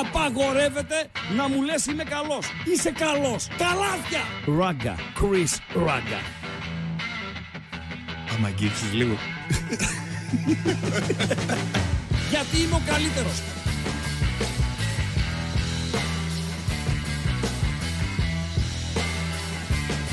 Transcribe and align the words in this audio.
απαγορεύεται 0.00 1.10
να 1.36 1.48
μου 1.48 1.62
λες 1.62 1.86
είμαι 1.86 2.04
καλός. 2.04 2.46
Είσαι 2.64 2.90
καλός. 2.90 3.48
Καλάθια. 3.48 4.20
Ράγκα. 4.58 4.94
Chris 5.18 5.82
Ράγκα. 5.86 6.20
Άμα 8.36 8.46
αγγίξεις 8.46 8.92
λίγο. 8.92 9.14
Γιατί 12.32 12.56
είμαι 12.60 12.74
ο 12.74 12.82
καλύτερος. 12.86 13.42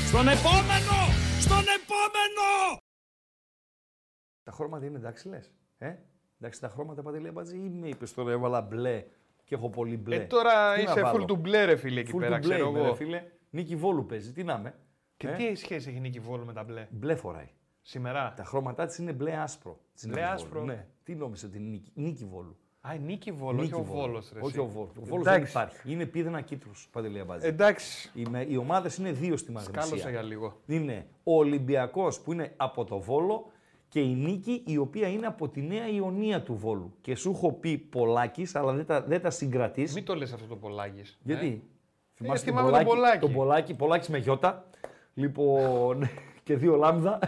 Στον 0.06 0.28
επόμενο! 0.28 0.98
Στον 1.40 1.64
επόμενο! 1.78 2.78
Τα 4.42 4.52
χρώματα 4.52 4.86
είναι 4.86 4.98
εντάξει, 4.98 5.28
λες. 5.28 5.52
Ε; 5.78 5.94
Εντάξει, 6.40 6.60
τα 6.60 6.68
χρώματα 6.68 7.02
παντελή 7.02 7.30
μπατζή 7.30 7.56
ή 7.56 7.70
με 7.70 7.88
είπες 7.88 8.14
τώρα 8.14 8.30
έβαλα 8.32 8.60
μπλε 8.60 9.04
και 9.44 9.54
έχω 9.54 9.68
πολύ 9.70 9.96
μπλε. 9.96 10.16
Ε, 10.16 10.20
τώρα 10.20 10.74
Τι 10.74 10.82
να 10.84 10.90
είσαι 10.90 11.02
βάλω; 11.02 11.22
full 11.22 11.26
του 11.26 11.36
μπλε, 11.36 11.64
ρε 11.64 11.76
φίλε, 11.76 12.00
εκεί 12.00 12.12
Full 12.14 12.18
πέρα, 12.20 12.38
του 12.38 12.46
μπλε 12.46 12.54
ξέρω 12.54 12.68
είμαι, 12.70 12.78
εγώ. 12.78 12.88
ρε 12.88 12.94
φίλε. 12.94 13.22
Νίκη 13.50 13.76
Βόλου 13.76 14.06
παίζει. 14.06 14.32
Τι 14.32 14.44
να 14.44 14.54
είμαι. 14.58 14.74
Και 15.16 15.28
Ε; 15.28 15.32
τι 15.32 15.54
σχέση 15.54 15.88
έχει 15.90 16.00
Νίκη 16.00 16.18
Βόλου 16.20 16.44
με 16.44 16.52
τα 16.52 16.62
μπλε; 16.64 16.86
Μπλε 16.90 17.14
φοράει. 17.14 17.48
Σήμερα; 17.82 18.32
Τα 18.36 18.44
χρώματά 18.44 18.86
της 18.86 18.98
είναι 18.98 19.12
μπλε 19.12 19.36
άσπρο. 19.36 19.78
της 19.94 20.06
Μπλε 20.06 20.14
Νίκης 20.20 20.30
άσπρο. 20.32 20.60
Βόλου. 20.60 20.72
Ναι. 20.72 20.86
Τι 21.02 21.14
νόμιζες 21.14 21.48
ότι 21.48 21.58
είναι 21.58 21.68
Νίκη, 21.68 21.90
Νίκη 21.94 22.24
Βόλου; 22.24 22.56
Α, 22.80 22.94
η 22.94 22.98
Νίκη 22.98 23.32
Βόλου, 23.32 23.58
όχι 23.58 23.70
Νίκη 23.70 23.80
ο 23.80 23.84
Βόλος, 23.84 24.30
ρε. 24.32 24.38
Όχι 24.40 24.48
εσύ. 24.48 24.58
ο 24.58 24.66
Βόλο. 24.66 24.90
Ο 25.00 25.04
Βόλος 25.04 25.24
δεν 25.24 25.34
Εντάξει. 25.34 25.50
υπάρχει. 25.58 25.92
Είναι 25.92 26.06
πίδνα 26.06 26.40
κύτρου. 26.40 26.70
Παντελή 26.90 27.20
Αμπάτζη. 27.20 27.46
Εντάξει. 27.46 28.10
Οι, 28.14 28.26
με- 28.30 28.46
οι 28.48 28.56
ομάδες 28.56 28.96
είναι 28.96 29.12
δύο 29.12 29.36
στη 29.36 29.50
Σκάλωσα 29.50 29.80
Μαγνησία. 29.80 30.10
για 30.10 30.22
λίγο. 30.22 30.60
Είναι 30.66 31.06
ο 31.24 31.36
Ολυμπιακός 31.36 32.20
που 32.20 32.32
είναι 32.32 32.52
από 32.56 32.84
το 32.84 32.98
Βόλο 33.00 33.50
και 33.94 34.00
η 34.00 34.14
Νίκη 34.14 34.62
η 34.66 34.76
οποία 34.76 35.08
είναι 35.08 35.26
από 35.26 35.48
τη 35.48 35.62
Νέα 35.62 35.88
Ιωνία 35.88 36.42
του 36.42 36.54
Βόλου. 36.54 36.94
Και 37.00 37.14
σου 37.14 37.30
έχω 37.30 37.52
πει 37.52 37.78
πολλάκι, 37.78 38.46
αλλά 38.52 38.72
δεν 38.72 38.86
τα, 38.86 39.02
δεν 39.02 39.20
τα 39.20 39.30
συγκρατείς. 39.30 39.94
Μην 39.94 40.04
το 40.04 40.14
λες 40.14 40.32
αυτό 40.32 40.46
το 40.46 40.56
Πολάκης. 40.56 41.18
Γιατί; 41.22 41.62
Ε, 42.24 42.36
θυμάμαι 42.36 42.70
τον 42.70 42.84
Πολάκη; 42.84 43.18
Τον 43.18 43.32
Πολάκη, 43.32 43.74
Πολάκης 43.74 44.08
με 44.08 44.18
γιώτα. 44.18 44.66
Λοιπόν, 45.14 46.08
και 46.44 46.56
δύο 46.56 46.76
λάμδα. 46.76 47.18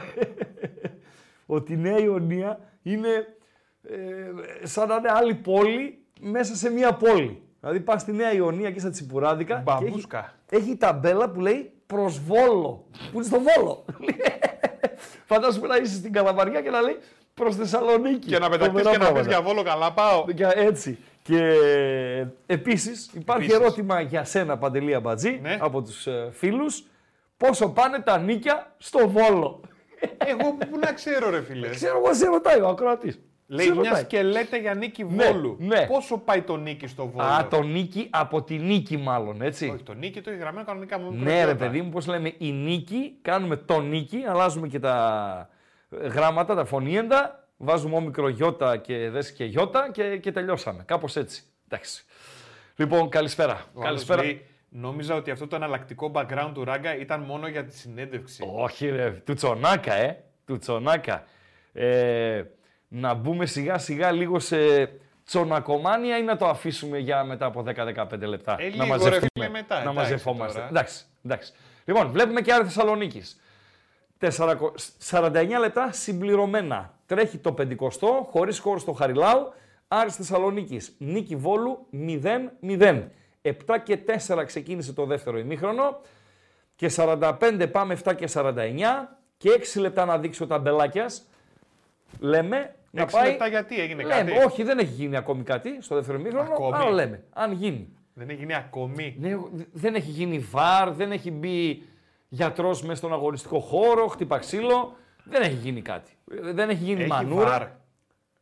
ότι 1.57 1.73
η 1.73 1.77
Νέα 1.77 1.99
Ιωνία 1.99 2.59
είναι 2.83 3.37
ε, 3.83 4.67
σαν 4.67 4.89
να 4.89 4.95
είναι 4.95 5.11
άλλη 5.11 5.35
πόλη 5.35 5.99
μέσα 6.21 6.55
σε 6.55 6.71
μία 6.71 6.95
πόλη. 6.95 7.43
Δηλαδή 7.61 7.81
πας 7.81 8.01
στη 8.01 8.13
Νέα 8.13 8.33
Ιωνία 8.33 8.71
και 8.71 8.81
στα 8.81 8.91
Τσιπουράδικα 8.91 9.55
και 9.55 9.73
έχει, 9.75 9.85
Μπαμπούσκα. 9.85 10.35
έχει 10.51 10.77
ταμπέλα 10.77 11.31
που 11.31 11.41
λέει 11.41 11.73
προς 11.87 12.21
Βόλο, 12.21 12.87
που 13.13 13.15
είναι 13.15 13.25
στο 13.25 13.39
Βόλο. 13.41 13.85
Φαντάζομαι 15.27 15.67
να 15.67 15.77
είσαι 15.77 15.95
στην 15.95 16.13
Καλαμαριά 16.13 16.61
και 16.63 16.71
να 16.71 16.81
λέει 16.81 16.99
προς 17.35 17.57
Θεσσαλονίκη. 17.57 18.27
Και 18.29 18.39
να 18.39 18.49
πεταχτείς 18.49 18.83
Φοβερά 18.83 18.91
και 18.91 18.97
να 18.99 19.05
πεις 19.05 19.13
πράγματα. 19.13 19.31
για 19.31 19.43
Βόλο 19.43 19.63
καλά 19.63 19.93
πάω. 19.93 20.25
Και 20.35 20.47
έτσι. 20.55 20.99
Και 21.23 21.55
επίσης 22.47 23.11
υπάρχει 23.15 23.43
Επίσης. 23.45 23.61
ερώτημα 23.61 24.01
για 24.01 24.25
σένα 24.25 24.59
Παντελή 24.59 24.95
Αμπατζή 24.95 25.39
Ναι. 25.43 25.57
από 25.61 25.83
τους 25.83 26.07
ε, 26.07 26.29
φίλους. 26.33 26.85
Πόσο 27.37 27.69
πάνε 27.69 27.99
τα 28.01 28.19
νίκια 28.19 28.75
στο 28.79 29.09
Βόλο; 29.09 29.61
Εγώ 30.19 30.53
που 30.53 30.79
να 30.85 30.93
ξέρω 30.93 31.31
ρε 31.31 31.43
φίλε. 31.43 31.69
Ξέρω 31.69 31.99
εγώ 32.05 32.15
σε 32.15 32.27
ρωτάει 32.27 32.61
ο 32.61 32.69
ακροατής. 32.69 33.21
Λέει 33.49 33.67
Σε 33.67 33.73
μια 33.75 33.83
ρωτάει. 33.83 34.03
σκελέτα 34.03 34.57
για 34.57 34.75
νίκη 34.75 35.05
Ναι, 35.05 35.25
Βόλου. 35.31 35.57
ναι. 35.61 35.87
Πόσο 35.87 36.19
πάει 36.19 36.43
το 36.43 36.57
νίκη 36.57 36.87
στο 36.87 37.07
Βόλο. 37.07 37.27
Α, 37.27 37.47
το 37.49 37.63
νίκη 37.63 38.07
από 38.11 38.43
τη 38.43 38.59
νίκη 38.59 38.97
μάλλον, 38.97 39.43
έτσι. 39.43 39.69
Όχι, 39.75 39.83
το 39.83 39.95
νίκη 39.95 40.21
το 40.21 40.31
έχει 40.31 40.39
γραμμένο 40.39 40.67
κανονικά 40.67 40.99
με 40.99 41.05
μικρό 41.11 41.25
ναι 41.25 41.31
ρε 41.35 41.41
γιώτα. 41.45 41.55
παιδί 41.57 41.83
μου, 41.83 41.89
πώς 41.91 42.07
λέμε 42.07 42.33
η 42.39 42.53
νίκη, 42.53 43.17
κάνουμε 43.23 43.57
το 43.57 43.81
νίκη, 43.81 44.25
αλλάζουμε 44.29 44.69
και 44.69 44.79
τα 44.79 45.49
ε, 46.03 46.07
γράμματα, 46.09 46.55
τα 46.55 46.65
φωνήεντα, 46.65 47.49
βάζουμε 47.57 47.97
όμικρο 47.97 48.29
γιώτα 48.29 48.77
και 48.77 49.11
δες 49.11 49.33
και 49.33 49.45
γιώτα 49.45 49.91
και, 49.93 50.17
και 50.17 50.33
τελειώσαμε. 50.33 50.83
Κάπως 50.87 51.17
έτσι. 51.17 51.43
Εντάξει. 51.69 52.05
Λοιπόν, 52.77 53.09
καλησπέρα. 53.09 53.53
Ο 53.53 53.59
άλλος 53.75 53.85
καλησπέρα. 53.85 54.23
λέει, 54.23 54.47
νόμιζα 54.69 55.15
ότι 55.15 55.31
αυτό 55.31 55.47
το 55.47 55.57
εναλλακτικό 55.57 56.11
background 56.15 56.51
του 56.55 56.65
Ράγκα 56.65 56.97
ήταν 56.97 57.21
μόνο 57.21 57.49
για 57.49 57.65
τη 57.65 57.75
συνέντευξη. 57.77 58.45
Όχι 58.57 58.89
ρε, 58.89 59.11
του 59.11 59.35
τσονάκα, 59.35 59.95
ε. 59.95 60.25
Του 60.47 60.59
τσονάκα. 60.59 61.25
Ε, 61.73 62.43
να 62.89 63.15
μπούμε 63.15 63.47
σιγά 63.47 63.79
σιγά 63.79 64.13
λίγο 64.13 64.39
σε 64.39 64.57
τσονακομάνια 65.25 66.19
ή 66.19 66.23
να 66.23 66.37
το 66.37 66.47
αφήσουμε 66.47 66.99
για 66.99 67.25
μετά 67.25 67.47
από 67.47 67.65
10-15 67.67 68.21
λεπτά. 68.21 68.57
Ε, 68.59 68.63
να 68.63 68.69
λίγο, 68.69 68.83
ρε 68.83 68.89
μαζευτούμε, 68.89 69.29
φίλε, 69.33 69.49
μετά, 69.49 69.75
να 69.75 69.81
εντάξει 69.81 69.99
μαζευόμαστε. 69.99 70.55
τώρα. 70.59 70.69
Εντάξει, 70.69 71.05
εντάξει. 71.25 71.53
Λοιπόν, 71.85 72.11
βλέπουμε 72.11 72.41
και 72.41 72.53
Άρη 72.53 72.65
Θεσσαλονίκης. 72.65 73.41
49 75.11 75.59
λεπτά 75.61 75.93
συμπληρωμένα. 75.93 76.95
Τρέχει 77.07 77.39
το 77.39 77.55
50 77.59 77.77
χωρίς 78.31 78.59
χώρο 78.59 78.79
στο 78.79 78.93
Χαριλάου. 78.93 79.53
Άρης 79.89 80.17
Θεσσαλονίκης. 80.17 80.95
Νίκη 80.99 81.37
Βόλου 81.37 81.87
0-0. 81.93 83.11
7 83.43 83.53
και 83.83 83.99
4 84.27 84.45
ξεκίνησε 84.47 84.93
το 84.93 85.05
δεύτερο 85.05 85.39
ημίχρονο. 85.39 86.01
Και 86.77 86.91
45 86.97 87.69
πάμε 87.73 87.99
7 88.05 88.15
και 88.17 88.29
49. 88.33 89.19
Και 89.37 89.51
6 89.51 89.81
λεπτά 89.81 90.05
να 90.05 90.19
δείξει 90.19 90.43
ο 90.43 90.47
ταμπελάκιας. 90.47 91.23
Λέμε 92.19 92.75
να 92.91 93.03
Έξι 93.03 93.17
πάει... 93.17 93.29
λεπτά 93.31 93.47
γιατί 93.47 93.81
έγινε 93.81 94.03
λέμε, 94.03 94.31
κάτι; 94.31 94.45
όχι 94.47 94.63
δεν 94.63 94.79
έχει 94.79 94.93
γίνει 94.93 95.17
ακόμη 95.17 95.43
κάτι 95.43 95.77
στο 95.81 95.95
δεύτερο 95.95 96.19
ημίχρονο. 96.19 96.53
Ακόμη; 96.53 96.77
Αλλά 96.77 96.91
λέμε, 96.91 97.25
αν 97.33 97.53
γίνει. 97.53 97.89
Δεν 98.15 98.29
έχει 98.29 98.39
γίνει 98.39 98.55
ακόμη; 98.55 99.17
Ναι, 99.19 99.31
δεν 99.73 99.95
έχει 99.95 100.11
γίνει 100.11 100.39
βαρ, 100.39 100.93
δεν 100.93 101.13
έχει 101.13 101.31
μπει 101.31 101.83
γιατρός 102.29 102.83
μέσα 102.83 102.97
στον 102.97 103.13
αγωνιστικό 103.13 103.61
χώρο, 103.61 104.07
χτύπα 104.07 104.39
ξύλο. 104.39 104.97
Δεν 105.25 105.43
έχει 105.43 105.55
γίνει 105.55 105.83
κάτι. 105.83 106.13
Ε, 106.31 106.53
Δεν 106.53 106.69
έχει 106.71 106.85
γίνει 106.85 107.01
Έχει 107.01 107.09
μανούρα. 107.11 107.45
βαρ. 107.49 107.67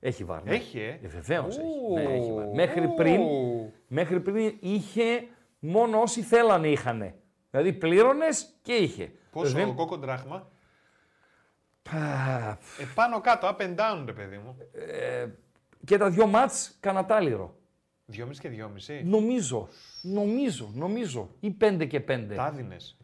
Έχει 0.01 0.25
βαρ. 0.25 0.43
Ναι. 0.43 0.55
Έχει, 0.55 0.79
ε; 0.81 0.99
ε 1.03 1.09
Βεβαίως 1.09 1.59
έχει. 1.59 1.67
Ου, 1.91 1.95
Ναι, 1.95 2.03
έχει 2.03 2.33
βαρ. 2.33 2.47
Μέχρι 2.55 2.89
πριν, 2.89 3.21
ου. 3.21 3.73
μέχρι 3.89 4.21
πριν 4.21 4.55
είχε 4.61 5.27
μόνο 5.59 6.01
όσοι 6.01 6.23
θέλανε 6.23 6.69
είχανε. 6.69 7.15
Δηλαδή 7.51 7.73
πλήρωνες 7.73 8.47
και 8.63 8.73
είχε. 8.73 9.11
Πόσο 9.31 9.53
Δεν- 9.55 9.75
κόκκο 9.75 9.99
τράχμα. 9.99 10.49
Πα, 11.91 12.59
Ε, 12.81 12.85
πάνω 12.95 13.21
κάτω, 13.21 13.49
up 13.59 13.63
and 13.63 13.75
down, 13.77 14.03
ρε 14.07 14.13
παιδί 14.13 14.37
μου. 14.37 14.57
Και 15.85 15.97
τα 15.99 16.11
δυο 16.11 16.27
μάτς 16.27 16.77
κανατάλιρο. 16.81 17.55
Δυόμιση 18.07 18.41
και 18.41 18.49
δυόμιση. 18.49 19.03
Νομίζω, 19.05 19.69
νομίζω, 20.03 20.71
νομίζω. 20.75 21.31
Ή 21.41 21.51
πέντε 21.51 21.85
και 21.85 22.01
πέντε. 22.01 22.35
Τα 22.35 22.51
δίνες. 22.51 22.97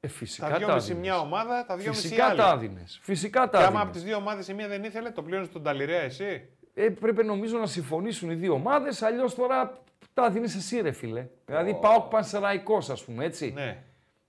Ε, 0.00 0.08
φυσικά 0.08 0.48
Τα 0.48 0.56
δυόμιση 0.56 0.86
δίνεις. 0.86 1.00
μια 1.00 1.18
ομάδα, 1.20 1.64
τα 1.66 1.76
δυόμιση 1.76 2.06
η 2.06 2.08
Φυσικά 2.08 2.26
άλλη. 2.26 2.38
τα 2.38 2.56
δίνεις. 2.56 2.98
Φυσικά 3.02 3.48
τα 3.48 3.58
Και 3.58 3.64
άμα 3.64 3.68
δίνεις. 3.68 3.82
από 3.82 3.92
τις 3.92 4.02
δύο 4.02 4.16
ομάδες 4.16 4.48
η 4.48 4.54
μία 4.54 4.68
δεν 4.68 4.84
ήθελε, 4.84 5.10
το 5.10 5.22
πλήρωνε 5.22 5.46
τον 5.46 5.62
Ταλιρέα 5.62 6.00
εσύ. 6.00 6.48
Ε, 6.74 6.88
πρέπει 6.88 7.24
νομίζω 7.24 7.58
να 7.58 7.66
συμφωνήσουν 7.66 8.30
οι 8.30 8.34
δύο 8.34 8.52
ομάδες, 8.52 9.02
αλλιώς 9.02 9.34
τώρα 9.34 9.78
τα 10.14 10.30
δίνει 10.30 10.44
εσύ, 10.44 10.80
ρε 10.80 10.92
φίλε. 10.92 11.26
Δηλαδή 11.44 11.74
πάω 11.74 12.00
πανσεραϊκός, 12.00 12.90
ας 12.90 13.04
πούμε, 13.04 13.24
έτσι. 13.24 13.52
Ναι. 13.54 13.82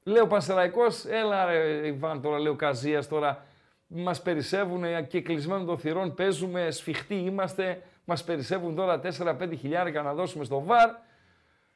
Λέω 0.03 0.28
πανσεραϊκός, 0.28 1.06
έλα 1.06 1.45
ρε 1.45 1.88
Ιβάν, 1.88 2.22
τώρα 2.22 2.39
λέω 2.39 2.56
Καζίας, 2.56 3.07
τώρα 3.07 3.45
μας 3.88 4.22
περισσεύουν 4.22 5.08
και 5.08 5.22
κλεισμένων 5.22 5.66
των 5.66 5.78
θυρών 5.80 6.14
παίζουμε, 6.14 6.72
σφιχτοί 6.72 7.16
είμαστε, 7.16 7.81
μας 8.06 8.24
περισσεύουν 8.24 8.75
τώρα 8.75 9.00
4-5 9.20 9.58
χιλιάρικα 9.59 10.02
να 10.02 10.14
δώσουμε 10.14 10.44
στο 10.44 10.64
βαρ. 10.64 10.90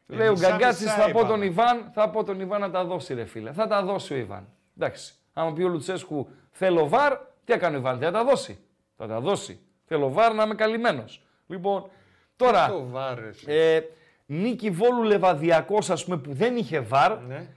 Λέει 0.08 0.28
ο 0.28 0.32
μισά 0.32 0.50
Γκαγκάτση, 0.50 0.84
μισά 0.84 0.96
θα 0.96 1.04
πω 1.04 1.10
είπαμε. 1.10 1.28
τον 1.28 1.42
Ιβάν, 1.42 1.90
θα 1.94 2.10
πω 2.10 2.24
τον 2.24 2.40
Ιβάν 2.40 2.62
να 2.62 2.72
τα 2.72 2.86
δώσει, 2.86 3.14
ρε 3.14 3.26
φίλε. 3.26 3.52
Θα 3.52 3.68
τα 3.68 3.84
δώσει 3.84 4.14
ο 4.14 4.18
Ιβάν. 4.18 4.48
Εντάξει. 4.78 5.14
Άμα 5.34 5.54
πει 5.54 5.64
ο 5.64 5.68
Λουτσέσκου 5.68 6.30
θέλω 6.52 6.88
βαρ, 6.88 7.18
τι 7.46 7.54
έκανε 7.54 7.76
ο 7.76 7.80
Ιβάν, 7.80 7.98
δεν 8.00 8.12
θα 8.12 8.18
τα 8.18 8.24
δώσει. 8.26 8.60
Θα 8.98 9.08
τα 9.08 9.20
δώσει. 9.20 9.60
Θέλω 9.86 10.12
βαρ 10.12 10.34
να 10.34 10.44
είμαι 10.44 10.56
καλυμμένος. 10.56 11.24
Λοιπόν, 11.48 11.90
τώρα. 12.36 12.68
Το 12.68 12.86
βάρες. 12.88 13.44
Ε, 13.48 13.84
νίκη 14.26 14.70
Βόλου 14.70 15.04
Λεβαδιακός, 15.04 15.90
ας 15.90 16.04
πούμε, 16.04 16.18
που 16.18 16.34
δεν 16.34 16.56
είχε 16.58 16.80
βαρ, 16.80 17.18
Ναι. 17.20 17.48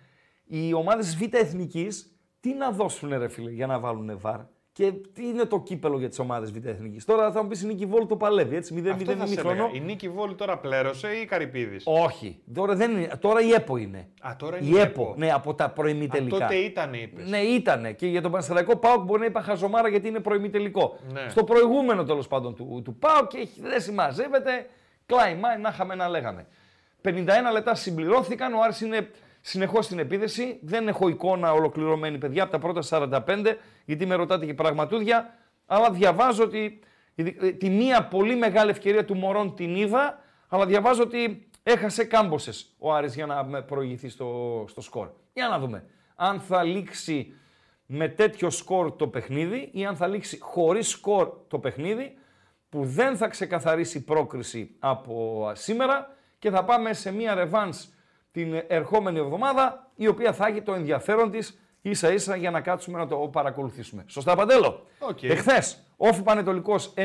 οι 0.46 0.72
ομάδες 0.72 1.16
Β' 1.16 1.34
Εθνικής, 1.34 2.13
τι 2.44 2.54
να 2.54 2.70
δώσουν 2.70 3.18
ρε 3.18 3.28
φίλε 3.28 3.50
για 3.50 3.66
να 3.66 3.78
βάλουν 3.78 4.18
βαρ; 4.20 4.40
Και 4.72 4.92
τι 4.92 5.26
είναι 5.28 5.44
το 5.44 5.60
κύπελο 5.60 5.98
για 5.98 6.08
τις 6.08 6.18
ομάδες 6.18 6.52
Β' 6.52 6.66
Εθνικής; 6.66 7.04
Τώρα 7.04 7.32
θα 7.32 7.42
μου 7.42 7.48
πεις 7.48 7.62
η 7.62 7.66
Νίκη 7.66 7.86
Βόλου 7.86 8.06
το 8.06 8.16
παλεύει, 8.16 8.56
έτσι, 8.56 8.74
0-0 8.86 8.90
Αυτό 8.90 9.04
θα 9.12 9.26
σε 9.26 9.32
ημίχρονο. 9.32 9.50
έλεγα. 9.64 9.70
Η 9.74 9.80
Νίκη 9.80 10.08
Βόλου 10.08 10.34
τώρα 10.34 10.58
πλέρωσε 10.58 11.08
ή 11.08 11.20
η 11.20 11.24
Καρυπίδης; 11.24 11.82
Όχι. 11.86 12.40
Τώρα, 12.54 12.74
δεν 12.74 12.90
είναι. 12.90 13.10
τώρα 13.20 13.40
η 13.40 13.50
ΕΠΟ 13.52 13.76
είναι. 13.76 14.08
Α, 14.20 14.30
τώρα 14.38 14.56
είναι 14.62 14.76
Η 14.76 14.80
ΕΠΟ, 14.80 15.14
ναι, 15.16 15.32
από 15.32 15.54
τα 15.54 15.64
Α, 15.64 15.70
προημιτελικά. 15.70 16.38
τότε 16.38 16.54
ήταν, 16.54 16.94
είπες. 16.94 17.28
Ναι, 17.28 17.38
ήτανε. 17.38 17.92
Και 17.92 18.06
για 18.06 18.22
τον 18.22 18.30
Πανσεραϊκό 18.30 18.76
Πάοκ 18.76 19.02
μπορεί 19.04 19.20
να 19.20 19.26
είπα 19.26 19.40
χαζομάρα 19.42 19.88
γιατί 19.88 20.08
είναι 20.08 20.20
προημιτελικό. 20.20 20.98
Ναι. 21.12 21.28
Στο 21.28 21.44
προηγούμενο 21.44 22.04
τέλος 22.04 22.26
πάντων 22.28 22.54
του, 22.54 22.80
του 22.84 22.94
Πάοκ 22.96 23.26
και 23.26 23.38
έχει- 23.38 23.60
δεν 23.60 23.80
συμμαζεύεται. 23.80 24.66
Κλάι 25.06 25.34
μάι, 25.34 25.58
να 25.58 25.68
είχαμε 25.72 25.94
να 25.94 26.08
λέγαμε. 26.08 26.46
51 27.00 27.52
λεπτά 27.52 27.74
συμπληρώθηκαν. 27.74 28.52
Ο 28.54 28.62
Άρης 28.62 28.80
είναι 28.80 29.10
συνεχώς 29.46 29.84
στην 29.84 29.98
επίδεση. 29.98 30.58
Δεν 30.62 30.88
έχω 30.88 31.08
εικόνα 31.08 31.52
ολοκληρωμένη, 31.52 32.18
παιδιά, 32.18 32.42
από 32.42 32.52
τα 32.52 32.58
πρώτα 32.58 32.82
45, 32.82 33.56
γιατί 33.84 34.06
με 34.06 34.14
ρωτάτε 34.14 34.46
και 34.46 34.54
πραγματούδια. 34.54 35.34
Αλλά 35.66 35.90
διαβάζω 35.90 36.42
ότι 36.42 36.80
η- 37.14 37.52
τη 37.54 37.70
μία 37.70 38.04
πολύ 38.08 38.36
μεγάλη 38.36 38.70
ευκαιρία 38.70 39.04
του 39.04 39.16
Μωρόν 39.16 39.54
την 39.54 39.74
είδα, 39.76 40.18
αλλά 40.48 40.66
διαβάζω 40.66 41.02
ότι 41.02 41.48
έχασε 41.62 42.04
κάμποσε 42.04 42.50
ο 42.78 42.92
Άρης 42.94 43.14
για 43.14 43.26
να 43.26 43.44
με 43.44 43.62
προηγηθεί 43.62 44.08
στο, 44.08 44.64
στο 44.68 44.80
σκορ. 44.80 45.08
Για 45.32 45.48
να 45.48 45.58
δούμε. 45.58 45.84
Αν 46.16 46.40
θα 46.40 46.62
λήξει 46.62 47.34
με 47.86 48.08
τέτοιο 48.08 48.50
σκορ 48.50 48.92
το 48.96 49.08
παιχνίδι 49.08 49.68
ή 49.72 49.84
αν 49.84 49.96
θα 49.96 50.06
λήξει 50.06 50.38
χωρίς 50.40 50.88
σκορ 50.88 51.30
το 51.48 51.58
παιχνίδι 51.58 52.14
που 52.68 52.84
δεν 52.84 53.16
θα 53.16 53.28
ξεκαθαρίσει 53.28 54.04
πρόκριση 54.04 54.76
από 54.78 55.50
σήμερα 55.54 56.16
και 56.38 56.50
θα 56.50 56.64
πάμε 56.64 56.92
σε 56.92 57.12
μια 57.12 57.34
ρεβάνς 57.34 57.88
την 58.34 58.62
ερχόμενη 58.66 59.18
εβδομάδα 59.18 59.90
η 59.94 60.06
οποία 60.06 60.32
θα 60.32 60.46
έχει 60.46 60.62
το 60.62 60.74
ενδιαφέρον 60.74 61.30
της 61.30 61.60
ίσα 61.82 62.12
ίσα 62.12 62.36
για 62.36 62.50
να 62.50 62.60
κάτσουμε 62.60 62.98
να 62.98 63.06
το 63.06 63.16
παρακολουθήσουμε. 63.16 64.04
Σωστά 64.06 64.34
Παντέλο; 64.34 64.86
Οκ. 64.98 65.22
Εχθές, 65.22 65.82
ΟΦΗ 65.96 66.22
Παναιτωλικός 66.22 66.94
1-2, 66.96 67.02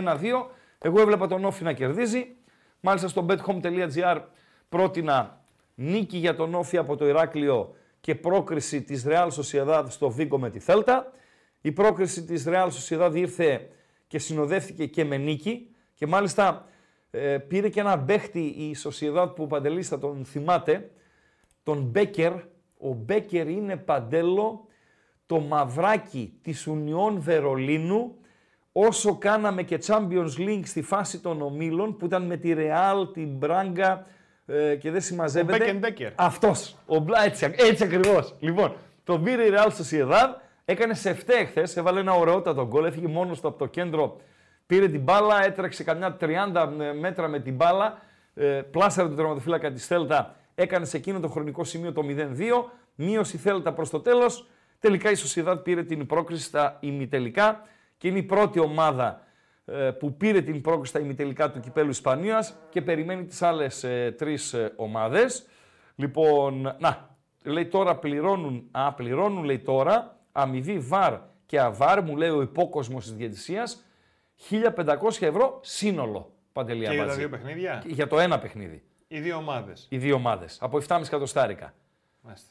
εγώ 0.80 1.02
έβλεπα 1.02 1.28
τον 1.28 1.46
ΟΦΗ 1.45 1.63
να 1.64 1.74
κερδίζει. 1.74 2.36
Μάλιστα 2.80 3.08
στο 3.08 3.26
bethome.gr 3.30 4.22
πρότεινα 4.70 5.42
νίκη 5.76 6.18
για 6.18 6.36
τον 6.36 6.54
ΟΦΗ 6.54 6.77
από 6.78 6.96
το 6.96 7.08
Ηράκλειο 7.08 7.76
και 8.02 8.16
πρόκριση 8.16 8.81
της 8.81 9.06
Real 9.08 9.30
Sociedad 9.30 9.84
στο 9.88 10.10
Βίγκο 10.10 10.40
με 10.40 10.50
τη 10.50 10.60
Θέλτα. 10.60 11.12
Η 11.62 11.72
πρόκριση 11.72 12.24
της 12.24 12.46
Real 12.48 12.68
Sociedad 12.68 13.12
ήρθε 13.14 13.70
και 14.08 14.20
συνοδεύτηκε 14.20 14.86
και 14.86 15.06
με 15.06 15.18
νίκη 15.18 15.76
και 15.94 16.08
μάλιστα 16.08 16.66
ε, 17.12 17.38
πήρε 17.38 17.70
και 17.70 17.80
ένα 17.80 17.96
μπέχτη 17.96 18.40
η 18.40 18.76
Sociedad 18.84 19.31
που 19.36 19.44
ο 19.44 19.48
Παντελής 19.48 19.88
θα 19.88 20.00
τον 20.00 20.26
θυμάται, 20.26 20.90
τον 21.63 21.81
Μπέκερ. 21.81 22.33
Ο 22.77 22.94
Μπέκερ 22.94 23.47
είναι 23.47 23.77
παντέλο 23.77 24.67
το 25.25 25.39
μαυράκι 25.39 26.39
της 26.41 26.67
Ουνιών 26.67 27.21
Βερολίνου 27.21 28.15
όσο 28.71 29.17
κάναμε 29.17 29.63
και 29.63 29.79
Champions 29.85 30.38
League 30.38 30.63
στη 30.63 30.81
φάση 30.81 31.19
των 31.19 31.41
ομίλων 31.41 31.97
που 31.97 32.06
ήταν 32.06 32.25
με 32.25 32.38
τη 32.38 32.53
Real, 32.57 33.13
την 33.13 33.27
Μπράγκα 33.27 34.06
ε, 34.45 34.75
και 34.75 34.91
δεν 34.91 35.01
συμμαζεύεται. 35.01 35.57
Μπέκεν 35.57 35.77
Μπέκερ. 35.77 36.11
Αυτός, 36.15 36.77
ο 36.85 37.00
Μπλα, 37.00 37.23
έτσι, 37.23 37.53
έτσι 37.57 37.83
ακριβώς. 37.83 38.35
Λοιπόν, 38.39 38.73
τον 39.03 39.23
πήρε 39.23 39.44
η 39.44 39.51
Real 39.53 39.67
Sociedad, 39.67 40.27
έκανε 40.65 40.94
σε 40.94 41.13
φταί 41.13 41.45
χθες, 41.45 41.77
έβαλε 41.77 42.00
ένα 42.00 42.13
ωραιότατο 42.13 42.67
γκολ, 42.67 42.85
έφυγε 42.85 43.07
μόνος 43.07 43.41
του 43.41 43.47
από 43.47 43.57
το 43.57 43.65
κέντρο, 43.65 44.17
πήρε 44.65 44.88
την 44.88 45.01
μπάλα, 45.01 45.45
έτρεξε 45.45 45.83
καμιά 45.83 46.17
30 46.21 46.27
μέτρα 47.00 47.27
με 47.27 47.39
την 47.39 47.56
μπάλα, 47.56 48.01
ε, 48.33 48.45
πλάσαρε 48.45 49.07
τον 49.07 49.17
τερματοφύλακα 49.17 49.71
της 49.71 49.85
Θέλτα, 49.85 50.35
έκανε 50.59 50.85
σε 50.85 50.97
εκείνο 50.97 51.19
το 51.19 51.27
χρονικό 51.27 51.63
σημείο 51.63 51.94
το 51.94 52.01
0-2, 52.07 52.35
μείωσε 52.95 53.35
η 53.35 53.39
Θέλτα 53.39 53.73
προς 53.73 53.89
το 53.89 54.00
τέλος, 54.00 54.47
τελικά 54.79 55.11
η 55.11 55.13
Sociedad 55.17 55.59
πήρε 55.63 55.83
την 55.83 56.06
πρόκριση 56.06 56.44
στα 56.44 56.77
ημιτελικά 56.79 57.61
και 57.97 58.07
είναι 58.07 58.17
η 58.17 58.23
πρώτη 58.23 58.59
ομάδα 58.59 59.21
ε, 59.65 59.91
που 59.91 60.17
πήρε 60.17 60.41
την 60.41 60.61
πρόκριση 60.61 60.89
στα 60.89 61.00
ημιτελικά 61.00 61.51
του 61.51 61.59
Κυπέλου 61.59 61.89
Ισπανίας 61.89 62.56
και 62.69 62.81
περιμένει 62.81 63.25
τις 63.25 63.41
άλλες 63.41 63.83
ε, 63.83 64.15
τρεις 64.17 64.53
ε, 64.53 64.73
ομάδες. 64.75 65.45
Λοιπόν, 65.95 66.75
να, 66.79 67.17
λέει 67.44 67.65
τώρα 67.65 67.95
πληρώνουν, 67.95 68.67
α, 68.71 68.94
πληρώνουν 68.94 69.44
λέει 69.44 69.59
τώρα 69.59 70.17
αμοιβή 70.31 70.79
βαρ 70.79 71.19
και 71.45 71.59
αβάρ, 71.59 72.01
μου 72.01 72.17
λέει 72.17 72.29
ο 72.29 72.41
υπόκοσμος 72.41 73.03
της 73.03 73.13
διαιτησίας, 73.13 73.85
1500 74.50 75.21
ευρώ 75.21 75.59
σύνολο, 75.61 76.33
Παντελή 76.53 76.85
Και 76.85 76.85
για 76.85 76.95
τα 76.95 77.01
Αμπατζή. 77.01 77.19
δύο 77.19 77.29
παιχνίδια; 77.29 77.83
Για 77.85 78.07
το 78.07 78.19
ένα 78.19 78.39
παιχνίδι. 78.39 78.83
Οι 79.11 79.19
δύο 79.19 79.35
ομάδες. 79.35 79.85
Οι 79.89 79.97
δύο 79.97 80.15
ομάδες. 80.15 80.57
Από 80.61 80.77
7,5 80.77 81.01
εκατοστάρικα 81.06 81.73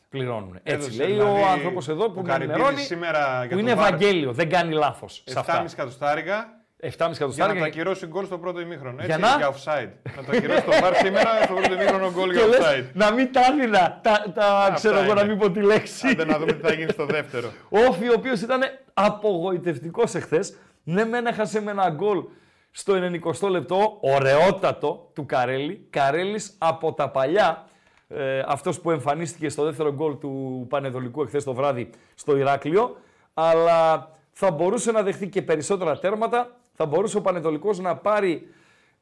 πληρώνουν. 0.09 0.61
Έτσι 0.63 0.75
Έδωσε 0.87 1.03
λέει 1.05 1.13
δηλαδή 1.13 1.41
ο 1.41 1.47
άνθρωπος 1.47 1.89
εδώ 1.89 2.11
που 2.11 2.19
ο 2.19 2.23
με 2.23 2.29
Καρυπίδης 2.29 2.55
ενημερώνει, 2.55 2.83
σήμερα 2.83 3.19
για 3.19 3.49
που 3.49 3.49
το 3.55 3.59
είναι 3.59 3.73
VAR 3.73 3.77
Ευαγγέλιο, 3.77 4.33
δεν 4.33 4.49
κάνει 4.49 4.73
λάθος 4.75 5.23
σε 5.27 5.35
7,5 5.35 5.41
αυτά. 5.41 5.65
εκατοστάρικα 5.73 6.59
7,5 6.81 6.89
για 6.89 7.07
να 7.07 7.11
εκατοστάρικα 7.15 7.59
το 7.59 7.65
ακυρώσει 7.65 8.07
γκολ 8.07 8.25
στο 8.27 8.39
πρώτο 8.39 8.61
ημίχρονο. 8.61 9.03
Για 9.05 9.15
Έτσι, 9.15 9.31
να; 9.31 9.37
για 9.37 9.53
offside. 9.53 10.13
να 10.17 10.25
το 10.25 10.33
ακυρώσει 10.37 10.63
το 10.63 10.73
VAR 10.73 10.93
σήμερα 11.03 11.43
στο 11.43 11.55
πρώτο 11.55 11.73
ημίχρονο 11.75 12.11
γκολ 12.13 12.31
και 12.31 12.39
για 12.39 12.47
λες, 12.47 12.59
offside. 12.61 12.91
να 12.93 13.11
μην 13.13 13.33
τα 13.33 13.41
έδινα, 13.53 14.01
τα, 14.03 14.33
τα 14.35 14.73
ξέρω 14.75 14.99
εγώ 14.99 15.15
να 15.15 15.21
είναι. 15.21 15.31
μην 15.31 15.39
πω 15.39 15.51
τη 15.51 15.61
λέξη. 15.61 16.09
Άντε 16.09 16.25
να 16.25 16.39
δούμε 16.39 16.53
τι 16.53 16.67
θα 16.67 16.73
γίνει 16.73 16.91
στο 16.91 17.07
δεύτερο. 17.07 17.49
Ο 17.69 17.79
Όφη, 17.79 18.09
ο 18.09 18.15
οποίος 18.17 18.41
ήταν 18.41 18.61
απογοητευτικός 18.95 20.15
εχθές. 20.15 20.57
Ναι, 20.85 21.05
μεν 21.05 21.27
έχασε 21.27 21.61
με 21.61 21.71
ένα 21.71 21.91
γκολ 21.91 22.25
στο 22.71 22.95
90 23.41 23.49
λεπτό, 23.51 23.99
ωραιότατο 24.01 25.11
του 25.13 25.27
Καρέλη. 25.27 25.87
Καρέλης 25.91 26.57
από 26.59 26.93
τα 26.93 27.11
παλιά, 27.11 27.69
ε, 28.09 28.43
αυτός 28.47 28.81
που 28.81 28.91
εμφανίστηκε 28.91 29.49
στο 29.49 29.65
δεύτερο 29.65 29.93
γκολ 29.93 30.19
του 30.19 30.67
Πανεδολικού 30.69 31.23
εχθές 31.23 31.45
το 31.45 31.55
βράδυ 31.55 31.91
στο 32.15 32.37
Ηράκλειο. 32.37 32.97
Αλλά 33.35 34.11
θα 34.33 34.51
μπορούσε 34.51 34.93
να 34.93 35.03
δεχτεί 35.03 35.29
και 35.29 35.43
περισσότερα 35.43 35.99
τέρματα. 35.99 36.57
Θα 36.73 36.87
μπορούσε 36.87 37.17
ο 37.17 37.21
Πανετολικός 37.21 37.79
να 37.79 37.97
πάρει 37.97 38.49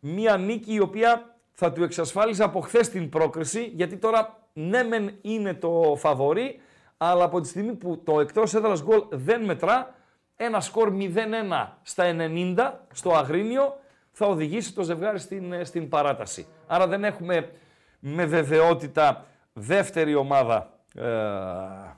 μία 0.01 0.37
νίκη 0.37 0.75
η 0.75 0.81
οποία 0.81 1.37
θα 1.53 1.73
του 1.73 1.83
εξασφάλιζε 1.83 2.43
από 2.43 2.61
χθες 2.61 2.89
την 2.89 3.09
πρόκριση, 3.09 3.73
γιατί 3.75 3.97
τώρα 3.97 4.39
ναι 4.53 4.83
μεν 4.83 5.19
είναι 5.21 5.55
το 5.55 5.95
φαβορί, 5.97 6.61
αλλά 6.97 7.25
από 7.25 7.41
τη 7.41 7.49
στιγμή 7.49 7.73
που 7.73 8.03
το 8.05 8.21
εκτός 8.21 8.55
έδρας 8.55 8.83
γκολ 8.83 9.03
δεν 9.11 9.45
μετρά, 9.45 9.95
ένα 10.37 10.61
σκορ 10.61 10.93
0-1 10.99 11.67
στα 11.83 12.05
90 12.19 12.73
στο 12.93 13.11
Αγρίνιο 13.13 13.77
θα 14.11 14.27
οδηγήσει 14.27 14.75
το 14.75 14.83
ζευγάρι 14.83 15.19
στην, 15.19 15.53
ε, 15.53 15.65
στην 15.65 15.89
παράταση. 15.89 16.47
Άρα 16.67 16.87
δεν 16.87 17.05
έχουμε 17.05 17.51
με 17.99 18.25
βεβαιότητα 18.25 19.25
δεύτερη 19.53 20.15
ομάδα. 20.15 20.71
Ε, 20.95 21.03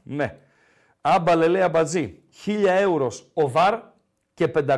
ναι. 0.02 0.37
Άμπαλε 1.00 1.49
λέει 1.49 1.62
αμπατζή. 1.62 2.23
1000 2.46 2.50
ευρώ 2.67 3.11
ο 3.35 3.49
ΒΑΡ 3.49 3.79
και 4.35 4.49
500 4.55 4.75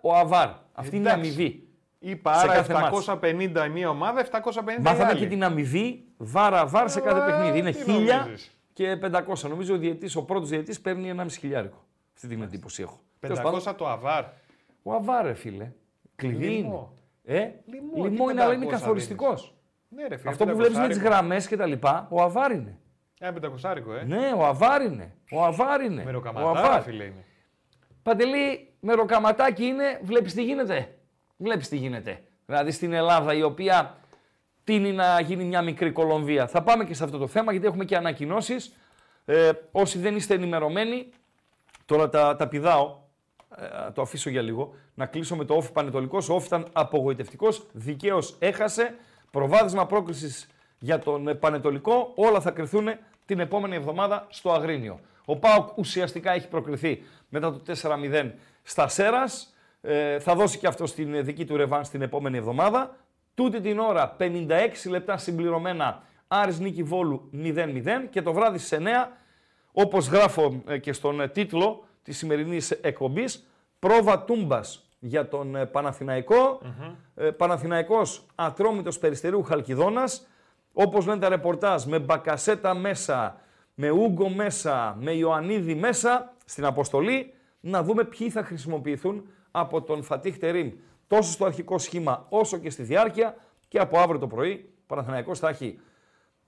ο 0.00 0.14
ΑΒΑΡ. 0.16 0.48
Αυτή 0.72 0.96
είναι 0.96 1.08
η 1.08 1.12
Εντάξει. 1.12 1.28
αμοιβή. 1.30 1.62
Είπα 1.98 2.34
Σε 2.34 2.44
άρα 2.44 2.54
κάθε 2.54 2.72
μάτς. 2.72 3.08
750 3.08 3.64
η 3.66 3.68
μία 3.70 3.88
ομάδα, 3.88 4.20
750 4.20 4.78
η 4.78 4.82
Μάθαμε 4.82 5.04
άλλη. 5.10 5.18
και 5.18 5.26
την 5.26 5.44
αμοιβή 5.44 6.04
βάρα 6.16 6.66
βάρ 6.66 6.88
σε 6.90 7.00
κάθε 7.00 7.20
Ε, 7.20 7.24
παιχνίδι. 7.24 7.58
Είναι 7.58 7.70
τι 7.72 7.82
1000 7.86 8.18
νομίζεις. 8.24 8.58
και 8.72 8.96
500. 8.96 9.48
Νομίζω 9.48 9.74
ο, 9.74 9.78
διαιτής, 9.78 10.16
ο 10.16 10.24
πρώτος 10.24 10.48
διαιτής 10.48 10.80
παίρνει 10.80 11.08
1,5 11.16 11.26
χιλιάρικο. 11.38 11.86
Αυτή 12.22 12.30
την 12.30 12.42
εντύπωση 12.42 12.82
έχω. 12.82 13.00
Τέλος 13.20 13.40
πάντων, 13.40 13.60
500 13.60 13.74
το 13.76 13.88
αβάρ. 13.88 14.24
Ο 14.82 14.92
αβάρ, 14.92 15.24
ρε 15.24 15.34
φίλε. 15.34 15.72
Κλειδί 16.16 16.46
Λιμό. 16.46 16.92
είναι. 17.24 17.38
Ε, 17.38 17.50
Λιμό, 17.66 18.04
λιμό 18.04 18.26
τι 18.26 18.32
είναι, 18.32 18.42
αλλά 18.42 18.52
είναι 18.52 18.66
500 18.66 18.70
καθοριστικός. 18.70 19.54
Ναι, 19.88 20.06
ρε 20.06 20.16
φίλε. 20.16 20.30
Αυτό 20.30 20.46
που 20.46 20.56
βλέπεις 20.56 20.78
με 20.78 20.88
τις 20.88 20.98
γραμμές 20.98 21.46
και 21.46 21.56
τα 21.56 21.66
λοιπά, 21.66 22.06
ο 22.10 22.22
αβάρ 22.22 22.50
είναι. 22.52 22.78
Ένα 23.18 23.32
πεντακοσάρικο, 23.32 23.94
ε. 23.94 24.04
Ναι, 24.04 24.32
ο 24.36 24.44
αβάρ 24.46 24.82
είναι. 24.82 25.14
Ο 25.30 25.44
αβάρ 25.44 25.80
είναι. 25.80 26.02
Με 26.02 26.10
ο 26.10 26.12
ροκαματάρα, 26.12 26.58
αβάρ. 26.60 26.82
φίλε 26.82 27.04
είναι. 27.04 27.24
Παντελή, 28.02 28.72
με 28.80 28.92
ροκαματάκι 28.92 29.64
είναι, 29.64 30.00
βλέπεις 30.02 30.34
τι 30.34 30.42
γίνεται. 30.42 30.98
Βλέπεις 31.36 31.68
τι 31.68 31.76
γίνεται. 31.76 32.22
Δηλαδή 32.46 32.70
στην 32.70 32.92
Ελλάδα 32.92 33.34
η 33.34 33.42
οποία 33.42 33.96
τίνει 34.64 34.92
να 34.92 35.20
γίνει 35.20 35.44
μια 35.44 35.62
μικρή 35.62 35.92
Κολομβία. 35.92 36.46
Θα 36.46 36.62
πάμε 36.62 36.84
και 36.84 36.94
σε 36.94 37.04
αυτό 37.04 37.18
το 37.18 37.26
θέμα 37.26 37.52
γιατί 37.52 37.66
έχουμε 37.66 37.84
και 37.84 37.96
ανακοινώσεις. 37.96 38.76
Ε, 39.24 39.50
όσοι 39.72 39.98
δεν 39.98 40.16
είστε 40.16 40.34
ενημερωμένοι, 40.34 41.08
τώρα 41.88 42.08
τα, 42.08 42.36
τα 42.36 42.48
πηδάω, 42.48 42.96
ε, 43.56 43.90
το 43.90 44.02
αφήσω 44.02 44.30
για 44.30 44.42
λίγο, 44.42 44.74
να 44.94 45.06
κλείσω 45.06 45.36
με 45.36 45.44
το 45.44 45.54
Όφη 45.54 45.72
Πανετολικός. 45.72 46.28
Ο 46.28 46.34
Όφη 46.34 46.46
ήταν 46.46 46.66
απογοητευτικός, 46.72 47.66
δικαίως 47.72 48.36
έχασε. 48.38 48.94
Προβάδισμα 49.30 49.86
πρόκρισης 49.86 50.48
για 50.78 50.98
τον 50.98 51.28
ε, 51.28 51.34
Πανετολικό, 51.34 52.12
όλα 52.14 52.40
θα 52.40 52.50
κρυθούν 52.50 52.88
την 53.24 53.40
επόμενη 53.40 53.74
εβδομάδα 53.76 54.26
στο 54.30 54.52
Αγρίνιο. 54.52 55.00
Ο 55.24 55.36
ΠΑΟΚ 55.36 55.78
ουσιαστικά 55.78 56.32
έχει 56.32 56.48
προκριθεί 56.48 57.02
μετά 57.28 57.52
το 57.52 57.60
4-0 57.82 58.30
στα 58.62 58.88
Σέρας. 58.88 59.54
Ε, 59.80 60.18
θα 60.18 60.34
δώσει 60.34 60.58
και 60.58 60.66
αυτό 60.66 60.86
στην 60.86 61.14
ε, 61.14 61.22
δική 61.22 61.44
του 61.44 61.56
ρεβάν 61.56 61.82
την 61.90 62.02
επόμενη 62.02 62.36
εβδομάδα. 62.36 62.96
Τούτη 63.34 63.60
την 63.60 63.78
ώρα 63.78 64.16
56 64.18 64.46
λεπτά 64.88 65.16
συμπληρωμένα 65.16 66.02
Άρης 66.28 66.58
Νίκη 66.58 66.82
Βόλου 66.82 67.30
0-0 67.34 67.84
και 68.10 68.22
το 68.22 68.32
βράδυ 68.32 68.58
στις 68.58 68.78
9 68.80 68.84
όπως 69.80 70.08
γράφω 70.08 70.62
ε, 70.66 70.78
και 70.78 70.92
στον 70.92 71.20
ε, 71.20 71.28
τίτλο 71.28 71.84
της 72.02 72.18
σημερινής 72.18 72.70
εκπομπής, 72.70 73.46
πρόβα 73.78 74.24
τούμπας 74.24 74.88
για 74.98 75.28
τον 75.28 75.56
ε, 75.56 75.66
παναθηναικο 75.66 76.60
Ε, 77.14 77.30
Παναθηναϊκός 77.30 78.26
Ατρόμητος 78.34 78.98
Περιστερίου 78.98 79.42
Χαλκιδόνας. 79.42 80.26
Όπως 80.72 81.06
λένε 81.06 81.20
τα 81.20 81.28
ρεπορτάζ, 81.28 81.84
με 81.84 81.98
Μπακασέτα 81.98 82.74
μέσα, 82.74 83.40
με 83.74 83.90
Ούγκο 83.90 84.28
μέσα, 84.28 84.96
με 85.00 85.12
Ιωαννίδη 85.12 85.74
μέσα 85.74 86.34
στην 86.44 86.64
αποστολή, 86.64 87.34
να 87.60 87.82
δούμε 87.82 88.04
ποιοι 88.04 88.30
θα 88.30 88.42
χρησιμοποιηθούν 88.42 89.28
από 89.50 89.82
τον 89.82 90.02
Φατίχ 90.02 90.38
Τερίμ. 90.38 90.70
Τόσο 91.06 91.30
στο 91.30 91.44
αρχικό 91.44 91.78
σχήμα 91.78 92.26
όσο 92.28 92.58
και 92.58 92.70
στη 92.70 92.82
διάρκεια 92.82 93.36
και 93.68 93.78
από 93.78 93.98
αύριο 93.98 94.18
το 94.18 94.26
πρωί 94.26 94.52
ο 94.52 94.82
Παναθηναϊκός 94.86 95.38
θα 95.38 95.48
έχει 95.48 95.80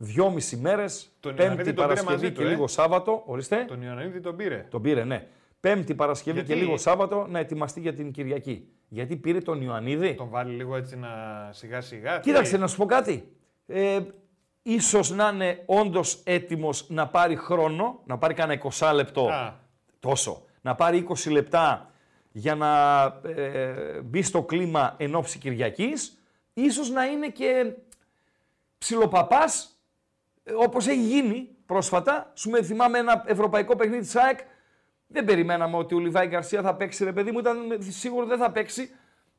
δυόμιση 0.03 0.57
μέρες, 0.57 1.11
Τον 1.21 1.35
Πέμπτη 1.35 1.43
Ιωαννίδη 1.47 1.73
τον 1.73 1.75
πήρε 1.75 1.87
Παρασκευή 1.87 2.13
μαζί 2.13 2.27
και 2.27 2.41
του, 2.41 2.47
ε; 2.47 2.51
λίγο 2.51 2.67
Σάββατο. 2.67 3.23
Ορίστε. 3.27 3.65
Τον 3.69 3.83
Ιωαννίδη 3.83 4.21
τον 4.21 4.37
πήρε. 4.37 4.67
Τον 4.71 4.83
πήρε, 4.83 5.05
ναι. 5.05 5.27
Πέμπτη 5.61 5.95
Παρασκευή 5.95 6.39
Γιατί; 6.39 6.53
και 6.53 6.61
λίγο 6.61 6.77
Σάββατο 6.77 7.27
να 7.29 7.39
ετοιμαστεί 7.39 7.81
για 7.81 7.95
την 7.95 8.11
Κυριακή. 8.11 8.69
Γιατί 8.89 9.17
πήρε 9.17 9.39
τον 9.39 9.63
Ιωαννίδη; 9.63 10.15
Τον 10.15 10.29
βάλει 10.29 10.55
λίγο 10.55 10.77
έτσι 10.77 10.97
να 10.97 11.09
σιγά 11.53 11.81
σιγά. 11.81 12.19
Κοίταξε, 12.19 12.57
να 12.57 12.67
σου 12.67 12.77
πω 12.77 12.85
κάτι. 12.85 13.33
Ε, 13.67 14.01
ίσως 14.63 15.11
να 15.11 15.31
είναι 15.33 15.63
όντως 15.67 16.21
έτοιμος 16.25 16.89
να 16.89 17.09
πάρει 17.09 17.37
χρόνο, 17.37 18.01
να 18.05 18.19
πάρει 18.19 18.35
κανένα 18.35 18.61
20 18.79 18.93
λεπτό, 18.95 19.27
Α, 19.27 19.55
τόσο, 20.01 20.45
να 20.61 20.75
πάρει 20.75 21.07
20 21.09 21.31
λεπτά 21.31 21.91
για 22.33 22.55
να 22.55 23.03
ε, 23.23 24.01
μπει 24.01 24.23
στο 24.23 24.43
κλίμα 24.43 24.95
εν 24.97 25.15
ώψη 25.15 25.39
Κυριακής, 25.39 26.19
ίσως 26.55 26.91
να 26.91 27.05
είναι 27.05 27.29
και 27.29 27.73
ψιλοπαπάς, 28.79 29.80
ε, 30.51 30.65
όπως 30.65 30.87
έχει 30.87 31.03
γίνει 31.03 31.49
πρόσφατα. 31.67 32.31
Σου 32.35 32.51
με 32.51 32.63
θυμάμαι 32.63 32.99
ένα 32.99 33.25
ευρωπαϊκό 33.27 33.77
παιχνίδι 33.77 34.01
της 34.03 34.17
ΑΕΚ, 34.17 34.39
δεν 35.07 35.25
περιμέναμε 35.25 35.77
ότι 35.77 35.95
ο 35.95 35.99
Λιβάη 35.99 36.27
Γκαρσία 36.27 36.63
θα 36.63 36.75
παίξει, 36.75 37.05
ρε 37.05 37.13
παιδί 37.13 37.31
μου, 37.31 37.39
ήταν 37.39 37.57
σίγουρο 37.79 38.27
δεν 38.27 38.39
θα 38.39 38.51
παίξει. 38.51 38.91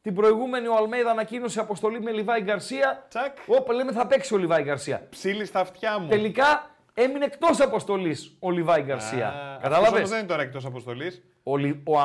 Την 0.02 0.16
προηγούμενη 0.16 0.68
ο 0.68 0.76
Αλμέιδα 0.76 1.12
ανακοίνωσε 1.12 1.60
αποστολή 1.60 2.02
με 2.02 2.12
Λιβάη 2.12 2.42
Γκαρσία. 2.42 3.06
Τσακ. 3.10 3.38
Όπα, 3.46 3.74
λέμε 3.74 3.92
θα 3.92 4.08
παίξει 4.08 4.34
ο 4.34 4.38
Λιβάη 4.38 4.64
Γκαρσία. 4.64 5.08
Ψήλει 5.10 5.46
στα 5.46 5.60
αυτιά 5.60 6.00
μου. 6.00 6.08
Τελικά 6.08 6.70
έμεινε 6.94 7.26
εκτός 7.26 7.60
αποστολής 7.60 8.38
ο 8.40 8.52
Λιβάη 8.52 8.82
Γκαρσία. 8.82 9.34
Κατάλαβες; 9.62 9.62
Κατάλαβε. 9.62 10.04
δεν 10.10 10.18
είναι 10.18 10.28
τώρα 10.28 10.42
εκτός 10.42 10.66
αποστολής. 10.66 11.24
Ο, 11.44 11.58
Λι- 11.58 11.88
ο, 11.88 12.00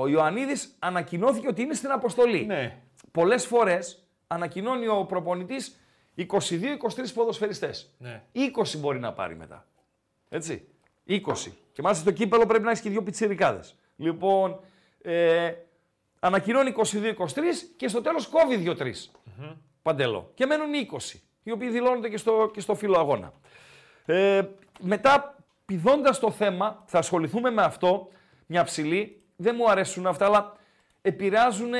ο 0.00 0.06
Ιωαννίδης 0.08 0.76
ανακοινώθηκε 0.78 1.48
ότι 1.48 1.62
είναι 1.62 1.74
στην 1.74 1.90
αποστολή. 1.90 2.46
Ναι. 2.46 2.76
Πολλές 3.12 3.46
φορές 3.46 4.08
ανακοινώνει 4.26 4.88
ο 4.88 5.04
προπονητής 5.04 5.80
22-23 6.18 7.12
ποδοσφαιριστές. 7.14 7.94
Ναι. 7.98 8.22
20 8.32 8.78
μπορεί 8.78 8.98
να 8.98 9.12
πάρει 9.12 9.36
μετά. 9.36 9.66
Έτσι. 10.28 10.68
20. 11.08 11.18
Και 11.72 11.82
μάλιστα 11.82 12.04
στο 12.04 12.12
κύπελο 12.12 12.46
πρέπει 12.46 12.64
να 12.64 12.70
έχεις 12.70 12.82
και 12.82 12.90
δύο 12.90 13.02
πιτσιρικάδες. 13.02 13.76
Λοιπόν, 13.96 14.60
ε, 15.02 15.52
ανακοινώνει 16.20 16.74
22-23 16.76 17.70
και 17.76 17.88
στο 17.88 18.00
τέλος 18.00 18.26
κόβει 18.26 18.56
2-3. 18.56 18.92
Παντέλο. 19.82 20.30
Και 20.34 20.46
μένουν 20.46 20.70
20, 20.74 21.18
οι 21.42 21.50
οποίοι 21.50 21.68
δηλώνονται 21.68 22.08
και 22.08 22.16
στο, 22.16 22.50
και 22.52 22.60
στο 22.60 22.74
φύλλο 22.74 22.98
αγώνα. 22.98 23.32
Ε, 24.06 24.42
μετά, 24.80 25.36
πηδώντας 25.64 26.18
το 26.18 26.30
θέμα, 26.30 26.82
θα 26.86 26.98
ασχοληθούμε 26.98 27.50
με 27.50 27.62
αυτό, 27.62 28.08
μια 28.46 28.64
ψηλή. 28.64 29.22
Δεν 29.36 29.54
μου 29.58 29.70
αρέσουν 29.70 30.06
αυτά, 30.06 30.26
αλλά 30.26 30.56
επηρεάζουν 31.02 31.72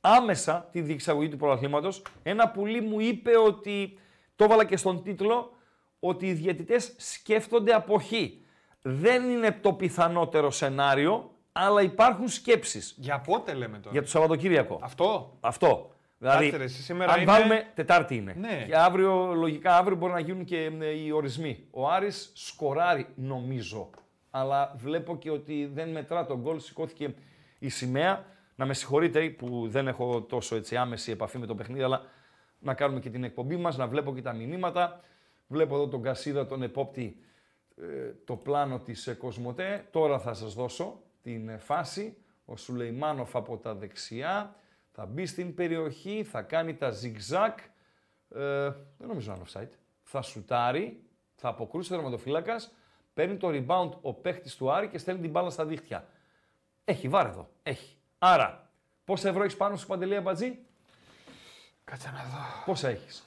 άμεσα 0.00 0.68
τη 0.72 0.80
διεξαγωγή 0.80 1.28
του 1.28 1.36
πρωταθλήματος. 1.36 2.02
Ένα 2.22 2.48
πουλί 2.48 2.80
μου 2.80 3.00
είπε 3.00 3.38
ότι, 3.38 3.98
το 4.36 4.44
έβαλα 4.44 4.64
και 4.64 4.76
στον 4.76 5.02
τίτλο, 5.02 5.52
ότι 6.00 6.26
οι 6.26 6.32
διαιτητές 6.32 6.94
σκέφτονται 6.96 7.72
αποχή. 7.72 8.44
Δεν 8.82 9.30
είναι 9.30 9.58
το 9.60 9.72
πιθανότερο 9.72 10.50
σενάριο, 10.50 11.30
αλλά 11.52 11.82
υπάρχουν 11.82 12.28
σκέψεις 12.28 12.94
Για 12.98 13.18
πότε 13.20 13.54
λέμε 13.54 13.76
τώρα; 13.78 13.90
για 13.92 14.02
το 14.02 14.08
Σαββατοκύριακο. 14.08 14.78
Αυτό; 14.82 15.36
Αυτό. 15.40 15.90
Δηλαδή, 16.18 16.42
Κάτσε 16.44 16.56
ρε, 16.56 16.64
εσύ 16.64 16.82
σήμερα 16.82 17.12
αν 17.12 17.20
είναι- 17.22 17.32
βάλουμε 17.32 17.66
Τετάρτη 17.74 18.16
είναι. 18.16 18.34
Ναι. 18.38 18.64
Και 18.66 18.76
αύριο, 18.76 19.32
λογικά 19.34 19.76
αύριο 19.76 19.96
μπορεί 19.96 20.12
να 20.12 20.20
γίνουν 20.20 20.44
και 20.44 20.70
ε, 20.80 20.86
οι 20.86 21.10
ορισμοί. 21.10 21.66
Ο 21.70 21.88
Άρης 21.88 22.32
σκοράρει, 22.34 23.06
νομίζω. 23.14 23.90
Αλλά 24.30 24.74
βλέπω 24.76 25.16
και 25.18 25.30
ότι 25.30 25.70
δεν 25.74 25.88
μετρά 25.88 26.26
τον 26.26 26.40
γκολ, 26.40 26.58
σηκώθηκε 26.60 27.14
η 27.58 27.68
σημαία. 27.68 28.24
Να 28.60 28.66
με 28.66 28.74
συγχωρείτε 28.74 29.30
που 29.30 29.68
δεν 29.68 29.88
έχω 29.88 30.22
τόσο 30.22 30.56
έτσι 30.56 30.76
άμεση 30.76 31.10
επαφή 31.10 31.38
με 31.38 31.46
το 31.46 31.54
παιχνίδι, 31.54 31.82
αλλά 31.82 32.02
να 32.58 32.74
κάνουμε 32.74 33.00
και 33.00 33.10
την 33.10 33.24
εκπομπή 33.24 33.56
μας, 33.56 33.76
να 33.76 33.86
βλέπω 33.86 34.14
και 34.14 34.22
τα 34.22 34.32
μηνύματα. 34.32 35.00
Βλέπω 35.46 35.74
εδώ 35.74 35.88
τον 35.88 36.02
Κασίδα, 36.02 36.46
τον 36.46 36.62
επόπτη, 36.62 37.20
ε, 37.76 38.12
το 38.24 38.36
πλάνο 38.36 38.78
της 38.78 39.06
ε, 39.06 39.14
Κοσμοτέ. 39.14 39.88
Τώρα 39.90 40.18
θα 40.18 40.34
σας 40.34 40.54
δώσω 40.54 41.02
την 41.22 41.48
ε, 41.48 41.58
φάση. 41.58 42.16
Ο 42.44 42.56
Σουλεϊμάνοφ 42.56 43.36
από 43.36 43.56
τα 43.56 43.74
δεξιά 43.74 44.54
θα 44.90 45.06
μπει 45.06 45.26
στην 45.26 45.54
περιοχή, 45.54 46.24
θα 46.24 46.42
κάνει 46.42 46.74
τα 46.74 46.92
zigzag. 46.92 47.54
Ε, 48.28 48.70
δεν 48.98 49.08
νομίζω 49.08 49.30
να 49.30 49.36
είναι 49.36 49.46
offside. 49.52 49.78
Θα 50.02 50.22
σουτάρει, 50.22 51.02
θα 51.34 51.48
αποκρούσει 51.48 51.92
ο 51.92 51.96
τερματοφύλακας, 51.96 52.74
παίρνει 53.14 53.36
το 53.36 53.48
rebound 53.52 53.90
ο 54.00 54.14
παίχτης 54.14 54.56
του 54.56 54.72
Άρη 54.72 54.88
και 54.88 54.98
στέλνει 54.98 55.20
την 55.20 55.30
μπάλα 55.30 55.50
στα 55.50 55.66
δίχτυα. 55.66 56.08
Έχει 56.84 57.08
βάρ 57.08 57.26
εδώ. 57.26 57.48
Έχει. 57.62 57.99
Άρα, 58.22 58.70
πόσα 59.04 59.28
ευρώ 59.28 59.42
έχεις 59.42 59.56
πάνω 59.56 59.76
σου 59.76 59.86
παντελή 59.86 60.16
αμπατζή, 60.16 60.58
Κάτσε 61.84 62.10
να 62.14 62.22
δω. 62.22 62.62
πόσα 62.64 62.88
έχεις; 62.88 63.24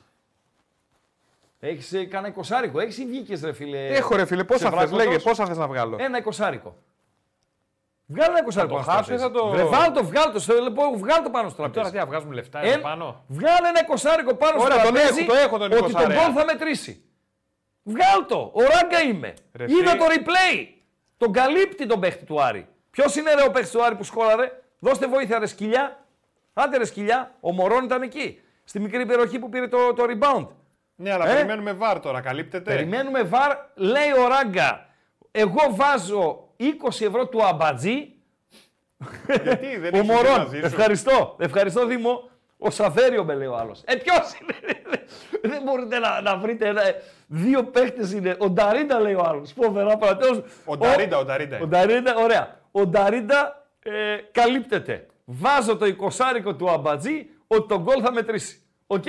Έχεις 1.59 1.93
ε, 1.93 2.05
κανένα 2.05 2.33
εικοσάρικο, 2.33 2.79
έχεις 2.79 2.97
ή 2.97 3.05
βγήκες 3.05 3.41
ρε 3.41 3.53
φίλε; 3.53 3.87
Έχω 3.87 4.15
ρε 4.15 4.25
φίλε, 4.25 4.43
πόσα 4.43 4.59
θες, 4.59 4.69
ξεβράκωτος; 4.69 5.05
λέγε, 5.05 5.19
πόσα 5.19 5.45
θες 5.45 5.57
να 5.57 5.67
βγάλω. 5.67 5.97
Ένα 5.99 6.17
εικοσάρικο. 6.17 6.75
Βγάλε 8.05 8.29
ένα 8.29 8.39
εικοσάρικο. 8.39 8.73
το 8.73 8.79
να 8.79 8.85
χάσω 8.85 9.13
ή 9.13 9.17
τραπέζι. 9.17 9.23
θα 9.23 9.31
το- 9.49 9.53
Ρε, 9.55 9.63
βγάλ 9.63 9.91
το, 9.91 10.03
βγάλ 10.05 10.31
το, 10.31 10.39
στο 10.39 10.53
λεπτό, 10.53 10.91
βγάλ 10.95 11.23
το 11.23 11.29
πάνω 11.29 11.49
στο 11.49 11.57
τραπέζι. 11.61 11.79
Τώρα 11.79 11.89
τι, 11.91 11.97
να 11.97 12.05
βγάζουμε 12.05 12.33
λεφτά 12.35 12.59
Εν- 12.59 12.71
εδώ 12.71 12.81
πάνω. 12.81 13.23
Βγάλε 13.27 13.67
ένα 13.67 13.79
εικοσάρικο 13.83 14.35
πάνω 14.35 14.61
Ωραία, 14.63 14.75
στο 14.77 14.85
τον 14.85 14.93
τραπέζι. 14.93 15.19
έχω, 15.21 15.31
το 15.31 15.37
έχω 15.37 15.57
τον 15.57 15.71
Ότι 15.71 15.79
τον 15.81 15.89
εικοσάρια. 15.89 16.15
γκολ 16.23 16.31
θα 16.35 16.45
μετρήσει. 16.45 17.03
Βγάλ 17.83 18.25
το. 18.27 18.51
Ο 18.53 18.61
Ράγκα 18.61 19.01
είμαι. 19.01 19.33
Ρε, 19.53 19.63
Είδα 19.67 19.91
εσύ- 19.91 19.97
το 19.97 20.05
replay. 20.09 20.67
Τον 21.17 21.31
καλύπτει 21.31 21.85
τον 21.85 21.99
παίχτη 21.99 22.25
του 22.25 22.41
Άρη. 22.41 22.67
Ποιος 22.89 23.15
είναι 23.15 23.33
ρε, 23.33 23.43
ο 23.43 23.51
παίχτης 23.51 23.71
του 23.71 23.83
Άρη 23.83 23.95
που 23.95 24.03
σκόραρε; 24.03 24.62
Δώστε 24.83 25.07
βοήθεια 25.07 25.39
ρε 25.39 25.45
σκυλιά. 25.45 26.05
Άντε 26.53 26.77
ρε 26.77 26.85
σκυλιά. 26.85 27.31
Ο 27.39 27.51
Μωρόν 27.51 27.83
ήταν 27.83 28.01
εκεί. 28.01 28.39
Στη 28.63 28.79
μικρή 28.79 29.05
περιοχή 29.05 29.39
που 29.39 29.49
πήρε 29.49 29.67
το, 29.67 29.93
το 29.93 30.03
rebound. 30.07 30.47
Ναι, 30.95 31.11
αλλά 31.13 31.29
Ε; 31.29 31.33
περιμένουμε 31.35 31.71
VAR 31.73 31.99
τώρα, 31.99 32.21
καλύπτεται. 32.21 32.73
Περιμένουμε 32.73 33.21
VAR. 33.23 33.51
Λέει 33.75 34.11
ο 34.23 34.27
Ράγκα. 34.27 34.85
Εγώ 35.31 35.59
βάζω 35.69 36.49
20 36.59 36.65
ευρώ 37.05 37.27
του 37.27 37.43
Αμπατζή 37.43 38.13
Γιατί 39.43 39.77
δεν 39.77 39.93
ο 39.93 39.97
έχεις 39.97 40.09
Μωρόν. 40.09 40.37
μαζί 40.37 40.59
σου. 40.59 40.65
Ευχαριστώ. 40.65 41.35
Ευχαριστώ 41.39 41.85
Δήμο. 41.85 42.29
Ο 42.57 42.69
Σαφέριο 42.69 43.23
με 43.23 43.33
λέει 43.35 43.47
ο 43.47 43.55
άλλος. 43.55 43.81
Ε, 43.85 43.95
ποιος 43.95 44.31
είναι. 44.41 44.53
Δεν 45.41 45.61
μπορείτε 45.63 45.99
να, 45.99 46.21
να 46.21 46.37
βρείτε 46.37 46.67
ένα, 46.67 46.81
δύο 47.27 47.63
παίχτες 47.63 48.07
είναι. 48.15 48.35
Ο 48.39 48.49
Νταρίντα 48.49 48.99
λέει 48.99 49.13
ο 49.13 49.23
άλλος. 49.27 49.51
Φοβερά 49.61 49.97
πράγματα. 49.97 50.43
Ο 50.65 50.77
Νταρίντα, 50.77 51.17
ο 51.17 51.23
Νταρίντα. 51.25 51.59
Ο 51.61 51.67
Νταρίντα, 51.67 52.15
ωραία. 52.15 52.59
Ο 52.71 52.85
Νταρίντα 52.85 53.62
ε, 53.83 54.17
καλύπτεται. 54.31 55.05
Βάζω 55.25 55.77
το 55.77 55.85
20 55.85 56.55
του 56.57 56.69
Αμπατζή 56.69 57.25
ότι 57.47 57.67
το 57.67 57.81
γκολ 57.81 57.99
θα 58.03 58.13
μετρήσει. 58.13 58.61
Οκ. 58.87 59.03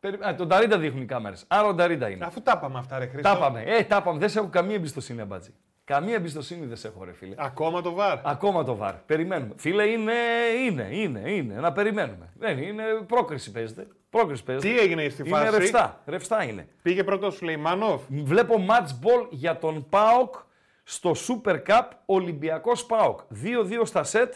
Περι- 0.00 0.24
Α, 0.26 0.34
τον 0.34 0.46
Νταρίντα 0.46 0.78
δείχνουν 0.78 1.02
οι 1.02 1.06
κάμερες. 1.06 1.44
Άρα 1.48 1.66
ο 1.68 1.74
Νταρίντα 1.74 2.08
είναι. 2.10 2.24
Αφού 2.24 2.42
τα 2.42 2.54
είπαμε 2.56 2.78
αυτά, 2.78 2.98
ρε 2.98 3.06
Χρήστο. 3.06 3.28
Τα 3.32 3.36
πάμε. 3.38 3.62
Ε, 3.66 3.82
τα 3.84 4.02
πάμε. 4.02 4.18
Δεν 4.18 4.28
σε 4.28 4.38
έχω 4.38 4.48
καμία 4.48 4.74
εμπιστοσύνη, 4.74 5.20
Αμπατζή. 5.20 5.50
Καμία 5.84 6.14
εμπιστοσύνη 6.14 6.66
δεν 6.66 6.76
σε 6.76 6.88
έχω, 6.88 7.04
ρε 7.04 7.12
φίλε. 7.12 7.34
Ακόμα 7.38 7.82
το 7.82 7.92
VAR. 7.92 8.18
Ακόμα 8.22 8.64
το 8.64 8.76
VAR. 8.76 8.94
Περιμένουμε. 8.94 9.54
Φίλε, 9.56 9.84
είναι, 9.86 10.12
είναι, 10.66 10.88
είναι, 10.90 11.30
είναι. 11.30 11.54
Να 11.54 11.72
περιμένουμε. 11.72 12.32
Δεν 12.38 12.58
είναι. 12.58 12.82
Πρόκριση 13.06 13.50
παίζεται. 13.50 13.86
Πρόκριση 14.10 14.44
παίζεται. 14.44 14.68
Τι 14.68 14.78
έγινε 14.80 15.08
στη 15.08 15.22
Είναι 15.28 15.36
φάση; 15.38 15.56
ρευστά. 15.58 16.00
Ρευστά 16.06 16.42
είναι. 16.44 16.68
Πήγε 16.82 17.04
πρώτος 17.04 17.34
ο 17.34 17.36
Σουλεϊμάνοφ. 17.36 18.02
Βλέπω 18.08 18.54
match 18.68 18.88
ball 19.06 19.26
για 19.30 19.58
τον 19.58 19.86
ΠΑΟΚ 19.88 20.34
στο 20.90 21.12
Super 21.28 21.62
Cup 21.66 21.82
Ολυμπιακός 22.06 22.86
ΠΑΟΚ. 22.86 23.20
2-2 23.44 23.82
στα 23.84 24.02
σετ. 24.02 24.34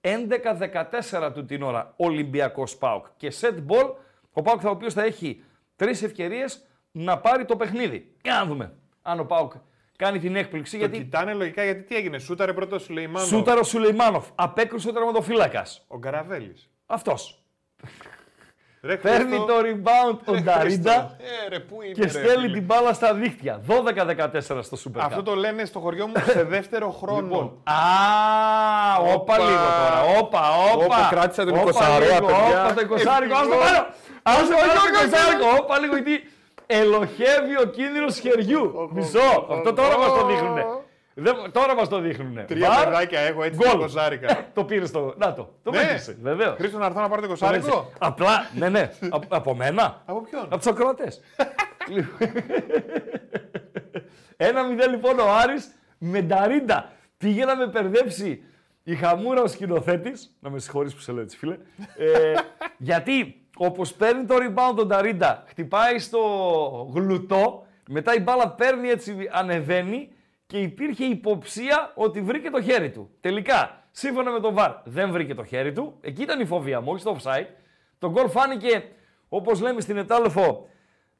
11-14 0.00 1.32
του 1.34 1.44
την 1.44 1.62
ώρα 1.62 1.94
Ολυμπιακός 1.96 2.76
ΠΑΟΚ. 2.76 3.06
Και 3.16 3.32
set 3.40 3.54
ball 3.68 3.94
ο 4.32 4.42
ΠΑΟΚ 4.42 4.60
θα, 4.62 4.68
ο 4.68 4.72
οποίος 4.72 4.94
θα 4.94 5.02
έχει 5.02 5.42
τρεις 5.76 6.02
ευκαιρίες 6.02 6.66
να 6.90 7.18
πάρει 7.18 7.44
το 7.44 7.56
παιχνίδι. 7.56 8.14
Για 8.22 8.34
να 8.34 8.44
δούμε 8.44 8.76
αν 9.02 9.20
ο 9.20 9.24
ΠΑΟΚ 9.24 9.52
κάνει 9.96 10.18
την 10.18 10.36
έκπληξη. 10.36 10.72
Το 10.72 10.78
γιατί 10.78 10.98
κοιτάνε 10.98 11.32
λογικά 11.32 11.64
γιατί 11.64 11.82
τι 11.82 11.96
έγινε. 11.96 12.18
Σούταρε 12.18 12.52
πρώτος 12.52 12.82
ο 12.82 12.84
Σουλεϊμάνοφ. 12.84 13.28
Σούταρο 13.28 13.62
Σουλεϊμάνοφ. 13.62 14.28
Απέκρουσε 14.34 14.88
ο 14.88 14.92
τερματοφύλακας. 14.92 15.84
Ο 15.88 15.98
Γκαραβέλης. 15.98 16.70
Αυτός. 16.86 17.44
Ρε 18.86 18.96
Παίρνει 18.96 19.26
Χρήστο. 19.28 19.44
το 19.46 19.54
rebound 19.54 20.18
ο 20.24 20.32
Ρε 20.34 20.40
Νταρίντα 20.40 20.60
Χρήστο. 20.60 20.90
Ε, 20.90 21.48
ρε, 21.48 21.58
πού 21.58 21.82
είμαι, 21.82 21.92
και 21.92 22.02
ρε, 22.02 22.08
στέλνει 22.08 22.40
φίλε. 22.40 22.52
την 22.52 22.62
μπάλα 22.64 22.92
στα 22.92 23.14
δίχτυα. 23.14 23.60
12-14 23.68 24.40
στο 24.40 24.76
Super 24.84 24.98
Cup. 25.00 25.02
Αυτό 25.04 25.22
το 25.22 25.34
λένε 25.34 25.64
στο 25.64 25.78
χωριό 25.78 26.06
μου 26.06 26.12
σε 26.26 26.42
δεύτερο 26.44 26.90
χρόνο. 26.90 27.20
Λοιπόν, 27.20 27.44
Α, 27.64 27.74
όπα 29.00 29.12
Όπα. 29.14 29.38
λίγο 29.38 29.66
τώρα. 29.80 30.00
Όπα, 30.20 30.40
όπα. 30.74 30.84
Όπα, 30.84 31.08
κράτησα 31.10 31.44
τον 31.44 31.54
Όπα, 31.54 31.60
εικοσάρια, 31.62 32.08
λίγο, 32.14 32.26
παιδιά. 32.26 32.62
Όπα, 32.64 32.74
το 32.74 32.80
εικοσάρικο. 32.80 33.34
Άστο 33.36 33.56
πάνω. 33.56 33.86
Άστο 34.22 34.54
πάνω 34.56 34.72
το 34.72 34.86
εικοσάρικο. 34.92 35.46
Όπα 35.62 35.78
λίγο 35.78 35.96
γιατί 35.96 36.28
ελοχεύει 36.66 37.54
ο 37.62 37.66
κίνδυνος 37.76 38.18
χεριού. 38.18 38.90
Μισό. 38.92 39.46
Αυτό 39.50 39.72
τώρα 39.72 39.98
μας 39.98 40.08
το 40.18 40.26
δείχνουνε. 40.26 40.64
Δεν- 41.14 41.50
Τώρα 41.52 41.74
μας 41.74 41.88
το 41.88 41.98
δείχνουνε. 41.98 42.42
Τρία 42.42 42.68
Βαρ, 42.68 42.84
παιδάκια 42.84 43.20
έχω 43.20 43.42
έτσι 43.42 43.60
γκολ. 43.62 43.70
το 43.72 43.78
κοζάρικα. 43.78 44.44
Το 44.54 44.64
πήρες 44.64 44.88
στο. 44.88 45.14
Να 45.16 45.32
το. 45.34 45.54
Το 45.62 45.70
Ναι. 45.70 45.76
μέτρησε. 45.78 46.16
Βεβαίως. 46.22 46.54
Χρήστο 46.56 46.78
να 46.78 46.86
έρθω 46.86 47.00
να 47.00 47.08
πάρω 47.08 47.20
το 47.22 47.28
κοσάρικο; 47.28 47.90
Απλά, 47.98 48.50
ναι, 48.54 48.68
ναι. 48.68 48.80
Α- 48.80 49.18
Από 49.28 49.54
μένα; 49.54 50.02
Από 50.06 50.20
ποιον; 50.20 50.42
Από 50.44 50.56
τους 50.56 50.66
ακροατές. 50.66 51.20
Ένα 54.36 54.62
μηδέν 54.64 54.90
λοιπόν 54.90 55.18
ο 55.18 55.32
Άρης 55.42 55.70
με 55.98 56.20
Νταρίντα. 56.22 56.92
Πήγε 57.18 57.44
να 57.44 57.56
με 57.56 57.66
περδέψει 57.68 58.42
η 58.82 58.94
χαμούρα 58.94 59.42
ο 59.42 59.46
σκηνοθέτης. 59.46 60.36
Να 60.40 60.50
με 60.50 60.58
συγχωρείς 60.58 60.94
που 60.94 61.00
σε 61.00 61.12
λέω 61.12 61.22
έτσι, 61.22 61.36
φίλε. 61.36 61.56
Ε, 61.98 62.32
γιατί 62.78 63.46
όπως 63.56 63.92
παίρνει 63.92 64.24
το 64.24 64.34
rebound 64.34 64.76
τον 64.76 64.86
Νταρίντα, 64.86 65.44
χτυπάει 65.46 65.98
στο 65.98 66.20
γλουτό, 66.94 67.66
μετά 67.88 68.14
η 68.14 68.20
μπάλα 68.20 68.50
παίρνει 68.50 68.88
έτσι, 68.88 69.28
ανεβαίνει 69.32 70.08
και 70.46 70.58
υπήρχε 70.58 71.04
υποψία 71.04 71.92
ότι 71.94 72.20
βρήκε 72.20 72.50
το 72.50 72.62
χέρι 72.62 72.90
του. 72.90 73.10
Τελικά, 73.20 73.84
σύμφωνα 73.90 74.30
με 74.30 74.40
τον 74.40 74.54
ΒΑΡ, 74.54 74.72
δεν 74.84 75.10
βρήκε 75.10 75.34
το 75.34 75.44
χέρι 75.44 75.72
του. 75.72 75.98
Εκεί 76.00 76.22
ήταν 76.22 76.40
η 76.40 76.44
φοβία 76.44 76.80
μου, 76.80 76.92
όχι 76.92 77.00
στο 77.00 77.16
offside. 77.18 77.46
Το 77.98 78.10
γκολ 78.10 78.28
φάνηκε, 78.28 78.84
όπως 79.28 79.60
λέμε 79.60 79.80
στην 79.80 79.96
Ετάλεφο, 79.96 80.68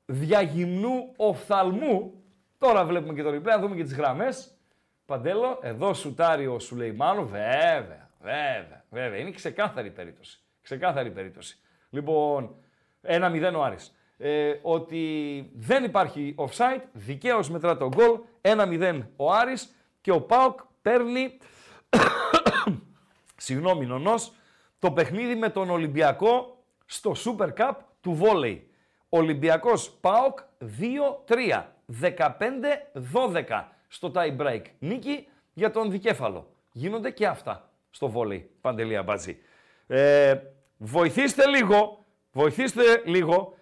διαγυμνού 0.06 1.12
οφθαλμού. 1.16 2.22
Τώρα 2.58 2.84
βλέπουμε 2.84 3.14
και 3.14 3.22
το 3.22 3.28
replay, 3.28 3.42
να 3.42 3.58
δούμε 3.58 3.76
και 3.76 3.82
τις 3.82 3.94
γραμμές. 3.94 4.58
Παντέλο, 5.06 5.58
εδώ 5.62 5.94
σουτάρει 5.94 6.46
ο 6.46 6.58
Σουλεϊμάνου, 6.58 7.28
βέβαια, 7.28 8.10
βέβαια, 8.20 8.84
βέβαια. 8.90 9.18
Είναι 9.18 9.30
ξεκάθαρη 9.30 9.90
περίπτωση. 9.90 10.42
Ξεκάθαρη 10.62 11.10
περίπτωση. 11.10 11.58
Λοιπόν, 11.90 12.56
1-0 13.02 13.54
ο 13.56 13.62
Άρης. 13.62 13.96
Ε, 14.16 14.58
ότι 14.62 15.50
δεν 15.54 15.84
υπάρχει 15.84 16.34
offside, 16.38 16.82
δικαίως 16.92 17.50
μετρά 17.50 17.76
το 17.76 17.88
γκολ, 17.88 18.18
1-0 18.40 19.00
ο 19.16 19.32
Άρης 19.32 19.74
και 20.00 20.10
ο 20.10 20.20
ΠΑΟΚ 20.20 20.60
παίρνει, 20.82 21.38
συγγνώμη 23.36 23.86
νονός, 23.86 24.32
το 24.78 24.92
παιχνίδι 24.92 25.34
με 25.34 25.48
τον 25.48 25.70
Ολυμπιακό 25.70 26.64
στο 26.86 27.14
Super 27.24 27.48
Cup 27.56 27.72
του 28.00 28.12
Βόλεϊ. 28.12 28.68
Ολυμπιακός 29.08 29.90
ΠΑΟΚ 29.90 30.38
2-3, 31.26 31.64
15-12 32.00 33.64
στο 33.88 34.12
tie 34.14 34.36
break. 34.36 34.62
Νίκη 34.78 35.28
για 35.52 35.70
τον 35.70 35.90
δικέφαλο. 35.90 36.48
Γίνονται 36.72 37.10
και 37.10 37.26
αυτά 37.26 37.70
στο 37.90 38.08
βόλεϊ, 38.08 38.50
Παντελία 38.60 39.02
Μπατζή. 39.02 39.38
Ε, 39.86 40.34
βοηθήστε 40.76 41.46
λίγο, 41.46 42.04
βοηθήστε 42.32 43.02
λίγο. 43.04 43.54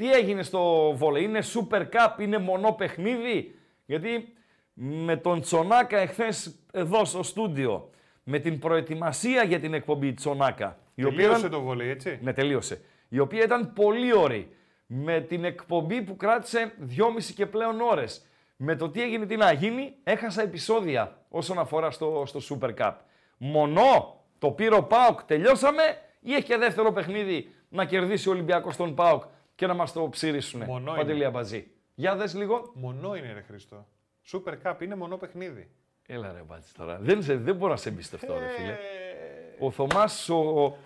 Τι 0.00 0.12
έγινε 0.12 0.42
στο 0.42 0.92
βόλεϊ, 0.96 1.24
είναι 1.24 1.40
Super 1.54 1.80
Cup, 1.80 2.20
είναι 2.20 2.38
μονό 2.38 2.72
παιχνίδι; 2.72 3.54
Γιατί 3.86 4.32
με 4.74 5.16
τον 5.16 5.40
Τσονάκα 5.40 5.98
εχθές 5.98 6.54
εδώ 6.72 7.04
στο 7.04 7.22
στούντιο, 7.22 7.90
με 8.22 8.38
την 8.38 8.58
προετοιμασία 8.58 9.42
για 9.42 9.60
την 9.60 9.74
εκπομπή 9.74 10.12
Τσονάκα. 10.12 10.78
Η 10.94 11.02
τελείωσε 11.02 11.48
το 11.48 11.60
βόλεϊ, 11.60 11.88
έτσι; 11.88 12.18
Ναι, 12.22 12.32
τελείωσε. 12.32 12.80
Η 13.08 13.18
οποία 13.18 13.42
ήταν 13.44 13.72
πολύ 13.72 14.16
ωραία. 14.16 14.44
Με 14.86 15.20
την 15.20 15.44
εκπομπή 15.44 16.02
που 16.02 16.16
κράτησε 16.16 16.72
2,5 16.96 17.32
και 17.34 17.46
πλέον 17.46 17.80
ώρες. 17.80 18.26
Με 18.56 18.76
το 18.76 18.90
τι 18.90 19.02
έγινε, 19.02 19.26
τι 19.26 19.36
να 19.36 19.52
γίνει, 19.52 19.94
έχασα 20.04 20.42
επεισόδια 20.42 21.16
όσον 21.28 21.58
αφορά 21.58 21.90
στο, 21.90 22.22
στο 22.26 22.40
Super 22.48 22.74
Cup. 22.78 22.92
Μονό 23.36 24.20
το 24.38 24.50
πήρε 24.50 24.74
ο 24.76 24.82
Πάοκ, 24.82 25.22
τελειώσαμε 25.22 25.82
ή 26.20 26.32
έχει 26.34 26.44
και 26.44 26.56
δεύτερο 26.56 26.92
παιχνίδι 26.92 27.50
να 27.68 27.84
κερδίσει 27.84 28.28
ο 28.28 28.32
Ολυμπιακός 28.32 28.76
τον 28.76 28.94
Πάοκ; 28.94 29.22
Και 29.60 29.66
να 29.66 29.74
μας 29.74 29.92
το 29.92 30.08
ψηρίσουν. 30.08 30.64
Μονό 30.64 30.92
Παντελή 30.92 31.16
είναι. 31.16 31.26
Αμπατζή. 31.26 31.70
Για 31.94 32.16
δες 32.16 32.34
λίγο. 32.34 32.70
Μονό 32.74 33.16
είναι, 33.16 33.32
ρε 33.32 33.40
Χριστό. 33.40 33.86
Super 34.32 34.54
Cup 34.64 34.74
είναι 34.82 34.94
μονό 34.94 35.16
παιχνίδι. 35.16 35.70
Έλα 36.06 36.32
ρε 36.32 36.42
Μπατζή 36.46 36.72
τώρα. 36.72 36.98
Δεν, 37.00 37.22
σε, 37.22 37.36
δεν 37.36 37.56
μπορώ 37.56 37.70
να 37.70 37.76
σε 37.76 37.88
εμπιστευτώ 37.88 38.38
ρε 38.38 38.48
φίλε. 38.48 38.72
Ε, 38.72 38.76
Ο 39.58 39.70
Θωμάς 39.70 40.28
ο, 40.28 40.76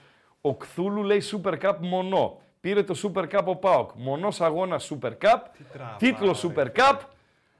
ο 0.41 0.55
Κθούλου 0.57 1.03
λέει 1.03 1.23
Super 1.31 1.61
Cup 1.61 1.77
μονό. 1.81 2.41
Πήρε 2.61 2.83
το 2.83 3.01
Super 3.03 3.29
Cup 3.31 3.45
ο 3.45 3.57
Πάοκ. 3.57 3.91
Μονός 3.95 4.41
αγώνας 4.41 4.93
Super 4.93 5.13
Cup. 5.21 5.41
τραβάω, 5.73 5.97
Τίτλος 5.97 6.43
ρε 6.43 6.49
Super 6.55 6.79
Cup. 6.79 6.99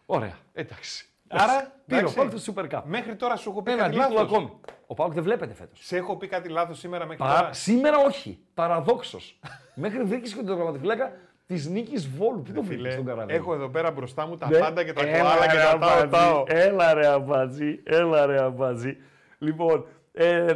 Ωραία. 0.07 0.39
Εντάξει. 0.53 1.07
Άρα, 1.29 1.73
πήρε 1.87 1.97
ο 1.97 1.99
εντάξει. 1.99 2.15
Πάοκ 2.15 2.31
το 2.31 2.43
Super 2.47 2.75
Cup. 2.77 2.83
Μέχρι 2.85 3.17
τώρα 3.17 3.37
σου 3.37 3.51
έχω 3.51 3.63
πει 3.63 3.73
Ένα 3.73 3.83
κάτι 3.83 3.97
τίτλο 3.97 4.09
λάθος. 4.15 4.31
ακόμη. 4.33 4.51
Ο 4.87 4.95
Πάοκ 4.95 5.13
δεν 5.13 5.23
βλέπετε 5.23 5.55
φέτος. 5.55 5.81
Σε 5.83 5.97
έχω 5.97 6.17
πει 6.17 6.27
κάτι 6.27 6.49
λάθος 6.49 6.79
σήμερα 6.79 7.05
μέχρι 7.07 7.23
Παρα... 7.23 7.39
τώρα. 7.39 7.53
Σήμερα 7.53 7.97
όχι. 7.99 8.39
Παραδόξως. 8.55 9.39
Μέχρι 9.75 10.03
βρήκε 10.03 10.31
και 10.31 10.43
τον 10.43 10.55
γραμματοφυλάκα 10.57 11.13
της 11.47 11.69
νίκης 11.69 12.09
Βόλου. 12.09 12.43
Πού 12.43 12.53
το 12.53 12.63
βρήκε 12.63 12.83
Φίλε, 12.83 12.95
τον 12.95 13.05
καραβί. 13.05 13.35
έχω 13.35 13.55
εδώ 13.55 13.69
πέρα 13.69 13.91
μπροστά 13.91 14.27
μου 14.27 14.37
τα 14.37 14.49
Ναι. 14.51 14.59
πάντα 14.59 14.85
και 14.85 14.93
τα 14.93 15.07
Έλα, 15.07 15.19
κοάλα 15.21 15.47
και 15.47 15.57
ρε, 15.57 15.63
τα 15.63 15.79
τάω 15.79 15.91
αμπατζή. 15.91 16.09
τάω. 16.11 16.45
Έλα 16.47 16.95
ρε 16.95 17.07
αμπατζή, 17.07 17.81
έλα 17.85 18.27
ρε 18.27 18.43
αμπατζή. 18.43 18.97
Λοιπόν, 19.39 19.87
ε, 20.13 20.47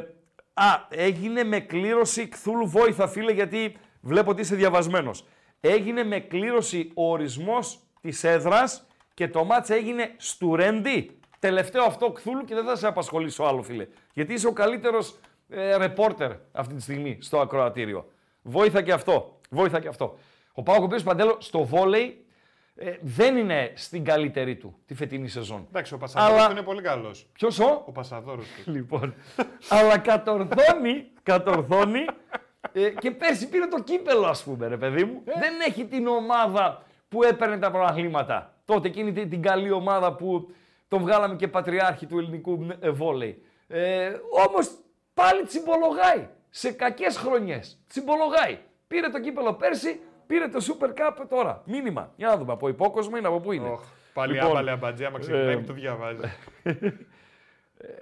α, 0.55 0.65
έγινε 0.89 1.45
με 1.45 1.61
κλήρωση 1.61 2.29
Κθούλου 2.29 2.69
Βόηθα 2.69 3.09
φίλε 3.09 3.33
γιατί 3.33 3.77
βλέπω 4.01 4.31
ότι 4.31 4.41
είσαι 4.41 4.55
διαβασμένος. 4.55 5.25
Έγινε 5.61 6.05
με 6.05 6.19
κλήρωση 6.21 6.91
ο 6.95 7.11
ορισμός 7.11 7.79
της 8.01 8.25
έδρας 8.25 8.87
και 9.19 9.29
το 9.29 9.45
μάτς 9.45 9.71
έγινε 9.71 10.15
στουρέντι. 10.17 11.19
Τελευταίο 11.39 11.83
αυτό 11.83 12.11
Κθούλου 12.13 12.45
και 12.45 12.55
δεν 12.55 12.65
θα 12.65 12.77
σε 12.77 12.87
απασχολήσω 12.87 13.45
άλλο 13.45 13.63
φίλε. 13.63 13.87
Γιατί 14.13 14.33
είσαι 14.33 14.47
ο 14.47 14.53
καλύτερος 14.53 15.19
ε, 15.49 15.77
ρεπόρτερ 15.77 16.33
αυτή 16.53 16.75
τη 16.75 16.83
στιγμή 16.83 17.19
στο 17.21 17.41
ακροατήριο. 17.41 18.07
Βόηθα 18.43 18.83
και 18.83 18.93
αυτό. 18.93 19.39
Βόηθα 19.51 19.81
και 19.81 19.89
αυτό. 19.89 20.19
Ο 20.53 20.63
Πάοκ 20.63 20.81
ο 20.81 20.85
οποίος 20.85 21.03
Παντέλο 21.03 21.37
στο 21.39 21.65
βόλεϊ 21.65 22.25
ε, 22.75 22.93
δεν 23.01 23.37
είναι 23.37 23.73
στην 23.75 24.05
καλύτερη 24.05 24.57
του 24.57 24.77
τη 24.87 24.95
φετινή 24.95 25.29
σεζόν. 25.29 25.67
Εντάξει, 25.69 25.95
ο 25.95 25.99
Πασαδόρος 25.99 26.43
Αλλά- 26.43 26.51
είναι 26.51 26.63
πολύ 26.63 26.83
καλός. 26.83 27.27
Ποιος 27.33 27.59
ο; 27.59 27.83
Ο 27.87 27.93
Πασαδόρος 27.93 28.47
του. 28.47 28.71
Λοιπόν. 28.71 29.15
Αλλά 29.69 29.99
κατορθώνει, 29.99 31.07
κατορθώνει 31.23 32.05
ε, 32.73 32.91
και 32.91 33.11
πέρσι 33.11 33.49
πήρε 33.49 33.67
το 33.67 33.83
κύπελο, 33.83 34.27
ας 34.27 34.43
πούμε, 34.43 34.67
ρε 34.69 34.77
παιδί 34.77 35.05
μου. 35.05 35.23
Δεν 35.25 35.53
έχει 35.67 35.85
την 35.85 36.07
ομάδα 36.07 36.83
που 37.09 37.23
έπαιρνε 37.23 37.59
τα 37.59 37.71
πρωταθλήματα. 37.71 38.53
Τότε 38.69 38.89
εκείνη 38.89 39.13
την, 39.13 39.31
την 39.31 39.43
καλή 39.43 39.71
ομάδα 39.71 40.15
που 40.15 40.51
τον 40.89 41.01
βγάλαμε 41.01 41.37
και 41.37 41.49
πατριάρχη 41.49 42.07
του 42.07 42.19
ελληνικού 42.19 42.67
ε, 42.81 42.91
βόλεϊ. 42.91 43.43
Ε, 43.69 44.13
όμως 44.49 44.71
πάλι 45.15 45.43
τσιμπολογάει. 45.43 46.29
Σε 46.51 46.73
κακές 46.73 47.17
χρονιές. 47.17 47.81
Τσιμπολογάει. 47.89 48.59
Πήρε 48.89 49.09
το 49.09 49.21
κύπελο 49.21 49.55
πέρσι, 49.55 50.01
πήρε 50.27 50.49
το 50.49 50.59
Super 50.67 50.89
Cup 50.89 51.25
τώρα. 51.29 51.63
Μήνυμα. 51.67 52.13
Για 52.17 52.29
να 52.29 52.37
δούμε 52.37 52.53
από 52.53 52.69
υπόκοσμο 52.69 53.17
είναι 53.17 53.27
από 53.27 53.41
πού 53.41 53.53
είναι. 53.53 53.69
Οχ, 53.69 53.83
Πάλι 54.13 54.33
Λοιπόν, 54.33 54.51
άμπαλε 54.51 54.71
αμπατζή, 54.71 55.05
άμα 55.05 55.19
ξεκινάει 55.19 55.55
ε, 55.55 55.57
που 55.57 55.67
το 55.67 55.73
διαβάζει. 55.73 56.21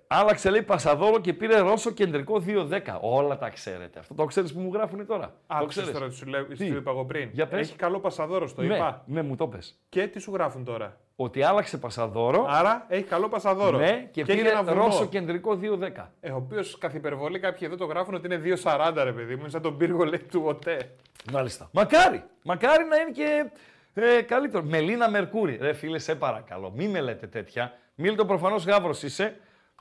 Άλλαξε 0.06 0.50
λέει 0.50 0.62
Πασαδόρο 0.62 1.20
και 1.20 1.32
πήρε 1.32 1.58
Ρώσο 1.58 1.90
κεντρικό 1.90 2.42
2-10. 2.46 2.80
Όλα 3.00 3.38
τα 3.38 3.48
ξέρετε. 3.48 3.98
Αυτό 3.98 4.14
το 4.14 4.24
ξέρεις 4.24 4.52
που 4.52 4.60
μου 4.60 4.70
γράφουν 4.72 5.06
τώρα. 5.06 5.26
το 5.26 5.32
Άκουσες 5.46 5.82
ξέρεις. 5.82 5.92
τώρα 5.92 6.08
τι 6.08 6.14
σου, 6.14 6.26
λέω, 6.26 6.44
τι; 6.44 6.56
Τι; 6.56 6.66
σου 6.66 6.76
είπα 6.76 6.90
εγώ 6.90 7.04
πριν. 7.04 7.28
Για 7.32 7.46
πες. 7.46 7.60
Έχει 7.68 7.76
καλό 7.76 8.00
Πασαδόρος, 8.00 8.54
το 8.54 8.62
ναι, 8.62 8.74
είπα. 8.74 9.02
ναι, 9.06 9.22
μου 9.22 9.36
το 9.36 9.46
πες. 9.48 9.78
Και 9.88 10.06
τι 10.06 10.18
σου 10.20 10.32
γράφουν 10.34 10.64
τώρα; 10.64 10.96
Ότι 11.16 11.42
άλλαξε 11.42 11.78
Πασαδόρο. 11.78 12.46
Άρα 12.48 12.84
έχει 12.88 13.04
καλό 13.04 13.28
Πασαδόρο. 13.28 13.78
ναι, 13.78 14.08
και, 14.10 14.20
έχει 14.20 14.34
πήρε 14.34 14.48
ένα 14.50 14.62
βουνό. 14.62 14.84
Ρώσο 14.84 15.06
κεντρικό 15.06 15.58
2-10. 15.62 16.10
Ε, 16.20 16.30
ο 16.30 16.36
οποίος 16.36 16.78
καθ' 16.78 16.94
υπερβολή 16.94 17.38
κάποιοι 17.38 17.68
εδώ 17.70 17.76
το 17.76 17.84
γράφουν 17.84 18.14
ότι 18.14 18.26
είναι 18.34 18.56
2,40 18.62 18.92
ρε 19.04 19.12
παιδί 19.12 19.34
μου. 19.34 19.40
Είναι 19.40 19.48
σαν 19.50 19.62
τον 19.62 19.76
πύργο 19.76 20.04
λέει 20.04 20.18
του 20.30 20.42
ΟΤΕ. 20.46 20.90
Μάλιστα. 21.32 21.68
Μακάρι. 21.72 22.22
Μακάρι 22.44 22.84
να 22.84 22.96
είναι 22.96 23.10
και 23.10 23.50
ε, 23.94 24.22
καλύτερο. 24.22 24.62
Μελίνα 24.64 25.10
Μερκούρη. 25.10 25.58
Ρε 25.60 25.72
φίλε, 25.72 25.98
σε 25.98 26.14
παρακαλώ. 26.14 26.72
Μη 26.76 26.88
με 26.88 27.00
λέτε 27.00 27.26
τέτοια. 27.26 27.72
Μίλτο 27.94 28.24
προφανώς 28.26 28.64
γάβρος 28.66 29.02
είσαι. 29.02 29.36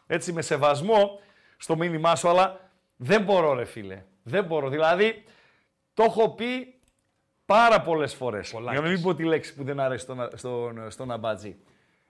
Έτσι 0.08 0.34
με 0.34 0.42
σεβασμό 0.42 1.20
στο 1.58 1.76
μήνυμά 1.76 2.16
σου, 2.16 2.30
αλλά 2.30 2.60
δεν 2.96 3.24
μπορώ, 3.24 3.54
ρε 3.54 3.66
φίλε. 3.66 4.04
Δεν 4.24 4.44
μπορώ. 4.44 4.70
Δηλαδή, 4.70 5.24
το 5.94 6.04
έχω 6.04 6.30
πει 6.30 6.80
πάρα 7.46 7.82
πολλές 7.82 8.14
φορές. 8.14 8.50
Για 8.72 8.82
να 8.82 8.90
μην 8.90 9.02
πω 9.02 9.16
τη 9.16 9.24
λέξη 9.24 9.56
που 9.56 9.64
δεν 9.64 9.80
αρέσει 9.80 10.04
στον, 10.04 10.30
στον, 10.34 10.92
στον 10.92 11.12
Αμπάτζη. 11.12 11.58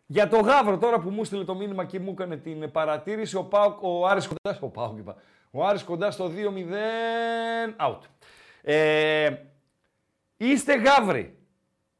Για 0.05 0.27
το 0.27 0.39
Γάβρο 0.39 0.77
τώρα 0.77 0.99
που 0.99 1.09
μου 1.09 1.23
στείλε 1.23 1.43
το 1.43 1.55
μήνυμα 1.55 1.85
και 1.85 1.99
μου 1.99 2.11
έκανε 2.11 2.37
την 2.37 2.71
παρατήρηση, 2.71 3.35
ο, 3.35 3.43
Πάουκ, 3.43 3.83
ο 3.83 4.07
Άρης 4.07 4.27
κοντά, 4.27 4.57
ο 4.61 4.67
Πάουκ 4.67 4.97
είπα, 4.97 5.15
ο 5.51 5.65
Άρης 5.65 5.83
κοντάς 5.83 6.13
στο 6.13 6.31
2-0, 7.77 7.87
out. 7.87 7.99
Ε, 8.61 9.35
είστε 10.37 10.75
Γάβροι, 10.75 11.37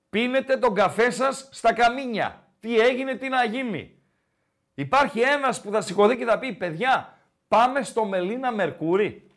πίνετε 0.09 0.57
τον 0.57 0.73
καφέ 0.73 1.09
σας 1.09 1.49
στα 1.51 1.73
καμίνια. 1.73 2.43
Τι 2.59 2.79
έγινε, 2.79 3.15
τι 3.15 3.29
να 3.29 3.45
γίνει. 3.45 3.94
Υπάρχει 4.75 5.19
ένας 5.19 5.61
που 5.61 5.71
θα 5.71 5.81
σηκωθεί 5.81 6.17
και 6.17 6.25
θα 6.25 6.39
πει, 6.39 6.53
παιδιά, 6.53 7.17
πάμε 7.47 7.83
στο 7.83 8.05
Μελίνα 8.05 8.51
Μερκούρι. 8.51 9.29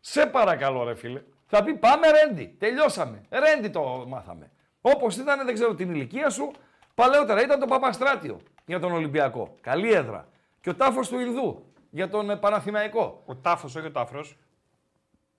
Σε 0.00 0.26
παρακαλώ 0.26 0.84
ρε 0.84 0.94
φίλε. 0.94 1.22
Θα 1.46 1.62
πει 1.62 1.74
πάμε 1.74 2.06
ρέντι. 2.10 2.54
Τελειώσαμε. 2.58 3.22
Ρέντι 3.30 3.68
το 3.68 4.04
μάθαμε. 4.08 4.50
Όπως 4.80 5.16
ήταν, 5.16 5.44
δεν 5.44 5.54
ξέρω 5.54 5.74
την 5.74 5.90
ηλικία 5.94 6.30
σου, 6.30 6.50
παλαιότερα 6.94 7.42
ήταν 7.42 7.60
το 7.60 7.66
Παπαστράτιο 7.66 8.40
για 8.66 8.80
τον 8.80 8.92
Ολυμπιακό. 8.92 9.54
Καλή 9.60 9.92
έδρα. 9.92 10.28
Και 10.60 10.70
ο 10.70 10.74
τάφος 10.74 11.08
του 11.08 11.18
Ινδού 11.18 11.72
για 11.90 12.08
τον 12.08 12.30
ε, 12.30 12.36
Παναθηναϊκό. 12.36 13.22
Ο 13.26 13.36
τάφος, 13.36 13.74
όχι 13.74 13.86
ο 13.86 13.90
τάφρος. 13.90 14.36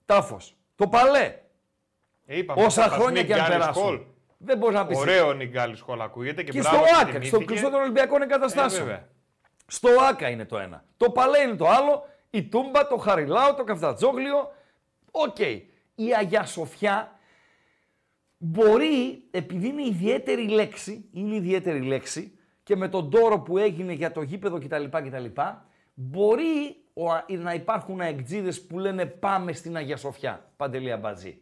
Τάφος. 0.04 0.56
Το 0.76 0.88
Παλέ. 0.88 1.38
Ε, 2.26 2.36
είπαμε, 2.38 2.64
Όσα 2.64 2.82
θα 2.82 2.88
πας 2.88 2.98
χρόνια 2.98 3.22
και 3.24 3.32
αν 3.32 3.40
Νιγκάλη 3.40 3.58
περάσουν. 3.60 3.82
Σχολ. 3.82 4.00
Δεν 4.38 4.58
μπορείς 4.58 4.76
να 4.76 4.86
πεις. 4.86 4.98
Ωραίο 4.98 5.32
Νιγκάλη 5.32 5.76
Σχολ 5.76 6.00
ακούγεται 6.00 6.42
και, 6.42 6.50
Και 6.50 6.62
στο 6.62 6.70
μπράβο, 6.70 6.84
ΆΚΑ, 6.84 7.00
στο 7.00 7.10
τιμήθηκε. 7.12 7.44
κλειστό 7.44 7.70
των 7.70 7.80
Ολυμπιακών 7.80 8.22
εγκαταστάσεων. 8.22 8.82
Ε, 8.82 8.90
βέβαια. 8.90 9.08
Στο 9.66 9.88
ΆΚΑ 10.08 10.28
είναι 10.28 10.44
το 10.44 10.58
ένα. 10.58 10.84
Το 10.96 11.10
Παλέ 11.10 11.38
είναι 11.38 11.56
το 11.56 11.68
άλλο. 11.68 12.06
Η 12.30 12.42
Τούμπα, 12.44 12.86
το 12.86 12.96
Χαριλάου, 12.96 13.54
το 13.54 13.64
Καφτατζόγλιο. 13.64 14.52
Οκ. 15.10 15.38
Η 15.94 16.14
Αγία 16.18 16.44
Σοφιά 16.44 17.18
μπορεί, 18.38 19.22
επειδή 19.30 19.66
είναι 19.68 19.82
ιδιαίτερη 19.86 20.48
λέξη, 20.48 21.08
είναι 21.12 21.34
ιδιαίτερη 21.34 21.80
λέξη 21.82 22.38
και 22.62 22.76
με 22.76 22.88
τον 22.88 23.10
τόρο 23.10 23.40
που 23.40 23.58
έγινε 23.58 23.92
για 23.92 24.12
το 24.12 24.22
γήπεδο 24.22 24.58
κτλ. 24.58 24.84
κτλ 24.90 25.24
μπορεί 25.94 26.76
ο- 26.94 27.34
να 27.38 27.54
υπάρχουν 27.54 28.00
αεκτζίδες 28.00 28.66
που 28.66 28.78
λένε 28.78 29.06
πάμε 29.06 29.52
στην 29.52 29.76
Αγία 29.76 29.96
Σοφιά, 29.96 30.50
Παντελή 30.56 30.92
Αμπατζή. 30.92 31.38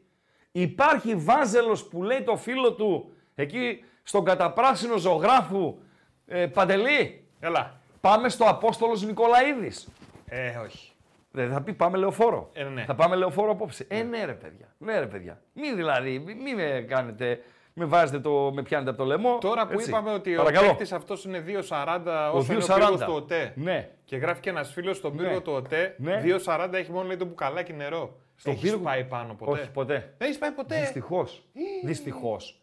Υπάρχει 0.53 1.15
Βάζελος 1.17 1.85
που 1.89 2.03
λέει 2.03 2.23
το 2.23 2.37
φίλο 2.37 2.73
του 2.73 3.13
εκεί 3.35 3.85
στον 4.03 4.25
καταπράσινο 4.25 4.97
ζωγράφου 4.97 5.79
ε, 6.27 6.47
Παντελή, 6.47 7.25
Έλα. 7.41 7.81
Πάμε 8.03 8.29
στο 8.29 8.45
Απόστολος 8.45 9.03
Νικολαίδης. 9.03 9.89
Ε, 10.27 10.57
όχι. 10.57 10.93
Δεν 11.31 11.51
θα 11.53 11.63
πει 11.63 11.73
πάμε 11.73 11.99
λεωφόρο. 11.99 12.51
Ε, 12.53 12.63
ναι. 12.65 12.85
Θα 12.85 12.95
πάμε 12.95 13.17
λεωφόρο 13.17 13.51
απόψε. 13.51 13.87
Ε, 13.89 14.03
ναι 14.03 14.25
ρε 14.25 14.33
παιδιά. 14.33 14.67
Ναι 14.79 14.99
ρε 14.99 15.07
παιδιά. 15.07 15.41
Μην 15.53 15.77
δηλαδή, 15.77 16.19
μην 16.19 16.41
μη 16.41 16.55
με 16.55 16.85
κάνετε, 16.89 17.41
με 17.75 17.85
βάζετε 17.85 18.19
το, 18.21 18.51
με 18.55 18.63
πιάνετε 18.63 18.91
από 18.91 18.99
το 18.99 19.05
λαιμό. 19.05 19.39
Τώρα 19.41 19.67
που 19.67 19.73
έτσι. 19.73 19.89
είπαμε 19.89 20.13
ότι 20.13 20.35
Παρακαλώ. 20.35 20.67
ο 20.67 20.71
παίκτης 20.71 20.93
αυτός 20.93 21.25
είναι 21.25 21.45
2,40 21.47 22.31
Ο 22.33 22.37
όσο 22.37 22.53
είναι 22.53 22.63
ο 22.63 22.67
2,40. 22.67 22.75
πύργος 22.79 23.01
του 23.01 23.13
ΟΤΕ. 23.15 23.53
Ναι. 23.57 23.89
Και 24.05 24.17
γράφει 24.17 24.41
και 24.41 24.51
ένας 24.51 24.73
φίλος 24.73 24.97
στον 24.97 25.17
πύργο 25.17 25.33
Ναι. 25.33 25.41
του 25.41 25.53
ΟΤΕ. 25.53 25.95
Ναι. 25.99 26.21
2,40 26.25 26.69
έχει 26.73 26.91
μόνο 26.93 27.07
λέει 27.07 27.17
το 27.17 27.25
μπουκαλάκι 27.25 27.73
νερό. 27.73 28.17
Στον 28.37 28.53
Έχεις 28.53 28.71
πύργο- 28.71 28.85
πάει 28.85 29.05
πάνω 29.05 29.35
ποτέ; 29.35 29.51
Όχι 29.61 29.71
ποτέ. 29.71 29.95
Δεν 30.19 30.27
έχεις 30.29 30.39
πάει 30.39 30.51
ποτέ; 30.51 30.79
Δυστυχώς. 30.81 31.43
Δυστυχώς. 31.85 32.61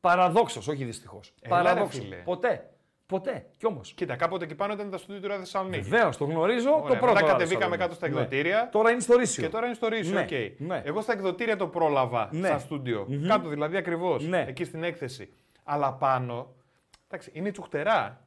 Παραδόξως, 0.00 0.68
όχι 0.68 0.84
δυστυχώς. 0.84 1.32
Έλα, 1.42 1.56
ρε, 1.56 1.62
Παραδόξως. 1.64 2.00
φίλε. 2.04 2.16
Ποτέ. 2.16 2.68
Ποτέ. 3.06 3.46
Κι 3.56 3.66
όμως. 3.66 3.92
Κοίτα, 3.92 4.16
κάποτε 4.16 4.44
εκεί 4.44 4.54
πάνω 4.54 4.72
ήταν 4.72 4.90
τα 4.90 4.98
στούντιο 4.98 5.20
του 5.20 5.28
Ράδιο 5.28 5.40
Θεσσαλονίκη. 5.40 5.82
Βεβαίως, 5.88 6.16
το 6.16 6.24
γνωρίζω. 6.24 6.70
Ωραία, 6.70 6.80
το 6.88 6.94
πρώτο. 6.94 7.06
μετά 7.06 7.20
Ράδιο 7.20 7.32
κατεβήκαμε 7.32 7.76
Θεσσαλονίκη. 7.76 7.82
κάτω 7.82 7.94
στα 7.94 8.08
Ναι. 8.08 8.14
εκδοτήρια. 8.14 8.68
Τώρα 8.72 8.90
είναι 8.90 9.00
στο 9.00 9.16
Ρύσιο. 9.16 9.42
Και 9.42 9.48
τώρα 9.48 9.66
είναι 9.66 9.74
στο 9.74 9.88
Ρύσιο. 9.88 10.14
Ναι, 10.14 10.20
οκ. 10.20 10.60
ναι. 10.60 10.82
Εγώ 10.84 11.00
στα 11.00 11.12
εκδοτήρια 11.12 11.56
το 11.56 11.66
πρόλαβα 11.68 12.28
Ναι. 12.32 12.46
στα 12.48 12.58
στούντιο. 12.58 13.06
Κάτω 13.28 13.48
δηλαδή 13.48 13.76
ακριβώς. 13.76 14.26
Ναι. 14.26 14.44
Εκεί 14.48 14.64
στην 14.64 14.82
έκθεση. 14.84 15.32
Αλλά 15.64 15.92
πάνω. 15.92 16.54
Εντάξει, 17.08 17.30
είναι 17.34 17.50
τσουχτερά. 17.50 18.26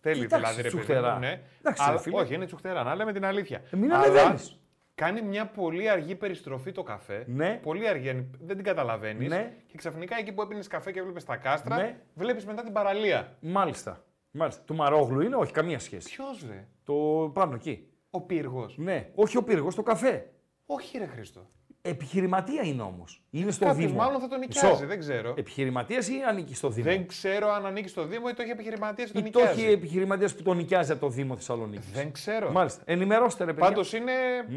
Θέλει 0.00 0.20
Κοιτάξτε, 0.20 0.36
δηλαδή 0.36 0.56
ρε 0.56 0.62
παιδί 0.70 0.76
τσουχτερά. 0.84 1.12
μου, 1.12 1.18
ναι. 1.18 1.40
Εντάξει, 1.60 1.82
ρε 1.84 1.90
Αλλά, 1.90 1.98
φίλε. 2.00 2.20
όχι, 2.20 2.34
είναι 2.34 2.44
τσουχτερά. 2.46 2.82
Να 2.82 2.94
λέμε 2.94 3.12
την 3.12 3.24
αλήθεια. 3.24 3.62
Ε, 3.70 3.76
μην 3.76 3.92
Αλλά 3.92 4.04
ανεβαίνεις. 4.04 4.56
Κάνει 4.94 5.22
μια 5.22 5.46
πολύ 5.46 5.88
αργή 5.90 6.14
περιστροφή 6.14 6.72
το 6.72 6.82
καφέ. 6.82 7.24
Ναι. 7.26 7.58
Πολύ 7.62 7.88
αργή, 7.88 8.30
δεν 8.40 8.56
την 8.56 8.64
καταλαβαίνεις. 8.64 9.28
Ναι. 9.28 9.52
Και 9.66 9.76
ξαφνικά 9.76 10.16
εκεί 10.18 10.32
που 10.32 10.42
έπινες 10.42 10.66
καφέ 10.66 10.92
και 10.92 10.98
έβλεπες 10.98 11.24
τα 11.24 11.36
κάστρα, 11.36 11.76
Ναι. 11.76 11.96
βλέπεις 12.14 12.46
μετά 12.46 12.62
την 12.62 12.72
παραλία. 12.72 13.36
Μάλιστα. 13.40 14.04
Μάλιστα. 14.34 14.62
Του 14.66 14.74
Μαρόγλου 14.74 15.20
είναι, 15.20 15.36
όχι, 15.36 15.52
καμία 15.52 15.78
σχέση. 15.78 16.08
Ποιος 16.08 16.44
ρε, 16.48 16.66
Το 16.84 16.94
πάνω 17.34 17.54
εκεί. 17.54 17.86
ο 18.10 18.20
πύργος. 18.20 18.74
Ναι, 18.78 19.08
όχι 19.14 19.36
ο 19.36 19.42
πύργος, 19.42 19.74
το 19.74 19.82
καφέ. 19.82 20.30
Όχι, 20.66 20.98
ρε 20.98 21.06
Χρήστο. 21.06 21.50
Επιχειρηματία 21.84 22.62
είναι 22.62 22.82
όμως. 22.82 23.22
Είναι 23.30 23.50
στο 23.50 23.64
Κάποιος 23.64 23.86
Δήμο. 23.86 23.98
μάλλον 24.02 24.20
θα 24.20 24.28
τον 24.28 24.38
Μισό. 24.38 24.60
νοικιάζει, 24.62 24.84
δεν 24.86 24.98
ξέρω. 24.98 25.34
Επιχειρηματίας 25.36 26.08
ή 26.08 26.12
ανήκει 26.28 26.54
στο 26.54 26.68
Δήμο; 26.68 26.84
Δεν 26.90 27.06
ξέρω 27.06 27.48
αν 27.52 27.66
ανήκει 27.66 27.88
στο 27.88 28.04
Δήμο 28.06 28.26
ή 28.30 28.34
το 28.34 28.42
έχει 28.42 28.50
επιχειρηματίας 28.50 29.08
ή 29.10 29.12
τον 29.12 29.24
Ή 29.26 29.30
το 29.30 29.38
νοικιάζει. 29.38 29.62
έχει 29.62 29.72
επιχειρηματίας 29.72 30.34
που 30.34 30.42
τον 30.42 30.56
νοικιάζει 30.56 30.92
από 30.92 31.00
το 31.00 31.08
Δήμο 31.08 31.36
Θεσσαλονίκης. 31.36 31.90
Δεν 31.92 32.12
ξέρω. 32.12 32.50
Μάλιστα. 32.52 32.82
Ενημερώστε 32.84 33.44
ρε 33.44 33.52
παιδιά. 33.52 33.68
Πάντως 33.68 33.92
είναι. 33.92 34.12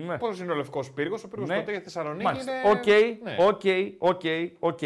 Ναι. 0.08 0.18
Πώς 0.18 0.40
είναι 0.40 0.52
ο 0.52 0.56
Λευκός 0.56 0.92
Πύργος, 0.92 1.24
ο 1.24 1.28
Πύργος 1.28 1.50
Ναι. 1.50 1.56
τότε 1.56 1.72
για 1.72 1.82
Θεσσαλονίκη 1.82 2.24
Μάλιστα. 2.24 2.52
είναι. 2.52 2.70
Οκ, 2.72 2.86
Ναι. 3.24 3.36
οκ, 3.48 3.62
οκ, 3.98 4.22
οκ. 4.60 4.80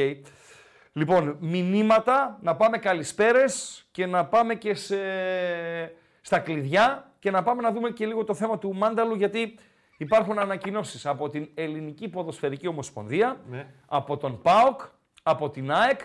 Λοιπόν, 0.99 1.37
μηνύματα, 1.39 2.37
να 2.41 2.55
πάμε 2.55 2.77
καλησπέρες 2.77 3.85
και 3.91 4.05
να 4.05 4.25
πάμε 4.25 4.55
και 4.55 4.73
σε... 4.73 4.97
στα 6.21 6.39
κλειδιά 6.39 7.11
και 7.19 7.31
να 7.31 7.43
πάμε 7.43 7.61
να 7.61 7.71
δούμε 7.71 7.89
και 7.89 8.05
λίγο 8.05 8.23
το 8.23 8.33
θέμα 8.33 8.57
του 8.57 8.75
Μάνταλου 8.75 9.15
γιατί 9.15 9.57
υπάρχουν 9.97 10.39
ανακοινώσεις 10.39 11.05
από 11.05 11.29
την 11.29 11.49
Ελληνική 11.53 12.07
Ποδοσφαιρική 12.07 12.67
Ομοσπονδία, 12.67 13.37
Ναι. 13.49 13.67
από 13.87 14.17
τον 14.17 14.41
ΠΑΟΚ, 14.41 14.81
από 15.23 15.49
την 15.49 15.71
ΑΕΚ. 15.71 15.99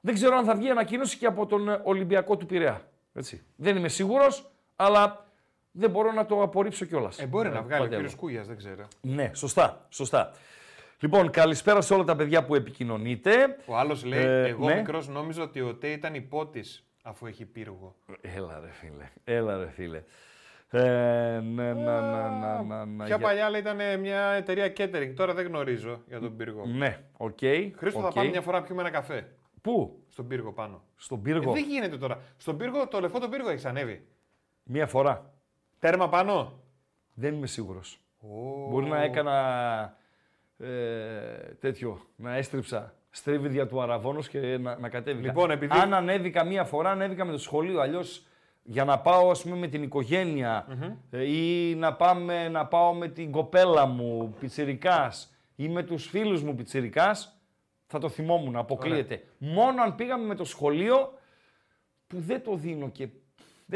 Δεν 0.00 0.14
ξέρω 0.14 0.36
αν 0.36 0.44
θα 0.44 0.54
βγει 0.54 0.70
ανακοίνωση 0.70 1.18
και 1.18 1.26
από 1.26 1.46
τον 1.46 1.80
Ολυμπιακό 1.84 2.36
του 2.36 2.46
Πειραιά. 2.46 2.88
Έτσι. 3.14 3.42
Δεν 3.56 3.76
είμαι 3.76 3.88
σίγουρος, 3.88 4.50
αλλά 4.76 5.26
δεν 5.72 5.90
μπορώ 5.90 6.12
να 6.12 6.26
το 6.26 6.42
απορρίψω 6.42 6.84
κιόλας. 6.84 7.18
Ε, 7.18 7.26
μπορεί 7.26 7.48
να 7.48 7.62
βγάλει 7.62 7.84
ο 7.84 7.88
κύριος 7.88 8.14
Κούγιας, 8.14 8.46
δεν 8.46 8.56
ξέρω. 8.56 8.88
Ναι, 9.00 9.30
σωστά, 9.34 9.86
σωστά. 9.88 10.32
Λοιπόν, 11.02 11.30
καλησπέρα 11.30 11.80
σε 11.80 11.94
όλα 11.94 12.04
τα 12.04 12.16
παιδιά 12.16 12.44
που 12.44 12.54
επικοινωνείτε. 12.54 13.56
Ο 13.66 13.76
άλλος 13.76 14.04
λέει: 14.04 14.22
Ε, 14.24 14.48
Εγώ 14.48 14.66
ναι. 14.68 14.74
μικρός 14.74 15.08
νόμιζα 15.08 15.42
ότι 15.42 15.60
ο 15.60 15.74
Τέ 15.74 15.88
ήταν 15.88 16.14
υπότης 16.14 16.86
αφού 17.02 17.26
έχει 17.26 17.44
πύργο. 17.46 17.94
Έλα 18.20 18.60
ρε 18.60 18.70
φίλε, 18.70 19.10
έλα 19.24 19.56
ρε 19.56 19.70
φίλε. 19.70 20.02
Ε, 20.70 21.40
ναι, 21.40 21.72
να, 21.72 22.00
να, 22.00 22.28
να, 22.30 22.62
να, 22.62 22.84
να, 22.84 23.04
Ποια 23.04 23.16
για- 23.16 23.18
παλιά 23.26 23.50
λέει, 23.50 23.60
ήταν 23.60 24.00
μια 24.00 24.20
εταιρεία 24.22 24.66
catering, 24.76 25.12
τώρα 25.16 25.34
δεν 25.34 25.46
γνωρίζω 25.46 26.02
για 26.08 26.20
τον 26.20 26.36
πύργο. 26.36 26.66
Ναι, 26.66 26.98
οκ. 27.16 27.38
Χρήστο, 27.76 28.00
θα 28.00 28.06
οκ. 28.06 28.12
πάμε 28.14 28.28
μια 28.28 28.40
φορά 28.40 28.58
να 28.58 28.64
πιούμε 28.64 28.80
ένα 28.80 28.90
καφέ. 28.90 29.32
Πού, 29.60 30.02
Στον 30.08 30.26
πύργο 30.26 30.52
πάνω. 30.52 30.82
στον 30.96 31.18
Ε, 31.18 31.20
πύργο, 31.22 31.52
δεν 31.52 31.64
γίνεται 31.64 31.96
τώρα. 31.96 32.20
Στον 32.36 32.56
πύργο, 32.56 32.88
το 32.88 33.00
λευκό 33.00 33.18
τον 33.18 33.30
πύργο 33.30 33.48
έχει 33.48 33.66
ανέβει. 33.66 34.06
μία 34.62 34.86
φορά. 34.86 35.32
Τέρμα 35.78 36.08
πάνω. 36.08 36.60
Δεν 37.14 37.34
είμαι 37.34 37.46
σίγουρος. 37.46 38.00
Ω. 38.18 38.68
Μπορεί 38.70 38.86
να 38.86 39.02
έκανα 39.02 39.96
ε, 40.62 41.54
τέτοιο, 41.60 42.00
να 42.16 42.36
έστριψα 42.36 42.94
στρίβειν 43.10 43.51
διά 43.51 43.66
του 43.66 43.82
αρραβώνος 43.82 44.28
και 44.28 44.38
να, 44.58 44.78
να 44.78 44.88
κατέβηκα. 44.88 45.26
Λοιπόν, 45.26 45.50
επειδή- 45.50 45.78
Αν 45.78 45.94
ανέβηκα 45.94 46.44
μία 46.44 46.64
φορά, 46.64 46.90
ανέβηκα 46.90 47.24
με 47.24 47.32
το 47.32 47.38
σχολείο. 47.38 47.80
Αλλιώς 47.80 48.26
για 48.62 48.84
να 48.84 48.98
πάω 48.98 49.30
ας 49.30 49.42
πούμε, 49.42 49.56
με 49.56 49.66
την 49.66 49.82
οικογενεια 49.82 50.66
ε, 51.10 51.24
ή 51.24 51.74
να, 51.74 51.94
πάμε, 51.94 52.48
να 52.48 52.66
πάω 52.66 52.92
με 52.94 53.08
την 53.08 53.30
κοπέλα 53.30 53.86
μου 53.86 54.34
πιτσιρικάς 54.40 55.34
ή 55.56 55.68
με 55.68 55.82
τους 55.82 56.06
φίλους 56.06 56.42
μου 56.42 56.54
πιτσιρικάς, 56.54 57.40
θα 57.86 57.98
το 57.98 58.08
θυμόμουν, 58.08 58.56
αποκλείεται. 58.56 59.22
Μόνο 59.38 59.82
αν 59.82 59.94
πήγαμε 59.94 60.26
με 60.26 60.34
το 60.34 60.44
σχολείο 60.44 61.12
που 62.06 62.20
δεν 62.20 62.42
το 62.42 62.54
δίνω 62.56 62.88
και 62.90 63.08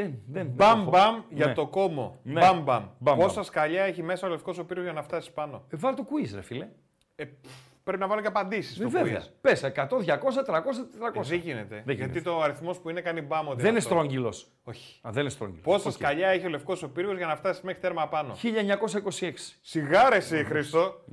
δεν, 0.03 0.05
δεν, 0.05 0.19
δεν 0.33 0.47
Μπαμ 0.47 0.81
έχω. 0.81 0.91
μπαμ 0.91 1.23
για 1.29 1.47
Ναι. 1.47 1.53
το 1.55 1.67
κόμμο. 1.67 2.21
Ναι. 2.23 2.41
Μπαμ 2.41 2.63
μπαμ. 2.63 2.85
Μπαμ, 2.99 3.19
Πόσα 3.19 3.35
μπαμ. 3.35 3.45
σκαλιά 3.45 3.83
έχει 3.83 4.03
μέσα 4.03 4.27
ο 4.27 4.31
λευκός 4.31 4.59
ο 4.59 4.65
πύργο 4.65 4.83
για 4.83 4.93
να 4.93 5.03
φτάσει 5.03 5.33
πάνω; 5.33 5.65
Ε, 5.71 5.77
βάλ 5.77 5.95
το 5.95 6.07
quiz 6.11 6.31
ρε 6.35 6.43
φίλε. 6.43 6.69
Ε, 7.17 7.25
πφ, 7.25 7.49
πρέπει 7.85 7.99
να 8.01 8.07
βάλω 8.07 8.21
και 8.21 8.27
απαντήσεις 8.27 8.75
στο 8.77 8.85
Ε, 8.85 8.89
βέβαια. 8.89 9.21
quiz. 9.23 9.29
Πες 9.41 9.63
100, 9.63 9.99
200, 9.99 10.43
300, 10.45 10.87
400. 10.99 11.33
Ε, 11.33 11.37
δεν 11.37 11.39
γίνεται. 11.39 11.83
Δεν 11.85 11.95
Γιατί 11.97 12.01
γίνεται. 12.11 12.21
το 12.21 12.41
αριθμός 12.41 12.79
που 12.79 12.91
είναι 12.91 13.01
κάνει 13.01 13.21
μπαμ 13.21 13.49
ότι 13.49 13.61
Δεν 13.61 13.69
είναι 13.71 13.79
αυτό. 13.79 13.91
στρόγγυλος. 13.95 14.49
Όχι. 14.65 15.01
Α, 15.07 15.11
δεν 15.13 15.21
είναι 15.21 15.31
στρόγγυλος. 15.31 15.63
Πόσα 15.65 15.91
σκαλιά 15.91 16.29
έχει 16.29 16.47
ο 16.47 16.49
λευκός 16.49 16.83
ο 16.83 16.89
πύργο 16.91 17.13
για 17.17 17.27
να 17.27 17.37
φτάσει 17.37 17.61
μέχρι 17.65 17.81
τέρμα 17.81 18.09
πάνω; 18.09 18.35
1926. 18.35 19.59
Σιγάρε 19.63 20.17
εσύ, 20.17 20.45
Χριστό. 20.45 21.05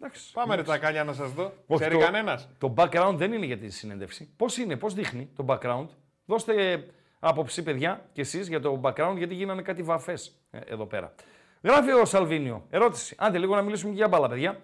Εντάξει. 0.00 0.32
Πάμε 0.32 0.54
ρε 0.56 0.62
τα 0.62 0.78
καλιά 0.78 1.04
να 1.04 1.12
σας 1.12 1.32
δω. 1.32 1.52
Όχι, 1.66 1.80
Ξέρει 1.80 1.94
το- 1.98 2.04
κανένας; 2.04 2.48
Το 2.58 2.74
background 2.76 3.14
δεν 3.16 3.32
είναι 3.32 3.46
για 3.46 3.58
τη 3.58 3.70
συνέντευξη. 3.70 4.30
Πώς 4.36 4.56
είναι, 4.58 4.76
πώς 4.76 4.94
δείχνει 4.94 5.28
το 5.36 5.44
background; 5.48 5.86
Δώστε 6.28 6.84
άποψη, 7.18 7.62
παιδιά, 7.62 8.08
κι 8.12 8.20
εσείς 8.20 8.48
για 8.48 8.60
το 8.60 8.80
background, 8.82 9.14
γιατί 9.16 9.34
γίνανε 9.34 9.62
κάτι 9.62 9.82
βαφές 9.82 10.36
εδώ 10.50 10.86
πέρα. 10.86 11.14
Γράφει 11.62 11.90
ο 11.90 12.04
Σαλβίνιο. 12.04 12.66
Ερώτηση. 12.70 13.14
Άντε 13.18 13.38
λίγο 13.38 13.54
να 13.54 13.62
μιλήσουμε 13.62 13.90
και 13.90 13.96
για 13.96 14.08
μπάλα, 14.08 14.28
παιδιά. 14.28 14.60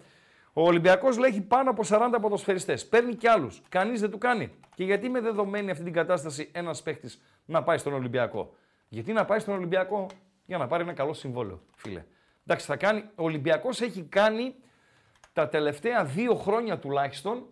Ο 0.53 0.67
Ολυμπιακός 0.67 1.19
λέει 1.19 1.31
έχει 1.31 1.41
πάνω 1.41 1.71
από 1.71 1.83
40 1.89 2.19
ποδοσφαιριστές. 2.21 2.89
Παίρνει 2.89 3.15
κι 3.15 3.29
άλλους. 3.29 3.63
Κανείς 3.69 4.01
δεν 4.01 4.11
του 4.11 4.19
κάνει. 4.19 4.53
Και 4.75 4.85
γιατί 4.85 5.09
με 5.09 5.21
δεδομένη 5.21 5.71
αυτή 5.71 5.85
την 5.85 5.93
κατάσταση 5.93 6.51
ένας 6.53 6.83
παίχτης 6.83 7.23
να 7.45 7.63
πάει 7.63 7.79
στον 7.79 7.93
Ολυμπιακό; 7.93 8.55
Γιατί 8.89 9.13
να 9.13 9.25
πάει 9.25 9.39
στον 9.39 9.55
Ολυμπιακό; 9.55 10.07
Για 10.47 10.59
να 10.59 10.67
πάρει 10.67 10.83
ένα 10.83 10.93
καλό 10.93 11.13
συμβόλαιο, 11.13 11.63
φίλε. 11.75 12.05
Εντάξει, 12.47 12.67
θα 12.67 12.77
κάνει. 12.77 13.01
Ο 13.01 13.25
Ολυμπιακός 13.25 13.81
έχει 13.81 14.03
κάνει 14.03 14.55
τα 15.33 15.49
τελευταία 15.49 16.05
δύο 16.05 16.35
χρόνια 16.35 16.79
τουλάχιστον 16.79 17.47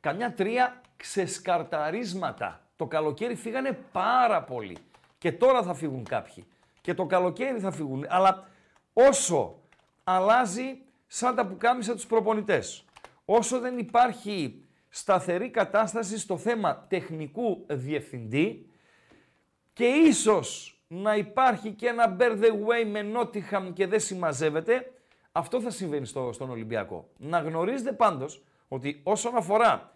καμιά 0.00 0.32
τρία 0.34 0.80
ξεσκαρταρίσματα. 0.96 2.61
Το 2.82 2.88
καλοκαίρι 2.88 3.34
φύγανε 3.34 3.78
πάρα 3.92 4.42
πολλοί. 4.42 4.76
Και 5.18 5.32
τώρα 5.32 5.62
θα 5.62 5.74
φύγουν 5.74 6.04
κάποιοι. 6.04 6.44
Και 6.80 6.94
το 6.94 7.06
καλοκαίρι 7.06 7.60
θα 7.60 7.70
φύγουν. 7.70 8.06
Αλλά 8.08 8.48
όσο 8.92 9.58
αλλάζει 10.04 10.78
σαν 11.06 11.34
τα 11.34 11.46
πουκάμισα 11.46 11.94
τους 11.94 12.06
προπονητές, 12.06 12.84
όσο 13.24 13.60
δεν 13.60 13.78
υπάρχει 13.78 14.64
σταθερή 14.88 15.50
κατάσταση 15.50 16.18
στο 16.18 16.36
θέμα 16.36 16.86
τεχνικού 16.88 17.66
διευθυντή 17.68 18.70
και 19.72 19.84
ίσως 19.84 20.80
να 20.88 21.16
υπάρχει 21.16 21.70
και 21.70 21.86
ένα 21.86 22.16
bear 22.18 22.32
the 22.32 22.50
way 22.50 22.86
με 22.90 23.12
Nottingham 23.14 23.72
και 23.72 23.86
δεν 23.86 24.00
συμμαζεύεται, 24.00 24.92
αυτό 25.32 25.60
θα 25.60 25.70
συμβαίνει 25.70 26.06
στο, 26.06 26.32
στον 26.32 26.50
Ολυμπιακό. 26.50 27.08
Να 27.16 27.38
γνωρίζετε 27.38 27.92
πάντως 27.92 28.42
ότι 28.68 29.00
όσον 29.02 29.36
αφορά 29.36 29.91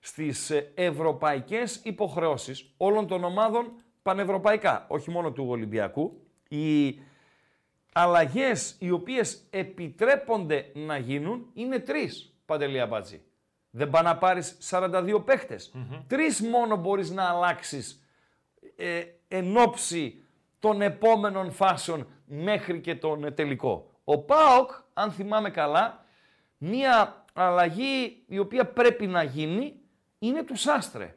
στις 0.00 0.50
ε, 0.50 0.72
ευρωπαϊκές 0.74 1.80
υποχρεώσεις 1.84 2.74
όλων 2.76 3.06
των 3.06 3.24
ομάδων 3.24 3.72
πανευρωπαϊκά, 4.02 4.86
όχι 4.88 5.10
μόνο 5.10 5.32
του 5.32 5.46
Ολυμπιακού, 5.48 6.20
οι 6.48 7.00
αλλαγές 7.92 8.76
οι 8.78 8.90
οποίες 8.90 9.46
επιτρέπονται 9.50 10.70
να 10.74 10.96
γίνουν 10.96 11.50
είναι 11.54 11.78
τρεις, 11.78 12.34
Παντελία 12.44 12.86
Μπάτζη. 12.86 13.22
Δεν 13.70 13.90
πάει 13.90 14.02
να 14.02 14.16
πάρεις 14.16 14.58
42 14.70 15.22
παιχτες 15.24 15.72
Τρεις 16.06 16.40
μόνο 16.40 16.76
μπορείς 16.76 17.10
να 17.10 17.28
αλλάξεις 17.28 18.02
ε, 18.76 19.02
εν 19.28 19.56
ώψη 19.56 20.22
των 20.58 20.82
επόμενων 20.82 21.52
φάσεων 21.52 22.06
μέχρι 22.24 22.80
και 22.80 22.94
τον 22.94 23.24
ε, 23.24 23.30
τελικό. 23.30 23.90
Ο 24.04 24.18
ΠΑΟΚ, 24.18 24.70
αν 24.92 25.10
θυμάμαι 25.12 25.50
καλά, 25.50 26.04
μία 26.58 27.24
αλλαγή 27.32 28.22
η 28.26 28.38
οποία 28.38 28.66
πρέπει 28.66 29.06
να 29.06 29.22
γίνει 29.22 29.80
είναι 30.18 30.42
του 30.42 30.56
Σάστρε. 30.56 31.14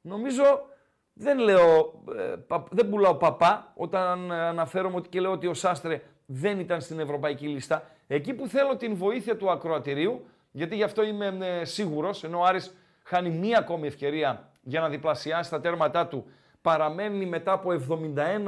Νομίζω 0.00 0.66
δεν 1.12 1.38
λέω, 1.38 2.02
ε, 2.18 2.22
πα- 2.46 2.64
δεν 2.70 2.88
πουλάω 2.88 3.14
παπά 3.14 3.72
όταν 3.76 4.30
ε, 4.30 4.34
αναφέρομαι 4.40 4.96
ότι 4.96 5.08
και 5.08 5.20
λέω 5.20 5.32
ότι 5.32 5.46
ο 5.46 5.54
Σάστρε 5.54 6.02
δεν 6.26 6.58
ήταν 6.60 6.80
στην 6.80 7.00
ευρωπαϊκή 7.00 7.46
λίστα. 7.48 7.82
Εκεί 8.06 8.34
που 8.34 8.46
θέλω 8.48 8.76
την 8.76 8.94
βοήθεια 8.94 9.36
του 9.36 9.50
ακροατηρίου, 9.50 10.26
γιατί 10.50 10.76
γι' 10.76 10.82
αυτό 10.82 11.02
είμαι 11.02 11.36
ε, 11.40 11.64
σίγουρος, 11.64 12.24
ενώ 12.24 12.38
ο 12.38 12.44
Άρης 12.44 12.74
χάνει 13.02 13.30
μία 13.30 13.58
ακόμη 13.58 13.86
ευκαιρία 13.86 14.48
για 14.62 14.80
να 14.80 14.88
διπλασιάσει 14.88 15.50
τα 15.50 15.60
τέρματά 15.60 16.06
του, 16.06 16.26
παραμένει 16.62 17.26
μετά 17.26 17.52
από 17.52 17.70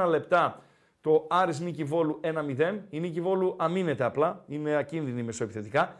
71 0.03 0.07
λεπτά 0.09 0.61
το 1.01 1.27
Άρης 1.31 1.61
Νίκη 1.61 1.85
Βόλου 1.85 2.21
1-0. 2.25 2.79
Η 2.91 3.01
Νίκη 3.01 3.21
Βόλου 3.21 3.55
αμήνεται 3.59 4.05
απλά, 4.05 4.45
είναι 4.49 4.77
ακίνδυνη 4.77 5.23
μεσοεπιθετικά. 5.23 5.97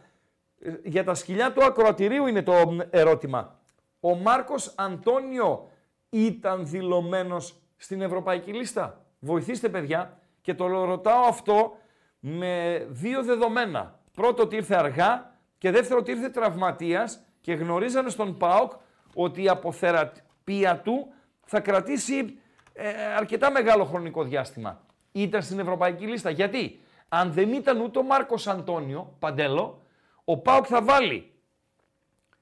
Ε, 0.59 0.71
Για 0.83 1.03
τα 1.03 1.13
σκυλιά 1.13 1.53
του 1.53 1.63
ακροατηρίου 1.63 2.25
είναι 2.27 2.41
το 2.43 2.71
μ, 2.71 2.79
ερώτημα. 2.89 3.59
Ο 3.99 4.15
Μάρκος 4.15 4.73
Αντώνιο 4.77 5.71
ήταν 6.09 6.67
δηλωμένος 6.67 7.55
στην 7.75 8.01
ευρωπαϊκή 8.01 8.53
λίστα. 8.53 9.05
Βοηθήστε 9.19 9.69
παιδιά 9.69 10.19
και 10.41 10.53
το 10.53 10.67
ρωτάω 10.67 11.25
αυτό 11.25 11.77
με 12.19 12.85
δύο 12.89 13.23
δεδομένα. 13.23 13.99
Πρώτο 14.13 14.43
ότι 14.43 14.55
ήρθε 14.55 14.75
αργά 14.75 15.35
και 15.57 15.71
δεύτερο 15.71 15.99
ότι 15.99 16.11
ήρθε 16.11 16.29
τραυματίας 16.29 17.19
και 17.41 17.53
γνωρίζανε 17.53 18.09
στον 18.09 18.37
ΠΑΟΚ 18.37 18.71
ότι 19.13 19.43
η 19.43 19.49
αποθεραπεία 19.49 20.79
του 20.79 21.13
θα 21.45 21.59
κρατήσει 21.59 22.39
ε, 22.73 22.89
αρκετά 23.17 23.51
μεγάλο 23.51 23.85
χρονικό 23.85 24.23
διάστημα 24.23 24.81
ήταν 25.11 25.41
στην 25.41 25.59
ευρωπαϊκή 25.59 26.05
λίστα. 26.05 26.29
Γιατί; 26.29 26.79
Αν 27.09 27.31
δεν 27.31 27.53
ήταν 27.53 27.81
ούτε 27.81 27.99
ο 27.99 28.03
Μάρκος 28.03 28.47
Αντώνιο 28.47 29.15
Παντέλο, 29.19 29.81
ο 30.23 30.37
Πάοκ 30.37 30.65
θα 30.67 30.81
βάλει 30.81 31.31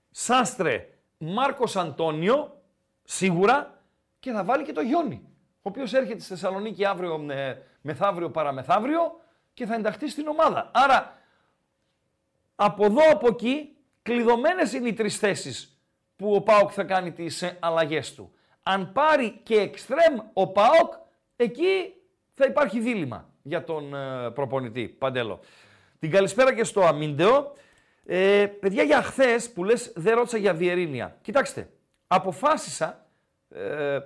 Σάστρε 0.10 0.90
Μάρκος 1.18 1.76
Αντώνιο 1.76 2.62
σίγουρα 3.04 3.82
και 4.20 4.32
θα 4.32 4.44
βάλει 4.44 4.64
και 4.64 4.74
το 4.74 4.82
Γιόνι, 4.82 5.22
ο 5.56 5.62
οποίος 5.62 5.94
έρχεται 5.94 6.20
στη 6.20 6.30
Θεσσαλονίκη 6.30 6.86
αύριο, 6.86 7.26
ε, 7.30 7.58
μεθαύριο 7.82 8.30
παραμεθαύριο 8.30 9.20
και 9.54 9.66
θα 9.66 9.76
ενταχθεί 9.76 10.10
στην 10.10 10.28
ομάδα. 10.28 10.72
Άρα 10.74 11.18
από 12.56 12.86
εδώ 12.86 13.12
από 13.12 13.28
εκεί 13.28 13.76
κλειδωμένες 14.02 14.74
είναι 14.74 14.88
οι 14.88 14.94
τρεις 14.94 15.18
θέσεις 15.18 15.80
που 16.16 16.36
ο 16.36 16.42
ΠΑΟΚ 16.42 16.72
θα 16.74 16.84
κάνει 16.84 17.12
τις 17.12 17.42
ε, 17.42 17.58
αλλαγές 17.62 18.14
του. 18.14 18.34
Αν 18.64 18.92
πάρει 18.92 19.40
και 19.44 19.56
εξτρέμ 19.56 20.18
ο 20.34 20.48
ΠΑΟΚ, 20.48 20.94
εκεί 21.36 21.94
θα 22.34 22.46
υπάρχει 22.46 22.80
δίλημα 22.80 23.30
για 23.42 23.64
τον 23.64 23.94
ε, 23.96 24.30
προπονητή 24.32 24.88
Παντέλο. 24.88 25.40
Την 26.00 26.12
καλησπέρα 26.12 26.54
και 26.54 26.64
στο 26.64 26.82
Αμίντεο. 26.82 27.54
Ε, 28.06 28.46
παιδιά, 28.60 28.84
για 28.84 29.02
χθες 29.02 29.52
που 29.52 29.64
λες 29.64 29.94
δεν 29.96 30.16
ρώτησα 30.16 30.38
για 30.38 30.54
Βιερίνια. 30.54 31.18
Κοιτάξτε, 31.22 31.70
αποφάσισα 32.08 33.08
ε, 33.50 34.00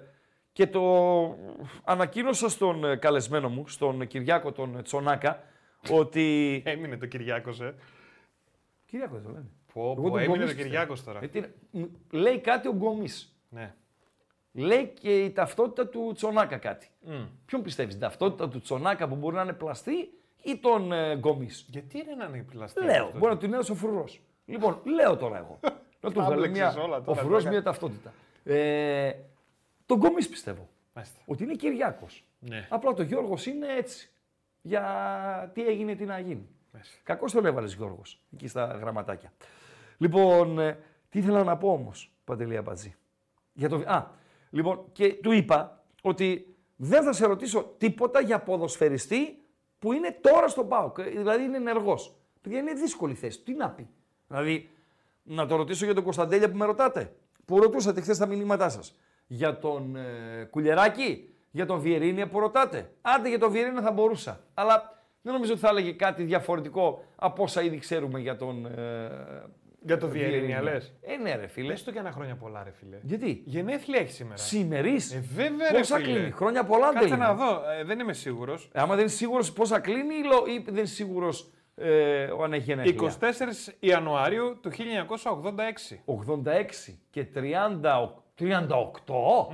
και 0.52 0.68
το 0.68 1.38
ανακοίνωσα 1.84 2.50
στον 2.50 2.84
ε, 2.84 2.96
καλεσμένο 2.96 3.50
μου, 3.50 3.68
στον 3.68 4.08
Κυριάκο 4.08 4.52
τον 4.52 4.84
Τσονάκα, 4.84 5.44
ότι... 5.90 6.56
Έμεινε 6.66 6.98
το 6.98 7.06
Κυριάκος, 7.06 7.60
ε. 7.60 7.76
Κυριάκο 8.86 9.14
δεν 9.14 9.24
το 9.24 9.30
λένε. 9.30 9.46
Πω, 9.74 9.82
Εγώ 9.82 10.02
πω, 10.02 10.10
τον 10.10 10.20
έμεινε 10.20 10.38
Γκομής 10.38 10.56
το 10.56 10.62
Κυριάκος 10.62 11.04
τώρα. 11.04 11.20
Ε, 11.24 11.28
τι 11.28 11.38
είναι, 11.38 11.54
μ, 11.72 11.84
λέει 12.12 12.40
κάτι 12.40 12.68
ο 12.68 12.74
Γκομής. 12.74 13.36
Ναι. 13.50 13.74
Λέει 14.52 14.88
και 14.88 15.24
η 15.24 15.32
ταυτότητα 15.32 15.88
του 15.88 16.12
Τσονάκα 16.16 16.58
κάτι. 16.58 16.90
Μμ. 17.02 17.26
Ποιον 17.46 17.62
πιστεύεις, 17.62 17.94
την 17.94 18.02
ταυτότητα 18.02 18.50
του 18.50 18.60
Τσονάκα 18.60 19.08
που 19.08 19.16
μπορεί 19.16 19.36
να 19.36 19.42
είναι 19.42 19.54
πλαστή 19.54 20.10
ή 20.42 20.58
τον 20.58 20.92
ε, 20.92 21.16
Γκομής. 21.16 21.66
Γιατί 21.70 21.98
είναι 21.98 22.16
να 22.16 22.26
είναι 22.26 22.44
πλαστικό. 22.44 22.86
Λέω, 22.86 23.06
αυτό; 23.06 23.18
μπορεί 23.18 23.34
να 23.34 23.40
την 23.40 23.54
έδωσε 23.54 23.72
ο 23.72 23.76
φρουρός. 23.76 24.22
λοιπόν, 24.46 24.82
λέω 24.84 25.18
τώρα 25.18 25.38
εγώ. 25.38 25.60
να 26.02 26.12
του 26.12 26.20
βγάλω 26.20 26.34
Άμπλεξες 26.34 26.76
μια. 26.76 26.84
όλα 26.84 26.98
ο 26.98 27.02
τώρα, 27.02 27.20
φρουρός 27.20 27.38
τώρα. 27.44 27.54
μια 27.54 27.64
ταυτότητα. 27.64 28.14
Ε, 28.44 29.12
τον 29.86 29.98
Γκομής 29.98 30.30
πιστεύω. 30.30 30.70
Μάλιστα. 30.94 31.20
Ότι 31.26 31.44
είναι 31.44 31.56
Κυριάκος. 31.56 32.24
Ναι. 32.40 32.68
Απλά 32.70 32.94
το 32.94 33.04
Γιώργος 33.04 33.46
είναι 33.46 33.68
έτσι. 33.78 34.10
Για 34.62 35.52
τι 35.54 35.66
έγινε, 35.68 35.96
τι 35.96 36.06
να 36.06 36.20
γίνει. 36.20 36.48
Μάλιστα. 36.72 36.98
Κακό 37.04 37.26
τον 37.26 37.46
έβαλες 37.46 37.74
Γιώργος 37.74 38.22
εκεί 38.34 38.48
στα 38.48 38.66
γραμματάκια. 38.66 39.34
Λοιπόν, 39.98 40.60
ε, 40.60 40.78
τι 41.10 41.20
ήθελα 41.20 41.44
να 41.44 41.58
πω 41.58 41.72
όμως, 41.72 42.12
Παντελή 42.24 42.58
Αμπατζή. 42.58 42.96
Για 43.54 43.70
το... 43.70 43.76
Α, 43.76 44.08
λοιπόν, 44.50 44.86
και 44.92 45.14
του 45.14 45.32
είπα 45.32 45.84
ότι 46.02 46.56
δεν 46.76 47.04
θα 47.04 47.14
σε 47.14 47.26
ρωτήσω 47.26 47.74
τίποτα 47.78 48.22
για 48.22 48.40
ποδοσφαιριστή 48.40 49.39
που 49.80 49.94
είναι 49.94 50.18
τώρα 50.22 50.48
στον 50.48 50.68
ΠΑΟΚ. 50.68 50.98
ε, 50.98 51.04
Δηλαδή 51.04 51.44
είναι 51.44 51.58
ενεργός. 51.58 52.16
Παιδιά 52.42 52.60
είναι 52.60 52.74
δύσκολη 52.74 53.14
θέση. 53.14 53.42
Τι 53.42 53.54
να 53.54 53.70
πει. 53.70 53.90
Δηλαδή, 54.28 54.70
να 55.24 55.46
το 55.46 55.56
ρωτήσω 55.56 55.86
για 55.86 55.94
τον 55.94 56.04
Κωνσταντέλια 56.04 56.50
που 56.52 56.58
με 56.58 56.66
ρωτάτε. 56.66 57.16
Που 57.46 57.60
ρωτούσατε 57.60 58.02
χθες 58.02 58.18
τα 58.18 58.26
μηνύματά 58.26 58.70
σας. 58.70 58.96
Για 59.28 59.58
τον 59.60 59.96
ε, 59.96 60.48
Κουλεράκη, 60.50 61.34
για 61.52 61.66
τον 61.66 61.80
Βιερίνια 61.80 62.28
που 62.28 62.40
ρωτάτε. 62.40 62.92
Άντε 63.02 63.30
για 63.30 63.40
τον 63.40 63.52
Βιερίνια 63.52 63.82
θα 63.82 63.92
μπορούσα. 63.92 64.40
Αλλά 64.54 65.04
δεν 65.22 65.34
νομίζω 65.34 65.52
ότι 65.52 65.62
θα 65.62 65.70
έλεγε 65.70 65.92
κάτι 65.92 66.24
διαφορετικό 66.24 67.04
από 67.16 67.44
όσα 67.44 67.62
ήδη 67.62 67.78
ξέρουμε 67.78 68.20
για 68.20 68.36
τον. 68.36 68.66
Ε, 68.66 69.10
Για 69.82 69.98
το 69.98 70.08
Βιερίνια, 70.08 70.62
λες. 70.62 70.94
Ε, 71.02 71.16
ναι, 71.18 71.36
ρε 71.36 71.48
φίλε. 71.48 71.68
Λες 71.68 71.84
το 71.84 71.92
και 71.92 72.00
ένα 72.00 72.12
χρόνια 72.12 72.36
πολλά, 72.36 72.64
ρε 72.64 72.72
φίλε. 72.72 72.98
Γιατί; 73.02 73.42
Γενέθλια 73.46 74.00
έχει 74.00 74.12
σήμερα. 74.12 74.38
Σημερή. 74.38 74.96
Ε, 74.96 75.20
βέβαια, 75.36 75.72
ρε 75.72 75.78
Πόσα 75.78 75.96
φίλε. 75.98 76.14
κλείνει; 76.14 76.32
Χρόνια 76.32 76.64
πολλά 76.64 76.86
δεν 76.92 76.94
Κάτσε 77.02 77.16
είναι. 77.16 77.26
να 77.26 77.34
δω. 77.34 77.62
Ε, 77.80 77.84
δεν 77.84 78.00
είμαι 78.00 78.14
σίγουρος. 78.14 78.70
Ε, 78.74 78.80
Άμα 78.80 78.94
δεν 78.96 79.00
είναι 79.04 79.10
σίγουρος 79.14 79.54
πόσα 79.54 79.80
κλείνει 79.80 80.16
ή 80.16 80.24
λο- 80.24 80.46
ή 80.48 80.62
δεν 80.66 80.76
είναι 80.76 80.86
σίγουρος 80.86 81.52
ε, 81.76 82.24
αν 82.44 82.54
έχει 82.54 82.64
γενέθλια. 82.64 82.94
24 83.20 83.76
Ιανουαρίου 83.80 84.60
του 84.62 84.72
1986. 84.72 86.00
86 86.06 87.00
και 87.10 87.26
30, 87.36 88.24
38. 88.36 89.48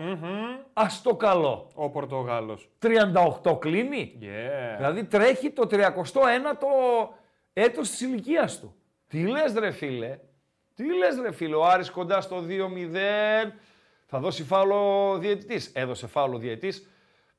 Ας 0.74 1.02
το 1.02 1.16
καλό. 1.16 1.70
Ο 1.76 1.90
Πορτογάλος. 1.90 2.70
38 2.80 3.58
κλείνει; 3.60 4.18
Yeah. 4.22 4.76
Δηλαδή 4.78 5.04
τρέχει 5.06 5.50
το 5.52 5.68
31ο 5.72 7.10
έτος 7.54 7.90
της 7.90 8.02
ηλικίας 8.02 8.60
του. 8.60 8.76
Τι 9.16 9.28
λες 9.28 9.54
ρε 9.54 9.72
φίλε; 9.72 10.20
Τι 10.74 10.84
λες 10.98 11.20
ρε 11.22 11.32
φίλε; 11.32 11.56
Ο 11.56 11.66
Άρης 11.66 11.90
κοντά 11.90 12.22
στο 12.22 12.44
2-0. 12.48 13.52
Θα 14.06 14.20
δώσει 14.20 14.44
φάουλο 14.44 15.10
ο 15.12 15.18
διαιτητής. 15.18 15.72
Έδωσε 15.74 16.08
φάουλο 16.08 16.36
ο 16.36 16.40
διαιτητής. 16.40 16.90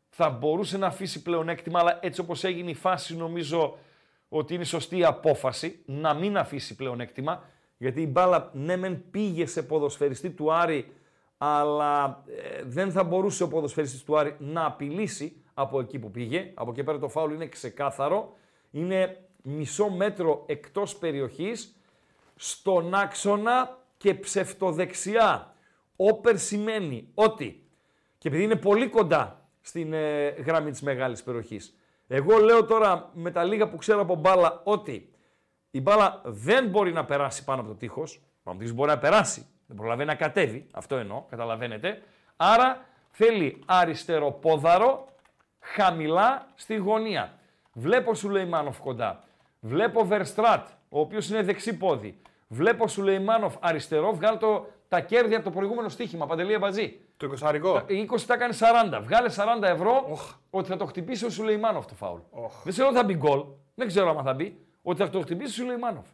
Θα 0.09 0.31
μπορούσε 0.31 0.79
να 0.79 0.87
αφήσει 0.87 1.23
πλεονέκτημα, 1.23 1.79
αλλά 1.81 1.99
έτσι 2.03 2.21
όπως 2.21 2.45
έγινε 2.45 2.71
η 2.71 2.75
φάση 2.75 3.17
νομίζω 3.17 3.79
ότι 4.29 4.55
είναι 4.55 4.65
σωστή 4.65 4.99
η 4.99 5.05
απόφαση 5.05 5.83
να 5.87 6.15
μην 6.15 6.39
αφήσει 6.39 6.75
πλεονέκτημα. 6.75 7.45
Γιατί 7.77 8.03
η 8.03 8.09
μπάλα 8.11 8.51
ναι 8.53 8.77
μεν 8.77 9.11
πήγε 9.11 9.47
σε 9.47 9.63
ποδοσφαιριστή 9.63 10.31
του 10.31 10.53
Άρη, 10.53 10.93
αλλά 11.39 12.23
ε, 12.27 12.63
δεν 12.65 12.91
θα 12.91 13.05
μπορούσε 13.05 13.43
ο 13.43 13.49
ποδοσφαιριστής 13.49 14.03
του 14.05 14.19
Άρη 14.19 14.37
να 14.39 14.65
απειλήσει 14.65 15.45
από 15.55 15.81
εκεί 15.81 15.99
που 15.99 16.11
πήγε. 16.11 16.51
Από 16.55 16.71
εκεί 16.71 16.83
πέρα 16.83 16.99
το 16.99 17.09
φάουλ 17.09 17.33
είναι 17.33 17.47
ξεκάθαρο. 17.47 18.37
Είναι 18.71 19.26
μισό 19.49 19.89
μέτρο 19.89 20.45
εκτός 20.47 20.97
περιοχής, 20.97 21.77
στον 22.37 22.95
άξονα 22.95 23.79
και 23.97 24.15
ψευτοδεξιά. 24.15 25.55
Όπερ 25.97 26.39
σημαίνει 26.39 27.11
ότι, 27.15 27.67
και 28.19 28.29
επειδή 28.29 28.43
είναι 28.43 28.57
πολύ 28.57 28.89
κοντά 28.89 29.49
στην 29.61 29.93
ε, 29.93 30.29
γραμμή 30.29 30.71
της 30.71 30.83
μεγάλης 30.83 31.23
περιοχής, 31.23 31.77
εγώ 32.07 32.39
λέω 32.39 32.65
τώρα 32.65 33.11
με 33.13 33.31
τα 33.31 33.45
λίγα 33.45 33.69
που 33.69 33.77
ξέρω 33.77 34.01
από 34.01 34.15
μπάλα 34.15 34.61
ότι 34.65 35.11
η 35.71 35.81
μπάλα 35.81 36.21
δεν 36.25 36.69
μπορεί 36.69 36.93
να 36.93 37.05
περάσει 37.05 37.45
πάνω 37.45 37.61
από 37.61 37.71
το 37.71 37.77
τείχος. 37.77 38.21
Ο 38.43 38.51
πρωτής 38.51 38.73
μπορεί 38.75 38.91
να 38.91 38.99
περάσει, 38.99 39.47
δεν 39.67 39.77
προλαβαίνει 39.77 40.09
να 40.09 40.15
κατέβει, 40.15 40.67
αυτό 40.73 40.97
εννοώ, 40.97 41.25
καταλαβαίνετε. 41.29 42.03
Άρα 42.37 42.85
θέλει 43.11 43.63
αριστερό 43.67 44.33
πόδαρο, 44.33 45.09
χαμηλά 45.61 46.49
στη 46.55 46.77
γωνία. 46.77 47.39
Βλέπω 47.73 48.15
Σουλεϊμάνοφ 48.15 48.81
κοντά. 48.81 49.25
Βλέπω 49.67 50.05
Βερστράτ, 50.05 50.69
ο 50.89 51.01
οποίος 51.01 51.29
είναι 51.29 51.43
δεξί 51.43 51.77
πόδι. 51.77 52.21
Βλέπω 52.49 52.89
Σουλεϊμάνοφ 52.89 53.55
αριστερό, 53.61 54.15
βγάλω 54.15 54.37
το, 54.37 54.67
τα 54.89 55.01
κέρδη 55.01 55.35
από 55.35 55.45
το 55.45 55.51
προηγούμενο 55.51 55.89
στοίχημα, 55.89 56.27
Παντελή 56.27 56.55
Αμπατζή. 56.55 57.01
Το 57.17 57.33
20 57.41 57.83
Οι 57.87 58.09
20 58.13 58.21
τα 58.21 58.37
κάνει 58.37 58.57
40. 58.93 59.01
Βγάλε 59.03 59.31
40 59.61 59.63
ευρώ 59.63 60.19
ότι 60.51 60.69
θα 60.69 60.77
το 60.77 60.87
χτυπήσει 60.87 61.25
ο 61.25 61.31
Σουλεϊμάνοφ 61.31 61.87
το 61.87 61.95
φάουλ. 61.95 62.21
Δεν 62.65 62.73
ξέρω 62.73 62.89
αν 62.89 62.95
θα 62.95 63.05
μπει 63.05 63.15
γκολ. 63.15 63.45
Δεν 63.75 63.87
ξέρω 63.87 64.19
αν 64.19 64.25
θα 64.25 64.35
μπει. 64.35 64.59
Ότι 64.83 65.03
θα 65.03 65.11
το 65.11 65.21
χτυπήσει 65.21 65.51
ο 65.51 65.65
Σουλεϊμάνοφ. 65.65 66.07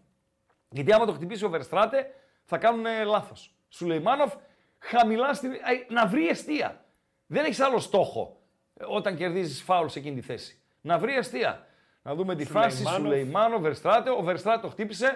Γιατί 0.68 0.92
άμα 0.92 1.06
το 1.06 1.12
χτυπήσει 1.12 1.44
ο 1.44 1.48
Βερστράτε 1.48 2.14
θα 2.44 2.58
κάνουν 2.58 2.84
λάθος. 3.06 3.54
Σουλεϊμάνοφ 3.68 4.34
χαμηλά 4.78 5.34
στη... 5.34 5.46
Α, 5.46 5.52
να 5.88 6.06
βρει 6.06 6.28
αιστεία. 6.28 6.84
Δεν 7.26 7.44
έχεις 7.44 7.60
άλλο 7.60 7.78
στόχο 7.78 8.40
ε, 8.74 8.84
όταν 8.88 9.16
κερδίζεις 9.16 9.62
φάουλ 9.62 9.86
σε 9.86 9.98
εκείνη 9.98 10.14
τη 10.14 10.26
θέση. 10.26 10.60
Να 10.80 10.98
βρει 10.98 11.14
αιστεία. 11.16 11.66
Να 12.02 12.14
δούμε 12.14 12.34
τη 12.34 12.44
φάση 12.44 12.76
Σουλεϊμάνοφ. 12.76 13.02
Σουλεϊμάνοφ, 13.02 13.60
Βερστράτε. 13.60 14.10
Ο 14.10 14.22
Βερστράτε 14.22 14.60
το 14.60 14.68
χτύπησε. 14.68 15.06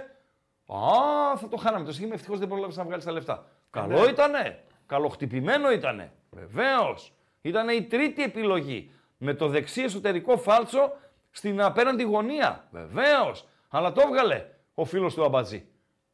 Α, 0.66 1.36
θα 1.36 1.48
το 1.48 1.56
χάναμε. 1.56 1.84
Το 1.84 1.92
σχήμα 1.92 2.14
ευτυχώς 2.14 2.38
δεν 2.38 2.48
πρόλαβε 2.48 2.72
να 2.76 2.84
βγάλεις 2.84 3.04
τα 3.04 3.12
λεφτά. 3.12 3.46
Καλό 3.70 4.04
ναι. 4.04 4.10
ήτανε. 4.10 4.64
Καλοχτυπημένο 4.86 5.72
ήτανε. 5.72 6.12
Βεβαίως. 6.30 7.12
Ήταν 7.40 7.68
η 7.68 7.82
τρίτη 7.82 8.22
επιλογή. 8.22 8.90
Με 9.18 9.34
το 9.34 9.48
δεξί 9.48 9.82
εσωτερικό 9.82 10.36
φάλτσο 10.36 10.92
στην 11.30 11.62
απέναντι 11.62 12.02
γωνία. 12.02 12.64
Βεβαίως. 12.70 13.48
Αλλά 13.68 13.92
το 13.92 14.00
έβγαλε 14.04 14.46
ο 14.74 14.84
φίλος 14.84 15.14
του 15.14 15.24
Αμπατζή. 15.24 15.68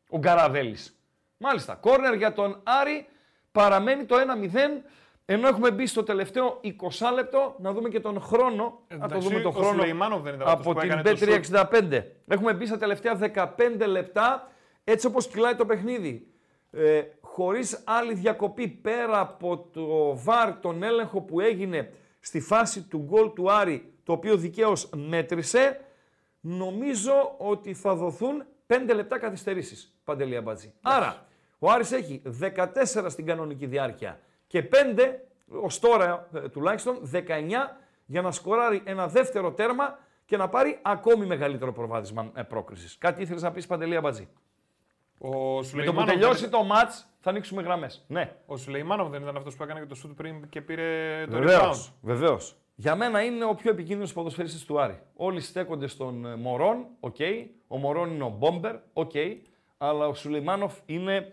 Ο 0.08 0.18
Γκαραβέλη. 0.18 0.76
Μάλιστα. 1.36 1.74
Κόρνερ 1.74 2.14
για 2.14 2.32
τον 2.32 2.60
Άρη. 2.62 3.06
Παραμένει 3.52 4.04
το 4.04 4.16
1-0. 4.16 4.82
Ενώ 5.24 5.48
έχουμε 5.48 5.70
μπει 5.70 5.86
στο 5.86 6.02
τελευταίο 6.02 6.60
20 6.62 6.70
λεπτό, 7.14 7.56
να 7.58 7.72
δούμε 7.72 7.88
και 7.88 8.00
τον 8.00 8.20
χρόνο. 8.20 8.80
να 8.88 8.98
το 8.98 9.04
Εντάξει, 9.04 9.28
δούμε 9.28 9.40
τον 9.40 9.50
ο 9.50 9.54
χρόνο 9.54 9.72
Σουλεϊμάνοφ 9.72 10.22
δεν 10.22 10.34
ήταν 10.34 10.48
αυτός 10.48 10.66
από 10.66 10.72
που 10.72 10.80
την 10.80 10.90
έκανε 10.90 11.10
το 11.10 11.16
σουτ. 11.16 11.28
B365. 11.90 12.02
Έχουμε 12.28 12.54
μπει 12.54 12.66
στα 12.66 12.76
τελευταία 12.76 13.18
15 13.34 13.86
λεπτά, 13.86 14.50
έτσι 14.84 15.06
όπως 15.06 15.26
κυλάει 15.26 15.54
το 15.54 15.66
παιχνίδι. 15.66 16.26
Ε, 16.70 17.02
χωρίς 17.20 17.82
άλλη 17.84 18.14
διακοπή 18.14 18.68
πέρα 18.68 19.20
από 19.20 19.68
το 19.72 20.16
βαρ 20.16 20.60
τον 20.60 20.82
έλεγχο 20.82 21.20
που 21.20 21.40
έγινε 21.40 21.92
στη 22.20 22.40
φάση 22.40 22.82
του 22.82 22.98
γκολ 22.98 23.32
του 23.32 23.52
Άρη, 23.52 23.92
το 24.02 24.12
οποίο 24.12 24.36
δικαίως 24.36 24.90
μέτρησε, 24.96 25.80
νομίζω 26.40 27.34
ότι 27.38 27.74
θα 27.74 27.94
δοθούν 27.94 28.44
5 28.66 28.94
λεπτά 28.94 29.18
καθυστερήσεις, 29.18 29.94
Παντελή 30.04 30.36
Αμπατζή. 30.36 30.72
Άρα, 30.82 31.26
ο 31.58 31.70
Άρης 31.70 31.92
έχει 31.92 32.22
14 32.40 33.06
στην 33.08 33.26
κανονική 33.26 33.66
διάρκεια 33.66 34.20
και 34.52 34.68
5, 34.72 34.74
ως 35.62 35.78
τώρα 35.78 36.28
ε, 36.34 36.48
τουλάχιστον, 36.48 37.10
19 37.12 37.18
για 38.06 38.22
να 38.22 38.30
σκοράρει 38.30 38.82
ένα 38.84 39.08
δεύτερο 39.08 39.52
τέρμα 39.52 39.98
και 40.24 40.36
να 40.36 40.48
πάρει 40.48 40.78
ακόμη 40.82 41.26
μεγαλύτερο 41.26 41.72
προβάδισμα 41.72 42.30
ε, 42.34 42.42
πρόκρισης. 42.42 42.98
Κάτι 42.98 43.22
ήθελες 43.22 43.42
να 43.42 43.50
πεις, 43.52 43.66
Παντελή 43.66 43.96
Αμπατζή; 43.96 44.28
Ο 45.18 45.28
Με 45.28 45.34
το 45.34 45.56
που 45.58 45.62
Σουλεϊμάνοφ 45.64 46.04
τελειώσει 46.04 46.40
δεν, 46.40 46.50
το 46.50 46.62
μάτς 46.62 47.06
θα 47.20 47.30
ανοίξουμε 47.30 47.62
γραμμές. 47.62 48.04
Ναι. 48.08 48.36
ο 48.46 48.56
Σουλεϊμάνοφ 48.56 49.08
δεν 49.08 49.22
ήταν 49.22 49.36
αυτός 49.36 49.56
που 49.56 49.62
έκανε 49.62 49.80
και 49.80 49.86
το 49.86 49.94
σουτ 49.94 50.12
πριν 50.16 50.48
και 50.48 50.60
πήρε 50.60 51.24
το 51.30 51.38
Βεβαίω. 51.38 51.70
rebound. 51.70 51.92
Βεβαίως. 52.00 52.56
Για 52.74 52.94
μένα 52.96 53.22
είναι 53.22 53.44
ο 53.44 53.54
πιο 53.54 53.70
επικίνδυνος 53.70 54.12
ποδοσφαιριστής 54.12 54.64
του 54.64 54.80
Άρη. 54.80 55.00
Όλοι 55.16 55.40
στέκονται 55.40 55.86
στον 55.86 56.26
ε, 56.26 56.36
Μορόν, 56.36 56.86
οκ. 57.00 57.16
Ο 57.66 57.76
Μορόν 57.76 58.10
είναι 58.10 58.24
ο 58.24 58.34
bomber, 58.38 58.76
οκ. 58.92 59.12
Αλλά 59.78 60.06
ο 60.06 60.14
Σουλεϊμάνοφ 60.14 60.78
είναι 60.86 61.16
ε, 61.16 61.26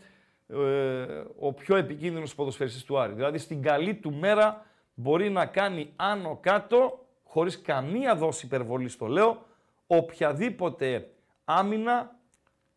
ο 1.40 1.54
πιο 1.54 1.76
επικίνδυνος 1.76 2.36
ποδοσφαιριστής 2.36 2.84
του 2.84 3.00
Άρη. 3.00 3.14
Δηλαδή 3.14 3.38
στην 3.38 3.62
καλή 3.62 3.96
του 3.96 4.14
μέρα 4.14 4.66
μπορεί 4.94 5.30
να 5.30 5.46
κάνει 5.46 5.94
άνω 5.96 6.38
κάτω, 6.42 7.06
χωρίς 7.24 7.62
καμία 7.62 8.16
δόση 8.16 8.46
υπερβολής 8.46 8.98
το 8.98 9.08
λέω, 9.08 9.46
οποιαδήποτε 9.88 11.10
άμυνα 11.46 12.16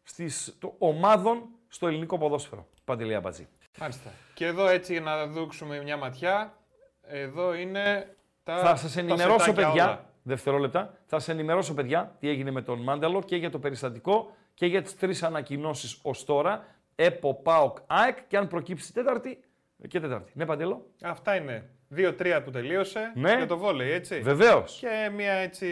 στις 0.03 0.57
το, 0.61 0.75
ομάδων 0.79 1.49
στο 1.69 1.87
ελληνικό 1.87 2.19
ποδόσφαιρο. 2.19 2.67
Παντελή 2.85 3.21
Αμπατζή. 3.21 3.49
Μάλιστα. 3.81 4.11
Και 4.35 4.47
εδώ 4.47 4.69
έτσι 4.69 4.93
για 4.93 5.01
να 5.01 5.27
δείξουμε 5.27 5.83
μια 5.83 5.97
ματιά, 5.97 6.57
εδώ 7.03 7.55
είναι 7.55 8.17
τα 8.45 8.59
Θα 8.59 8.77
σας 8.77 8.93
τα 8.93 9.01
ενημερώσω, 9.01 9.45
σετάκια 9.45 9.67
παιδιά. 9.67 9.85
όλα. 9.85 10.11
Δευτερόλεπτα. 10.23 10.99
Θα 11.07 11.19
σας 11.19 11.29
ενημερώσω, 11.29 11.75
παιδιά, 11.75 12.17
τι 12.19 12.29
έγινε 12.29 12.51
με 12.51 12.63
τον 12.63 12.83
Μάνταλο 12.83 13.23
και 13.23 13.37
για 13.37 13.51
το 13.51 13.59
περιστατικό 13.59 14.37
και 14.55 14.67
για 14.67 14.83
τις 14.83 14.97
τρεις 14.97 15.23
ανακοινώσεις 15.23 15.99
ως 16.03 16.25
τώρα. 16.25 16.65
ΕΠΟ, 16.95 17.35
ΠΑΟΚ, 17.35 17.77
ΑΕΚ 17.87 18.19
και 18.27 18.37
αν 18.37 18.49
προκύψει 18.49 18.93
Τέταρτη 18.93 19.41
και 19.89 20.01
Τέταρτη. 20.01 20.33
Ναι, 20.35 20.47
Παντελό. 20.47 20.87
Αυτά 21.03 21.37
είναι. 21.37 21.71
2-3 21.97 22.41
που 22.45 22.51
τελείωσε 22.51 23.13
Ναι. 23.15 23.35
για 23.37 23.47
το 23.47 23.57
βόλεϊ, 23.59 23.91
έτσι. 23.91 24.21
Βεβαίως. 24.21 24.79
Και 24.81 25.11
μια 25.15 25.33
έτσι 25.33 25.67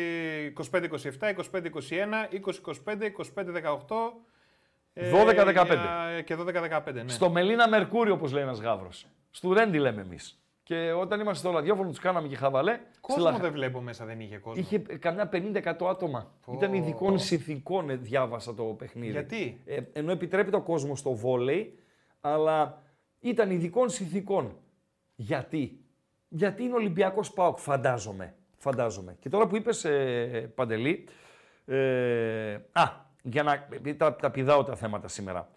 25-27, 0.57 1.29
25-21, 1.29 2.29
20-25, 2.31 3.07
25-18. 3.07 4.13
ε, 4.93 5.11
12-15. 5.11 5.75
για- 5.75 6.21
Και 6.25 6.35
12-15, 6.37 7.03
ναι. 7.03 7.09
Στο 7.09 7.31
Μελίνα 7.31 7.69
Μερκούριο, 7.69 8.15
όπως 8.15 8.33
λέει 8.33 8.43
ένας 8.43 8.61
γάβρος. 8.61 9.07
Στου 9.31 9.55
Ρέντι 9.55 9.79
λέμε 9.79 10.01
εμείς. 10.01 10.43
Και 10.71 10.93
όταν 10.93 11.21
είμαστε 11.21 11.47
στο 11.49 11.57
ραδιόφωνο, 11.57 11.89
τους 11.89 11.99
κάναμε 11.99 12.29
και 12.29 12.37
χαβαλέ. 12.37 12.79
Κόσμο 13.01 13.23
στη 13.23 13.31
Λαχα- 13.31 13.43
δεν 13.43 13.53
βλέπω 13.53 13.81
μέσα, 13.81 14.05
δεν 14.05 14.21
είχε 14.21 14.39
κόσμο. 14.39 14.61
Είχε 14.63 14.79
καμιά 14.79 15.29
50-100 15.29 15.89
άτομα. 15.89 16.31
Πω. 16.47 16.53
Ήταν 16.53 16.75
ειδικών 16.75 17.19
συνθηκών, 17.19 17.91
ε, 17.91 17.97
διάβασα 17.97 18.55
το 18.55 18.63
παιχνίδι. 18.65 19.11
Γιατί; 19.11 19.61
Ε, 19.65 19.81
ενώ 19.93 20.13
επιτρέπεται 20.13 20.57
ο 20.57 20.63
κόσμο 20.63 20.97
στο 20.97 21.15
βόλεϊ, 21.15 21.79
αλλά 22.21 22.83
ήταν 23.21 23.51
ειδικών 23.51 23.89
συνθηκών. 23.89 24.57
Γιατί; 25.15 25.85
Γιατί 26.29 26.63
είναι 26.63 26.75
Ολυμπιακός 26.75 27.33
Πάοκ, 27.33 27.59
φαντάζομαι. 27.59 28.35
φαντάζομαι. 28.57 29.17
Και 29.21 29.29
τώρα 29.29 29.47
που 29.47 29.57
είπες, 29.57 29.85
ε, 29.85 30.53
Παντελή, 30.55 31.09
ε, 31.65 32.55
α, 32.73 32.83
για 33.23 33.43
να. 33.43 33.53
επειδή 33.53 33.95
Τα, 33.95 34.15
τα 34.17 34.31
πηδάω 34.31 34.65
τα 34.65 34.75
θέματα 34.77 35.09
σήμερα. 35.09 35.49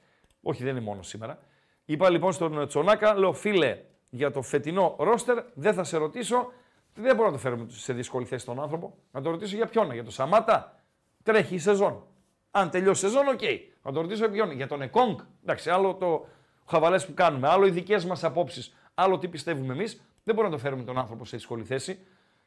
Όχι, 0.42 0.64
δεν 0.64 0.76
είναι 0.76 0.86
μόνο 0.86 1.02
σήμερα. 1.02 1.40
Είπα 1.86 2.10
λοιπόν 2.10 2.32
στον 2.32 2.68
Τσονάκα, 2.68 3.14
λέω 3.18 3.34
φίλε, 3.34 3.78
για 4.16 4.32
το 4.32 4.42
φετινό 4.42 4.96
ρόστερ 5.00 5.44
δεν 5.54 5.74
θα 5.74 5.84
σε 5.84 5.98
ρωτήσω. 5.98 6.52
Δεν 6.94 7.16
μπορώ 7.16 7.28
να 7.28 7.34
το 7.34 7.40
φέρουμε 7.40 7.66
σε 7.70 7.94
δύσκολη 7.94 8.26
θέση 8.26 8.46
τον 8.46 8.62
άνθρωπο. 8.62 8.98
Να 9.12 9.22
το 9.22 9.30
ρωτήσω 9.30 9.56
για 9.56 9.66
ποιον, 9.66 9.92
για 9.94 10.04
τον 10.04 10.12
Σαμάτα. 10.12 10.80
Τρέχει 11.24 11.56
η 11.56 11.60
σεζόν. 11.60 12.08
Αν 12.52 12.70
τελειώσει 12.70 13.06
η 13.06 13.10
σεζόν, 13.10 13.28
οκ. 13.28 13.42
Να 13.82 13.92
το 13.92 14.02
ρωτήσω 14.02 14.20
για 14.20 14.30
ποιον, 14.30 14.52
για 14.52 14.68
τον 14.68 14.82
Εκόνγκ. 14.82 15.20
Εντάξει, 15.44 15.70
άλλο 15.70 15.94
το 15.94 16.28
χαβαλές 16.66 17.06
που 17.06 17.14
κάνουμε, 17.14 17.48
άλλο 17.48 17.66
οι 17.66 17.70
δικές 17.70 18.06
μας 18.06 18.24
απόψεις, 18.24 18.76
άλλο 18.94 19.18
τι 19.18 19.28
πιστεύουμε 19.28 19.74
εμείς. 19.74 20.02
Δεν 20.24 20.36
μπορούμε 20.36 20.54
να 20.54 20.62
το 20.62 20.68
φέρουμε 20.68 20.84
τον 20.84 20.98
άνθρωπο 20.98 21.26
σε 21.26 21.38
δύσκολη 21.38 21.64
θέση. 21.64 22.00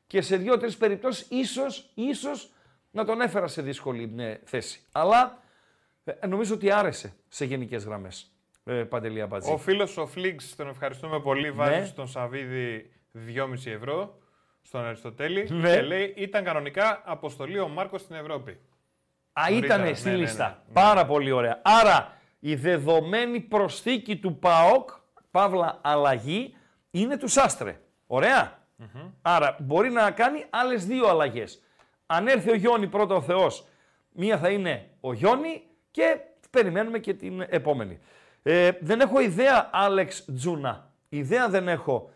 Και 0.06 0.20
σε 0.20 0.36
δύο-τρεις 0.36 0.76
περιπτώσεις, 0.76 1.26
ίσως 1.30 1.90
ίσως, 1.94 2.52
να 2.90 3.04
τον 3.04 3.20
έφερα 3.20 3.46
σε 3.46 3.62
δύσκολη 3.62 4.06
ναι, 4.06 4.38
θέση. 4.44 4.80
Αλλά 4.92 5.42
ε, 6.04 6.26
νομίζω 6.26 6.54
ότι 6.54 6.70
άρεσε 6.70 7.14
σε 7.28 7.44
γενικές 7.44 7.84
γραμμές. 7.84 8.35
Ε, 8.68 8.72
Παντελή 8.72 9.20
Αμπατζή. 9.20 9.52
Ο 9.52 9.56
φίλος 9.56 9.96
ο 9.96 10.06
Φλίξ, 10.06 10.54
τον 10.56 10.68
ευχαριστούμε 10.68 11.20
πολύ, 11.20 11.42
Ναι. 11.42 11.50
βάζει 11.50 11.86
στον 11.86 12.08
Σαββίδη 12.08 12.90
2,5 13.12 13.70
ευρώ 13.70 14.18
στον 14.62 14.84
Αριστοτέλη 14.84 15.46
Ναι. 15.50 15.74
και 15.74 15.80
λέει 15.82 16.14
ήταν 16.16 16.44
κανονικά 16.44 17.02
αποστολή 17.04 17.58
ο 17.58 17.68
Μάρκος 17.68 18.00
στην 18.00 18.16
Ευρώπη. 18.16 18.58
Α, 19.32 19.42
Νωρίτερα, 19.50 19.82
ήταν 19.82 19.96
στη 19.96 20.08
ναι, 20.08 20.14
ναι, 20.14 20.20
λίστα. 20.20 20.44
ναι, 20.48 20.54
ναι. 20.66 20.72
Πάρα 20.72 21.06
πολύ 21.06 21.30
ωραία. 21.30 21.60
Άρα 21.64 22.12
η 22.40 22.54
δεδομένη 22.54 23.40
προσθήκη 23.40 24.16
του 24.16 24.38
ΠΑΟΚ, 24.38 24.90
παύλα 25.30 25.78
αλλαγή, 25.82 26.54
είναι 26.90 27.16
του 27.16 27.28
Σάστρε. 27.28 27.80
Ωραία. 28.06 28.58
Άρα 29.22 29.56
μπορεί 29.60 29.90
να 29.90 30.10
κάνει 30.10 30.44
άλλες 30.50 30.86
δύο 30.86 31.08
αλλαγές. 31.08 31.62
Αν 32.06 32.26
έρθει 32.28 32.50
ο 32.50 32.54
Γιόνι 32.54 32.86
πρώτα 32.88 33.14
ο 33.14 33.20
Θεός, 33.22 33.66
μία 34.12 34.38
θα 34.38 34.48
είναι 34.50 34.88
ο 35.00 35.12
Γιόνι 35.12 35.62
και 35.90 36.18
περιμένουμε 36.50 36.98
και 36.98 37.14
την 37.14 37.44
επόμενη. 37.48 37.98
Ε, 38.48 38.70
δεν 38.80 39.00
έχω 39.00 39.20
ιδέα, 39.20 39.70
Άλεξ 39.72 40.24
Τζούνα. 40.34 40.92
Ιδέα 41.08 41.48
δεν 41.48 41.68
έχω 41.68 42.10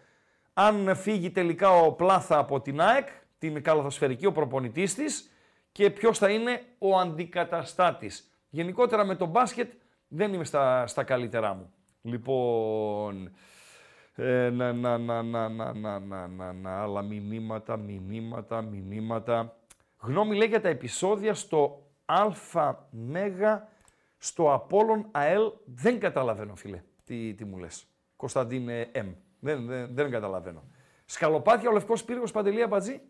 αν 0.52 0.96
φύγει 0.96 1.30
τελικά 1.30 1.70
ο 1.70 1.92
Πλάθα 1.92 2.38
από 2.38 2.60
την 2.60 2.80
ΑΕΚ, 2.80 3.08
την 3.38 3.62
καλαθοσφαιρική, 3.62 4.26
ο 4.26 4.32
προπονητής 4.32 4.94
της 4.94 5.30
και 5.72 5.90
ποιος 5.90 6.18
θα 6.18 6.30
είναι 6.30 6.62
ο 6.78 6.98
αντικαταστάτης. 6.98 8.30
Γενικότερα 8.50 9.04
με 9.04 9.14
το 9.14 9.26
μπάσκετ 9.26 9.72
δεν 10.08 10.32
είμαι 10.32 10.44
στα, 10.44 10.86
στα 10.86 11.04
καλύτερά 11.04 11.54
μου. 11.54 11.72
Λοιπόν, 12.02 13.30
ε, 14.14 14.50
να, 14.50 14.72
να, 14.72 14.98
να, 14.98 15.22
να, 15.22 15.48
να, 15.48 15.72
να, 15.72 15.98
να, 15.98 16.26
να, 16.26 16.52
να, 16.52 16.82
άλλα 16.82 17.02
μηνύματα, 17.02 17.76
μηνύματα, 17.76 18.62
μηνύματα. 18.62 19.56
Γνώμη 20.00 20.36
λέει 20.36 20.48
για 20.48 20.60
τα 20.60 20.68
επεισόδια 20.68 21.34
στο 21.34 21.86
Α 22.04 22.74
Μέγα, 22.90 23.68
στο 24.22 24.52
Απόλλων 24.52 25.06
ΑΕΛ. 25.11 25.42
Δεν 25.64 25.98
καταλαβαίνω, 26.00 26.54
φίλε, 26.54 26.83
τι, 27.04 27.35
τι 27.35 27.44
μου 27.44 27.59
λες. 27.59 27.87
Κωνσταντίνε 28.16 28.88
Εμ. 28.92 29.12
Δεν, 29.40 29.66
δεν, 29.66 29.94
δεν 29.94 30.11
καταλαβαίνω. 30.11 30.62
Σκαλοπάτια, 31.04 31.68
ο 31.68 31.72
Λευκός 31.72 32.04
Πύργος, 32.04 32.30
Παντελία 32.30 32.66
Μπατζή. 32.66 33.00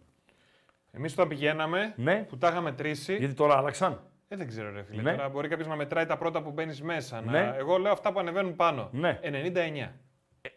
Εμείς 0.91 1.13
όταν 1.13 1.29
πηγαίναμε, 1.29 1.95
Ναι. 1.97 2.25
που 2.29 2.39
τα 2.39 2.49
είχαμε 2.49 2.73
τρίσει. 2.73 3.17
Γιατί 3.17 3.35
τώρα 3.35 3.57
άλλαξαν. 3.57 4.01
Ε, 4.29 4.37
δεν 4.37 4.47
ξέρω, 4.47 4.73
ρε 4.73 4.83
φίλε. 4.83 5.03
Ναι. 5.03 5.15
Τώρα 5.15 5.29
μπορεί 5.29 5.49
κάποιος 5.49 5.69
να 5.69 5.77
μετράει 5.77 6.07
τα 6.07 6.17
πρώτα 6.17 6.43
που 6.43 6.51
μπαίνεις 6.51 6.83
μέσα. 6.83 7.21
Να... 7.21 7.31
Ναι. 7.33 7.55
Εγώ 7.59 7.79
λέω 7.79 7.93
αυτά 7.93 8.13
που 8.13 8.19
ανεβαίνουν 8.19 8.57
πάνω. 8.57 8.89
Ναι. 8.93 9.21
99. 9.23 9.89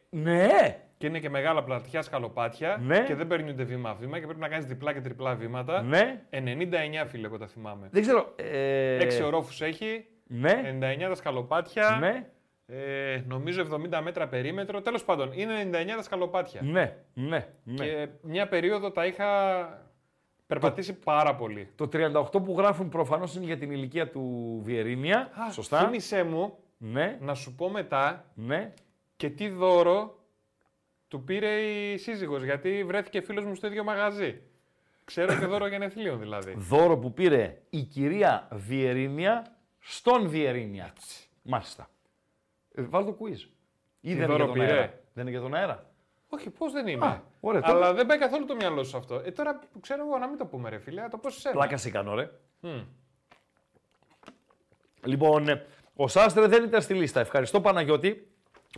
Ναι! 0.09 0.79
Και 0.97 1.07
είναι 1.07 1.19
και 1.19 1.29
μεγάλα 1.29 1.63
πλατιά 1.63 2.01
σκαλοπάτια 2.01 2.77
Ναι. 2.81 3.03
και 3.03 3.15
δεν 3.15 3.27
παίρνει 3.27 3.51
ούτε 3.51 3.63
βήμα-βήμα 3.63 4.19
και 4.19 4.25
πρέπει 4.25 4.39
να 4.39 4.47
κάνεις 4.47 4.65
διπλά 4.65 4.93
και 4.93 5.01
τριπλά 5.01 5.35
βήματα. 5.35 5.81
Ναι. 5.81 6.21
99 6.29 7.05
φίλε, 7.07 7.25
εγώ 7.27 7.37
τα 7.37 7.47
θυμάμαι. 7.47 7.87
Δεν 7.91 8.01
ξέρω. 8.01 8.33
Ε, 8.35 8.97
6 9.21 9.25
ορόφους 9.25 9.61
έχει, 9.61 10.05
Ναι. 10.27 10.77
99 10.79 11.07
τα 11.07 11.15
σκαλοπάτια. 11.15 11.97
Ναι. 11.99 12.27
Ε, 12.65 13.21
νομίζω 13.27 13.67
70 13.91 13.99
μέτρα 14.03 14.27
περίμετρο. 14.27 14.81
Τέλος 14.81 15.03
πάντων, 15.03 15.31
είναι 15.33 15.69
99 15.71 15.95
τα 15.95 16.03
σκαλοπάτια. 16.03 16.61
Ναι. 16.63 16.95
Ναι. 17.13 17.47
ναι. 17.63 17.85
Και 17.85 18.07
μια 18.21 18.47
περίοδο 18.47 18.91
τα 18.91 19.05
είχα 19.05 19.27
περπατήσει 20.47 20.93
πάρα 20.93 21.35
πολύ. 21.35 21.69
Το 21.75 21.89
38 21.93 22.23
που 22.43 22.55
γράφουν 22.57 22.89
προφανώς 22.89 23.35
είναι 23.35 23.45
για 23.45 23.57
την 23.57 23.71
ηλικία 23.71 24.09
του 24.09 24.59
Βιερίνια. 24.63 25.17
Α, 25.19 25.51
Σωστά. 25.51 25.79
Θύμησέ 25.79 26.23
μου 26.23 26.57
Ναι. 26.77 27.17
να 27.21 27.33
σου 27.33 27.55
πω 27.55 27.69
μετά 27.69 28.25
Ναι. 28.33 28.73
και 29.15 29.29
τι 29.29 29.49
δώρο 29.49 30.17
του 31.07 31.23
πήρε 31.23 31.59
η 31.61 31.97
σύζυγος, 31.97 32.43
γιατί 32.43 32.83
βρέθηκε 32.83 33.21
φίλος 33.21 33.45
μου 33.45 33.55
στο 33.55 33.67
ίδιο 33.67 33.83
μαγαζί. 33.83 34.41
Ξέρω 35.05 35.39
και 35.39 35.45
δώρο 35.45 35.67
γενεθλίων 35.67 36.19
δηλαδή. 36.19 36.53
Δώρο 36.57 36.97
που 36.97 37.13
πήρε 37.13 37.57
η 37.69 37.81
κυρία 37.81 38.47
Βιερίνια 38.51 39.52
στον 39.83 40.27
Βιερίνια. 40.29 40.93
Μάλιστα. 41.41 41.89
Ε, 42.75 42.81
βάλ 42.81 43.05
το 43.05 43.17
quiz. 43.19 43.37
Ή 43.99 44.13
δεν 44.13 44.15
είναι, 44.15 44.25
δώρο 44.25 44.35
για 44.35 44.45
τον 44.45 44.53
πήρε; 44.53 44.71
αέρα. 44.71 44.93
δεν 45.13 45.21
είναι 45.27 45.31
για 45.31 45.41
τον 45.41 45.53
αέρα. 45.53 45.87
Όχι, 46.29 46.49
πώς 46.49 46.71
δεν 46.71 46.87
είναι. 46.87 47.05
Α, 47.05 47.21
ωραία, 47.39 47.61
τότε- 47.61 47.75
Αλλά 47.75 47.93
δεν 47.93 48.05
πάει 48.05 48.17
καθόλου 48.17 48.45
το 48.45 48.55
μυαλό 48.55 48.83
σου 48.83 48.97
αυτό. 48.97 49.15
Ε, 49.25 49.31
τώρα 49.31 49.59
που 49.73 49.79
ξέρω 49.79 50.05
εγώ 50.05 50.17
να 50.17 50.27
μην 50.27 50.37
το 50.37 50.45
πούμε, 50.45 50.69
ρε 50.69 50.77
φίλε, 50.79 51.01
να 51.01 51.09
το 51.09 51.17
πω 51.17 51.29
σε 51.29 51.39
σένα. 51.39 51.55
Πλάκα 51.55 51.77
σε 51.77 51.89
κάνω, 51.89 52.15
ρε. 52.15 52.29
Μμ. 52.59 52.81
Λοιπόν, 55.05 55.47
ε, 55.47 55.65
ο 55.95 56.07
Σάστρε 56.07 56.47
δεν 56.47 56.63
ήταν 56.63 56.81
στη 56.81 56.93
λίστα. 56.93 57.19
Ευχαριστώ 57.19 57.61
Παναγιώτη. 57.61 58.27